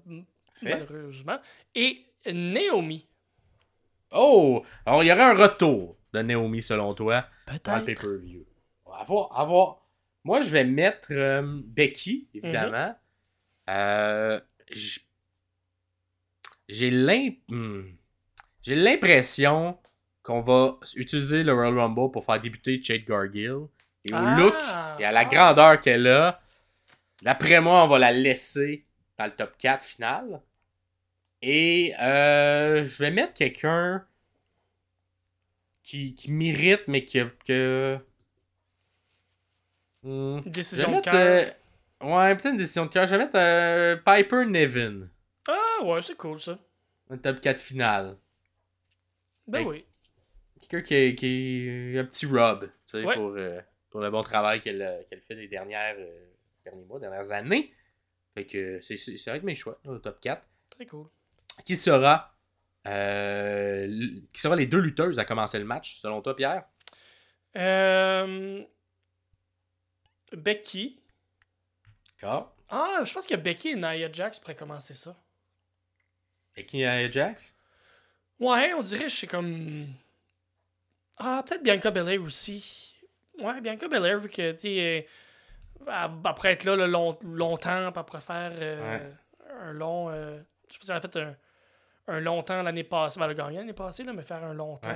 malheureusement. 0.62 1.38
Et 1.74 2.04
Naomi. 2.26 3.06
Oh! 4.10 4.64
Alors 4.84 5.02
il 5.04 5.06
y 5.06 5.12
aurait 5.12 5.22
un 5.22 5.34
retour 5.34 5.96
de 6.12 6.22
Naomi 6.22 6.62
selon 6.62 6.94
toi. 6.94 7.26
dans 7.64 7.78
le 7.78 7.84
pay-per-view. 7.84 8.44
À 8.92 9.04
voir, 9.04 9.38
à 9.38 9.44
voir. 9.44 9.82
Moi, 10.24 10.40
je 10.40 10.48
vais 10.50 10.64
mettre 10.64 11.08
euh, 11.12 11.42
Becky, 11.64 12.28
évidemment. 12.34 12.96
Euh, 13.68 14.40
hmm. 17.48 17.82
J'ai 18.62 18.74
l'impression 18.74 19.78
qu'on 20.22 20.40
va 20.40 20.78
utiliser 20.96 21.44
le 21.44 21.52
Royal 21.52 21.78
Rumble 21.78 22.10
pour 22.10 22.24
faire 22.24 22.40
débuter 22.40 22.82
Jade 22.82 23.04
Gargill. 23.04 23.66
Et 24.08 24.12
au 24.12 24.16
Ah! 24.16 24.36
look 24.38 24.54
et 25.00 25.04
à 25.04 25.12
la 25.12 25.24
grandeur 25.24 25.80
qu'elle 25.80 26.06
a, 26.06 26.40
d'après 27.22 27.60
moi, 27.60 27.84
on 27.84 27.88
va 27.88 27.98
la 27.98 28.12
laisser 28.12 28.84
dans 29.18 29.24
le 29.26 29.32
top 29.32 29.56
4 29.58 29.84
final. 29.84 30.40
Et 31.42 31.92
euh, 32.00 32.84
je 32.84 32.98
vais 32.98 33.10
mettre 33.10 33.34
quelqu'un 33.34 34.04
qui, 35.82 36.14
qui 36.14 36.32
mérite, 36.32 36.82
mais 36.88 37.04
qui 37.04 37.20
a- 37.20 37.30
que. 37.46 37.98
Hmm. 40.02 40.40
Décision 40.46 40.88
de 40.88 40.94
mettre, 40.96 41.10
cœur. 41.10 41.14
euh, 41.14 41.50
Ouais, 42.02 42.34
peut-être 42.34 42.52
une 42.52 42.58
décision 42.58 42.86
de 42.86 42.90
cœur. 42.90 43.06
Je 43.06 43.12
vais 43.12 43.18
mettre 43.24 43.36
euh, 43.38 43.96
Piper 43.96 44.44
Nevin. 44.46 45.08
Ah, 45.48 45.84
ouais, 45.84 46.02
c'est 46.02 46.16
cool 46.16 46.40
ça. 46.40 46.58
Un 47.10 47.16
top 47.18 47.40
4 47.40 47.60
final. 47.60 48.16
Ben 49.46 49.64
oui. 49.66 49.84
Quelqu'un 50.60 50.80
qui, 50.82 51.14
qui 51.14 51.66
est 51.94 51.98
un 51.98 52.04
petit 52.04 52.26
rub, 52.26 52.62
tu 52.64 52.68
sais, 52.86 53.04
Ouais. 53.04 53.14
pour, 53.14 53.32
euh, 53.36 53.60
pour 53.96 54.02
le 54.02 54.10
bon 54.10 54.22
travail 54.22 54.60
qu'elle 54.60 54.82
euh, 54.82 55.02
fait 55.26 55.34
les 55.34 55.48
dernières, 55.48 55.96
euh, 55.98 56.26
derniers 56.62 56.84
mois, 56.84 57.00
dernières 57.00 57.32
années. 57.32 57.72
Fait 58.34 58.44
que 58.44 58.78
c'est 58.82 58.96
que 58.96 59.46
mes 59.46 59.54
choix, 59.54 59.80
au 59.86 59.96
top 59.98 60.20
4. 60.20 60.46
Très 60.68 60.84
cool. 60.84 61.06
Qui 61.64 61.76
sera, 61.76 62.36
euh, 62.86 64.20
qui 64.34 64.38
sera 64.42 64.54
les 64.54 64.66
deux 64.66 64.80
lutteuses 64.80 65.18
à 65.18 65.24
commencer 65.24 65.58
le 65.58 65.64
match, 65.64 65.98
selon 65.98 66.20
toi, 66.20 66.36
Pierre? 66.36 66.64
Euh... 67.56 68.62
Becky. 70.30 71.00
D'accord. 72.20 72.54
Ah, 72.68 73.00
je 73.02 73.14
pense 73.14 73.26
que 73.26 73.36
Becky 73.36 73.68
et 73.68 73.76
Nia 73.76 74.12
Jax 74.12 74.38
pourraient 74.40 74.54
commencer 74.54 74.92
ça. 74.92 75.16
Et 76.54 76.66
qui 76.66 76.82
est 76.82 77.10
Jax? 77.10 77.56
Ouais, 78.40 78.74
on 78.74 78.82
dirait 78.82 79.04
que 79.04 79.10
c'est 79.10 79.26
comme. 79.26 79.86
Ah, 81.16 81.42
peut-être 81.48 81.62
Bianca 81.62 81.90
Belair 81.90 82.20
aussi. 82.20 82.85
Ouais, 83.42 83.60
Bianca 83.60 83.88
Belair, 83.88 84.18
vu 84.18 84.28
que, 84.28 84.52
tu 84.52 84.68
euh, 84.68 85.00
après 86.24 86.52
être 86.52 86.64
là 86.64 86.76
le 86.76 86.86
long, 86.86 87.18
longtemps, 87.24 87.86
après 87.94 88.20
faire 88.20 88.52
euh, 88.58 89.10
un 89.62 89.72
long. 89.72 90.08
euh, 90.10 90.38
je 90.68 90.72
sais 90.74 90.78
pas 90.78 90.84
si 90.84 90.90
elle 90.90 90.96
a 90.96 91.00
fait 91.00 91.16
un, 91.16 91.36
un 92.08 92.20
long 92.20 92.42
temps 92.42 92.62
l'année 92.62 92.84
passée. 92.84 93.18
Ben, 93.18 93.26
elle 93.26 93.32
a 93.32 93.34
gagné 93.34 93.58
l'année 93.58 93.72
passée, 93.72 94.04
là, 94.04 94.12
mais 94.12 94.22
faire 94.22 94.42
un 94.42 94.54
long 94.54 94.76
temps. 94.78 94.88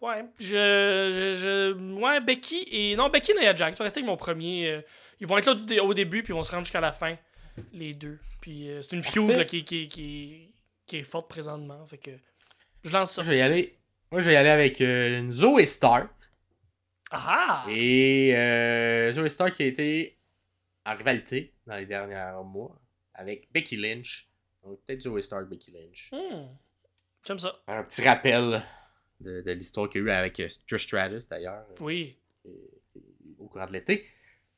Ouais, 0.00 0.24
je, 0.38 0.44
je, 0.44 1.32
je- 1.38 1.94
Ouais, 2.00 2.20
Becky 2.20 2.66
et. 2.70 2.96
Non, 2.96 3.08
Becky 3.08 3.32
et 3.32 3.40
Nia 3.40 3.54
Jax. 3.54 3.72
Je 3.76 3.78
vais 3.78 3.84
rester 3.84 4.00
avec 4.00 4.08
mon 4.08 4.16
premier. 4.16 4.68
euh, 4.70 4.80
ils 5.20 5.26
vont 5.26 5.38
être 5.38 5.46
là 5.46 5.54
du 5.54 5.80
au 5.80 5.94
début, 5.94 6.22
puis 6.22 6.32
ils 6.32 6.36
vont 6.36 6.42
se 6.42 6.50
rendre 6.50 6.64
jusqu'à 6.64 6.80
la 6.80 6.92
fin. 6.92 7.16
Les 7.72 7.94
deux. 7.94 8.18
Puis 8.40 8.68
c'est 8.82 8.96
une 8.96 9.02
feud 9.02 9.30
là, 9.30 9.44
qui, 9.44 9.64
qui, 9.64 9.88
qui, 9.88 10.52
qui 10.86 10.96
est 10.98 11.02
forte 11.04 11.28
présentement. 11.30 11.86
Fait 11.86 11.98
que. 11.98 12.10
Je 12.82 12.90
lance 12.90 13.12
ça. 13.12 13.22
Moi, 13.22 13.26
je 13.26 13.30
vais 13.32 13.38
y 13.38 13.42
aller. 13.42 13.78
Moi, 14.10 14.20
je 14.20 14.26
vais 14.26 14.34
y 14.34 14.36
aller 14.36 14.50
avec 14.50 14.80
une 14.80 15.32
Zoe 15.32 15.64
Stark. 15.64 16.10
Ah! 17.10 17.64
Et 17.68 18.34
euh, 18.34 19.12
Zoe 19.12 19.28
Stark 19.28 19.54
qui 19.54 19.62
a 19.62 19.66
été 19.66 20.18
en 20.86 20.96
rivalité 20.96 21.54
dans 21.66 21.76
les 21.76 21.86
derniers 21.86 22.32
mois 22.44 22.80
avec 23.14 23.48
Becky 23.52 23.76
Lynch. 23.76 24.28
Donc, 24.62 24.80
peut-être 24.84 25.02
Zoe 25.02 25.20
Stark, 25.20 25.48
Becky 25.48 25.70
Lynch. 25.70 26.10
Hmm. 26.12 26.46
J'aime 27.26 27.38
ça. 27.38 27.54
Un 27.68 27.82
petit 27.84 28.02
rappel 28.06 28.62
de, 29.20 29.40
de 29.42 29.52
l'histoire 29.52 29.88
qu'il 29.88 30.00
y 30.02 30.04
a 30.04 30.06
eu 30.06 30.10
avec 30.10 30.40
euh, 30.40 30.48
Trish 30.66 30.84
Stratus, 30.84 31.28
d'ailleurs, 31.28 31.64
Oui. 31.80 32.18
euh, 32.46 32.50
au 33.38 33.46
courant 33.48 33.66
de 33.66 33.72
l'été. 33.72 34.06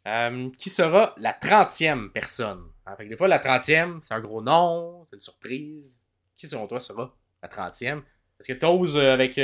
Euh, 0.07 0.51
qui 0.57 0.71
sera 0.71 1.15
la 1.19 1.33
30e 1.33 2.11
personne. 2.11 2.71
Hein, 2.87 2.95
fait 2.97 3.05
que 3.05 3.09
des 3.11 3.17
fois, 3.17 3.27
la 3.29 3.41
30e, 3.41 4.01
c'est 4.05 4.15
un 4.15 4.21
gros 4.21 4.41
nom, 4.41 5.05
c'est 5.11 5.17
une 5.17 5.23
surprise. 5.23 6.05
Qui, 6.37 6.47
selon 6.47 6.67
toi, 6.69 6.81
sera 6.81 7.17
la 7.43 7.49
30e 7.49 8.03
Est-ce 8.39 8.47
que 8.49 8.53
tu 8.53 8.67
oses 8.67 8.97
avec 8.99 9.37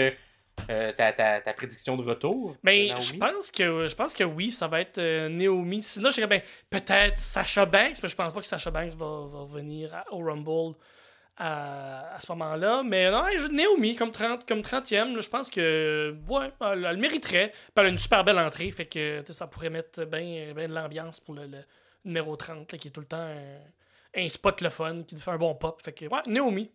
euh, 0.70 0.92
ta, 0.92 1.12
ta, 1.12 1.40
ta 1.40 1.53
prédiction 1.55 1.96
de 1.96 2.03
retour 2.05 2.57
Mais 2.62 2.88
Naomi? 2.88 3.03
je 3.03 3.16
pense 3.16 3.50
que 3.50 3.88
je 3.88 3.94
pense 3.94 4.14
que 4.14 4.24
oui, 4.24 4.50
ça 4.53 4.68
va 4.68 4.80
être 4.80 4.98
euh, 4.98 5.28
Naomi. 5.28 5.82
Sinon, 5.82 6.11
je 6.11 6.16
dirais 6.16 6.26
ben, 6.28 6.42
peut-être 6.70 7.18
Sasha 7.18 7.64
Banks, 7.66 7.96
mais 8.03 8.09
je 8.09 8.14
pense 8.16 8.32
pas 8.32 8.40
que 8.40 8.46
Sasha 8.46 8.70
Banks 8.70 8.94
va, 8.94 9.26
va 9.28 9.44
venir 9.46 9.94
à- 9.94 10.05
au 10.12 10.18
Rumble 10.18 10.76
à, 11.36 12.14
à 12.14 12.20
ce 12.20 12.30
moment-là. 12.32 12.82
Mais 12.84 13.11
non, 13.11 13.24
Naomi 13.50 13.96
comme 13.96 14.12
30 14.12 14.46
comme 14.46 14.61
30e, 14.61 15.14
là, 15.14 15.20
je 15.20 15.28
pense 15.28 15.50
que 15.50 16.14
ouais, 16.28 16.53
elle, 16.61 16.84
elle 16.84 16.94
le 16.96 17.00
mériterait. 17.00 17.53
Elle 17.74 17.86
a 17.86 17.88
une 17.88 17.98
super 17.98 18.22
belle 18.24 18.38
entrée, 18.38 18.70
fait 18.70 18.86
que 18.86 19.24
ça 19.30 19.46
pourrait 19.48 19.70
mettre 19.70 20.05
bien 20.05 20.53
ben 20.55 20.68
de 20.68 20.74
l'ambiance 20.74 21.18
pour 21.18 21.34
le, 21.34 21.46
le 21.46 21.59
numéro 22.05 22.36
30, 22.36 22.70
là, 22.70 22.78
qui 22.78 22.88
est 22.88 22.90
tout 22.92 23.00
le 23.00 23.07
temps 23.07 23.16
un, 23.16 23.59
un 24.14 24.28
spot 24.28 24.61
le 24.61 24.68
fun, 24.70 25.03
qui 25.03 25.16
fait 25.16 25.30
un 25.30 25.38
bon 25.38 25.55
pop. 25.57 25.80
Fait 25.82 25.92
que 25.92 26.05
ouais, 26.07 26.20
Naomi. 26.26 26.70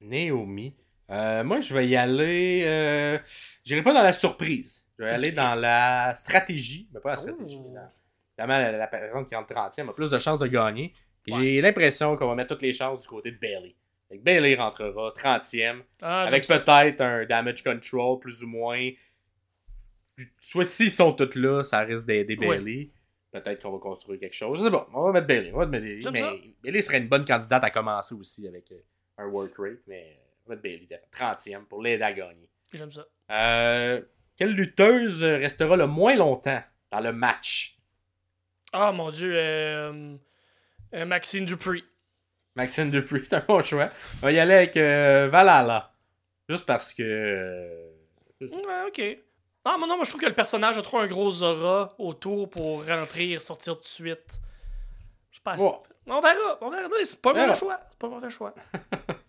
Naomi. 0.00 0.74
Euh, 1.10 1.44
moi, 1.44 1.60
je 1.60 1.74
vais 1.74 1.86
y 1.86 1.96
aller. 1.96 2.62
Euh, 2.66 3.18
J'irai 3.64 3.82
pas 3.82 3.92
dans 3.92 4.02
la 4.02 4.12
surprise. 4.12 4.88
Je 4.98 5.04
vais 5.04 5.10
aller 5.10 5.32
dans 5.32 5.54
la 5.54 6.14
stratégie. 6.14 6.88
Mais 6.92 7.00
pas 7.00 7.10
la 7.10 7.16
stratégie. 7.16 7.58
Oh. 7.60 7.76
Évidemment, 8.38 8.58
la, 8.58 8.72
la 8.72 8.86
personne 8.86 9.26
qui 9.26 9.34
rentre 9.34 9.52
30e 9.52 9.88
a 9.88 9.92
plus 9.92 10.10
de 10.10 10.18
chances 10.18 10.38
de 10.38 10.46
gagner. 10.46 10.92
Ouais. 11.28 11.34
J'ai 11.38 11.60
l'impression 11.60 12.16
qu'on 12.16 12.28
va 12.28 12.34
mettre 12.34 12.54
toutes 12.54 12.62
les 12.62 12.72
chances 12.72 13.02
du 13.02 13.08
côté 13.08 13.30
de 13.30 13.38
Bailey. 13.38 13.76
Fait 14.08 14.18
que 14.18 14.22
Bailey 14.22 14.54
rentrera 14.56 15.12
30e. 15.16 15.82
Ah, 16.00 16.22
avec 16.22 16.46
peut-être 16.46 17.00
un 17.00 17.24
damage 17.26 17.62
control, 17.62 18.18
plus 18.18 18.42
ou 18.42 18.48
moins. 18.48 18.90
Soit 20.40 20.64
s'ils 20.64 20.90
sont 20.90 21.12
tous 21.12 21.36
là, 21.36 21.62
ça 21.62 21.80
risque 21.80 22.04
d'aider. 22.06 22.36
Bailey. 22.36 22.90
Peut-être 23.30 23.62
qu'on 23.62 23.72
va 23.72 23.78
construire 23.78 24.20
quelque 24.20 24.34
chose. 24.34 24.58
Je 24.58 24.64
sais 24.64 24.70
pas. 24.70 24.86
On 24.92 25.04
va 25.04 25.12
mettre 25.12 25.26
Bailey. 25.26 25.50
On 25.54 25.58
va 25.58 25.66
mettre 25.66 25.84
Bailey. 25.84 26.10
Mais 26.12 26.20
ça. 26.20 26.32
Bailey 26.62 26.82
serait 26.82 26.98
une 26.98 27.08
bonne 27.08 27.24
candidate 27.24 27.64
à 27.64 27.70
commencer 27.70 28.14
aussi 28.14 28.46
avec 28.46 28.70
euh, 28.72 28.82
un 29.18 29.26
work 29.26 29.52
rate. 29.56 29.80
Mais 29.86 30.20
mettre 30.50 30.62
Bailey. 30.62 30.88
30e 31.12 31.64
pour 31.64 31.82
l'aider 31.82 32.04
à 32.04 32.12
gagner. 32.12 32.48
J'aime 32.72 32.92
ça. 32.92 33.04
Euh, 33.30 34.00
quelle 34.36 34.52
lutteuse 34.52 35.22
restera 35.24 35.76
le 35.76 35.86
moins 35.86 36.14
longtemps 36.14 36.62
dans 36.90 37.00
le 37.00 37.12
match? 37.12 37.78
Ah 38.72 38.92
mon 38.92 39.10
dieu, 39.10 39.32
euh, 39.34 40.16
euh, 40.94 41.04
Maxine 41.04 41.44
Dupree. 41.44 41.84
Maxine 42.54 42.90
Dupree, 42.90 43.22
c'est 43.28 43.34
un 43.34 43.44
bon 43.46 43.62
choix. 43.62 43.90
On 44.22 44.26
va 44.26 44.32
y 44.32 44.38
aller 44.38 44.54
avec 44.54 44.76
euh, 44.76 45.28
Valhalla. 45.30 45.92
Juste 46.48 46.66
parce 46.66 46.92
que. 46.92 47.90
Ouais, 48.40 48.82
ok. 48.88 49.18
Ah, 49.64 49.76
mais 49.78 49.86
non, 49.86 49.96
moi 49.96 50.04
je 50.04 50.10
trouve 50.10 50.20
que 50.22 50.26
le 50.26 50.34
personnage 50.34 50.76
a 50.76 50.82
trop 50.82 50.98
un 50.98 51.06
gros 51.06 51.42
aura 51.42 51.94
autour 51.98 52.50
pour 52.50 52.84
rentrer 52.86 53.30
et 53.32 53.38
sortir 53.38 53.74
tout 53.76 53.82
de 53.82 53.86
suite. 53.86 54.40
Je 55.30 55.36
sais 55.36 55.42
pas. 55.44 55.56
Ouais. 55.56 55.70
On 56.08 56.20
verra, 56.20 56.58
on 56.62 56.68
verra. 56.70 56.88
C'est 57.04 57.22
pas 57.22 57.30
un 57.30 57.34
Verra. 57.34 57.46
mauvais 57.46 57.58
choix. 57.58 57.80
C'est 57.90 57.98
pas 57.98 58.06
un 58.08 58.10
mauvais 58.10 58.30
choix. 58.30 58.54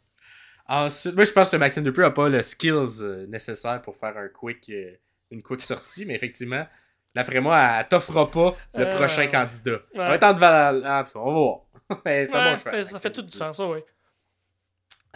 Ensuite, 0.67 1.15
moi 1.15 1.25
je 1.25 1.31
pense 1.31 1.51
que 1.51 1.57
Maxime 1.57 1.83
Dupree 1.83 2.01
n'a 2.03 2.11
pas 2.11 2.29
le 2.29 2.41
skills 2.41 3.01
euh, 3.01 3.25
nécessaire 3.27 3.81
pour 3.81 3.97
faire 3.97 4.15
un 4.17 4.29
quick, 4.29 4.69
euh, 4.69 4.95
une 5.31 5.43
quick 5.43 5.61
sortie, 5.61 6.05
mais 6.05 6.15
effectivement, 6.15 6.65
d'après 7.13 7.41
moi, 7.41 7.59
elle 7.59 7.87
t'offrera 7.87 8.29
pas 8.31 8.55
le 8.75 8.85
Euh, 8.85 8.95
prochain 8.95 9.27
candidat. 9.27 9.79
On 9.93 9.97
va 9.99 10.15
être 10.15 10.23
en 10.23 10.33
Val- 10.33 10.85
En 10.87 11.03
tout 11.03 11.11
cas, 11.11 11.19
on 11.19 11.25
va 11.25 11.31
voir. 11.31 11.59
Mais 12.05 12.29
un 12.33 12.53
bon 12.53 12.57
choix. 12.59 12.81
ça 12.81 12.99
fait 12.99 13.11
tout 13.11 13.21
du 13.23 13.35
sens, 13.37 13.57
ça, 13.57 13.67
oui. 13.67 13.79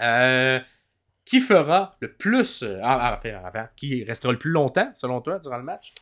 Euh, 0.01 0.59
qui 1.25 1.39
fera 1.41 1.95
le 2.01 2.11
plus. 2.13 2.63
ah, 2.83 3.19
ah, 3.23 3.41
enfin, 3.47 3.69
qui 3.75 4.03
restera 4.03 4.31
le 4.33 4.37
plus 4.39 4.51
longtemps, 4.51 4.91
selon 4.95 5.21
toi, 5.21 5.39
durant 5.39 5.57
le 5.57 5.63
match? 5.63 5.93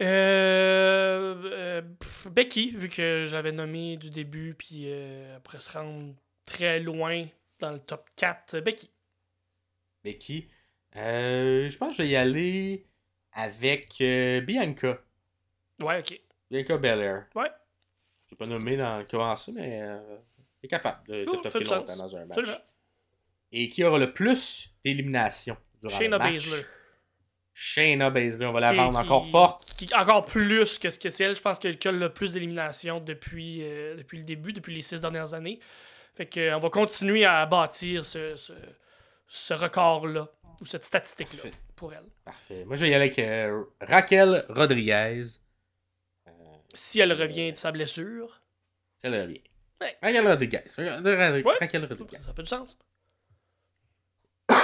Euh, 0.00 1.34
euh, 1.52 1.82
Becky, 2.30 2.72
vu 2.76 2.88
que 2.88 3.24
j'avais 3.26 3.52
nommé 3.52 3.96
du 3.96 4.10
début, 4.10 4.54
puis 4.54 4.84
euh, 4.86 5.36
après 5.36 5.58
se 5.58 5.72
rendre 5.76 6.14
très 6.44 6.80
loin 6.80 7.24
dans 7.60 7.72
le 7.72 7.80
top 7.80 8.08
4, 8.16 8.54
euh, 8.54 8.60
Becky. 8.60 8.90
Becky. 10.04 10.48
Euh, 10.96 11.68
je 11.68 11.76
pense 11.78 11.96
que 11.96 12.02
je 12.02 12.02
vais 12.02 12.08
y 12.10 12.16
aller 12.16 12.84
avec 13.32 14.00
euh, 14.00 14.40
Bianca. 14.40 14.98
Ouais, 15.82 16.00
ok. 16.00 16.20
Bianca 16.50 16.76
Belair. 16.78 17.26
Ouais. 17.34 17.50
Je 18.30 18.34
pas 18.34 18.46
nommé 18.46 18.76
dans 18.76 19.04
comment 19.10 19.36
ça, 19.36 19.52
mais 19.52 19.80
euh, 19.82 19.98
elle 20.62 20.66
est 20.66 20.68
capable 20.68 21.06
de, 21.08 21.24
de 21.24 21.26
Oh, 21.28 21.36
du 21.36 21.64
longtemps 21.64 21.86
sens. 21.86 21.96
dans 21.98 22.16
un 22.16 22.24
match. 22.26 22.38
Absolument. 22.38 22.62
Et 23.52 23.68
qui 23.70 23.82
aura 23.84 23.98
le 23.98 24.12
plus 24.12 24.70
d'éliminations 24.84 25.56
durant 25.80 25.96
Shayna 25.96 26.18
le 26.18 26.24
match? 26.24 26.32
Baszler. 26.50 26.62
Shayna 27.54 28.10
Baszler, 28.10 28.46
on 28.46 28.52
va 28.52 28.60
la 28.60 28.70
Qui- 28.70 28.76
vendre 28.76 29.00
qui- 29.00 29.04
encore 29.06 29.28
forte. 29.28 29.74
qui- 29.76 29.94
encore 29.94 30.24
plus 30.24 30.78
que 30.78 30.90
ce 30.90 30.98
que 30.98 31.10
c'est 31.10 31.24
elle. 31.24 31.34
Je 31.36 31.40
pense 31.40 31.58
qu'elle 31.58 31.78
a 31.84 31.90
le 31.92 32.12
plus 32.12 32.32
d'éliminations 32.34 33.00
depuis, 33.00 33.62
euh, 33.64 33.96
depuis 33.96 34.18
le 34.18 34.24
début, 34.24 34.52
depuis 34.52 34.74
les 34.74 34.82
six 34.82 35.00
dernières 35.00 35.34
années. 35.34 35.58
Fait 36.18 36.26
que, 36.26 36.40
euh, 36.40 36.56
on 36.56 36.58
va 36.58 36.68
continuer 36.68 37.24
à 37.24 37.46
bâtir 37.46 38.04
ce, 38.04 38.34
ce, 38.34 38.52
ce 39.28 39.54
record-là, 39.54 40.28
ou 40.60 40.64
cette 40.64 40.84
statistique-là, 40.84 41.50
pour 41.76 41.92
elle. 41.94 42.02
Parfait. 42.24 42.64
Moi, 42.64 42.74
je 42.74 42.80
vais 42.84 42.90
y 42.90 42.94
aller 42.94 43.04
avec 43.04 43.18
euh, 43.20 43.62
Raquel 43.80 44.44
Rodriguez. 44.48 45.22
Euh, 46.26 46.30
Si 46.74 46.98
elle 46.98 47.12
revient 47.12 47.52
de 47.52 47.56
sa 47.56 47.70
blessure, 47.70 48.42
ça 48.98 49.08
le 49.10 49.22
revient. 49.22 49.42
Ouais. 49.80 49.96
Raquel 50.02 50.26
Rodriguez. 50.26 50.64
Raquel 50.76 51.04
Ouais. 51.44 51.86
Rodriguez. 51.88 52.18
ça 52.20 52.32
fait 52.34 52.42
du 52.42 52.48
sens. 52.48 52.76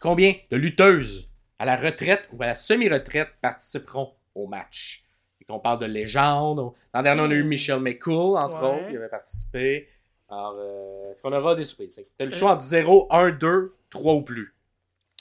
Combien 0.00 0.34
de 0.50 0.56
lutteuses 0.56 1.28
à 1.58 1.64
la 1.64 1.76
retraite 1.76 2.28
ou 2.32 2.42
à 2.42 2.46
la 2.46 2.54
semi-retraite 2.54 3.30
participeront 3.40 4.14
au 4.36 4.46
match? 4.46 5.04
Et 5.40 5.44
qu'on 5.44 5.58
parle 5.58 5.80
de 5.80 5.86
légende. 5.86 6.72
L'an 6.94 7.02
dernier, 7.02 7.20
on 7.22 7.30
a 7.30 7.34
eu 7.34 7.42
Michelle 7.42 7.80
McCool, 7.80 8.36
entre 8.38 8.62
Ouais. 8.62 8.76
autres, 8.76 8.90
qui 8.90 8.96
avait 8.96 9.08
participé. 9.08 9.88
Alors, 10.28 10.54
euh, 10.58 11.10
est-ce 11.10 11.22
qu'on 11.22 11.32
aura 11.32 11.54
des 11.54 11.64
surprises? 11.64 11.94
Tu 11.94 12.22
as 12.22 12.26
le 12.26 12.34
choix 12.34 12.52
entre 12.52 12.62
0, 12.62 13.08
1, 13.10 13.30
2, 13.32 13.74
3 13.90 14.14
ou 14.14 14.22
plus. 14.22 14.54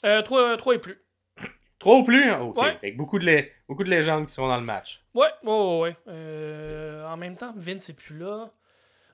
Euh, 0.05 0.21
3, 0.21 0.73
et 0.73 0.79
plus. 0.79 0.99
3 1.79 1.97
ou 1.97 2.03
plus? 2.03 2.31
Ok. 2.31 2.57
Ouais. 2.57 2.77
Fait 2.79 2.91
que 2.93 2.97
beaucoup, 2.97 3.19
de 3.19 3.25
lé- 3.25 3.51
beaucoup 3.67 3.83
de 3.83 3.89
légendes 3.89 4.25
qui 4.27 4.33
seront 4.33 4.47
dans 4.47 4.57
le 4.59 4.63
match. 4.65 5.03
Ouais, 5.13 5.27
ouais, 5.43 5.51
ouais. 5.51 5.79
ouais. 5.81 5.95
Euh, 6.07 7.05
en 7.07 7.17
même 7.17 7.35
temps, 7.37 7.53
Vince 7.55 7.89
n'est 7.89 7.95
plus 7.95 8.17
là. 8.17 8.51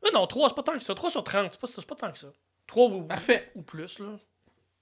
Euh, 0.05 0.09
non, 0.13 0.25
3, 0.27 0.49
c'est 0.49 0.55
pas 0.55 0.63
tant 0.63 0.73
que 0.73 0.79
ça. 0.83 0.95
3 0.95 1.09
sur 1.09 1.23
30, 1.23 1.51
c'est 1.51 1.59
pas, 1.61 1.67
c'est 1.67 1.85
pas 1.85 1.95
tant 1.95 2.11
que 2.11 2.17
ça. 2.17 2.27
3 2.67 2.87
ou, 2.89 3.03
Parfait. 3.03 3.51
ou 3.55 3.61
plus, 3.63 3.99
là. 3.99 4.17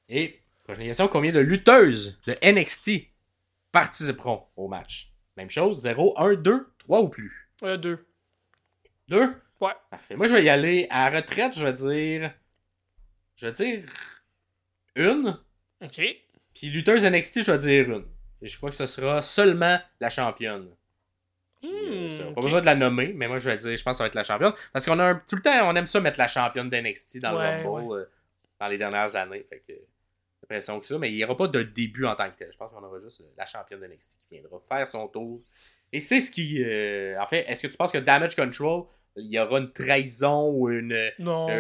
Et, 0.09 0.39
prochaine 0.65 0.85
question, 0.85 1.07
combien 1.07 1.31
de 1.31 1.39
lutteuses 1.39 2.19
de 2.27 2.35
NXT 2.41 3.07
participeront 3.71 4.43
au 4.55 4.67
match? 4.67 5.13
Même 5.37 5.49
chose, 5.49 5.79
0, 5.81 6.13
1, 6.19 6.35
2, 6.35 6.65
3 6.79 7.01
ou 7.01 7.09
plus? 7.09 7.49
Euh, 7.63 7.77
2. 7.77 8.05
2? 9.07 9.33
Ouais. 9.61 9.71
Parfait. 9.89 10.15
Moi, 10.15 10.27
je 10.27 10.35
vais 10.35 10.43
y 10.43 10.49
aller 10.49 10.87
à 10.89 11.09
la 11.09 11.17
retraite, 11.17 11.57
je 11.57 11.65
vais 11.65 11.73
dire. 11.73 12.31
Je 13.35 13.47
vais 13.47 13.53
dire. 13.53 13.83
Une. 14.95 15.37
Ok. 15.83 16.01
Puis 16.53 16.69
lutteuse 16.69 17.05
NXT, 17.05 17.43
je 17.45 17.51
vais 17.51 17.57
dire 17.57 17.89
une. 17.89 18.05
Et 18.41 18.47
je 18.47 18.57
crois 18.57 18.69
que 18.69 18.75
ce 18.75 18.85
sera 18.85 19.21
seulement 19.21 19.79
la 19.99 20.09
championne. 20.09 20.69
Puis, 21.61 21.71
euh, 21.73 22.07
Hmm, 22.07 22.09
ça, 22.17 22.23
Pas 22.33 22.41
besoin 22.41 22.61
de 22.61 22.65
la 22.67 22.75
nommer, 22.75 23.13
mais 23.13 23.27
moi 23.27 23.39
je 23.39 23.49
vais 23.49 23.57
dire, 23.57 23.75
je 23.75 23.83
pense 23.83 23.93
que 23.93 23.97
ça 23.97 24.03
va 24.03 24.07
être 24.07 24.15
la 24.15 24.23
championne. 24.23 24.53
Parce 24.73 24.85
qu'on 24.85 24.99
a 24.99 25.05
un- 25.05 25.21
tout 25.27 25.35
le 25.35 25.41
temps, 25.41 25.67
on 25.69 25.75
aime 25.75 25.87
ça 25.87 25.99
mettre 25.99 26.19
la 26.19 26.27
championne 26.27 26.69
d'NXT 26.69 27.19
dans 27.19 27.35
Ouais, 27.35 27.63
le 27.63 27.67
Rumble 27.69 27.93
euh, 28.01 28.05
dans 28.59 28.67
les 28.67 28.77
dernières 28.77 29.15
années. 29.15 29.43
Fait 29.49 29.57
que 29.59 29.63
j'ai 29.69 29.81
l'impression 30.43 30.79
que 30.79 30.85
ça, 30.85 30.97
mais 30.99 31.09
il 31.11 31.15
n'y 31.15 31.23
aura 31.23 31.35
pas 31.35 31.47
de 31.47 31.63
début 31.63 32.05
en 32.05 32.15
tant 32.15 32.29
que 32.29 32.37
tel. 32.37 32.49
Je 32.51 32.57
pense 32.57 32.71
qu'on 32.71 32.83
aura 32.83 32.99
juste 32.99 33.23
la 33.37 33.45
championne 33.47 33.79
d'NXT 33.81 34.19
qui 34.29 34.35
viendra 34.39 34.59
faire 34.69 34.87
son 34.87 35.07
tour. 35.07 35.41
Et 35.91 35.99
c'est 35.99 36.19
ce 36.19 36.29
qui. 36.29 36.63
euh, 36.63 37.19
en 37.19 37.25
fait, 37.25 37.39
est-ce 37.49 37.63
que 37.63 37.67
tu 37.71 37.77
penses 37.77 37.91
que 37.91 37.97
Damage 37.97 38.35
Control 38.35 38.83
il 39.17 39.27
y 39.31 39.39
aura 39.39 39.59
une 39.59 39.71
trahison 39.71 40.49
ou 40.51 40.69
une, 40.69 40.93
euh, 40.93 41.09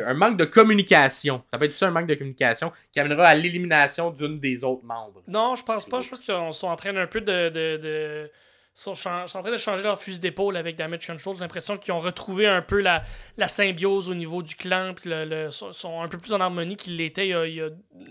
un 0.05 0.13
manque 0.13 0.37
de 0.37 0.45
communication. 0.45 1.43
Ça 1.51 1.57
peut 1.59 1.65
être 1.65 1.73
ça 1.73 1.87
un 1.87 1.91
manque 1.91 2.07
de 2.07 2.15
communication 2.15 2.71
qui 2.91 2.99
amènera 2.99 3.27
à 3.27 3.35
l'élimination 3.35 4.11
d'une 4.11 4.39
des 4.39 4.63
autres 4.63 4.83
membres. 4.85 5.21
Non, 5.27 5.55
je 5.55 5.63
pense 5.63 5.85
pas. 5.85 5.99
Je 6.01 6.09
pense 6.09 6.19
qu'ils 6.21 6.53
sont 6.53 6.67
en 6.67 6.75
train 6.75 6.95
un 6.95 7.07
peu 7.07 7.21
de. 7.21 7.49
de, 7.49 7.77
de- 7.77 8.31
sont, 8.75 8.91
en 8.91 9.25
train 9.25 9.51
de 9.51 9.57
changer 9.57 9.81
leur 9.83 9.99
fusil 9.99 10.19
d'épaule 10.19 10.55
avec 10.55 10.75
Damage 10.75 11.07
Control. 11.07 11.33
J'ai 11.33 11.41
l'impression 11.41 11.79
qu'ils 11.79 11.93
ont 11.95 11.99
retrouvé 11.99 12.45
un 12.45 12.61
peu 12.61 12.79
la, 12.79 13.03
la 13.35 13.47
symbiose 13.47 14.07
au 14.07 14.13
niveau 14.13 14.43
du 14.43 14.53
clan. 14.53 14.93
Puis 14.95 15.09
le, 15.09 15.25
le- 15.25 15.49
sont, 15.49 15.99
un 16.01 16.07
peu 16.07 16.19
plus 16.19 16.31
en 16.33 16.39
harmonie 16.41 16.75
qu'ils 16.75 16.95
l'étaient 16.95 17.25
il, 17.27 17.31
y 17.31 17.33
a- 17.33 17.45
il 17.47 17.55
y 17.55 17.61
a 17.61 17.69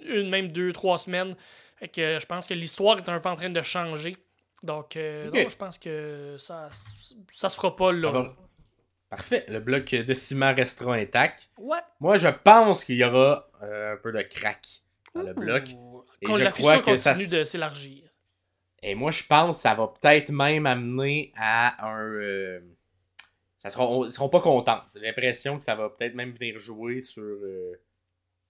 une, 0.08 0.28
même 0.28 0.48
deux, 0.50 0.72
trois 0.72 0.98
semaines. 0.98 1.36
Fait 1.78 1.86
que 1.86 2.18
je 2.18 2.26
pense 2.26 2.48
que 2.48 2.54
l'histoire 2.54 2.98
est 2.98 3.08
un 3.08 3.20
peu 3.20 3.28
en 3.28 3.36
train 3.36 3.50
de 3.50 3.62
changer. 3.62 4.16
Donc, 4.64 4.96
euh, 4.96 5.26
non, 5.44 5.50
je 5.50 5.56
pense 5.56 5.78
que 5.78 6.34
ça, 6.38 6.68
ça 7.32 7.48
se 7.48 7.54
fera 7.56 7.76
pas 7.76 7.92
là. 7.92 8.00
Ça 8.00 8.10
va- 8.10 8.34
Parfait. 9.16 9.44
Le 9.48 9.60
bloc 9.60 9.90
de 9.94 10.14
ciment 10.14 10.54
restera 10.54 10.94
intact. 10.94 11.48
Ouais. 11.58 11.78
Moi, 12.00 12.16
je 12.16 12.28
pense 12.28 12.84
qu'il 12.84 12.96
y 12.96 13.04
aura 13.04 13.48
euh, 13.62 13.94
un 13.94 13.96
peu 13.96 14.12
de 14.12 14.22
crack 14.22 14.66
dans 15.14 15.22
le 15.22 15.32
bloc. 15.34 15.64
Et 16.22 16.26
Quand 16.26 16.34
je 16.36 16.42
la 16.44 16.50
crois 16.52 16.78
que 16.80 16.96
ça 16.96 17.10
continue 17.12 17.24
s- 17.24 17.30
de 17.30 17.44
s'élargir. 17.44 18.04
Et 18.82 18.94
moi, 18.94 19.10
je 19.10 19.22
pense 19.24 19.56
que 19.56 19.62
ça 19.62 19.74
va 19.74 19.88
peut-être 19.88 20.30
même 20.30 20.66
amener 20.66 21.32
à 21.36 21.86
un. 21.88 22.02
euh, 22.02 22.60
ça 23.58 23.70
sera, 23.70 23.84
ils 24.06 24.12
seront 24.12 24.28
pas 24.28 24.40
contents. 24.40 24.80
J'ai 24.94 25.00
l'impression 25.00 25.58
que 25.58 25.64
ça 25.64 25.74
va 25.74 25.88
peut-être 25.90 26.14
même 26.14 26.32
venir 26.32 26.58
jouer 26.58 27.00
sur. 27.00 27.22
euh, 27.22 27.62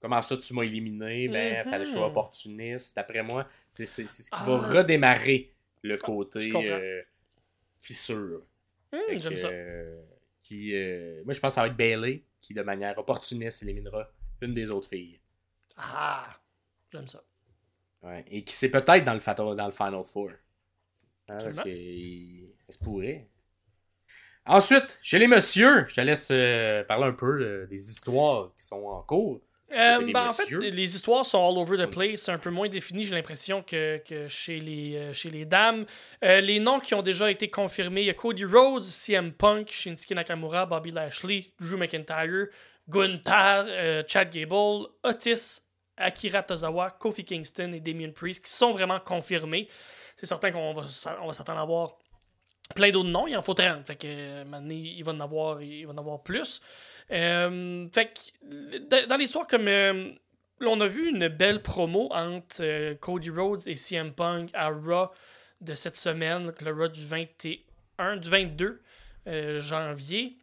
comment 0.00 0.20
ça, 0.22 0.36
tu 0.36 0.52
m'as 0.52 0.62
éliminé? 0.64 1.28
Ben, 1.28 1.64
fallait 1.64 1.84
que 1.84 1.90
je 1.90 1.96
sois 1.96 2.06
opportuniste. 2.08 2.96
D'après 2.96 3.22
moi, 3.22 3.46
c'est 3.72 3.84
ce 3.86 4.02
qui 4.02 4.28
Ah. 4.32 4.44
va 4.46 4.58
redémarrer 4.58 5.52
le 5.82 5.96
côté 5.96 6.50
euh, 6.54 7.02
fissure. 7.80 8.42
Fait 8.90 9.18
J'aime 9.18 9.36
ça. 9.36 9.48
Euh, 10.52 10.58
qui, 10.58 10.74
euh, 10.74 11.24
moi, 11.24 11.34
je 11.34 11.40
pense 11.40 11.52
que 11.52 11.54
ça 11.56 11.62
va 11.62 11.68
être 11.68 11.76
Bailey 11.76 12.24
qui, 12.40 12.54
de 12.54 12.62
manière 12.62 12.98
opportuniste, 12.98 13.62
éliminera 13.62 14.08
une 14.42 14.54
des 14.54 14.70
autres 14.70 14.88
filles. 14.88 15.20
Ah, 15.76 16.28
j'aime 16.92 17.08
ça. 17.08 17.22
Ouais. 18.02 18.24
Et 18.28 18.44
qui 18.44 18.54
c'est 18.54 18.70
peut-être 18.70 19.04
dans 19.04 19.14
le, 19.14 19.54
dans 19.56 19.66
le 19.66 19.72
Final 19.72 20.04
Four. 20.04 20.30
Hein, 21.28 21.44
parce 21.44 21.58
Absolument. 21.58 21.62
que 21.62 21.68
il- 21.68 22.54
ça 22.66 22.72
se 22.72 22.78
pourrait. 22.84 23.28
Ensuite, 24.46 24.98
chez 25.02 25.18
les 25.18 25.26
messieurs, 25.26 25.86
je 25.88 25.94
te 25.96 26.00
laisse 26.00 26.28
euh, 26.30 26.84
parler 26.84 27.04
un 27.06 27.12
peu 27.12 27.40
euh, 27.42 27.66
des 27.66 27.90
histoires 27.90 28.52
qui 28.56 28.64
sont 28.66 28.84
en 28.84 29.02
cours. 29.02 29.40
Euh, 29.72 30.12
ben, 30.12 30.28
en 30.28 30.32
fait, 30.32 30.48
les 30.50 30.94
histoires 30.94 31.26
sont 31.26 31.38
all 31.38 31.58
over 31.58 31.76
the 31.76 31.90
place. 31.90 32.20
C'est 32.20 32.32
un 32.32 32.38
peu 32.38 32.50
moins 32.50 32.68
défini, 32.68 33.04
j'ai 33.04 33.14
l'impression, 33.14 33.62
que, 33.62 33.98
que 33.98 34.28
chez, 34.28 34.60
les, 34.60 34.96
euh, 34.96 35.12
chez 35.12 35.30
les 35.30 35.44
dames. 35.44 35.84
Euh, 36.24 36.40
les 36.40 36.60
noms 36.60 36.78
qui 36.78 36.94
ont 36.94 37.02
déjà 37.02 37.30
été 37.30 37.50
confirmés, 37.50 38.02
il 38.02 38.06
y 38.06 38.10
a 38.10 38.14
Cody 38.14 38.44
Rhodes, 38.44 38.84
CM 38.84 39.32
Punk, 39.32 39.70
Shinsuke 39.70 40.12
Nakamura, 40.12 40.66
Bobby 40.66 40.92
Lashley, 40.92 41.52
Drew 41.60 41.76
McIntyre, 41.76 42.46
Gunther, 42.88 43.64
euh, 43.68 44.02
Chad 44.06 44.30
Gable, 44.30 44.86
Otis, 45.02 45.62
Akira 45.96 46.42
Tozawa, 46.42 46.90
Kofi 46.90 47.24
Kingston 47.24 47.72
et 47.72 47.80
Damien 47.80 48.10
Priest 48.10 48.44
qui 48.44 48.52
sont 48.52 48.72
vraiment 48.72 49.00
confirmés. 49.00 49.68
C'est 50.16 50.26
certain 50.26 50.52
qu'on 50.52 50.74
va, 50.74 50.86
on 51.22 51.26
va 51.26 51.32
s'attendre 51.32 51.60
à 51.60 51.64
voir 51.64 51.96
plein 52.74 52.90
d'autres 52.90 53.08
noms. 53.08 53.26
Il 53.26 53.36
en 53.36 53.42
faut 53.42 53.54
30. 53.54 53.84
Fait 53.84 53.96
que, 53.96 54.44
maintenant, 54.44 54.74
il 54.74 55.02
va 55.02 55.12
en 55.12 55.20
avoir, 55.20 55.62
il 55.62 55.86
va 55.86 55.92
en 55.92 55.98
avoir 55.98 56.22
plus. 56.22 56.60
Euh, 57.12 57.86
fait 57.92 58.12
que, 58.12 59.06
dans 59.06 59.16
l'histoire, 59.16 59.46
comme 59.46 59.68
euh, 59.68 59.92
là, 60.60 60.68
on 60.68 60.80
a 60.80 60.86
vu 60.88 61.08
une 61.08 61.28
belle 61.28 61.62
promo 61.62 62.08
entre 62.12 62.56
euh, 62.62 62.94
Cody 62.96 63.30
Rhodes 63.30 63.62
et 63.66 63.76
CM 63.76 64.12
Punk 64.12 64.50
à 64.54 64.68
Raw 64.70 65.08
de 65.60 65.74
cette 65.74 65.96
semaine, 65.96 66.52
le 66.60 66.72
Raw 66.72 66.88
du 66.88 67.04
21, 67.06 68.16
du 68.16 68.28
22 68.28 68.82
euh, 69.28 69.60
janvier. 69.60 70.36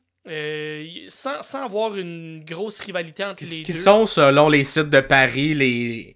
Sans, 1.10 1.42
sans 1.42 1.66
avoir 1.66 1.98
une 1.98 2.46
grosse 2.46 2.80
rivalité 2.80 3.26
entre 3.26 3.44
Qui, 3.44 3.46
les 3.58 3.64
qui 3.64 3.74
deux, 3.74 3.78
sont, 3.78 4.06
selon 4.06 4.48
les 4.48 4.64
sites 4.64 4.90
de 4.90 5.02
Paris, 5.02 5.54
les. 5.54 6.16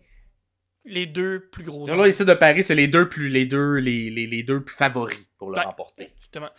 les 0.85 1.05
deux 1.05 1.41
plus 1.51 1.63
gros. 1.65 1.85
Selon 1.85 2.03
les 2.03 2.13
sites 2.13 2.25
de 2.27 2.33
Paris, 2.33 2.63
c'est 2.63 2.73
les 2.75 2.87
deux 2.87 3.09
plus 3.09 3.27
les 3.27 3.45
deux, 3.45 3.73
les, 3.79 4.09
les, 4.09 4.25
les 4.25 4.43
deux 4.43 4.63
plus 4.63 4.73
favoris 4.75 5.19
pour 5.37 5.49
le 5.51 5.57
Ouais. 5.57 5.63
remporter. 5.65 6.09
Exactement. 6.15 6.49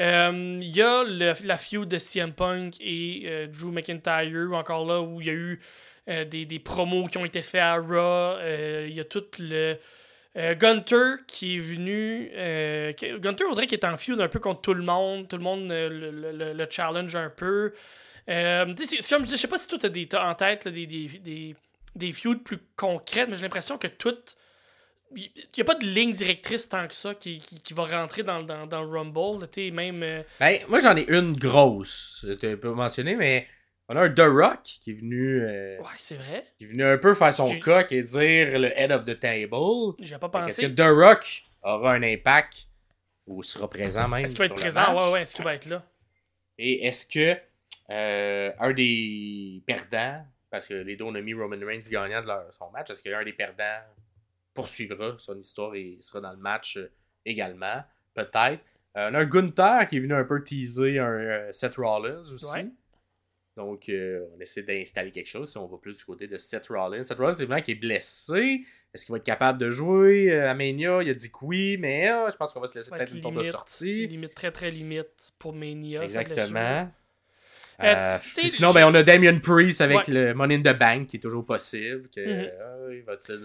Euh, 0.00 0.58
Il 0.62 0.68
y 0.76 0.82
a 0.82 1.02
le- 1.04 1.34
la 1.44 1.58
feud 1.58 1.88
de 1.88 1.98
CM 1.98 2.32
Punk 2.32 2.76
et 2.80 3.22
euh, 3.26 3.46
Drew 3.48 3.72
McIntyre, 3.72 4.52
encore 4.52 4.86
là, 4.86 5.00
où 5.00 5.20
il 5.20 5.26
y 5.26 5.30
a 5.30 5.34
eu 5.34 5.60
euh, 6.08 6.24
des, 6.24 6.44
des 6.46 6.58
promos 6.58 7.08
qui 7.08 7.18
ont 7.18 7.24
été 7.24 7.42
faits 7.42 7.60
à 7.62 7.74
Raw. 7.76 8.38
Il 8.86 8.94
y 8.94 9.00
a 9.00 9.04
tout 9.04 9.24
le. 9.38 9.76
Gunter 10.36 11.16
qui 11.26 11.56
est 11.56 11.58
venu. 11.58 12.30
Gunter, 13.20 13.44
on 13.50 13.54
dirait 13.54 13.66
qu'il 13.66 13.78
est 13.78 13.84
en 13.84 13.96
feud 13.96 14.20
un 14.20 14.28
peu 14.28 14.38
contre 14.38 14.60
tout 14.60 14.74
le 14.74 14.84
monde. 14.84 15.26
Tout 15.28 15.36
le 15.36 15.42
monde 15.42 15.68
le, 15.68 15.88
le- 16.10 16.32
le- 16.32 16.52
le 16.52 16.66
challenge 16.70 17.16
un 17.16 17.30
peu. 17.30 17.72
C'est- 18.28 19.08
comme 19.10 19.26
je 19.26 19.34
sais 19.36 19.48
pas 19.48 19.58
si 19.58 19.66
toi 19.66 19.78
t'as 19.80 20.28
en 20.30 20.34
tête 20.34 20.68
des, 20.68 20.86
des, 20.86 21.06
des, 21.18 21.56
des 21.96 22.12
feuds 22.12 22.38
plus 22.38 22.58
concrètes, 22.76 23.28
mais 23.28 23.34
j'ai 23.36 23.42
l'impression 23.42 23.78
que 23.78 23.88
tout. 23.88 24.14
Il 25.16 25.30
n'y 25.56 25.60
a 25.62 25.64
pas 25.64 25.74
de 25.74 25.86
ligne 25.86 26.12
directrice 26.12 26.68
tant 26.68 26.86
que 26.86 26.94
ça 26.94 27.14
qui, 27.14 27.38
qui, 27.38 27.60
qui 27.62 27.72
va 27.74 27.84
rentrer 27.84 28.22
dans, 28.22 28.42
dans, 28.42 28.66
dans 28.66 28.82
le 28.82 28.88
Rumble. 28.88 29.48
même. 29.72 30.02
euh, 30.02 30.22
Ben, 30.38 30.60
moi, 30.68 30.80
j'en 30.80 30.96
ai 30.96 31.06
une 31.08 31.36
grosse. 31.36 32.24
Tu 32.40 32.56
peux 32.58 32.72
mentionner, 32.72 33.16
mais 33.16 33.46
on 33.88 33.96
a 33.96 34.02
un 34.02 34.10
The 34.10 34.20
Rock 34.20 34.60
qui 34.64 34.90
est 34.90 34.94
venu. 34.94 35.40
euh, 35.42 35.78
Ouais, 35.78 35.84
c'est 35.96 36.16
vrai. 36.16 36.44
qui 36.58 36.64
est 36.64 36.68
venu 36.68 36.84
un 36.84 36.98
peu 36.98 37.14
faire 37.14 37.32
son 37.32 37.48
J'ai- 37.48 37.58
coq 37.60 37.90
et 37.92 38.02
dire 38.02 38.58
le 38.58 38.68
head 38.78 38.92
of 38.92 39.04
the 39.06 39.18
table. 39.18 39.94
J'y 40.00 40.12
ai 40.14 40.18
pas 40.18 40.26
Est-ce 40.46 40.62
pensé. 40.62 40.62
que 40.62 40.68
The 40.68 40.94
Rock 40.94 41.42
aura 41.62 41.94
un 41.94 42.02
impact 42.02 42.68
ou 43.26 43.42
sera 43.42 43.68
présent 43.68 44.08
même 44.08 44.24
Est-ce 44.24 44.32
qu'il 44.32 44.38
va 44.40 44.44
être 44.46 44.54
présent? 44.54 44.94
Ouais, 44.94 45.12
ouais. 45.12 45.22
Est-ce 45.22 45.34
qu'il 45.34 45.44
va 45.44 45.54
être 45.54 45.66
là? 45.66 45.82
Et 46.58 46.86
est-ce 46.86 47.06
que 47.06 47.38
euh, 47.90 48.52
un 48.58 48.72
des 48.74 49.62
perdants, 49.66 50.22
parce 50.50 50.66
que 50.66 50.74
les 50.74 50.96
deux 50.96 51.04
ont 51.04 51.12
mis 51.12 51.32
Roman 51.32 51.56
Reigns 51.64 51.80
gagnant 51.90 52.20
de 52.20 52.26
leur, 52.26 52.52
son 52.52 52.70
match, 52.70 52.90
est-ce 52.90 53.02
qu'un 53.02 53.24
des 53.24 53.32
perdants 53.32 53.80
poursuivra 54.62 55.16
son 55.18 55.38
histoire 55.38 55.74
et 55.74 55.98
sera 56.00 56.20
dans 56.20 56.32
le 56.32 56.38
match 56.38 56.76
euh, 56.76 56.90
également? 57.24 57.82
Peut-être. 58.14 58.62
Euh, 58.96 59.10
on 59.10 59.14
a 59.14 59.20
un 59.20 59.24
Gunther 59.26 59.88
qui 59.88 59.96
est 59.96 60.00
venu 60.00 60.14
un 60.14 60.24
peu 60.24 60.42
teaser 60.42 60.98
un 60.98 61.06
euh, 61.06 61.52
Seth 61.52 61.76
Rollins 61.76 62.24
aussi. 62.32 62.52
Ouais. 62.52 62.68
Donc, 63.56 63.88
euh, 63.88 64.24
on 64.36 64.40
essaie 64.40 64.62
d'installer 64.62 65.10
quelque 65.10 65.28
chose. 65.28 65.50
Si 65.50 65.58
on 65.58 65.66
va 65.66 65.78
plus 65.78 65.96
du 65.96 66.04
côté 66.04 66.28
de 66.28 66.38
Seth 66.38 66.68
Rollins. 66.68 67.02
Seth 67.02 67.18
Rollins, 67.18 67.34
c'est 67.34 67.44
vraiment 67.44 67.60
qui 67.62 67.72
est 67.72 67.74
blessé. 67.74 68.64
Est-ce 68.94 69.04
qu'il 69.04 69.12
va 69.12 69.18
être 69.18 69.24
capable 69.24 69.58
de 69.58 69.70
jouer 69.70 70.32
à 70.32 70.54
Mania? 70.54 71.02
Il 71.02 71.10
a 71.10 71.14
dit 71.14 71.30
que 71.30 71.38
oui, 71.42 71.76
mais 71.76 72.08
euh, 72.08 72.30
je 72.30 72.36
pense 72.36 72.52
qu'on 72.52 72.60
va 72.60 72.68
se 72.68 72.78
laisser 72.78 72.90
peut-être 72.90 73.02
être 73.02 73.14
une 73.14 73.20
porte 73.20 73.34
de 73.34 73.40
limite, 73.40 73.52
sortie. 73.52 74.06
limite, 74.06 74.34
très 74.34 74.52
très 74.52 74.70
limite 74.70 75.32
pour 75.38 75.52
Mania. 75.52 76.02
Exactement. 76.02 76.90
Euh, 77.80 77.84
Euh, 77.94 78.18
puis 78.36 78.48
sinon, 78.50 78.72
ben, 78.72 78.84
on 78.86 78.94
a 78.94 79.04
Damien 79.04 79.38
Priest 79.38 79.80
avec 79.80 79.98
Ouais. 79.98 80.04
le 80.08 80.34
Money 80.34 80.56
in 80.56 80.62
the 80.62 80.76
Bank 80.76 81.06
qui 81.06 81.16
est 81.18 81.20
toujours 81.20 81.44
possible. 81.46 82.08
Que, 82.12 82.20
Mhm. 82.20 82.50
euh, 82.60 82.96
il 82.96 83.02
va-t-il, 83.04 83.38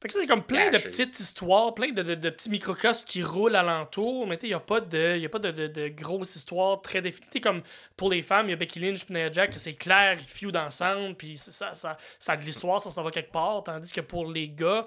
Fait 0.00 0.06
que 0.08 0.14
ça, 0.14 0.20
c'est 0.20 0.26
comme 0.28 0.44
plein 0.44 0.70
de 0.70 0.78
petites 0.78 1.18
histoires, 1.18 1.74
plein 1.74 1.90
de, 1.90 2.02
de- 2.02 2.14
de 2.14 2.30
petits 2.30 2.48
microcosmes 2.50 3.04
qui 3.04 3.22
roulent 3.22 3.56
alentour. 3.56 4.26
Mais 4.28 4.36
tu 4.36 4.42
sais, 4.42 4.46
il 4.46 4.50
n'y 4.50 4.54
a 4.54 4.60
pas 4.60 4.80
de, 4.80 5.18
y 5.18 5.26
a 5.26 5.28
pas 5.28 5.40
de, 5.40 5.50
de, 5.50 5.66
de 5.66 5.88
grosses 5.88 6.36
histoires 6.36 6.80
très 6.80 7.02
définies. 7.02 7.40
Comme 7.42 7.62
pour 7.96 8.10
les 8.10 8.22
femmes, 8.22 8.46
il 8.46 8.50
y 8.50 8.52
a 8.52 8.56
Becky 8.56 8.78
Lynch 8.78 9.00
et 9.10 9.12
Nia 9.12 9.30
Jack, 9.32 9.52
c'est 9.56 9.74
clair, 9.74 10.16
ils 10.20 10.28
feudent 10.28 10.56
ensemble, 10.56 11.16
puis 11.16 11.36
ça, 11.36 11.50
ça, 11.52 11.74
ça, 11.74 11.96
ça 12.18 12.32
a 12.32 12.36
de 12.36 12.44
l'histoire, 12.44 12.80
ça, 12.80 12.90
ça 12.92 13.02
va 13.02 13.10
quelque 13.10 13.32
part. 13.32 13.62
Tandis 13.64 13.92
que 13.92 14.00
pour 14.00 14.30
les 14.30 14.48
gars, 14.48 14.86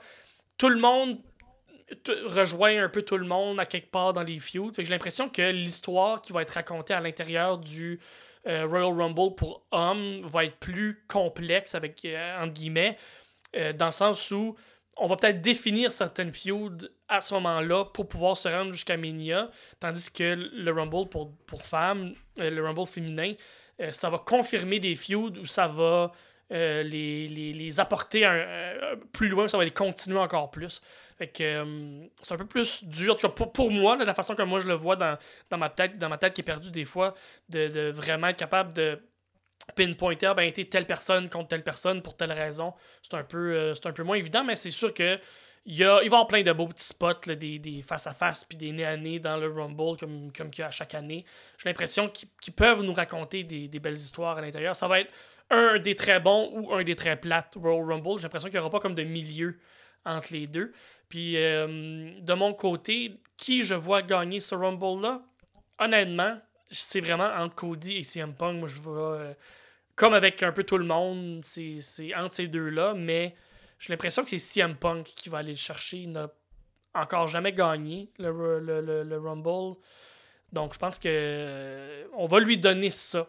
tout 0.58 0.70
le 0.70 0.78
monde 0.80 1.20
rejoint 2.28 2.84
un 2.84 2.89
peu 2.89 3.01
tout 3.04 3.18
le 3.18 3.26
monde 3.28 3.60
à 3.60 3.66
quelque 3.66 3.91
part 3.91 4.14
dans 4.14 4.24
les 4.24 4.39
feuds. 4.39 4.72
Fait 4.74 4.82
que 4.82 4.86
j'ai 4.86 4.93
l'impression 4.93 5.30
que 5.30 5.51
l'histoire 5.51 6.22
qui 6.22 6.34
va 6.34 6.41
être 6.41 6.51
racontée 6.51 6.93
à 6.93 7.01
l'intérieur 7.01 7.58
du 7.58 7.99
euh, 8.48 8.66
Royal 8.66 8.94
Rumble 8.94 9.36
pour 9.36 9.66
hommes 9.72 10.22
va 10.26 10.46
être 10.46 10.58
plus 10.58 11.06
complexe, 11.08 11.76
avec, 11.76 12.04
euh, 12.06 12.44
entre 12.44 12.54
guillemets, 12.54 12.98
euh, 13.56 13.74
dans 13.74 13.86
le 13.86 13.91
sens 13.91 14.32
où 14.32 14.56
on 14.98 15.08
va 15.08 15.16
peut-être 15.16 15.41
définir 15.41 15.91
certaines 15.91 16.34
feuds 16.34 16.91
à 17.08 17.22
ce 17.22 17.34
moment-là 17.36 17.86
pour 17.86 18.08
pouvoir 18.08 18.38
se 18.38 18.48
rendre 18.48 18.72
jusqu'à 18.72 18.98
Mania, 18.98 19.50
tandis 19.80 20.12
que 20.12 20.36
le 20.54 20.72
Rumble 20.72 21.10
pour, 21.10 21.36
pour 21.48 21.64
femmes, 21.64 22.14
le 22.38 22.62
Rumble 22.62 22.86
féminin, 22.86 23.34
ça 23.89 24.12
va 24.12 24.20
confirmer 24.20 24.80
des 24.80 24.96
feuds 24.96 25.39
où 25.39 25.46
ça 25.46 25.68
va 25.68 26.12
euh, 26.52 26.84
les, 26.84 27.28
les, 27.28 27.54
les 27.54 27.80
apporter 27.80 28.26
un- 28.26 28.34
un- 28.34 28.98
plus 29.12 29.30
loin, 29.30 29.48
ça 29.48 29.58
va 29.58 29.64
les 29.64 29.72
continuer 29.72 30.20
encore 30.20 30.52
plus. 30.52 30.82
Fait 31.18 31.28
que 31.28 31.44
euh, 31.44 32.06
c'est 32.22 32.34
un 32.34 32.38
peu 32.38 32.46
plus 32.46 32.84
dur, 32.84 33.14
en 33.14 33.16
tout 33.16 33.28
cas 33.28 33.34
pour, 33.34 33.54
pour 33.54 33.72
moi, 33.72 33.98
de 33.98 34.04
la 34.04 34.14
façon 34.14 34.36
que 34.36 34.44
moi 34.44 34.60
je 34.60 34.68
le 34.68 34.74
vois 34.74 34.96
dans, 34.96 35.18
dans 35.50 35.58
ma 35.58 35.70
tête, 35.70 35.98
dans 35.98 36.10
ma 36.10 36.18
tête 36.18 36.34
qui 36.34 36.41
est 36.41 36.44
perdue 36.44 36.72
des 36.72 36.86
fois, 36.86 37.14
de, 37.50 37.68
de 37.68 37.89
vraiment 37.91 38.28
être 38.28 38.38
capable 38.38 38.74
de 38.74 39.00
pinpointer, 39.76 40.34
ben, 40.36 40.44
été 40.44 40.68
telle 40.68 40.86
personne 40.86 41.30
contre 41.30 41.48
telle 41.48 41.64
personne 41.64 42.02
pour 42.02 42.18
telle 42.18 42.34
raison. 42.34 42.74
C'est 43.02 43.14
un 43.16 43.24
peu, 43.24 43.54
euh, 43.56 43.74
c'est 43.76 43.88
un 43.88 43.94
peu 43.94 44.04
moins 44.04 44.18
évident, 44.18 44.44
mais 44.44 44.56
c'est 44.56 44.72
sûr 44.72 44.94
que 44.94 45.18
il, 45.66 45.78
y 45.78 45.84
a, 45.86 45.94
il 46.04 46.10
va 46.10 46.18
y 46.18 46.20
avoir 46.20 46.28
plein 46.28 46.41
de 46.44 46.52
beaux 46.52 46.68
petits 46.68 46.84
spots, 46.84 47.22
là, 47.28 47.36
des, 47.36 47.58
des 47.60 47.82
face-à-face 47.82 48.44
puis 48.44 48.58
des 48.58 48.74
nez 48.74 48.84
à 48.84 48.98
nez 48.98 49.20
dans 49.20 49.38
le 49.38 49.48
Rumble, 49.50 49.98
comme, 49.98 50.30
comme 50.34 50.50
qu'il 50.52 50.62
y 50.62 50.66
a 50.66 50.68
à 50.68 50.72
chaque 50.72 50.94
année. 50.94 51.24
J'ai 51.58 51.70
l'impression 51.70 52.10
qu'ils 52.10 52.28
qu'ils 52.41 52.54
peuvent 52.54 52.84
nous 52.84 52.91
raconter 52.94 53.46
des, 53.46 53.70
des 53.70 53.80
belles 53.80 53.94
histoires 53.94 54.38
à 54.38 54.41
l'intérieur. 54.41 54.76
Ça 54.76 54.89
va 54.89 55.00
être 55.00 55.14
un 55.54 55.80
des 55.80 55.95
très 55.95 56.20
bons 56.20 56.49
ou 56.54 56.74
un 56.74 56.84
des 56.84 56.95
très 56.95 57.16
plates 57.20 57.56
Royal 57.56 57.84
Rumble. 57.86 58.18
J'ai 58.18 58.24
l'impression 58.24 58.49
qu'il 58.49 58.58
n'y 58.58 58.62
aura 58.62 58.70
pas 58.70 58.80
comme 58.80 58.95
de 58.95 59.04
milieu 59.04 59.60
entre 60.06 60.34
les 60.34 60.47
deux. 60.47 60.72
Puis 61.10 61.38
euh, 61.38 62.12
de 62.20 62.34
mon 62.34 62.54
côté, 62.54 63.20
qui 63.38 63.64
je 63.64 63.76
vois 63.76 64.01
gagner 64.01 64.39
ce 64.41 64.56
Rumble-là, 64.56 65.22
honnêtement, 65.80 66.39
c'est 66.70 67.01
vraiment 67.01 67.30
entre 67.38 67.56
Cody 67.56 67.97
et 67.97 68.04
CM 68.04 68.34
Punk. 68.36 68.58
Moi, 68.60 68.68
je 68.68 68.80
vais. 68.82 68.89
euh, 68.89 69.34
comme 69.95 70.14
avec 70.16 70.41
un 70.43 70.51
peu 70.51 70.64
tout 70.64 70.78
le 70.78 70.86
monde, 70.86 71.41
c'est 71.43 71.80
c'est 71.82 72.16
entre 72.16 72.34
ces 72.34 72.47
deux-là, 72.47 72.93
mais 72.95 73.36
j'ai 73.80 73.93
l'impression 73.93 74.24
que 74.24 74.30
c'est 74.32 74.39
CM 74.39 74.76
Punk 74.76 75.04
qui 75.16 75.30
va 75.30 75.39
aller 75.39 75.51
le 75.51 75.58
chercher. 75.58 75.97
Il 75.97 76.12
n'a 76.14 76.30
encore 76.95 77.28
jamais 77.28 77.54
gagné 77.54 78.10
le- 78.18 78.60
le 78.60 79.18
Rumble. 79.20 79.78
Donc, 80.51 80.74
je 80.74 80.80
pense 80.80 80.99
que 80.99 81.08
euh, 81.10 82.06
on 82.14 82.28
va 82.28 82.39
lui 82.39 82.58
donner 82.58 82.89
ça. 82.91 83.28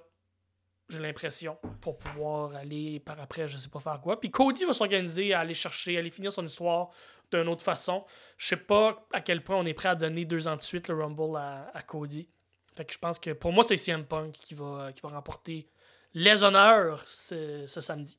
J'ai 0.88 1.00
l'impression. 1.00 1.58
Pour 1.80 1.98
pouvoir 1.98 2.54
aller 2.56 3.00
par 3.00 3.18
après, 3.20 3.48
je 3.48 3.58
sais 3.58 3.68
pas 3.68 3.80
faire 3.80 4.00
quoi. 4.00 4.20
Puis 4.20 4.30
Cody 4.30 4.64
va 4.64 4.72
s'organiser 4.72 5.32
à 5.32 5.40
aller 5.40 5.54
chercher, 5.54 5.96
à 5.96 6.00
aller 6.00 6.10
finir 6.10 6.32
son 6.32 6.44
histoire 6.44 6.90
d'une 7.32 7.48
autre 7.48 7.64
façon. 7.64 8.04
Je 8.36 8.48
sais 8.48 8.56
pas 8.56 9.06
à 9.12 9.20
quel 9.20 9.42
point 9.42 9.56
on 9.56 9.64
est 9.64 9.74
prêt 9.74 9.88
à 9.88 9.94
donner 9.94 10.24
deux 10.24 10.46
ans 10.46 10.56
de 10.56 10.62
suite 10.62 10.88
le 10.88 10.94
Rumble 10.94 11.36
à, 11.36 11.70
à 11.74 11.82
Cody. 11.82 12.28
Fait 12.74 12.84
que 12.84 12.92
je 12.92 12.98
pense 12.98 13.18
que 13.18 13.30
pour 13.30 13.52
moi, 13.52 13.64
c'est 13.64 13.76
CM 13.76 14.04
Punk 14.04 14.32
qui 14.32 14.54
va, 14.54 14.92
qui 14.92 15.00
va 15.00 15.10
remporter 15.10 15.68
les 16.12 16.42
honneurs 16.42 17.02
ce, 17.06 17.66
ce 17.66 17.80
samedi. 17.80 18.18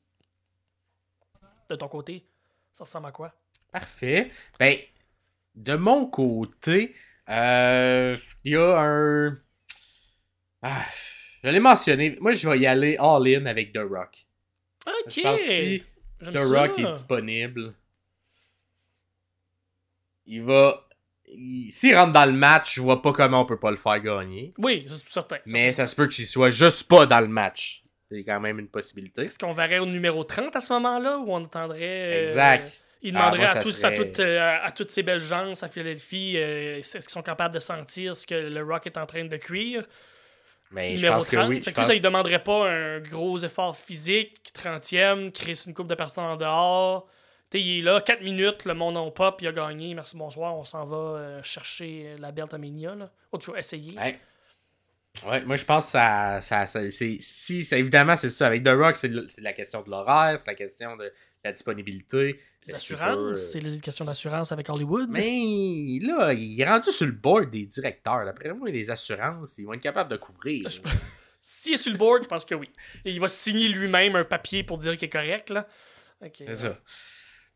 De 1.68 1.76
ton 1.76 1.88
côté, 1.88 2.26
ça 2.72 2.84
ressemble 2.84 3.06
à 3.06 3.12
quoi? 3.12 3.34
Parfait. 3.72 4.30
Ben, 4.58 4.78
de 5.54 5.74
mon 5.74 6.06
côté, 6.06 6.94
euh, 7.28 8.16
il 8.44 8.52
y 8.52 8.56
a 8.56 8.78
un. 8.78 9.38
Ah, 10.62 10.86
je 11.46 11.50
l'ai 11.50 11.60
mentionné. 11.60 12.16
Moi, 12.20 12.32
je 12.34 12.48
vais 12.48 12.58
y 12.58 12.66
aller 12.66 12.96
all-in 12.98 13.46
avec 13.46 13.72
The 13.72 13.78
Rock. 13.78 14.26
Ok! 14.86 15.12
Je 15.14 15.20
pense 15.22 15.40
si 15.40 15.82
The 16.20 16.38
ça. 16.38 16.60
Rock 16.60 16.78
est 16.78 16.86
disponible, 16.90 17.74
il 20.26 20.42
va. 20.42 20.86
il- 21.28 21.70
S'il 21.72 21.94
rentre 21.96 22.12
dans 22.12 22.24
le 22.26 22.32
match, 22.32 22.74
je 22.76 22.80
vois 22.80 23.02
pas 23.02 23.12
comment 23.12 23.40
on 23.42 23.46
peut 23.46 23.58
pas 23.58 23.70
le 23.70 23.76
faire 23.76 24.00
gagner. 24.00 24.52
Oui, 24.58 24.84
c'est 24.88 25.08
certain. 25.08 25.38
Mais 25.46 25.72
ça 25.72 25.86
se 25.86 25.94
peut 25.96 26.06
qu'il 26.08 26.26
soit 26.26 26.50
juste 26.50 26.88
pas 26.88 27.06
dans 27.06 27.20
le 27.20 27.28
match. 27.28 27.82
C'est 28.10 28.22
quand 28.22 28.38
même 28.40 28.58
une 28.60 28.68
possibilité. 28.68 29.22
Est-ce 29.22 29.38
qu'on 29.38 29.52
verrait 29.52 29.80
au 29.80 29.86
numéro 29.86 30.22
30 30.22 30.54
à 30.54 30.60
ce 30.60 30.72
moment-là 30.74 31.18
ou 31.18 31.32
on 31.32 31.44
attendrait. 31.44 32.02
euh, 32.04 32.28
Exact. 32.28 32.82
Il 33.02 33.16
Ah, 33.16 33.18
demanderait 33.30 33.38
moi, 33.40 33.48
à, 33.56 33.62
serait- 33.62 33.84
à, 33.84 33.90
toutes, 33.92 34.20
euh, 34.20 34.58
à 34.62 34.70
toutes 34.70 34.90
ces 34.90 35.02
belles 35.02 35.22
gens 35.22 35.52
à 35.60 35.68
Philadelphie 35.68 36.34
euh, 36.36 36.78
est-ce 36.78 36.92
qu'ils 36.98 37.02
sont 37.10 37.22
capables 37.22 37.54
de 37.54 37.58
sentir 37.58 38.14
ce 38.16 38.24
que 38.26 38.34
le 38.34 38.62
Rock 38.62 38.86
est 38.86 38.96
en 38.96 39.06
train 39.06 39.24
de 39.24 39.36
cuire? 39.36 39.84
Mais 40.76 40.90
je 40.96 41.02
numéro 41.02 41.16
pense 41.16 41.26
que 41.28 41.36
30. 41.36 41.48
oui. 41.48 41.56
Fait 41.60 41.70
je 41.70 41.74
que 41.74 41.82
ça, 41.82 41.88
pense- 41.88 41.96
il 41.96 42.02
demanderait 42.02 42.42
pas 42.44 42.68
un 42.70 43.00
gros 43.00 43.38
effort 43.38 43.76
physique, 43.76 44.40
30e, 44.54 45.32
Chris 45.32 45.64
une 45.66 45.74
coupe 45.74 45.88
de 45.88 45.94
personnes 45.96 46.24
en 46.24 46.36
dehors. 46.36 47.08
T'sais, 47.50 47.60
il 47.60 47.78
est 47.78 47.82
là, 47.82 48.00
4 48.00 48.22
minutes, 48.22 48.64
le 48.64 48.74
monde 48.74 48.96
en 48.96 49.10
pop, 49.10 49.38
il 49.40 49.48
a 49.48 49.52
gagné, 49.52 49.94
merci, 49.94 50.16
bonsoir, 50.16 50.54
on 50.56 50.64
s'en 50.64 50.84
va 50.84 50.96
euh, 50.96 51.42
chercher 51.42 52.14
la 52.20 52.30
belt 52.32 52.52
à 52.54 52.58
Mania. 52.58 52.94
Là. 52.94 53.10
Oh, 53.32 53.38
tu 53.38 53.50
vas 53.52 53.58
essayer. 53.58 53.96
Ouais. 53.96 54.20
Ouais, 55.26 55.42
moi 55.46 55.56
je 55.56 55.64
pense 55.64 55.86
que 55.86 55.90
ça, 55.92 56.40
ça, 56.42 56.66
ça- 56.66 56.90
c'est 56.90 57.16
si 57.20 57.64
ça, 57.64 57.78
évidemment 57.78 58.16
c'est 58.18 58.28
ça 58.28 58.48
avec 58.48 58.62
The 58.62 58.68
Rock 58.76 58.96
c'est 58.96 59.10
la 59.38 59.54
question 59.54 59.80
de 59.80 59.88
l'horaire, 59.88 60.38
c'est 60.38 60.46
la 60.46 60.54
question 60.54 60.94
de 60.94 61.10
la 61.46 61.52
disponibilité, 61.52 62.38
Les 62.66 62.72
que 62.72 62.76
assurances, 62.76 63.16
peut, 63.16 63.30
euh, 63.30 63.34
c'est 63.34 63.60
les 63.60 63.80
questions 63.80 64.04
d'assurance 64.04 64.52
avec 64.52 64.68
Hollywood. 64.68 65.08
Mais 65.10 65.98
là, 66.02 66.32
il 66.32 66.60
est 66.60 66.68
rendu 66.68 66.90
sur 66.90 67.06
le 67.06 67.12
board 67.12 67.50
des 67.50 67.66
directeurs. 67.66 68.24
D'après 68.24 68.52
moi, 68.52 68.68
les 68.70 68.90
assurances, 68.90 69.58
ils 69.58 69.64
vont 69.64 69.72
être 69.74 69.80
capables 69.80 70.10
de 70.10 70.16
couvrir. 70.16 70.68
Je- 70.68 70.80
S'il 71.42 71.74
est 71.74 71.76
sur 71.76 71.92
le 71.92 71.98
board, 71.98 72.24
je 72.24 72.28
pense 72.28 72.44
que 72.44 72.56
oui. 72.56 72.68
Et 73.04 73.12
il 73.12 73.20
va 73.20 73.28
signer 73.28 73.68
lui-même 73.68 74.16
un 74.16 74.24
papier 74.24 74.64
pour 74.64 74.78
dire 74.78 74.96
qu'il 74.96 75.06
est 75.06 75.10
correct. 75.10 75.50
Là. 75.50 75.68
Ok. 76.24 76.34
C'est 76.38 76.54
ça. 76.56 76.80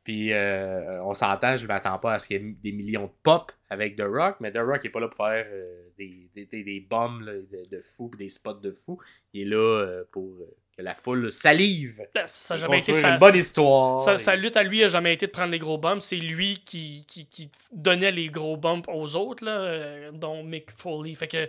Puis 0.04 0.32
euh, 0.32 1.02
on 1.04 1.12
s'entend, 1.12 1.56
je 1.56 1.64
ne 1.64 1.68
m'attends 1.68 1.98
pas 1.98 2.14
à 2.14 2.18
ce 2.18 2.26
qu'il 2.26 2.40
y 2.40 2.44
ait 2.48 2.52
des 2.62 2.72
millions 2.72 3.06
de 3.06 3.12
pop 3.22 3.52
avec 3.68 3.96
The 3.96 4.04
Rock, 4.06 4.36
mais 4.40 4.50
The 4.50 4.58
Rock 4.58 4.82
n'est 4.84 4.90
pas 4.90 5.00
là 5.00 5.08
pour 5.08 5.16
faire 5.26 5.44
euh, 5.46 5.64
des, 5.98 6.30
des, 6.34 6.46
des, 6.46 6.64
des 6.64 6.80
bombes 6.80 7.20
là, 7.22 7.32
de, 7.34 7.68
de 7.68 7.80
fou 7.82 8.10
des 8.16 8.28
spots 8.30 8.54
de 8.54 8.72
fou. 8.72 8.98
Il 9.34 9.42
est 9.42 9.44
là 9.44 9.56
euh, 9.58 10.04
pour 10.10 10.36
euh, 10.40 10.56
que 10.80 10.84
la 10.84 10.94
foule 10.94 11.32
salive. 11.32 12.02
Ben, 12.14 12.24
Ça 12.26 12.54
a 12.54 12.56
jamais 12.56 12.78
été 12.78 12.94
sa, 12.94 13.10
une 13.12 13.18
bonne 13.18 13.36
histoire. 13.36 14.00
sa, 14.00 14.14
et- 14.14 14.18
sa 14.18 14.36
lutte 14.36 14.56
à 14.56 14.62
lui 14.62 14.82
a 14.84 14.88
jamais 14.88 15.14
été 15.14 15.26
de 15.26 15.30
prendre 15.32 15.52
les 15.52 15.58
gros 15.58 15.78
bumps. 15.78 16.04
C'est 16.04 16.16
lui 16.16 16.62
qui, 16.64 17.04
qui, 17.06 17.26
qui 17.26 17.50
donnait 17.72 18.12
les 18.12 18.28
gros 18.28 18.56
bumps 18.56 18.86
aux 18.88 19.14
autres, 19.16 19.44
là, 19.44 19.52
euh, 19.60 20.10
dont 20.12 20.42
Mick 20.42 20.70
Foley. 20.70 21.14
Fait 21.14 21.28
que 21.28 21.48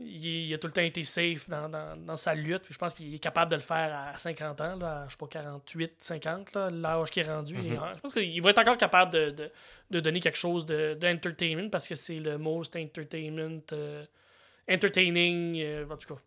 il, 0.00 0.26
il 0.48 0.52
a 0.54 0.58
tout 0.58 0.66
le 0.66 0.72
temps 0.72 0.80
été 0.82 1.04
safe 1.04 1.48
dans, 1.48 1.68
dans, 1.68 1.96
dans 1.96 2.16
sa 2.16 2.34
lutte. 2.34 2.64
Je 2.68 2.76
pense 2.76 2.94
qu'il 2.94 3.14
est 3.14 3.18
capable 3.20 3.52
de 3.52 3.56
le 3.56 3.62
faire 3.62 3.96
à 4.12 4.18
50 4.18 4.60
ans, 4.60 4.74
là, 4.74 5.02
à, 5.02 5.04
je 5.06 5.12
sais 5.12 5.16
pas, 5.16 5.28
48, 5.28 5.94
50, 5.98 6.52
là, 6.56 6.68
l'âge 6.68 7.10
qu'il 7.10 7.22
est 7.22 7.28
rendu. 7.28 7.54
est- 7.54 7.58
Mhm. 7.70 7.80
Je 7.94 8.00
pense 8.00 8.14
qu'il 8.14 8.42
va 8.42 8.50
être 8.50 8.58
encore 8.58 8.76
capable 8.76 9.12
de, 9.12 9.30
de, 9.30 9.50
de 9.92 10.00
donner 10.00 10.18
quelque 10.18 10.36
chose 10.36 10.66
de- 10.66 10.94
d'entertainment 10.94 11.70
parce 11.70 11.86
que 11.86 11.94
c'est 11.94 12.18
le 12.18 12.38
most 12.38 12.74
entertainment, 12.74 13.60
euh, 13.72 14.04
entertaining, 14.68 15.60
euh, 15.62 15.84
en 15.88 15.96
tout 15.96 16.14
cas. 16.14 16.20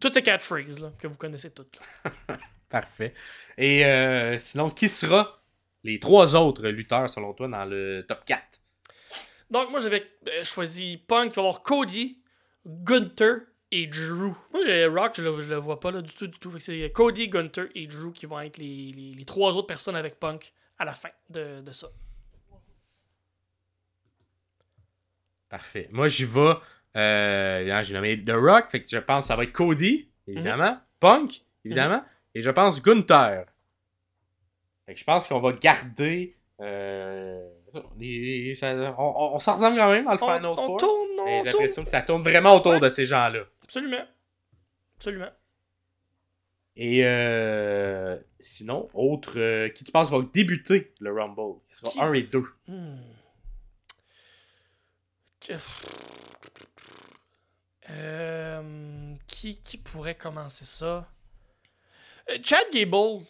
Toutes 0.00 0.14
ces 0.14 0.22
catchphrases 0.22 0.80
là, 0.80 0.92
que 0.98 1.06
vous 1.06 1.16
connaissez 1.16 1.50
toutes. 1.52 1.78
Parfait. 2.68 3.14
Et 3.56 3.84
euh, 3.86 4.38
sinon, 4.38 4.70
qui 4.70 4.88
sera 4.88 5.40
les 5.84 6.00
trois 6.00 6.34
autres 6.34 6.66
lutteurs, 6.68 7.08
selon 7.08 7.32
toi, 7.34 7.46
dans 7.48 7.64
le 7.64 8.04
top 8.08 8.24
4 8.24 8.60
Donc, 9.50 9.70
moi, 9.70 9.78
j'avais 9.78 10.04
euh, 10.28 10.44
choisi 10.44 10.96
Punk, 10.96 11.32
il 11.32 11.36
va 11.36 11.42
y 11.42 11.46
avoir 11.46 11.62
Cody, 11.62 12.22
Gunther 12.66 13.36
et 13.70 13.86
Drew. 13.86 14.32
Moi, 14.52 14.62
j'ai 14.66 14.86
Rock, 14.86 15.12
je 15.16 15.22
le, 15.22 15.40
je 15.40 15.48
le 15.48 15.56
vois 15.56 15.78
pas 15.78 15.90
là, 15.92 16.02
du 16.02 16.12
tout, 16.12 16.26
du 16.26 16.38
tout. 16.38 16.58
C'est 16.58 16.90
Cody, 16.90 17.28
Gunther 17.28 17.66
et 17.74 17.86
Drew 17.86 18.12
qui 18.12 18.26
vont 18.26 18.40
être 18.40 18.58
les, 18.58 18.92
les- 18.92 19.14
les 19.14 19.24
trois 19.24 19.56
autres 19.56 19.66
personnes 19.68 19.96
avec 19.96 20.18
Punk 20.18 20.52
à 20.78 20.84
la 20.84 20.92
fin 20.94 21.10
de, 21.30 21.60
de 21.60 21.72
ça. 21.72 21.88
Parfait. 25.48 25.88
Moi, 25.92 26.08
j'y 26.08 26.24
vais. 26.24 26.54
Euh, 26.96 27.64
là, 27.64 27.82
j'ai 27.82 27.94
nommé 27.94 28.22
The 28.24 28.30
Rock, 28.32 28.70
fait 28.70 28.82
que 28.84 28.88
je 28.90 28.98
pense 28.98 29.24
que 29.24 29.28
ça 29.28 29.36
va 29.36 29.42
être 29.44 29.52
Cody, 29.52 30.08
évidemment. 30.26 30.78
Punk, 31.00 31.42
évidemment. 31.64 32.02
Et 32.34 32.42
je 32.42 32.50
pense 32.50 32.80
Gunther. 32.82 33.46
Fait 34.86 34.94
que 34.94 35.00
je 35.00 35.04
pense 35.04 35.26
qu'on 35.28 35.40
va 35.40 35.52
garder. 35.52 36.36
euh, 36.60 37.48
les- 37.98 38.54
ça- 38.54 38.94
on 38.96 39.34
on- 39.34 39.38
s'en 39.40 39.54
ressemble 39.54 39.76
quand 39.76 39.90
même 39.90 40.04
dans 40.04 40.12
le 40.12 40.22
On, 40.22 40.26
Final 40.26 40.46
on 40.46 40.54
Four. 40.56 40.76
tourne, 40.78 41.08
J'ai 41.16 41.22
on 41.22 41.26
tourne. 41.26 41.44
l'impression 41.46 41.82
que 41.84 41.90
ça 41.90 42.02
tourne 42.02 42.22
vraiment 42.22 42.54
autour 42.54 42.72
Ouais. 42.74 42.80
de 42.80 42.88
ces 42.88 43.04
gens-là. 43.06 43.40
Absolument. 43.64 44.04
Absolument. 44.96 45.30
Et 46.76 47.04
euh, 47.04 48.16
sinon, 48.38 48.88
autre 48.94 49.38
euh, 49.40 49.68
qui 49.70 49.82
tu 49.82 49.90
penses 49.90 50.10
va 50.10 50.18
débuter 50.32 50.92
le 51.00 51.12
Rumble, 51.12 51.60
qui 51.66 51.74
sera 51.74 51.90
Qui- 51.90 52.00
1 52.00 52.12
et 52.14 52.22
2. 52.22 52.44
Hmm. 52.68 52.96
Euh, 57.90 59.14
qui, 59.26 59.60
qui 59.60 59.78
pourrait 59.78 60.14
commencer 60.14 60.64
ça? 60.64 61.06
Euh, 62.30 62.38
Chad 62.42 62.66
Gable. 62.72 63.24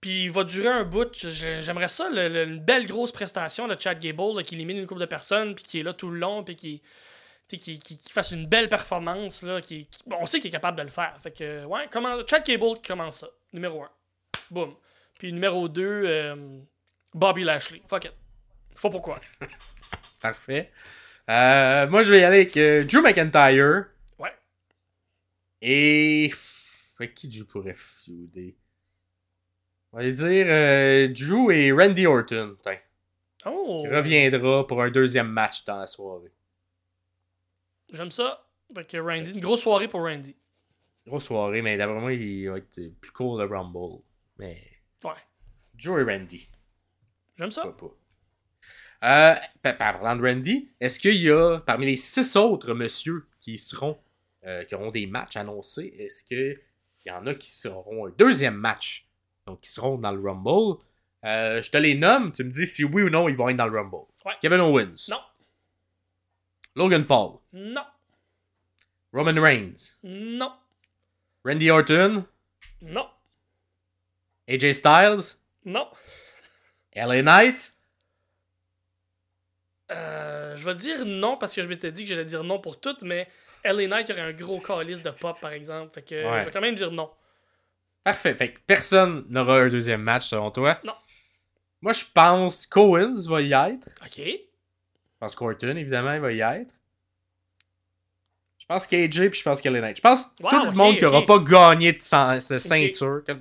Puis 0.00 0.24
il 0.24 0.30
va 0.30 0.44
durer 0.44 0.68
un 0.68 0.84
bout. 0.84 1.12
J'aimerais 1.12 1.88
ça, 1.88 2.08
une 2.08 2.60
belle 2.60 2.86
grosse 2.86 3.10
prestation 3.10 3.66
de 3.66 3.76
Chad 3.78 3.98
Gable 3.98 4.44
qui 4.44 4.54
élimine 4.54 4.78
une 4.78 4.86
couple 4.86 5.00
de 5.00 5.06
personnes, 5.06 5.56
puis 5.56 5.64
qui 5.64 5.80
est 5.80 5.82
là 5.82 5.92
tout 5.92 6.10
le 6.10 6.20
long, 6.20 6.44
puis 6.44 6.54
qui, 6.54 6.80
qui, 7.48 7.58
qui, 7.58 7.80
qui 7.80 8.12
fasse 8.12 8.30
une 8.30 8.46
belle 8.46 8.68
performance. 8.68 9.42
Là, 9.42 9.60
qui, 9.60 9.88
bon, 10.06 10.18
on 10.20 10.26
sait 10.26 10.38
qu'il 10.38 10.48
est 10.48 10.52
capable 10.52 10.78
de 10.78 10.84
le 10.84 10.88
faire. 10.88 11.16
Fait 11.20 11.32
que, 11.32 11.64
ouais, 11.64 11.88
comment, 11.90 12.16
Chad 12.28 12.46
Gable 12.46 12.76
qui 12.76 12.88
commence 12.88 13.16
ça. 13.16 13.28
Numéro 13.52 13.82
1. 13.82 13.90
Boum. 14.50 14.76
Puis 15.18 15.32
numéro 15.32 15.68
2, 15.68 16.36
Bobby 17.12 17.42
Lashley. 17.42 17.82
Fuck 17.88 18.04
it. 18.04 18.12
Je 18.70 18.76
sais 18.76 18.82
pas 18.82 18.90
pourquoi. 18.90 19.20
Parfait. 20.20 20.70
Euh, 21.28 21.86
moi, 21.88 22.02
je 22.02 22.12
vais 22.12 22.20
y 22.20 22.24
aller 22.24 22.36
avec 22.36 22.56
euh, 22.56 22.84
Drew 22.84 23.02
McIntyre. 23.02 23.86
Ouais. 24.18 24.32
Et. 25.60 26.32
Avec 26.98 27.14
qui 27.14 27.28
Drew 27.28 27.44
pourrait 27.44 27.74
feuder? 27.74 28.56
On 29.92 29.98
va 29.98 30.10
dire 30.10 30.46
euh, 30.48 31.08
Drew 31.08 31.50
et 31.50 31.72
Randy 31.72 32.06
Orton. 32.06 32.56
Oh! 33.46 33.82
qui 33.82 33.94
reviendra 33.94 34.66
pour 34.66 34.82
un 34.82 34.90
deuxième 34.90 35.28
match 35.28 35.64
dans 35.64 35.78
la 35.78 35.86
soirée. 35.86 36.32
J'aime 37.92 38.10
ça. 38.10 38.44
Fait 38.74 38.86
que 38.86 38.98
Randy, 38.98 39.32
une 39.32 39.40
grosse 39.40 39.62
soirée 39.62 39.88
pour 39.88 40.02
Randy. 40.02 40.36
Grosse 41.06 41.24
soirée, 41.24 41.62
mais 41.62 41.76
d'après 41.76 42.00
moi, 42.00 42.12
il 42.12 42.50
va 42.50 42.58
être 42.58 42.80
plus 43.00 43.10
court 43.12 43.38
le 43.38 43.44
Rumble. 43.44 44.02
Mais. 44.38 44.62
Ouais. 45.04 45.12
Drew 45.74 46.00
et 46.00 46.04
Randy. 46.04 46.48
J'aime 47.36 47.50
ça. 47.50 47.62
Pourquoi 47.62 47.90
pas. 47.90 47.96
Euh, 49.04 49.34
pa- 49.62 49.74
parlant 49.74 50.16
de 50.16 50.22
Randy, 50.26 50.68
est-ce 50.80 50.98
qu'il 50.98 51.14
y 51.16 51.30
a, 51.30 51.60
parmi 51.60 51.86
les 51.86 51.96
six 51.96 52.34
autres 52.36 52.74
monsieur 52.74 53.26
qui 53.40 53.56
seront, 53.58 53.96
euh, 54.44 54.64
qui 54.64 54.74
auront 54.74 54.90
des 54.90 55.06
matchs 55.06 55.36
annoncés, 55.36 55.94
est-ce 55.98 56.24
qu'il 56.24 56.54
y 57.06 57.10
en 57.10 57.26
a 57.26 57.34
qui 57.34 57.50
seront 57.50 58.06
un 58.08 58.10
deuxième 58.18 58.56
match, 58.56 59.06
donc 59.46 59.60
qui 59.60 59.70
seront 59.70 59.98
dans 59.98 60.10
le 60.10 60.20
Rumble? 60.20 60.78
Euh, 61.24 61.62
je 61.62 61.70
te 61.70 61.76
les 61.76 61.94
nomme, 61.94 62.32
tu 62.32 62.42
me 62.44 62.50
dis 62.50 62.66
si 62.66 62.82
oui 62.84 63.02
ou 63.02 63.10
non 63.10 63.28
ils 63.28 63.36
vont 63.36 63.48
être 63.48 63.56
dans 63.56 63.66
le 63.68 63.78
Rumble. 63.78 64.06
Ouais. 64.24 64.34
Kevin 64.42 64.60
Owens. 64.60 65.06
Non. 65.08 65.20
Logan 66.74 67.06
Paul. 67.06 67.38
Non. 67.52 67.84
Roman 69.12 69.40
Reigns. 69.40 69.96
Non. 70.02 70.52
Randy 71.44 71.70
Orton. 71.70 72.24
Non. 72.82 73.08
AJ 74.48 74.72
Styles. 74.74 75.36
Non. 75.64 75.88
LA 76.94 77.22
Knight. 77.22 77.74
Euh, 79.90 80.54
je 80.56 80.64
vais 80.64 80.74
dire 80.74 81.04
non 81.06 81.36
parce 81.36 81.54
que 81.54 81.62
je 81.62 81.68
m'étais 81.68 81.90
dit 81.92 82.02
que 82.04 82.10
j'allais 82.10 82.24
dire 82.24 82.44
non 82.44 82.58
pour 82.58 82.78
toutes, 82.80 83.02
mais 83.02 83.28
LA 83.64 83.86
Knight, 83.88 84.10
aurait 84.10 84.20
un 84.20 84.32
gros 84.32 84.60
calice 84.60 85.02
de 85.02 85.10
pop, 85.10 85.38
par 85.40 85.52
exemple. 85.52 85.92
Fait 85.94 86.02
que 86.02 86.14
Ouais. 86.14 86.40
je 86.40 86.44
vais 86.46 86.50
quand 86.50 86.60
même 86.60 86.74
dire 86.74 86.90
non. 86.92 87.10
Parfait. 88.04 88.34
Fait 88.34 88.52
que 88.52 88.58
personne 88.66 89.24
n'aura 89.28 89.58
un 89.60 89.68
deuxième 89.68 90.02
match 90.02 90.28
selon 90.28 90.50
toi. 90.50 90.78
Non. 90.84 90.94
Moi, 91.80 91.92
je 91.92 92.04
pense 92.14 92.66
Cohen's 92.66 93.26
va 93.28 93.40
y 93.42 93.52
être. 93.52 93.88
Ok. 94.04 94.16
Je 94.18 94.36
pense 95.20 95.34
qu'Orton, 95.34 95.76
évidemment, 95.76 96.12
il 96.14 96.20
va 96.20 96.32
y 96.32 96.40
être. 96.40 96.74
Je 98.58 98.66
pense 98.66 98.86
KJ 98.86 99.30
puis 99.30 99.38
je 99.38 99.42
pense 99.44 99.60
Kelly 99.60 99.80
Knight. 99.80 99.96
Je 99.96 100.02
pense 100.02 100.26
que 100.26 100.42
Wow, 100.42 100.50
tout 100.50 100.64
le 100.66 100.72
monde 100.72 100.96
qui 100.96 101.04
aura 101.06 101.20
ok. 101.20 101.26
pas 101.26 101.38
gagné 101.38 101.92
de 101.94 102.02
sa 102.02 102.38
ceinture, 102.40 103.22
que- 103.26 103.32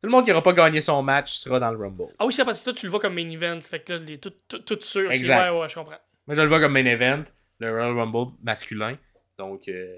tout 0.00 0.06
le 0.06 0.10
monde 0.10 0.24
qui 0.24 0.32
aura 0.32 0.42
pas 0.42 0.52
gagné 0.52 0.80
son 0.80 1.02
match 1.02 1.34
sera 1.34 1.60
dans 1.60 1.70
le 1.70 1.78
Rumble. 1.78 2.12
Ah 2.18 2.24
oui, 2.26 2.32
c'est 2.32 2.44
parce 2.44 2.58
que 2.60 2.64
toi, 2.64 2.72
tu 2.72 2.86
le 2.86 2.90
vois 2.90 3.00
comme 3.00 3.14
main 3.14 3.28
event. 3.30 3.60
Fait 3.60 3.80
que 3.80 3.92
là, 3.92 3.98
les, 3.98 4.18
tout, 4.18 4.32
tout, 4.48 4.60
tout 4.60 4.78
sûr. 4.80 5.10
Exact. 5.12 5.50
Ouais, 5.52 5.60
ouais, 5.60 5.68
je 5.68 5.74
comprends. 5.74 5.98
Moi, 6.26 6.34
je 6.34 6.40
le 6.42 6.48
vois 6.48 6.60
comme 6.60 6.72
main 6.72 6.86
event, 6.86 7.24
le 7.58 7.70
Royal 7.70 7.98
Rumble 7.98 8.32
masculin. 8.42 8.96
Donc, 9.36 9.68
euh, 9.68 9.96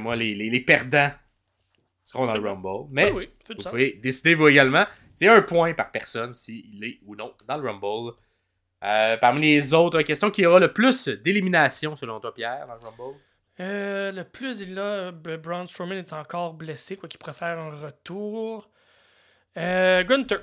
moi, 0.00 0.16
les, 0.16 0.34
les, 0.34 0.50
les 0.50 0.60
perdants 0.60 1.12
seront 2.04 2.26
dans 2.26 2.36
le 2.36 2.48
Rumble. 2.48 2.88
Mais 2.92 3.10
oui, 3.12 3.28
oui, 3.48 3.54
vous 3.56 3.62
sens. 3.62 3.70
pouvez 3.70 3.92
décider 3.92 4.34
vous 4.34 4.48
également. 4.48 4.86
C'est 5.14 5.28
un 5.28 5.42
point 5.42 5.72
par 5.74 5.90
personne 5.90 6.34
s'il 6.34 6.82
est 6.84 6.98
ou 7.06 7.14
non 7.14 7.32
dans 7.46 7.56
le 7.58 7.68
Rumble. 7.68 8.16
Euh, 8.84 9.16
parmi 9.18 9.42
les 9.42 9.72
autres 9.74 10.02
questions, 10.02 10.32
qui 10.32 10.44
aura 10.44 10.58
le 10.58 10.72
plus 10.72 11.06
d'élimination 11.06 11.94
selon 11.94 12.18
toi, 12.18 12.34
Pierre, 12.34 12.66
dans 12.66 12.74
le 12.74 12.80
Rumble? 12.80 13.14
Euh, 13.62 14.12
le 14.12 14.24
plus, 14.24 14.60
il 14.60 14.78
a. 14.78 15.12
B- 15.12 15.36
Braun 15.36 15.66
Strowman 15.66 15.96
est 15.98 16.12
encore 16.12 16.52
blessé, 16.54 16.96
quoi 16.96 17.08
qu'il 17.08 17.18
préfère 17.20 17.58
un 17.58 17.70
retour. 17.70 18.68
Euh, 19.56 20.02
Gunther. 20.04 20.40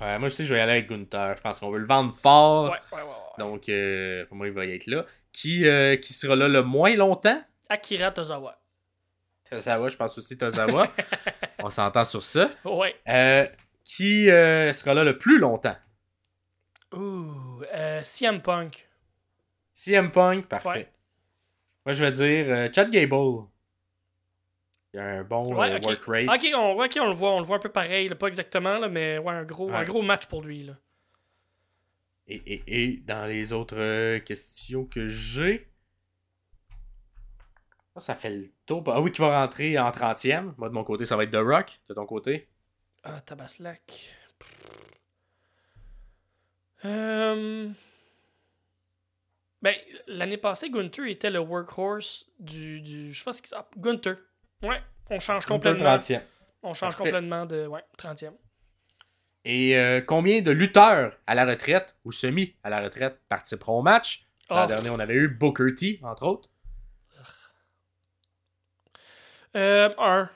Ouais, 0.00 0.18
moi 0.18 0.26
aussi, 0.28 0.46
je 0.46 0.54
vais 0.54 0.60
y 0.60 0.62
aller 0.62 0.72
avec 0.72 0.88
Gunther. 0.88 1.36
Je 1.36 1.42
pense 1.42 1.60
qu'on 1.60 1.70
veut 1.70 1.78
le 1.80 1.86
vendre 1.86 2.14
fort. 2.14 2.66
Ouais, 2.70 2.78
ouais, 2.92 3.02
ouais. 3.02 3.14
Donc, 3.38 3.68
euh, 3.68 4.24
pour 4.26 4.36
moi, 4.36 4.46
il 4.46 4.52
va 4.52 4.64
y 4.64 4.72
être 4.74 4.86
là. 4.86 5.04
Qui, 5.32 5.66
euh, 5.68 5.96
qui 5.96 6.12
sera 6.14 6.34
là 6.36 6.48
le 6.48 6.62
moins 6.62 6.94
longtemps? 6.96 7.42
Akira 7.68 8.10
Tozawa. 8.10 8.58
Tozawa, 9.50 9.88
je 9.88 9.96
pense 9.96 10.16
aussi 10.16 10.38
Tozawa. 10.38 10.86
On 11.62 11.70
s'entend 11.70 12.04
sur 12.04 12.22
ça. 12.22 12.50
Ouais. 12.64 12.94
Euh, 13.08 13.46
qui 13.84 14.30
euh, 14.30 14.72
sera 14.72 14.94
là 14.94 15.04
le 15.04 15.18
plus 15.18 15.38
longtemps? 15.38 15.76
Ouh. 16.94 17.62
Euh, 17.74 18.00
CM 18.02 18.40
Punk. 18.40 18.88
CM 19.74 20.10
Punk, 20.10 20.46
parfait. 20.46 20.90
Moi, 21.88 21.94
je 21.94 22.04
vais 22.04 22.12
dire 22.12 22.54
euh, 22.54 22.68
Chad 22.70 22.90
Gable. 22.90 23.46
Il 24.92 24.98
y 24.98 24.98
a 24.98 25.04
un 25.04 25.24
bon 25.24 25.54
Ouais, 25.54 25.70
euh, 25.70 25.78
work 25.80 26.02
rate. 26.06 26.28
Ok, 26.28 26.50
on, 26.54 26.84
ok, 26.84 26.98
on 27.00 27.08
le 27.08 27.14
voit, 27.14 27.30
on 27.30 27.40
le 27.40 27.46
voit 27.46 27.56
un 27.56 27.60
peu 27.60 27.70
pareil, 27.70 28.10
là, 28.10 28.14
pas 28.14 28.26
exactement, 28.26 28.76
là, 28.76 28.90
mais 28.90 29.16
ouais, 29.16 29.32
un 29.32 29.44
gros, 29.44 29.70
un 29.72 29.84
gros 29.84 30.02
match 30.02 30.26
pour 30.26 30.42
lui. 30.42 30.64
Là. 30.64 30.74
Et, 32.26 32.36
et, 32.36 32.62
et 32.66 32.96
dans 32.98 33.26
les 33.26 33.54
autres 33.54 33.78
euh, 33.78 34.20
questions 34.20 34.84
que 34.84 35.08
j'ai. 35.08 35.66
Ça 37.96 38.14
fait 38.14 38.36
le 38.36 38.52
tour. 38.66 38.84
Ah 38.88 39.00
oui, 39.00 39.10
qui 39.10 39.22
va 39.22 39.40
rentrer 39.40 39.78
en 39.78 39.88
30e. 39.88 40.52
Moi, 40.58 40.68
de 40.68 40.74
mon 40.74 40.84
côté, 40.84 41.06
ça 41.06 41.16
va 41.16 41.24
être 41.24 41.32
The 41.32 41.36
Rock. 41.36 41.80
De 41.88 41.94
ton 41.94 42.04
côté? 42.04 42.48
Ah, 43.02 43.22
Tabaslac. 43.22 44.14
Euh... 46.84 47.70
Ben, 49.62 49.74
l'année 50.06 50.36
passée, 50.36 50.70
Gunther 50.70 51.06
était 51.06 51.30
le 51.30 51.40
workhorse 51.40 52.26
du. 52.38 52.80
du 52.80 53.12
je 53.12 53.24
pense 53.24 53.40
que. 53.40 53.48
ah, 53.56 53.68
Gunther. 53.76 54.16
Ouais, 54.62 54.80
on 55.10 55.18
change 55.20 55.46
complètement. 55.46 55.96
30e. 55.98 56.20
On 56.62 56.74
change 56.74 56.94
Parfait. 56.96 57.04
complètement 57.10 57.46
de. 57.46 57.66
Ouais, 57.66 57.82
30e. 57.98 58.32
Et 59.44 59.76
euh, 59.78 60.00
combien 60.00 60.42
de 60.42 60.50
lutteurs 60.50 61.16
à 61.26 61.34
la 61.34 61.44
retraite 61.46 61.96
ou 62.04 62.12
semi 62.12 62.54
à 62.62 62.70
la 62.70 62.80
retraite 62.80 63.18
participeront 63.28 63.78
au 63.78 63.82
match? 63.82 64.26
L'an 64.50 64.56
Ah. 64.62 64.66
dernier, 64.66 64.90
on 64.90 64.98
avait 64.98 65.14
eu 65.14 65.28
Booker 65.28 65.74
T, 65.74 66.00
entre 66.02 66.24
autres. 66.24 66.48
Euh, 69.56 69.88
un. 69.98 70.28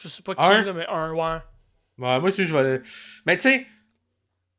Je 0.00 0.08
sais 0.08 0.22
pas 0.22 0.34
qui, 0.34 0.42
Un? 0.42 0.62
là, 0.62 0.72
mais 0.72 0.86
un, 0.86 1.12
ouais. 1.12 1.38
Ouais, 1.98 2.20
moi 2.20 2.22
aussi, 2.22 2.44
je 2.46 2.56
vais. 2.56 2.80
Mais 3.26 3.36
tu 3.36 3.42
sais, 3.42 3.66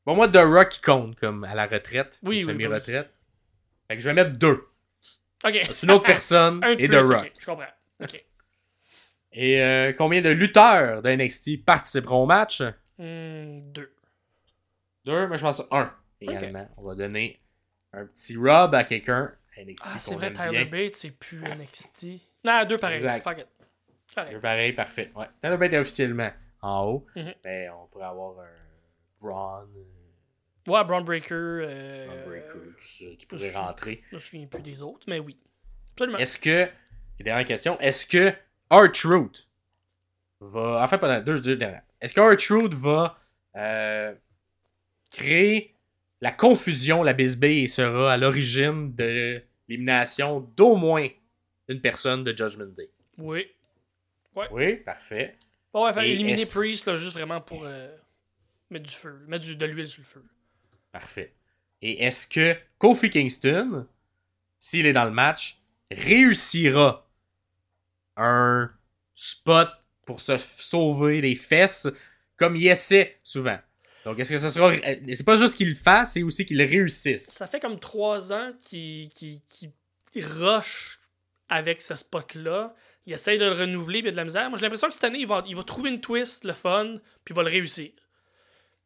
bon, 0.05 0.15
moi, 0.15 0.27
The 0.27 0.37
Rock, 0.37 0.77
il 0.77 0.81
compte 0.81 1.15
comme 1.17 1.43
à 1.45 1.55
la 1.55 1.65
retraite. 1.65 2.19
Oui, 2.23 2.43
ou 2.43 2.47
oui, 2.47 2.53
Semi-retraite. 2.53 3.09
Fait 3.89 3.95
que 3.97 4.01
je 4.01 4.07
vais 4.09 4.13
mettre 4.13 4.37
deux. 4.37 4.65
Ok. 5.43 5.59
C'est 5.63 5.83
une 5.83 5.91
autre 5.91 6.03
personne 6.05 6.63
un 6.63 6.71
et 6.77 6.87
The 6.87 6.91
plus, 6.91 6.99
Rock? 7.05 7.21
ok, 7.21 7.31
je 7.39 7.45
comprends. 7.45 7.65
Ok. 8.01 8.25
Et 9.33 9.61
euh, 9.61 9.93
combien 9.93 10.21
de 10.21 10.29
lutteurs 10.29 11.01
de 11.01 11.09
NXT 11.09 11.65
participeront 11.65 12.23
au 12.23 12.25
match? 12.25 12.61
Hmm, 12.97 13.59
deux. 13.71 13.93
Deux, 15.05 15.27
moi 15.27 15.37
je 15.37 15.41
pense 15.41 15.63
un 15.71 15.93
également. 16.21 16.67
On 16.77 16.83
va 16.83 16.95
donner 16.95 17.39
un 17.93 18.05
petit 18.05 18.37
rub 18.37 18.73
à 18.75 18.83
quelqu'un. 18.83 19.33
NXT 19.57 19.83
Ah, 19.85 19.99
c'est 19.99 20.15
vrai, 20.15 20.31
Tyler. 20.31 20.65
Bates, 20.65 20.95
c'est 20.95 21.11
plus 21.11 21.41
NXT. 21.41 22.07
Non, 22.43 22.63
deux 22.65 22.77
pareil. 22.77 22.97
Exact. 22.97 23.23
Fuck 23.23 23.39
it. 23.39 23.47
Correct. 24.15 24.31
Deux 24.33 24.39
pareil, 24.39 24.73
parfait. 24.73 25.11
Ouais. 25.15 25.25
Tyler 25.41 25.57
Bate 25.57 25.73
est 25.73 25.79
officiellement 25.79 26.31
en 26.61 26.83
haut. 26.85 27.07
Mhm. 27.15 27.33
Mais 27.43 27.67
on 27.69 27.87
pourrait 27.87 28.05
avoir 28.05 28.39
un 28.39 28.47
Braun, 29.21 29.67
Ouais, 30.69 30.83
Breaker. 30.83 31.33
Euh, 31.33 32.25
Breaker, 32.25 32.59
tout 32.77 32.83
ça, 32.85 33.05
qui 33.17 33.25
pourrait 33.25 33.51
rentrer. 33.51 34.03
Je 34.11 34.15
me 34.15 34.21
souviens 34.21 34.45
plus 34.47 34.61
des 34.61 34.81
autres, 34.81 35.05
mais 35.07 35.19
oui. 35.19 35.37
Absolument. 35.93 36.17
Est-ce 36.19 36.37
que. 36.37 36.69
Dernière 37.19 37.45
question. 37.45 37.77
Est-ce 37.79 38.05
que 38.05 38.33
R-Truth 38.69 39.47
va. 40.39 40.83
En 40.83 40.87
fait, 40.87 40.97
pas 40.97 41.07
dans 41.19 41.23
deux, 41.25 41.39
deux 41.39 41.55
dernières. 41.57 41.83
Est-ce 41.99 42.13
que 42.13 42.21
R-Truth 42.21 42.73
va 42.73 43.19
euh, 43.55 44.13
créer 45.11 45.75
la 46.21 46.31
confusion, 46.31 47.03
la 47.03 47.13
bisbille, 47.13 47.63
et 47.63 47.67
sera 47.67 48.13
à 48.13 48.17
l'origine 48.17 48.93
de 48.95 49.35
l'élimination 49.67 50.39
d'au 50.55 50.75
moins 50.75 51.07
une 51.67 51.81
personne 51.81 52.23
de 52.23 52.35
Judgment 52.35 52.73
Day? 52.75 52.89
Oui. 53.17 53.47
Oui, 54.51 54.75
parfait. 54.77 55.35
Bon, 55.73 55.83
ouais, 55.85 55.93
faire 55.93 56.03
éliminer 56.03 56.45
Priest, 56.45 56.85
là, 56.87 56.95
juste 56.95 57.15
vraiment 57.15 57.41
pour 57.41 57.63
euh, 57.65 57.93
mettre 58.69 58.85
du 58.87 58.95
feu. 58.95 59.19
Mettre 59.27 59.45
du- 59.45 59.55
de 59.57 59.65
l'huile 59.65 59.87
sur 59.89 60.01
le 60.01 60.07
feu. 60.07 60.23
Parfait. 60.91 61.33
Et 61.81 62.03
est-ce 62.03 62.27
que 62.27 62.55
Kofi 62.77 63.09
Kingston, 63.09 63.87
s'il 64.59 64.85
est 64.85 64.93
dans 64.93 65.05
le 65.05 65.11
match, 65.11 65.59
réussira 65.91 67.07
un 68.17 68.69
spot 69.15 69.69
pour 70.05 70.21
se 70.21 70.37
sauver 70.37 71.21
les 71.21 71.35
fesses 71.35 71.87
comme 72.37 72.55
il 72.55 72.67
essaie 72.67 73.19
souvent? 73.23 73.57
Donc, 74.05 74.17
est-ce 74.19 74.31
que 74.31 74.37
ce 74.39 74.49
sera. 74.49 74.71
euh, 74.71 74.95
C'est 75.13 75.25
pas 75.25 75.37
juste 75.37 75.55
qu'il 75.55 75.69
le 75.69 75.75
fasse, 75.75 76.13
c'est 76.13 76.23
aussi 76.23 76.45
qu'il 76.45 76.61
réussisse. 76.61 77.25
Ça 77.25 77.47
fait 77.47 77.59
comme 77.59 77.79
trois 77.79 78.31
ans 78.33 78.53
qu'il 78.59 79.09
rush 80.25 80.99
avec 81.49 81.81
ce 81.81 81.95
spot-là. 81.95 82.73
Il 83.05 83.13
essaye 83.13 83.37
de 83.37 83.45
le 83.45 83.53
renouveler, 83.53 83.99
puis 84.01 84.09
il 84.09 84.09
y 84.09 84.09
a 84.09 84.11
de 84.11 84.17
la 84.17 84.23
misère. 84.23 84.49
Moi, 84.49 84.57
j'ai 84.57 84.63
l'impression 84.63 84.87
que 84.87 84.93
cette 84.93 85.03
année, 85.03 85.19
il 85.19 85.27
va, 85.27 85.43
il 85.47 85.55
va 85.55 85.63
trouver 85.63 85.89
une 85.89 85.99
twist, 86.01 86.43
le 86.43 86.53
fun, 86.53 86.95
puis 87.25 87.33
il 87.33 87.35
va 87.35 87.43
le 87.43 87.49
réussir. 87.49 87.91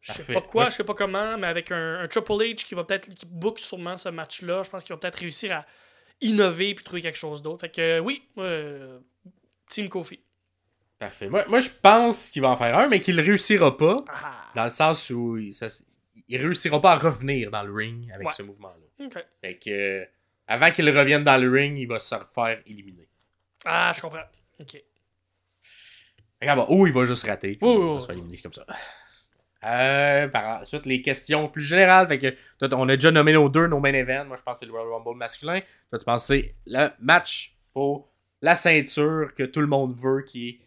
Je 0.04 0.12
sais 0.14 0.34
pas 0.34 0.42
quoi, 0.42 0.66
je 0.66 0.72
sais 0.72 0.84
pas 0.84 0.94
comment, 0.94 1.38
mais 1.38 1.48
avec 1.48 1.72
un, 1.72 2.00
un 2.02 2.08
Triple 2.08 2.32
H 2.34 2.56
qui 2.66 2.76
va 2.76 2.84
peut-être 2.84 3.14
qui 3.16 3.26
book 3.26 3.58
sûrement 3.60 3.96
ce 3.98 4.10
match-là, 4.10 4.62
je 4.64 4.70
pense 4.70 4.84
qu'il 4.84 4.94
va 4.94 5.00
peut-être 5.00 5.16
réussir 5.20 5.52
à 5.54 5.66
innover 6.22 6.76
puis 6.76 6.84
trouver 6.84 7.02
quelque 7.02 7.18
chose 7.18 7.42
d'autre. 7.42 7.62
Fait 7.62 7.70
que 7.70 7.82
euh, 7.82 8.00
oui, 8.00 8.24
euh, 8.38 9.00
Team 9.70 9.88
Kofi. 9.90 10.20
Parfait. 11.00 11.30
Moi, 11.30 11.46
moi, 11.48 11.60
je 11.62 11.70
pense 11.82 12.30
qu'il 12.32 12.42
va 12.42 12.50
en 12.50 12.56
faire 12.58 12.78
un, 12.78 12.88
mais 12.88 13.00
qu'il 13.02 13.20
réussira 13.20 13.76
pas. 13.78 13.98
Ah, 14.10 14.52
Dans 14.56 14.64
le 14.66 14.70
sens 14.70 15.10
où 15.10 15.38
il, 15.38 15.54
ça- 15.54 15.68
il 16.28 16.38
réussira 16.38 16.80
pas 16.82 16.92
à 16.92 16.96
revenir 16.98 17.50
dans 17.50 17.64
le 17.64 17.74
ring 17.74 18.12
avec 18.14 18.28
Ouais. 18.28 18.34
ce 18.34 18.44
mouvement-là. 18.44 19.08
Fait 19.42 19.58
que. 19.58 19.70
euh, 19.70 20.06
avant 20.48 20.70
qu'il 20.72 20.90
revienne 20.90 21.24
dans 21.24 21.38
le 21.42 21.50
ring, 21.50 21.78
il 21.78 21.88
va 21.88 22.00
se 22.00 22.14
faire 22.34 22.62
éliminer. 22.66 23.08
Ah, 23.66 23.94
je 23.96 24.02
comprends. 24.02 24.24
Ok. 24.60 24.82
Regarde, 26.42 26.66
ou 26.70 26.86
il 26.88 26.94
va 26.94 27.06
juste 27.06 27.26
rater. 27.26 27.58
Oui, 27.62 27.74
il 27.74 27.94
va 27.94 28.00
se 28.02 28.06
faire 28.06 28.16
éliminer 28.16 28.38
comme 28.40 28.54
ça. 28.54 28.66
Euh, 29.66 30.28
par 30.28 30.60
la 30.60 30.66
suite, 30.66 30.86
les 30.86 31.02
questions 31.02 31.48
plus 31.48 31.62
générales. 31.64 32.08
Fait 32.08 32.20
que, 32.20 32.36
toi, 32.60 32.70
on 32.80 32.90
a 32.90 32.96
déjà 32.96 33.12
nommé 33.12 33.34
nos 33.34 33.50
deux, 33.50 33.68
nos 33.68 33.80
main 33.80 33.94
events. 33.94 34.26
Moi, 34.26 34.36
je 34.38 34.44
pense 34.44 34.56
que 34.56 34.60
c'est 34.60 34.66
le 34.66 34.72
Royal 34.72 34.90
Rumble 34.92 35.18
masculin. 35.18 35.62
Toi, 35.90 36.00
tu 36.00 36.06
penses 36.06 36.28
que 36.28 36.36
c'est 36.36 36.56
le 36.66 36.90
match 37.00 37.56
pour 37.74 38.10
la 38.42 38.56
ceinture 38.56 39.34
que 39.36 39.44
tout 39.44 39.62
le 39.62 39.68
monde 39.68 39.96
veut, 39.96 40.22
qui 40.24 40.50
est 40.50 40.60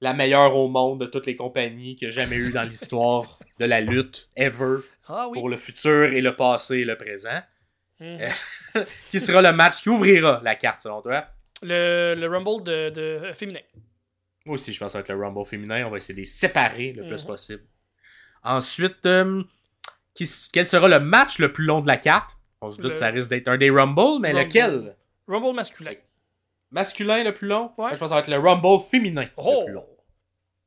la 0.00 0.12
meilleure 0.14 0.56
au 0.56 0.68
monde 0.68 1.00
de 1.00 1.06
toutes 1.06 1.26
les 1.26 1.36
compagnies 1.36 1.96
qu'il 1.96 2.08
y 2.08 2.10
a 2.10 2.14
jamais 2.14 2.36
eu 2.36 2.50
dans 2.52 2.62
l'histoire 2.62 3.38
de 3.60 3.64
la 3.64 3.80
lutte, 3.80 4.28
ever, 4.36 4.78
Ah 5.08 5.28
oui. 5.28 5.38
pour 5.38 5.48
le 5.48 5.56
futur 5.56 6.04
et 6.12 6.20
le 6.20 6.34
passé 6.36 6.78
et 6.78 6.84
le 6.84 6.96
présent. 6.96 7.40
Mhm. 8.00 8.18
Qui 9.10 9.20
sera 9.20 9.42
le 9.42 9.52
match 9.52 9.82
qui 9.82 9.88
ouvrira 9.88 10.40
la 10.42 10.56
carte, 10.56 10.82
selon 10.82 11.02
toi? 11.02 11.24
Le, 11.62 12.14
le 12.18 12.26
Rumble 12.26 12.64
de, 12.64 12.90
de 12.90 13.00
euh, 13.00 13.32
féminin. 13.32 13.60
Moi 14.44 14.54
aussi, 14.54 14.72
je 14.72 14.80
pense 14.80 14.92
avec 14.96 15.06
le 15.08 15.14
Rumble 15.14 15.44
féminin, 15.46 15.84
on 15.86 15.90
va 15.90 15.98
essayer 15.98 16.14
de 16.14 16.18
les 16.20 16.24
séparer 16.26 16.92
le 16.92 17.06
plus 17.06 17.20
Mhm. 17.22 17.26
possible. 17.28 17.62
Ensuite, 18.44 19.06
euh, 19.06 19.42
qui 20.14 20.28
quel 20.52 20.66
sera 20.66 20.88
le 20.88 21.00
match 21.00 21.38
le 21.38 21.52
plus 21.52 21.64
long 21.64 21.80
de 21.80 21.86
la 21.88 21.96
carte? 21.96 22.36
On 22.60 22.70
se 22.70 22.76
doute 22.76 22.84
Le- 22.86 22.90
que 22.92 22.98
ça 22.98 23.08
risque 23.08 23.28
d'être 23.30 23.48
un 23.48 23.56
des 23.56 23.70
Rumble, 23.70 24.20
mais 24.20 24.32
Rumble. 24.32 24.44
lequel? 24.46 24.96
Rumble 25.28 25.54
masculin. 25.54 25.94
Masculin 26.70 27.22
le 27.24 27.34
plus 27.34 27.48
long? 27.48 27.66
Ouais. 27.78 27.88
Moi, 27.88 27.94
je 27.94 27.98
pense 27.98 28.06
que 28.06 28.08
ça 28.08 28.14
va 28.14 28.20
être 28.20 28.28
le 28.28 28.38
Rumble 28.38 28.80
féminin 28.88 29.26
Oh! 29.36 29.58
le 29.60 29.64
plus 29.66 29.74
long. 29.74 29.86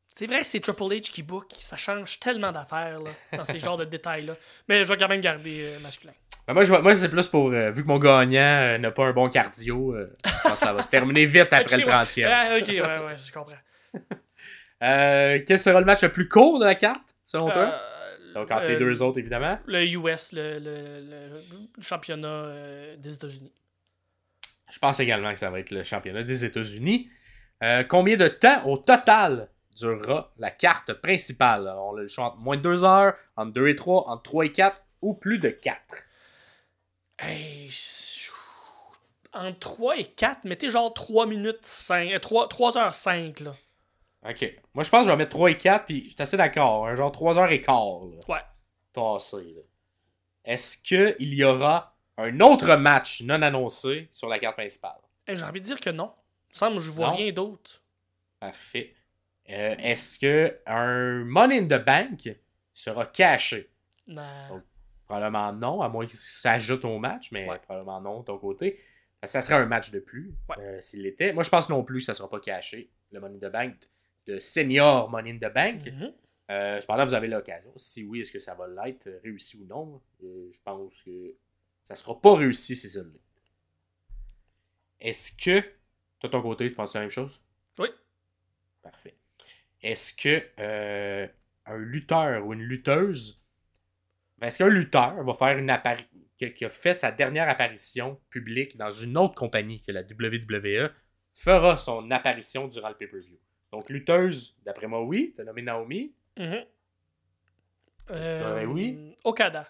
C'est 0.07 0.28
vrai 0.28 0.39
que 0.39 0.45
c'est 0.45 0.61
Triple 0.61 0.84
H 0.84 1.01
qui 1.11 1.23
book. 1.23 1.51
Ça 1.59 1.76
change 1.76 2.19
tellement 2.21 2.51
d'affaires 2.53 2.99
dans 3.36 3.43
ces 3.43 3.59
genres 3.59 3.76
de 3.76 3.84
détails-là. 3.84 4.36
Mais 4.69 4.84
je 4.86 4.89
vais 4.89 4.95
quand 4.97 5.09
même 5.09 5.19
garder 5.19 5.65
euh, 5.76 5.80
masculin. 5.82 6.13
Ben, 6.47 6.53
moi, 6.53 6.63
je 6.63 6.73
moi 6.73 6.95
c'est 6.95 7.09
plus 7.09 7.28
pour. 7.28 7.51
euh, 7.51 7.71
vu 7.71 7.84
que 7.84 7.88
mon 7.88 7.97
gagnant 7.99 8.39
euh, 8.39 8.78
n'a 8.78 8.91
pas 8.91 9.05
un 9.07 9.11
bon 9.11 9.30
cardio, 9.30 9.93
je 10.26 10.32
pense 10.43 10.53
que 10.53 10.57
ça 10.65 10.71
va 10.73 10.84
se 10.84 10.89
terminer 10.89 11.26
vite 11.26 11.47
après 11.51 11.76
le 11.78 11.86
ouais. 11.86 11.91
30e. 11.91 12.28
Ah, 12.32 12.57
ok, 12.57 12.67
ouais, 12.67 12.80
ouais, 13.05 13.15
je 13.17 13.32
comprends. 13.34 13.55
Quel 15.47 15.59
sera 15.59 15.80
le 15.80 15.86
match 15.86 16.01
le 16.03 16.11
plus 16.11 16.28
court 16.30 16.59
de 16.59 16.65
la 16.65 16.76
carte, 16.76 17.14
selon 17.26 17.49
toi? 17.51 17.63
Euh, 17.73 18.34
Donc, 18.34 18.51
entre 18.51 18.67
les 18.67 18.76
euh, 18.76 18.80
deux 18.80 19.01
autres, 19.01 19.19
évidemment. 19.19 19.59
Le 19.65 19.84
US, 19.86 20.32
le, 20.34 20.59
le- 20.59 21.01
le- 21.01 21.82
championnat 21.82 22.28
euh, 22.28 22.95
des 22.97 23.15
États-Unis. 23.15 23.51
Je 24.71 24.80
pense 24.80 24.99
également 24.99 25.32
que 25.32 25.39
ça 25.39 25.49
va 25.49 25.59
être 25.59 25.71
le 25.71 25.84
championnat 25.84 26.23
des 26.23 26.43
États-Unis. 26.45 27.09
Euh, 27.63 27.84
combien 27.84 28.17
de 28.17 28.28
temps 28.28 28.65
au 28.67 28.78
total 28.78 29.49
durera 29.78 30.34
la 30.38 30.51
carte 30.51 30.93
principale? 30.93 31.67
On 31.78 31.95
a 31.97 32.01
le 32.01 32.07
choix 32.07 32.26
entre 32.26 32.38
moins 32.38 32.57
de 32.57 32.61
2 32.61 32.84
heures, 32.84 33.15
entre 33.38 33.53
2 33.53 33.67
et 33.69 33.76
3, 33.76 34.09
entre 34.09 34.23
3 34.23 34.45
et 34.45 34.51
4 34.51 34.82
ou 35.01 35.13
plus 35.13 35.39
de 35.39 35.49
4. 35.49 35.78
Hey, 37.19 37.69
entre 39.34 39.59
3 39.59 39.97
et 39.97 40.05
4, 40.05 40.43
mettez 40.45 40.69
genre 40.69 40.93
3 40.93 41.28
minutes 41.28 41.65
5, 41.65 42.11
euh, 42.11 42.19
3, 42.19 42.47
3 42.49 42.78
heures 42.78 42.93
5, 42.93 43.39
là. 43.41 43.55
Ok. 44.28 44.55
Moi, 44.73 44.84
je 44.84 44.89
pense 44.89 45.01
que 45.01 45.05
je 45.05 45.11
vais 45.11 45.17
mettre 45.17 45.32
3 45.32 45.51
et 45.51 45.57
4, 45.57 45.86
puis 45.86 46.03
je 46.05 46.09
suis 46.13 46.21
assez 46.21 46.38
d'accord. 46.38 46.88
hein, 46.88 46.95
genre 46.95 47.11
3 47.11 47.38
heures 47.38 47.51
et 47.51 47.61
quart. 47.61 48.05
Là, 48.05 48.19
Ouais. 48.28 48.41
tassé. 48.93 49.61
Est-ce 50.43 50.78
qu'il 50.78 51.34
y 51.34 51.43
aura 51.43 51.97
un 52.17 52.39
autre 52.39 52.76
match 52.76 53.21
non 53.21 53.41
annoncé 53.41 54.09
sur 54.11 54.28
la 54.28 54.39
carte 54.39 54.55
principale? 54.57 54.97
Hey, 55.28 55.38
J'ai 55.38 55.43
envie 55.43 55.59
de 55.61 55.65
dire 55.65 55.80
que 55.80 55.89
non. 55.89 56.11
Il 56.49 56.53
me 56.53 56.57
semble 56.57 56.76
que 56.78 56.82
je 56.84 56.91
vois 56.91 57.07
Non? 57.09 57.15
rien 57.15 57.32
d'autre. 57.32 57.82
Parfait. 58.39 58.93
Euh, 59.49 59.76
Est-ce 59.78 60.19
que 60.19 60.59
un 60.65 61.23
Money 61.26 61.59
in 61.59 61.65
the 61.65 61.84
Bank 61.84 62.30
sera 62.73 63.05
caché? 63.05 63.69
Non. 64.07 64.47
Donc, 64.49 64.63
Probablement 65.05 65.53
non, 65.53 65.82
à 65.84 65.89
moins 65.89 66.07
que 66.07 66.17
ça 66.17 66.53
ajoute 66.53 66.84
au 66.84 66.97
match, 66.97 67.32
mais 67.32 67.47
Ouais. 67.47 67.59
probablement 67.59 68.01
non 68.01 68.19
de 68.21 68.26
ton 68.26 68.39
côté. 68.39 68.80
Ça 69.23 69.41
serait 69.41 69.55
un 69.61 69.67
match 69.67 69.91
de 69.91 69.99
plus 69.99 70.34
Ouais. 70.49 70.55
euh, 70.59 70.82
s'il 70.82 71.03
l'était. 71.03 71.32
Moi, 71.32 71.43
je 71.43 71.49
pense 71.51 71.69
non 71.69 71.84
plus 71.84 71.99
que 71.99 72.05
ça 72.05 72.13
ne 72.13 72.15
sera 72.17 72.30
pas 72.30 72.39
caché, 72.39 72.89
le 73.11 73.19
Money 73.19 73.36
in 73.41 73.47
the 73.47 73.51
Bank, 73.51 73.76
de 74.28 74.39
Senior 74.39 75.09
Money 75.09 75.32
in 75.32 75.38
the 75.38 75.53
Bank. 75.53 75.86
Mhm. 75.86 76.13
Euh, 76.51 76.82
cependant, 76.82 77.05
vous 77.05 77.13
avez 77.13 77.28
l'occasion. 77.28 77.71
Si 77.76 78.03
oui, 78.03 78.21
est-ce 78.21 78.32
que 78.32 78.39
ça 78.39 78.53
va 78.53 78.67
l'être, 78.67 79.07
euh, 79.07 79.19
réussi 79.23 79.57
ou 79.57 79.65
non? 79.65 80.01
Euh, 80.23 80.49
Je 80.51 80.61
pense 80.63 81.03
que 81.03 81.36
ça 81.84 81.95
sera 81.95 82.19
pas 82.19 82.36
réussi 82.36 82.76
si 82.76 82.89
ça 82.89 83.01
l'est. 83.01 83.19
Est-ce 84.99 85.32
que, 85.32 85.59
toi, 86.19 86.23
de 86.23 86.28
ton 86.30 86.41
côté, 86.41 86.69
tu 86.69 86.76
penses 86.76 86.93
la 86.93 87.01
même 87.01 87.09
chose? 87.09 87.39
Oui. 87.80 87.89
Parfait. 88.82 89.15
Est-ce 89.82 90.13
que 90.13 90.43
euh, 90.59 91.28
un 91.65 91.78
lutteur 91.78 92.45
ou 92.45 92.53
une 92.53 92.61
lutteuse, 92.61 93.41
ben, 94.38 94.47
est-ce 94.47 94.57
qu'un 94.59 94.69
lutteur 94.69 95.23
va 95.23 95.34
faire 95.34 95.57
une 95.57 95.69
apparition, 95.69 96.09
qui 96.38 96.65
a 96.65 96.69
fait 96.69 96.93
sa 96.95 97.11
dernière 97.11 97.49
apparition 97.49 98.19
publique 98.30 98.78
dans 98.78 98.91
une 98.91 99.17
autre 99.17 99.36
compagnie 99.36 99.82
que 99.82 99.91
la 99.91 100.01
WWE, 100.01 100.91
fera 101.34 101.78
son 101.78 102.09
apparition 102.11 102.67
durant 102.67 102.89
le 102.89 102.95
pay-per-view? 102.95 103.38
Donc, 103.76 103.89
lutteuse, 103.89 104.55
d'après 104.65 104.88
moi, 104.88 105.03
oui. 105.03 105.34
T'as 105.36 105.43
nommé 105.43 105.61
Naomi. 105.61 106.13
Mhm. 106.38 106.63
Euh, 108.11 108.65
oui. 108.65 109.15
Okada. 109.26 109.67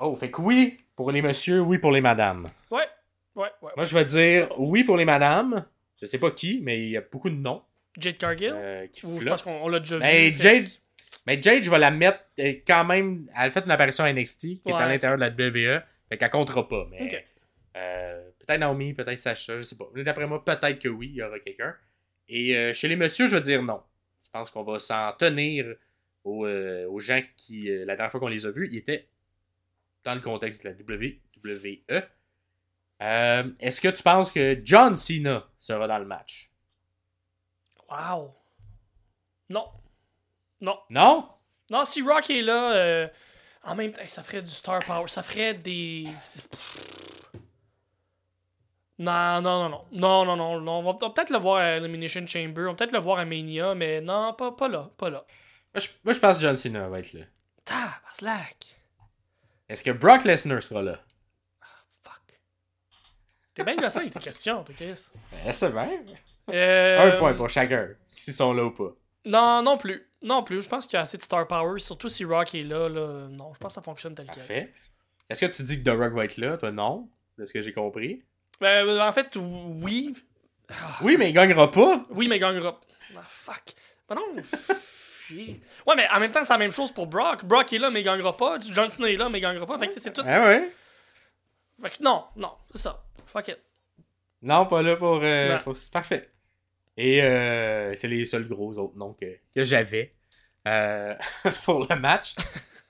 Oh, 0.00 0.16
fait 0.16 0.30
que 0.30 0.40
oui 0.40 0.76
pour 0.96 1.12
les 1.12 1.22
messieurs, 1.22 1.60
oui 1.60 1.78
pour 1.78 1.92
les 1.92 2.00
madames. 2.00 2.46
Ouais. 2.70 2.82
Ouais, 3.36 3.48
ouais. 3.62 3.70
Moi, 3.76 3.84
je 3.84 3.96
vais 3.96 4.04
dire 4.04 4.48
oui 4.58 4.82
pour 4.82 4.96
les 4.96 5.04
madames. 5.04 5.64
Je 6.00 6.06
sais 6.06 6.18
pas 6.18 6.30
qui, 6.32 6.60
mais 6.62 6.82
il 6.82 6.90
y 6.90 6.96
a 6.96 7.00
beaucoup 7.00 7.30
de 7.30 7.36
noms 7.36 7.62
Jade 7.96 8.18
Cargill? 8.18 8.52
euh, 8.54 8.86
qui 8.88 9.06
Ou 9.06 9.20
je 9.20 9.28
pense 9.28 9.42
qu'on 9.42 9.52
on 9.62 9.68
l'a 9.68 9.78
déjà 9.78 9.98
Ben, 10.00 10.30
vu. 10.30 10.38
Jade- 10.38 10.66
Mais 11.26 11.40
Jade, 11.40 11.62
je 11.62 11.70
vais 11.70 11.78
la 11.78 11.92
mettre 11.92 12.20
euh, 12.40 12.54
quand 12.66 12.84
même. 12.84 13.28
Elle 13.36 13.48
a 13.48 13.50
fait 13.52 13.64
une 13.64 13.70
apparition 13.70 14.02
à 14.02 14.12
NXT 14.12 14.40
qui 14.62 14.68
est 14.68 14.72
à 14.72 14.88
l'intérieur 14.88 15.16
de 15.16 15.20
la 15.24 15.30
WWE. 15.30 15.80
Fait 16.08 16.18
qu'elle 16.18 16.30
comptera 16.30 16.66
pas. 16.68 16.86
Mais 16.90 17.24
euh, 17.76 18.30
peut-être 18.40 18.60
Naomi, 18.60 18.94
peut-être 18.94 19.20
Sacha, 19.20 19.56
je 19.58 19.62
sais 19.62 19.76
pas. 19.76 19.86
Mais 19.94 20.02
d'après 20.04 20.26
moi, 20.26 20.44
peut-être 20.44 20.78
que 20.80 20.88
oui, 20.88 21.08
il 21.10 21.14
y 21.16 21.22
aura 21.22 21.38
quelqu'un. 21.38 21.74
Et 22.28 22.56
euh, 22.56 22.72
chez 22.72 22.88
les 22.88 22.96
messieurs, 22.96 23.26
je 23.26 23.36
vais 23.36 23.40
dire 23.40 23.62
non. 23.62 23.82
Je 24.24 24.30
pense 24.30 24.50
qu'on 24.50 24.62
va 24.62 24.78
s'en 24.78 25.12
tenir 25.12 25.66
aux, 26.24 26.46
euh, 26.46 26.86
aux 26.88 27.00
gens 27.00 27.20
qui, 27.36 27.70
euh, 27.70 27.84
la 27.84 27.96
dernière 27.96 28.10
fois 28.10 28.20
qu'on 28.20 28.28
les 28.28 28.46
a 28.46 28.50
vus, 28.50 28.68
ils 28.70 28.78
étaient 28.78 29.08
dans 30.04 30.14
le 30.14 30.20
contexte 30.20 30.64
de 30.64 30.70
la 30.70 30.74
WWE. 30.74 31.18
Est-ce 33.60 33.80
que 33.80 33.88
tu 33.88 34.02
penses 34.02 34.32
que 34.32 34.60
John 34.64 34.94
Cena 34.96 35.46
sera 35.58 35.86
dans 35.86 35.98
le 35.98 36.06
match? 36.06 36.50
Wow. 37.90 38.34
Non. 39.50 39.68
Non. 40.60 40.78
Non? 40.90 41.28
Non, 41.70 41.84
si 41.84 42.02
Rock 42.02 42.30
est 42.30 42.42
là, 42.42 43.10
en 43.62 43.74
même 43.74 43.92
temps, 43.92 44.02
ça 44.06 44.22
ferait 44.22 44.42
du 44.42 44.50
star 44.50 44.84
power. 44.84 45.08
Ça 45.08 45.22
ferait 45.22 45.54
des. 45.54 46.06
Non, 48.98 49.40
non, 49.40 49.62
non, 49.62 49.68
non. 49.70 49.84
Non, 49.92 50.24
non, 50.24 50.36
non. 50.36 50.60
non. 50.60 50.72
On 50.78 50.82
va 50.82 50.94
peut-être 50.94 51.30
le 51.30 51.38
voir 51.38 51.56
à 51.56 51.70
Elimination 51.78 52.26
Chamber. 52.26 52.62
On 52.62 52.70
va 52.70 52.74
peut-être 52.74 52.92
le 52.92 53.00
voir 53.00 53.18
à 53.18 53.24
Mania, 53.24 53.74
mais 53.74 54.00
non, 54.00 54.32
pas, 54.34 54.52
pas 54.52 54.68
là. 54.68 54.90
Pas 54.96 55.10
là. 55.10 55.24
Moi 55.74 55.80
je, 55.80 55.88
moi, 56.04 56.12
je 56.12 56.18
pense 56.20 56.36
que 56.36 56.42
John 56.42 56.56
Cena 56.56 56.88
va 56.88 57.00
être 57.00 57.12
là. 57.12 57.24
Slack. 58.12 58.76
Est-ce 59.68 59.82
que 59.82 59.90
Brock 59.90 60.24
Lesnar 60.24 60.62
sera 60.62 60.82
là? 60.82 61.00
Fuck. 62.02 62.40
T'es 63.54 63.64
bien 63.64 63.74
gossant 63.76 64.00
avec 64.00 64.12
tes 64.12 64.20
questions, 64.20 64.62
toi, 64.62 64.74
Chris. 64.76 65.06
Ben, 65.32 65.52
c'est 65.52 65.72
bien. 65.72 65.90
Euh, 66.52 67.14
Un 67.14 67.18
point 67.18 67.32
pour 67.34 67.48
chacun, 67.48 67.88
s'ils 68.08 68.34
sont 68.34 68.52
là 68.52 68.64
ou 68.66 68.70
pas. 68.70 68.92
Non, 69.24 69.62
non 69.62 69.76
plus. 69.78 70.08
Non 70.22 70.42
plus. 70.44 70.62
Je 70.62 70.68
pense 70.68 70.86
qu'il 70.86 70.96
y 70.96 70.98
a 70.98 71.02
assez 71.02 71.16
de 71.16 71.22
star 71.22 71.48
power. 71.48 71.78
Surtout 71.80 72.08
si 72.08 72.24
Rock 72.24 72.54
est 72.54 72.62
là. 72.62 72.88
là. 72.88 73.26
Non, 73.28 73.52
je 73.54 73.58
pense 73.58 73.72
que 73.72 73.74
ça 73.74 73.82
fonctionne 73.82 74.14
tel 74.14 74.26
quel. 74.26 74.36
Parfait. 74.36 74.72
Est-ce 75.30 75.44
que 75.46 75.50
tu 75.50 75.62
dis 75.64 75.82
que 75.82 75.90
The 75.90 75.94
Rock 75.96 76.12
va 76.12 76.26
être 76.26 76.36
là? 76.36 76.56
Toi, 76.58 76.70
non. 76.70 77.08
De 77.38 77.44
ce 77.46 77.52
que 77.52 77.60
j'ai 77.62 77.72
compris. 77.72 78.22
Ben, 78.60 79.00
en 79.00 79.12
fait, 79.12 79.36
oui. 79.36 80.14
Oui, 81.02 81.16
mais 81.18 81.30
il 81.30 81.32
gagnera 81.34 81.70
pas. 81.70 82.02
Oui, 82.10 82.28
mais 82.28 82.36
il 82.36 82.40
gagnera. 82.40 82.80
Ah, 83.16 83.22
fuck. 83.26 83.74
Ben 84.08 84.16
non. 84.16 84.22
Ouais, 85.30 85.94
mais 85.96 86.06
en 86.14 86.20
même 86.20 86.30
temps, 86.30 86.44
c'est 86.44 86.52
la 86.52 86.58
même 86.58 86.70
chose 86.70 86.92
pour 86.92 87.06
Brock. 87.06 87.46
Brock 87.46 87.72
est 87.72 87.78
là, 87.78 87.90
mais 87.90 88.02
il 88.02 88.04
gagnera 88.04 88.36
pas. 88.36 88.58
John 88.60 88.90
Cena 88.90 89.08
est 89.08 89.16
là, 89.16 89.30
mais 89.30 89.38
il 89.38 89.40
gagnera 89.40 89.64
pas. 89.64 89.78
Fait 89.78 89.88
que 89.88 89.94
c'est 89.98 90.12
tout. 90.12 90.20
Ah 90.24 90.44
ouais? 90.46 90.70
Fait 91.80 91.96
que 91.96 92.02
non, 92.02 92.26
non, 92.36 92.52
c'est 92.70 92.82
ça. 92.82 93.02
Fuck 93.24 93.48
it. 93.48 93.58
Non, 94.42 94.66
pas 94.66 94.82
là 94.82 94.96
pour. 94.96 95.20
euh, 95.22 95.58
pour- 95.60 95.76
Parfait. 95.90 96.30
Et 96.98 97.22
euh, 97.22 97.94
c'est 97.96 98.06
les 98.08 98.26
seuls 98.26 98.46
gros 98.46 98.76
autres 98.78 98.96
noms 98.98 99.14
que, 99.14 99.38
que 99.54 99.64
j'avais 99.64 100.14
euh, 100.68 101.14
pour 101.64 101.86
le 101.88 101.96
match. 101.98 102.34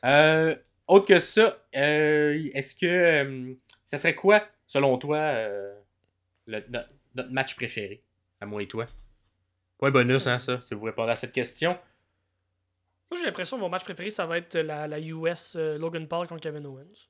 Euh, 0.04 0.54
autre 0.86 1.06
que 1.06 1.18
ça, 1.18 1.56
euh, 1.76 2.50
est-ce 2.52 2.74
que. 2.74 2.84
euh, 2.84 3.54
ça 3.86 3.96
serait 3.96 4.14
quoi, 4.14 4.46
selon 4.74 4.98
toi, 4.98 5.18
euh, 5.18 5.72
le- 6.46 6.64
notre, 6.68 6.88
notre 7.14 7.30
match 7.30 7.54
préféré, 7.54 8.02
à 8.40 8.46
moi 8.46 8.60
et 8.60 8.66
toi? 8.66 8.86
Point 9.78 9.92
bonus, 9.92 10.26
hein, 10.26 10.40
ça, 10.40 10.60
si 10.60 10.74
vous 10.74 10.84
répondez 10.84 11.12
à 11.12 11.16
cette 11.16 11.30
question. 11.32 11.78
Moi, 13.10 13.20
j'ai 13.20 13.26
l'impression 13.26 13.56
que 13.56 13.62
mon 13.62 13.68
match 13.68 13.84
préféré, 13.84 14.10
ça 14.10 14.26
va 14.26 14.38
être 14.38 14.56
la, 14.58 14.88
la 14.88 14.98
US 14.98 15.54
euh, 15.56 15.78
Logan 15.78 16.08
Paul 16.08 16.26
contre 16.26 16.40
Kevin 16.42 16.66
Owens. 16.66 17.08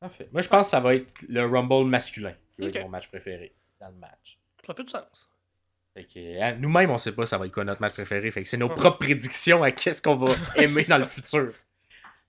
Parfait. 0.00 0.28
Moi, 0.32 0.40
je 0.40 0.48
pense 0.48 0.66
que 0.68 0.70
ça 0.70 0.80
va 0.80 0.94
être 0.94 1.12
le 1.28 1.44
Rumble 1.44 1.84
masculin 1.88 2.34
qui 2.54 2.62
va 2.62 2.68
Ok. 2.68 2.76
être 2.76 2.82
mon 2.84 2.88
match 2.88 3.08
préféré 3.08 3.54
dans 3.80 3.88
le 3.90 3.96
match. 3.96 4.38
Ça 4.66 4.72
fait 4.74 4.82
du 4.84 4.90
sens. 4.90 5.30
Hein, 5.96 6.54
nous-mêmes, 6.60 6.90
on 6.90 6.98
sait 6.98 7.12
pas 7.12 7.26
ça 7.26 7.36
va 7.36 7.46
être 7.46 7.52
quoi 7.52 7.64
notre 7.64 7.80
match 7.82 7.92
préféré. 8.00 8.30
Fait 8.30 8.42
que 8.42 8.48
c'est 8.48 8.56
nos 8.56 8.68
Ouais. 8.68 8.74
propres 8.76 8.98
prédictions 8.98 9.62
à 9.62 9.72
qu'est-ce 9.72 10.00
qu'on 10.00 10.16
va 10.16 10.34
aimer 10.56 10.84
dans 10.84 10.96
ça. 10.96 10.98
le 11.00 11.04
futur. 11.04 11.52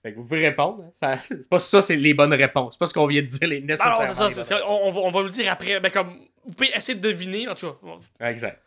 Fait 0.02 0.12
que 0.12 0.16
vous 0.16 0.22
pouvez 0.22 0.46
répondre. 0.48 0.84
hein. 1.02 1.18
C'est 1.24 1.48
pas 1.48 1.58
ça, 1.60 1.82
c'est 1.82 1.96
les 1.96 2.14
bonnes 2.14 2.32
réponses. 2.32 2.74
C'est 2.74 2.78
pas 2.78 2.86
ce 2.86 2.94
qu'on 2.94 3.06
vient 3.06 3.20
de 3.22 3.26
dire, 3.26 3.48
les 3.48 3.60
nécessaires. 3.60 4.14
non, 4.18 4.30
c'est 4.30 4.42
ça. 4.44 4.60
On, 4.66 4.88
on 4.88 5.10
va, 5.10 5.20
vous 5.20 5.24
le 5.26 5.30
dire 5.30 5.52
après. 5.52 5.78
Ben, 5.80 5.90
comme, 5.90 6.10
vous 6.44 6.52
pouvez 6.54 6.70
essayer 6.74 6.94
de 6.98 7.02
deviner. 7.06 7.48
En 7.48 7.54
tout 7.54 7.70
cas, 8.18 8.28
Exact. 8.30 8.62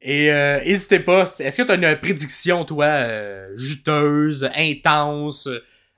Et 0.00 0.30
euh, 0.30 0.60
n'hésitez 0.62 1.00
pas, 1.00 1.22
est-ce 1.22 1.62
que 1.62 1.66
tu 1.66 1.72
as 1.72 1.74
une 1.74 1.96
prédiction, 2.00 2.64
toi, 2.64 2.84
euh, 2.86 3.52
juteuse, 3.56 4.48
intense, 4.54 5.48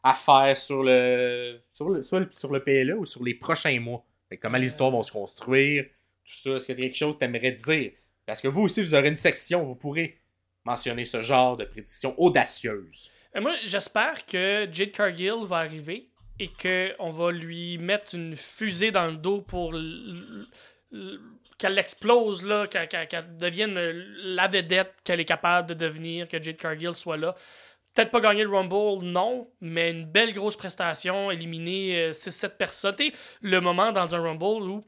à 0.03 0.15
faire 0.15 0.57
sur 0.57 0.83
le, 0.83 1.61
sur 1.73 1.89
le, 1.91 2.03
soit 2.03 2.21
le- 2.21 2.29
sur 2.31 2.53
le 2.53 2.63
PLA 2.63 2.95
ou 2.97 3.05
sur 3.05 3.23
les 3.25 3.35
prochains 3.35 3.79
mois? 3.81 4.05
Fait 4.29 4.37
que 4.37 4.43
comment 4.43 4.57
les 4.59 4.65
Euh. 4.65 4.67
histoires 4.69 4.91
vont 4.91 5.03
se 5.03 5.13
construire, 5.13 5.85
tout 6.25 6.33
ça? 6.35 6.51
Est-ce 6.51 6.67
que 6.69 6.73
tu 6.73 6.79
as 6.81 6.83
quelque 6.85 6.97
chose 6.97 7.15
que 7.17 7.21
tu 7.21 7.25
aimerais 7.25 7.53
dire? 7.53 7.91
Parce 8.25 8.41
que 8.41 8.49
vous 8.49 8.63
aussi, 8.63 8.83
vous 8.83 8.95
aurez 8.95 9.09
une 9.09 9.17
section 9.17 9.63
où 9.65 9.69
vous 9.69 9.75
pourrez 9.75 10.19
mentionner 10.65 11.05
ce 11.05 11.21
genre 11.23 11.57
de 11.57 11.65
prédiction 11.65 12.15
audacieuse. 12.21 13.11
Euh, 13.37 13.41
Moi, 13.41 13.55
j'espère 13.65 14.25
que 14.27 14.69
Jade 14.71 14.93
Cargill 14.93 15.45
va 15.45 15.59
arriver 15.59 16.11
et 16.39 16.49
qu'on 16.49 17.11
va 17.11 17.33
lui 17.33 17.79
mettre 17.79 18.15
une 18.15 18.37
fusée 18.37 18.91
dans 18.91 19.07
le 19.07 19.17
dos 19.17 19.43
pour 19.43 19.75
qu'elle 21.59 21.79
explose, 21.79 22.47
qu'elle, 22.71 23.37
devienne 23.37 23.75
la 23.75 24.47
vedette 24.47 24.95
qu'elle 25.03 25.21
est 25.21 25.25
capable 25.25 25.69
de 25.69 25.75
devenir, 25.75 26.29
que 26.29 26.41
Jade 26.41 26.57
Cargill 26.57 26.95
soit 26.95 27.17
là. 27.17 27.35
Peut-être 27.95 28.13
pas 28.13 28.21
gagner 28.21 28.45
le 28.45 28.51
Rumble, 28.51 29.05
non, 29.05 29.51
mais 29.61 29.91
une 29.91 30.05
belle 30.05 30.33
grosse 30.33 30.57
prestation, 30.57 31.33
éliminer 31.33 32.13
6-7 32.13 32.51
personnes. 32.57 32.95
Le 33.41 33.61
moment 33.61 33.91
dans 33.91 34.15
un 34.15 34.21
Rumble 34.21 34.71
où 34.71 34.85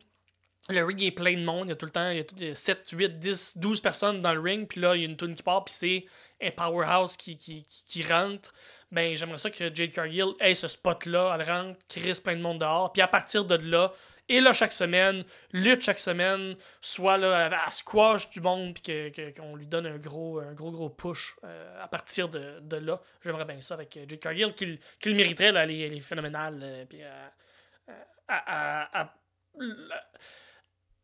le 0.71 0.85
ring 0.85 1.03
est 1.03 1.11
plein 1.11 1.35
de 1.35 1.45
monde, 1.45 1.67
il 1.67 1.71
y 1.71 1.73
a 1.73 1.77
tout 1.77 1.87
le 1.87 1.93
temps 1.93 2.11
il 2.11 2.17
y 2.19 2.21
a 2.21 2.25
tout- 2.25 2.35
il 2.39 2.49
y 2.49 2.51
a 2.51 2.55
7, 2.55 2.89
8, 2.93 3.19
10, 3.19 3.57
12 3.59 3.81
personnes 3.81 4.21
dans 4.23 4.33
le 4.35 4.41
ring, 4.41 4.67
puis 4.69 4.81
là, 4.81 4.95
il 4.97 5.03
y 5.03 5.05
a 5.05 5.09
une 5.09 5.17
tune 5.17 5.35
qui 5.35 5.43
part, 5.43 5.65
puis 5.65 5.75
c'est 5.75 6.05
un 6.43 6.51
powerhouse 6.51 7.17
qui, 7.17 7.37
qui, 7.37 7.65
qui, 7.87 8.03
rentre. 8.03 8.53
ben 8.91 9.15
j'aimerais 9.17 9.39
ça 9.39 9.51
que 9.51 9.73
Jade 9.75 9.93
Cargill 9.93 10.33
ait 10.41 10.55
ce 10.55 10.67
spot-là, 10.69 11.37
elle 11.39 11.49
rentre, 11.51 11.79
crisse 11.89 12.21
plein 12.21 12.37
de 12.37 12.41
monde 12.43 12.59
dehors, 12.61 12.93
puis 12.93 13.03
à 13.03 13.09
partir 13.09 13.45
de 13.45 13.55
là, 13.57 13.93
et 14.29 14.41
là 14.41 14.53
chaque 14.53 14.73
semaine, 14.73 15.25
lutte 15.53 15.83
chaque 15.83 15.99
semaine, 15.99 16.55
soit 16.81 17.19
là, 17.19 17.51
à 17.65 17.71
squash 17.71 18.31
du 18.31 18.41
monde, 18.41 18.75
puis 18.75 19.13
qu'on 19.37 19.57
lui 19.57 19.67
donne 19.67 19.87
un 19.87 19.99
gros, 19.99 20.39
un 20.39 20.53
gros, 20.55 20.71
gros 20.71 20.89
push 20.89 21.35
euh, 21.45 21.83
à 21.85 21.89
partir 21.89 22.29
de, 22.29 22.61
de 22.61 22.77
là. 22.77 23.01
J'aimerais 23.25 23.45
bien 23.45 23.61
ça 23.61 23.75
avec 23.75 23.97
euh, 23.97 24.05
Jade 24.09 24.21
Cargill, 24.21 24.55
qu'il 24.55 24.79
qu'il 25.01 25.15
mériterait, 25.17 25.51
là, 25.53 25.65
elle, 25.65 25.73
est, 25.73 25.81
elle 25.81 25.95
est 25.95 26.01
phénoménale, 26.01 26.61
euh, 26.63 26.85
puis 26.89 27.01
à, 27.03 27.33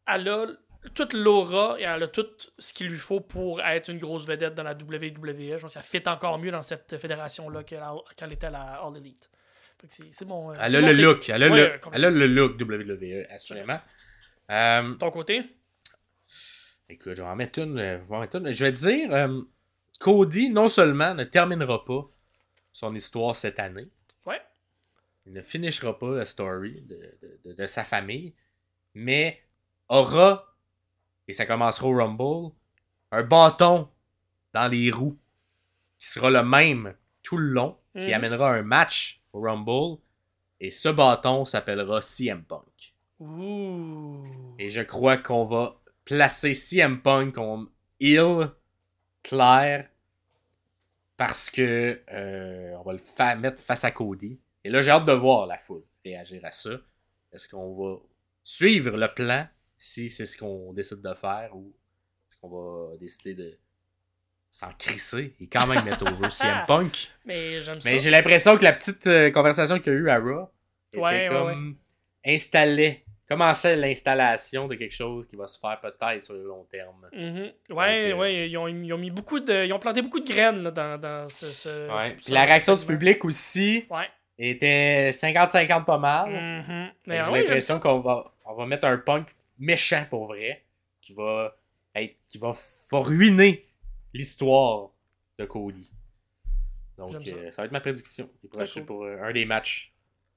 elle 0.06 0.28
a 0.28 0.46
toute 0.94 1.12
l'aura 1.12 1.76
et 1.78 1.82
elle 1.82 2.02
a 2.04 2.08
tout 2.08 2.26
ce 2.58 2.72
qu'il 2.72 2.88
lui 2.88 2.98
faut 2.98 3.20
pour 3.20 3.60
être 3.60 3.88
une 3.90 3.98
grosse 3.98 4.26
vedette 4.26 4.54
dans 4.54 4.62
la 4.62 4.72
WWE. 4.72 5.56
Je 5.56 5.60
pense 5.60 5.74
qu'elle 5.74 5.82
fit 5.82 6.02
encore 6.06 6.38
mieux 6.38 6.50
dans 6.50 6.62
cette 6.62 6.96
fédération-là 6.96 7.64
qu'elle 7.64 8.32
était 8.32 8.46
à 8.46 8.50
la 8.50 8.82
All 8.82 8.96
Elite. 8.96 9.30
C'est 9.88 10.24
bon. 10.24 10.52
Elle 10.54 10.76
a 10.76 10.80
le 10.80 10.92
look. 10.92 11.28
Elle 11.28 11.42
a, 11.42 11.48
le, 11.48 11.80
elle 11.92 12.04
a 12.04 12.10
le 12.10 12.26
look 12.26 12.60
WWE, 12.60 13.26
assurément. 13.30 13.78
Euh, 14.50 14.94
Ton 14.94 15.10
côté? 15.10 15.42
Écoute, 16.88 17.16
je 17.16 17.22
vais 17.22 17.28
en 17.28 17.36
mettre 17.36 17.58
une. 17.58 17.76
Je 17.76 17.82
vais, 17.82 18.18
mettre 18.18 18.36
une. 18.36 18.52
Je 18.52 18.64
vais 18.64 18.72
te 18.72 18.78
dire, 18.78 19.12
euh, 19.12 19.42
Cody, 19.98 20.50
non 20.50 20.68
seulement 20.68 21.14
ne 21.14 21.24
terminera 21.24 21.84
pas 21.84 22.08
son 22.72 22.94
histoire 22.94 23.34
cette 23.34 23.58
année, 23.58 23.88
ouais. 24.26 24.40
il 25.24 25.32
ne 25.32 25.42
finira 25.42 25.98
pas 25.98 26.16
la 26.16 26.24
story 26.26 26.82
de, 26.82 26.94
de, 26.94 27.40
de, 27.44 27.52
de 27.54 27.66
sa 27.66 27.84
famille, 27.84 28.34
mais 28.94 29.42
aura 29.88 30.44
et 31.28 31.32
ça 31.32 31.46
commencera 31.46 31.86
au 31.88 31.96
Rumble, 31.96 32.52
un 33.12 33.22
bâton 33.22 33.88
dans 34.54 34.68
les 34.68 34.90
roues 34.90 35.18
qui 35.98 36.08
sera 36.08 36.30
le 36.30 36.42
même 36.42 36.94
tout 37.22 37.36
le 37.36 37.48
long, 37.48 37.76
qui 37.94 38.08
Mhm. 38.08 38.12
amènera 38.14 38.52
un 38.52 38.62
match 38.62 39.22
au 39.32 39.40
Rumble. 39.40 39.98
Et 40.60 40.70
ce 40.70 40.88
bâton 40.88 41.44
s'appellera 41.44 42.00
CM 42.02 42.44
Punk. 42.44 42.94
Et 44.58 44.70
je 44.70 44.82
crois 44.82 45.16
qu'on 45.16 45.44
va 45.44 45.76
placer 46.04 46.54
CM 46.54 47.00
Punk 47.02 47.34
comme 47.34 47.70
heel 48.00 48.50
clair 49.22 49.88
parce 51.16 51.50
que 51.50 52.00
euh, 52.12 52.74
on 52.78 52.82
va 52.82 52.92
le 52.92 52.98
fa- 52.98 53.36
mettre 53.36 53.60
face 53.60 53.84
à 53.84 53.90
Cody. 53.90 54.38
Et 54.64 54.70
là, 54.70 54.80
j'ai 54.82 54.90
hâte 54.90 55.06
de 55.06 55.12
voir 55.12 55.46
la 55.46 55.58
foule 55.58 55.84
réagir 56.04 56.44
à 56.44 56.50
ça. 56.52 56.70
Est-ce 57.32 57.48
qu'on 57.48 57.74
va 57.74 57.98
suivre 58.44 58.96
le 58.96 59.08
plan 59.12 59.46
si 59.78 60.10
c'est 60.10 60.26
ce 60.26 60.36
qu'on 60.38 60.72
décide 60.72 61.00
de 61.02 61.14
faire 61.14 61.50
ou 61.54 61.72
est-ce 62.30 62.36
qu'on 62.40 62.48
va 62.48 62.96
décider 62.96 63.34
de 63.34 63.58
s'en 64.50 64.70
crisser 64.78 65.34
et 65.40 65.46
quand 65.48 65.66
même 65.66 65.84
mettre 65.84 66.02
over 66.10 66.30
CM 66.30 66.64
Punk? 66.66 67.10
Mais 67.24 67.60
j'aime 67.62 67.80
ça. 67.80 67.90
Mais 67.90 67.98
j'ai 67.98 68.10
l'impression 68.10 68.56
que 68.56 68.64
la 68.64 68.72
petite 68.72 69.06
euh, 69.06 69.30
conversation 69.30 69.78
qu'il 69.78 69.92
y 69.92 69.96
a 69.96 69.98
eu 69.98 70.08
à 70.10 70.18
Raw 70.18 70.48
était 70.92 70.98
Ouais, 71.02 71.28
ouais, 71.28 71.34
comme 71.34 71.76
installée. 72.24 73.02
Commençait 73.28 73.74
l'installation 73.74 74.68
de 74.68 74.76
quelque 74.76 74.94
chose 74.94 75.26
qui 75.26 75.34
va 75.34 75.48
se 75.48 75.58
faire 75.58 75.80
peut-être 75.80 76.22
sur 76.22 76.34
le 76.34 76.44
long 76.44 76.62
terme. 76.70 77.08
Mhm. 77.12 77.50
Ouais, 77.74 78.10
Donc, 78.10 78.14
euh, 78.14 78.14
ouais, 78.18 78.48
ils 78.48 78.56
ont, 78.56 78.68
ils 78.68 78.92
ont 78.92 78.98
mis 78.98 79.10
beaucoup 79.10 79.40
de. 79.40 79.64
Ils 79.66 79.72
ont 79.72 79.80
planté 79.80 80.00
beaucoup 80.00 80.20
de 80.20 80.32
graines 80.32 80.62
là, 80.62 80.70
dans, 80.70 80.96
dans 80.96 81.26
ce. 81.26 81.46
ce- 81.46 81.88
Ouais. 81.92 82.10
ce 82.10 82.24
Puis 82.26 82.32
la 82.32 82.44
réaction 82.44 82.76
du 82.76 82.86
public 82.86 83.24
aussi 83.24 83.84
Ouais. 83.90 84.06
était 84.38 85.10
50-50 85.10 85.84
pas 85.84 85.98
mal. 85.98 86.30
Mhm. 86.30 86.90
Mais 87.06 87.24
J'ai 87.24 87.30
ouais, 87.32 87.40
l'impression 87.40 87.80
qu'on 87.80 87.98
va, 87.98 88.32
on 88.44 88.54
va 88.54 88.64
mettre 88.64 88.86
un 88.86 88.96
punk 88.96 89.26
méchant 89.58 90.04
pour 90.08 90.26
vrai 90.26 90.64
qui 91.00 91.14
va 91.14 91.56
être, 91.94 92.16
qui 92.28 92.38
va, 92.38 92.56
va 92.90 93.00
ruiner 93.00 93.66
l'histoire 94.12 94.90
de 95.38 95.44
Cody. 95.44 95.92
Donc 96.96 97.14
euh, 97.14 97.50
ça 97.50 97.62
va 97.62 97.66
être 97.66 97.72
ma 97.72 97.80
prédiction 97.80 98.30
cool. 98.50 98.84
pour 98.84 99.04
euh, 99.04 99.18
un 99.20 99.32
des 99.32 99.44
matchs 99.44 99.92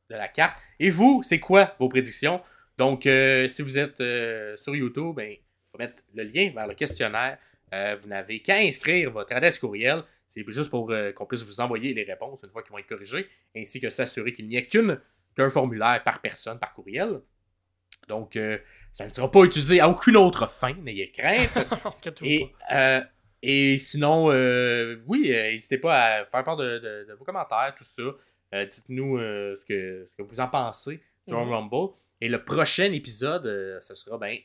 de 0.10 0.16
la 0.16 0.28
carte. 0.28 0.60
Et 0.80 0.90
vous, 0.90 1.22
c'est 1.24 1.40
quoi 1.40 1.76
vos 1.80 1.90
prédictions? 1.90 2.42
Donc, 2.78 3.06
euh, 3.06 3.48
si 3.48 3.62
vous 3.62 3.78
êtes 3.78 4.02
sur 4.58 4.76
YouTube, 4.76 5.16
ben, 5.16 5.36
on 5.74 5.78
va 5.78 5.86
mettre 5.86 6.04
le 6.14 6.24
lien 6.24 6.52
vers 6.52 6.68
le 6.68 6.76
questionnaire. 6.76 7.38
Vous 7.72 8.08
n'avez 8.08 8.42
qu'à 8.42 8.56
inscrire 8.56 9.12
votre 9.12 9.36
adresse 9.36 9.60
courriel. 9.60 10.04
C'est 10.28 10.44
juste 10.50 10.72
pour 10.72 10.92
qu'on 11.16 11.26
puisse 11.26 11.44
vous 11.44 11.62
envoyer 11.62 11.94
les 11.94 12.04
réponses 12.04 12.42
une 12.44 12.50
fois 12.50 12.64
qu'ils 12.64 12.72
vont 12.72 12.80
être 12.80 12.88
corrigés, 12.88 13.28
ainsi 13.56 13.80
que 13.80 13.90
s'assurer 13.90 14.34
qu'il 14.34 14.48
n'y 14.48 14.56
ait 14.56 14.66
qu'une 14.66 15.00
qu'un 15.36 15.52
formulaire 15.52 16.02
par 16.04 16.20
personne, 16.22 16.58
par 16.58 16.74
courriel. 16.74 17.22
Donc, 18.08 18.40
ça 18.92 19.06
ne 19.06 19.12
sera 19.12 19.30
pas 19.32 19.44
utilisé 19.44 19.80
à 19.80 19.90
aucune 19.90 20.18
autre 20.18 20.50
fin, 20.50 20.74
n'ayez 20.74 21.12
crainte. 21.12 21.50
Et, 22.24 22.52
euh, 22.72 23.02
et 23.42 23.78
sinon, 23.78 24.30
euh, 24.32 24.98
oui, 25.08 25.32
euh, 25.34 25.52
n'hésitez 25.52 25.78
pas 25.78 26.04
à 26.20 26.26
faire 26.26 26.44
part 26.44 26.58
de, 26.58 26.80
de- 26.80 27.06
de 27.08 27.14
vos 27.14 27.24
commentaires, 27.24 27.74
tout 27.78 27.86
ça. 27.86 28.04
Dites-nous 28.66 29.18
ce, 29.20 29.64
que, 29.66 30.06
ce 30.10 30.16
que 30.16 30.24
vous 30.24 30.40
en 30.40 30.48
pensez 30.48 31.00
du 31.28 31.34
Mhm. 31.34 31.50
Rumble. 31.52 31.94
Et 32.20 32.28
le 32.28 32.44
prochain 32.44 32.92
épisode, 32.92 33.44
ce 33.80 33.94
sera 33.94 34.18
ben, 34.18 34.36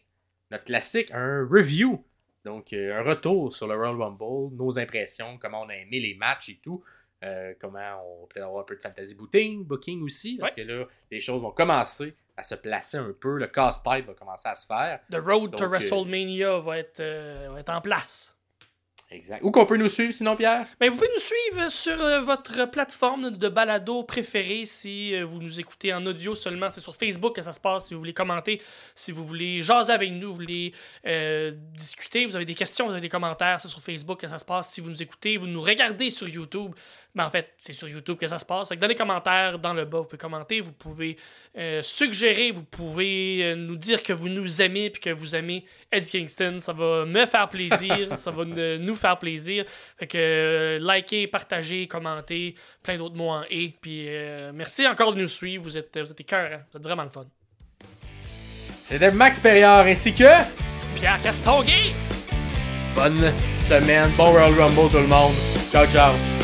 notre 0.51 0.65
classique, 0.65 1.11
un 1.13 1.49
review. 1.51 2.05
Donc, 2.45 2.73
un 2.75 3.03
retour 3.03 3.57
sur 3.57 3.67
le 3.67 3.75
Royal 3.75 3.95
Rumble, 3.97 4.55
nos 4.55 4.79
impressions, 4.79 5.39
comment 5.39 5.63
on 5.63 5.69
a 5.71 5.75
aimé 5.77 5.99
les 6.01 6.15
matchs 6.15 6.51
et 6.51 6.61
tout. 6.63 6.85
Euh, 7.25 7.55
comment 7.59 7.81
on 8.23 8.27
peut-être 8.27 8.45
avoir 8.45 8.61
un 8.63 8.67
peu 8.67 8.77
de 8.77 8.83
fantasy 8.83 9.15
booking, 9.15 9.65
booking 9.65 10.03
aussi, 10.03 10.37
parce 10.37 10.53
que 10.53 10.61
là, 10.61 10.85
les 11.11 11.21
choses 11.21 11.41
vont 11.41 11.53
commencer 11.53 12.15
à 12.37 12.43
se 12.43 12.55
placer 12.55 12.99
un 12.99 13.15
peu. 13.19 13.39
Le 13.39 13.47
casse-tête 13.47 14.07
va 14.07 14.15
commencer 14.15 14.49
à 14.49 14.55
se 14.55 14.67
faire. 14.67 15.01
The 15.11 15.17
Road 15.25 15.57
to 15.57 15.65
euh, 15.65 15.69
WrestleMania 15.69 16.59
va, 16.59 16.79
être, 16.79 17.01
euh, 17.01 17.49
va 17.53 17.61
être 17.61 17.71
en 17.71 17.81
place. 17.81 18.31
Exact. 19.11 19.45
Où 19.45 19.53
qu'on 19.53 19.67
peut 19.67 19.77
nous 19.77 19.89
suivre 19.89 20.13
sinon, 20.13 20.35
Pierre? 20.35 20.67
Ben, 20.81 20.91
vous 20.91 20.97
pouvez 20.97 21.11
nous 21.15 21.21
suivre 21.21 21.71
sur 21.71 22.01
euh, 22.01 22.21
votre 22.21 22.65
plateforme 22.65 23.31
de 23.31 23.49
balado 23.49 24.03
préférée 24.03 24.65
si 24.65 25.21
vous 25.23 25.41
nous 25.41 25.61
écoutez 25.61 25.95
en 25.95 26.05
audio 26.07 26.35
seulement. 26.35 26.69
C'est 26.71 26.81
sur 26.81 26.97
Facebook 26.97 27.37
que 27.37 27.43
ça 27.43 27.53
se 27.53 27.61
passe. 27.61 27.87
Si 27.87 27.95
vous 27.95 28.01
voulez 28.01 28.15
commenter, 28.15 28.61
si 28.97 29.13
vous 29.13 29.25
voulez 29.25 29.63
jaser 29.63 29.93
avec 29.93 30.11
nous, 30.11 30.29
vous 30.29 30.35
voulez 30.35 30.73
discuter, 31.75 32.27
vous 32.27 32.35
avez 32.35 32.47
des 32.47 32.57
questions, 32.57 32.87
vous 32.87 32.93
avez 32.93 33.03
des 33.03 33.09
commentaires, 33.09 33.61
c'est 33.61 33.69
sur 33.69 33.81
Facebook 33.81 34.21
que 34.21 34.27
ça 34.27 34.39
se 34.39 34.45
passe. 34.45 34.71
Si 34.71 34.81
vous 34.81 34.91
nous 34.91 35.03
écoutez, 35.03 35.37
vous 35.37 35.47
nous 35.47 35.63
regardez 35.63 36.11
sur 36.11 36.29
YouTube. 36.29 36.75
Mais 37.17 37.23
en 37.23 37.31
fait, 37.31 37.53
c'est 37.57 37.73
sur 37.73 37.89
YouTube 37.89 38.17
que 38.19 38.27
ça 38.27 38.39
se 38.41 38.45
passe. 38.45 38.69
Fait 38.69 38.75
que 38.77 38.81
dans 38.81 38.89
les 38.89 38.95
commentaires, 38.97 39.59
dans 39.59 39.73
le 39.73 39.85
bas, 39.85 39.99
vous 39.99 40.05
pouvez 40.05 40.19
commenter, 40.19 40.61
vous 40.61 40.73
pouvez 40.73 41.17
euh, 41.57 41.81
suggérer, 41.81 42.51
vous 42.51 42.65
pouvez 42.65 43.41
euh, 43.45 43.55
nous 43.55 43.77
dire 43.77 44.03
que 44.03 44.13
vous 44.13 44.29
nous 44.29 44.61
aimez 44.61 44.91
puis 44.91 45.01
que 45.01 45.11
vous 45.11 45.37
aimez 45.37 45.65
Eddie 45.93 46.11
Kingston. 46.11 46.59
Ça 46.61 46.73
va 46.73 47.05
me 47.05 47.25
faire 47.27 47.49
plaisir, 47.49 48.19
ça 48.19 48.31
va 48.33 48.45
ne- 48.45 48.79
nous 48.79 48.97
faire 48.97 49.17
plaisir. 49.19 49.65
Fait 49.97 50.09
que 50.09 50.19
euh, 50.19 50.79
likez, 50.81 51.29
partagez, 51.29 51.87
commentez, 51.87 52.55
plein 52.83 52.99
d'autres 52.99 53.15
mots 53.17 53.31
en 53.31 53.45
et. 53.49 53.75
Puis 53.81 54.07
euh, 54.09 54.51
merci 54.53 54.87
encore 54.87 55.13
de 55.15 55.21
nous 55.21 55.29
suivre. 55.29 55.63
Vous 55.63 55.79
êtes, 55.79 55.97
vous 55.97 56.11
êtes 56.11 56.21
écœurants. 56.21 56.63
Vous 56.73 56.79
êtes 56.79 56.85
vraiment 56.85 57.05
le 57.05 57.11
fun. 57.11 57.27
C'était 58.89 59.11
Max 59.13 59.39
Perriard 59.41 59.87
ainsi 59.87 60.13
que 60.13 60.25
Pierre 60.97 61.21
Castonguay! 61.23 61.93
bonne 62.95 63.33
semaine, 63.57 64.09
bon 64.17 64.31
Royal 64.31 64.53
Rumble 64.53 64.89
tout 64.91 64.99
le 64.99 65.07
monde. 65.07 65.33
Ciao 65.73 65.87
ciao. 65.87 66.44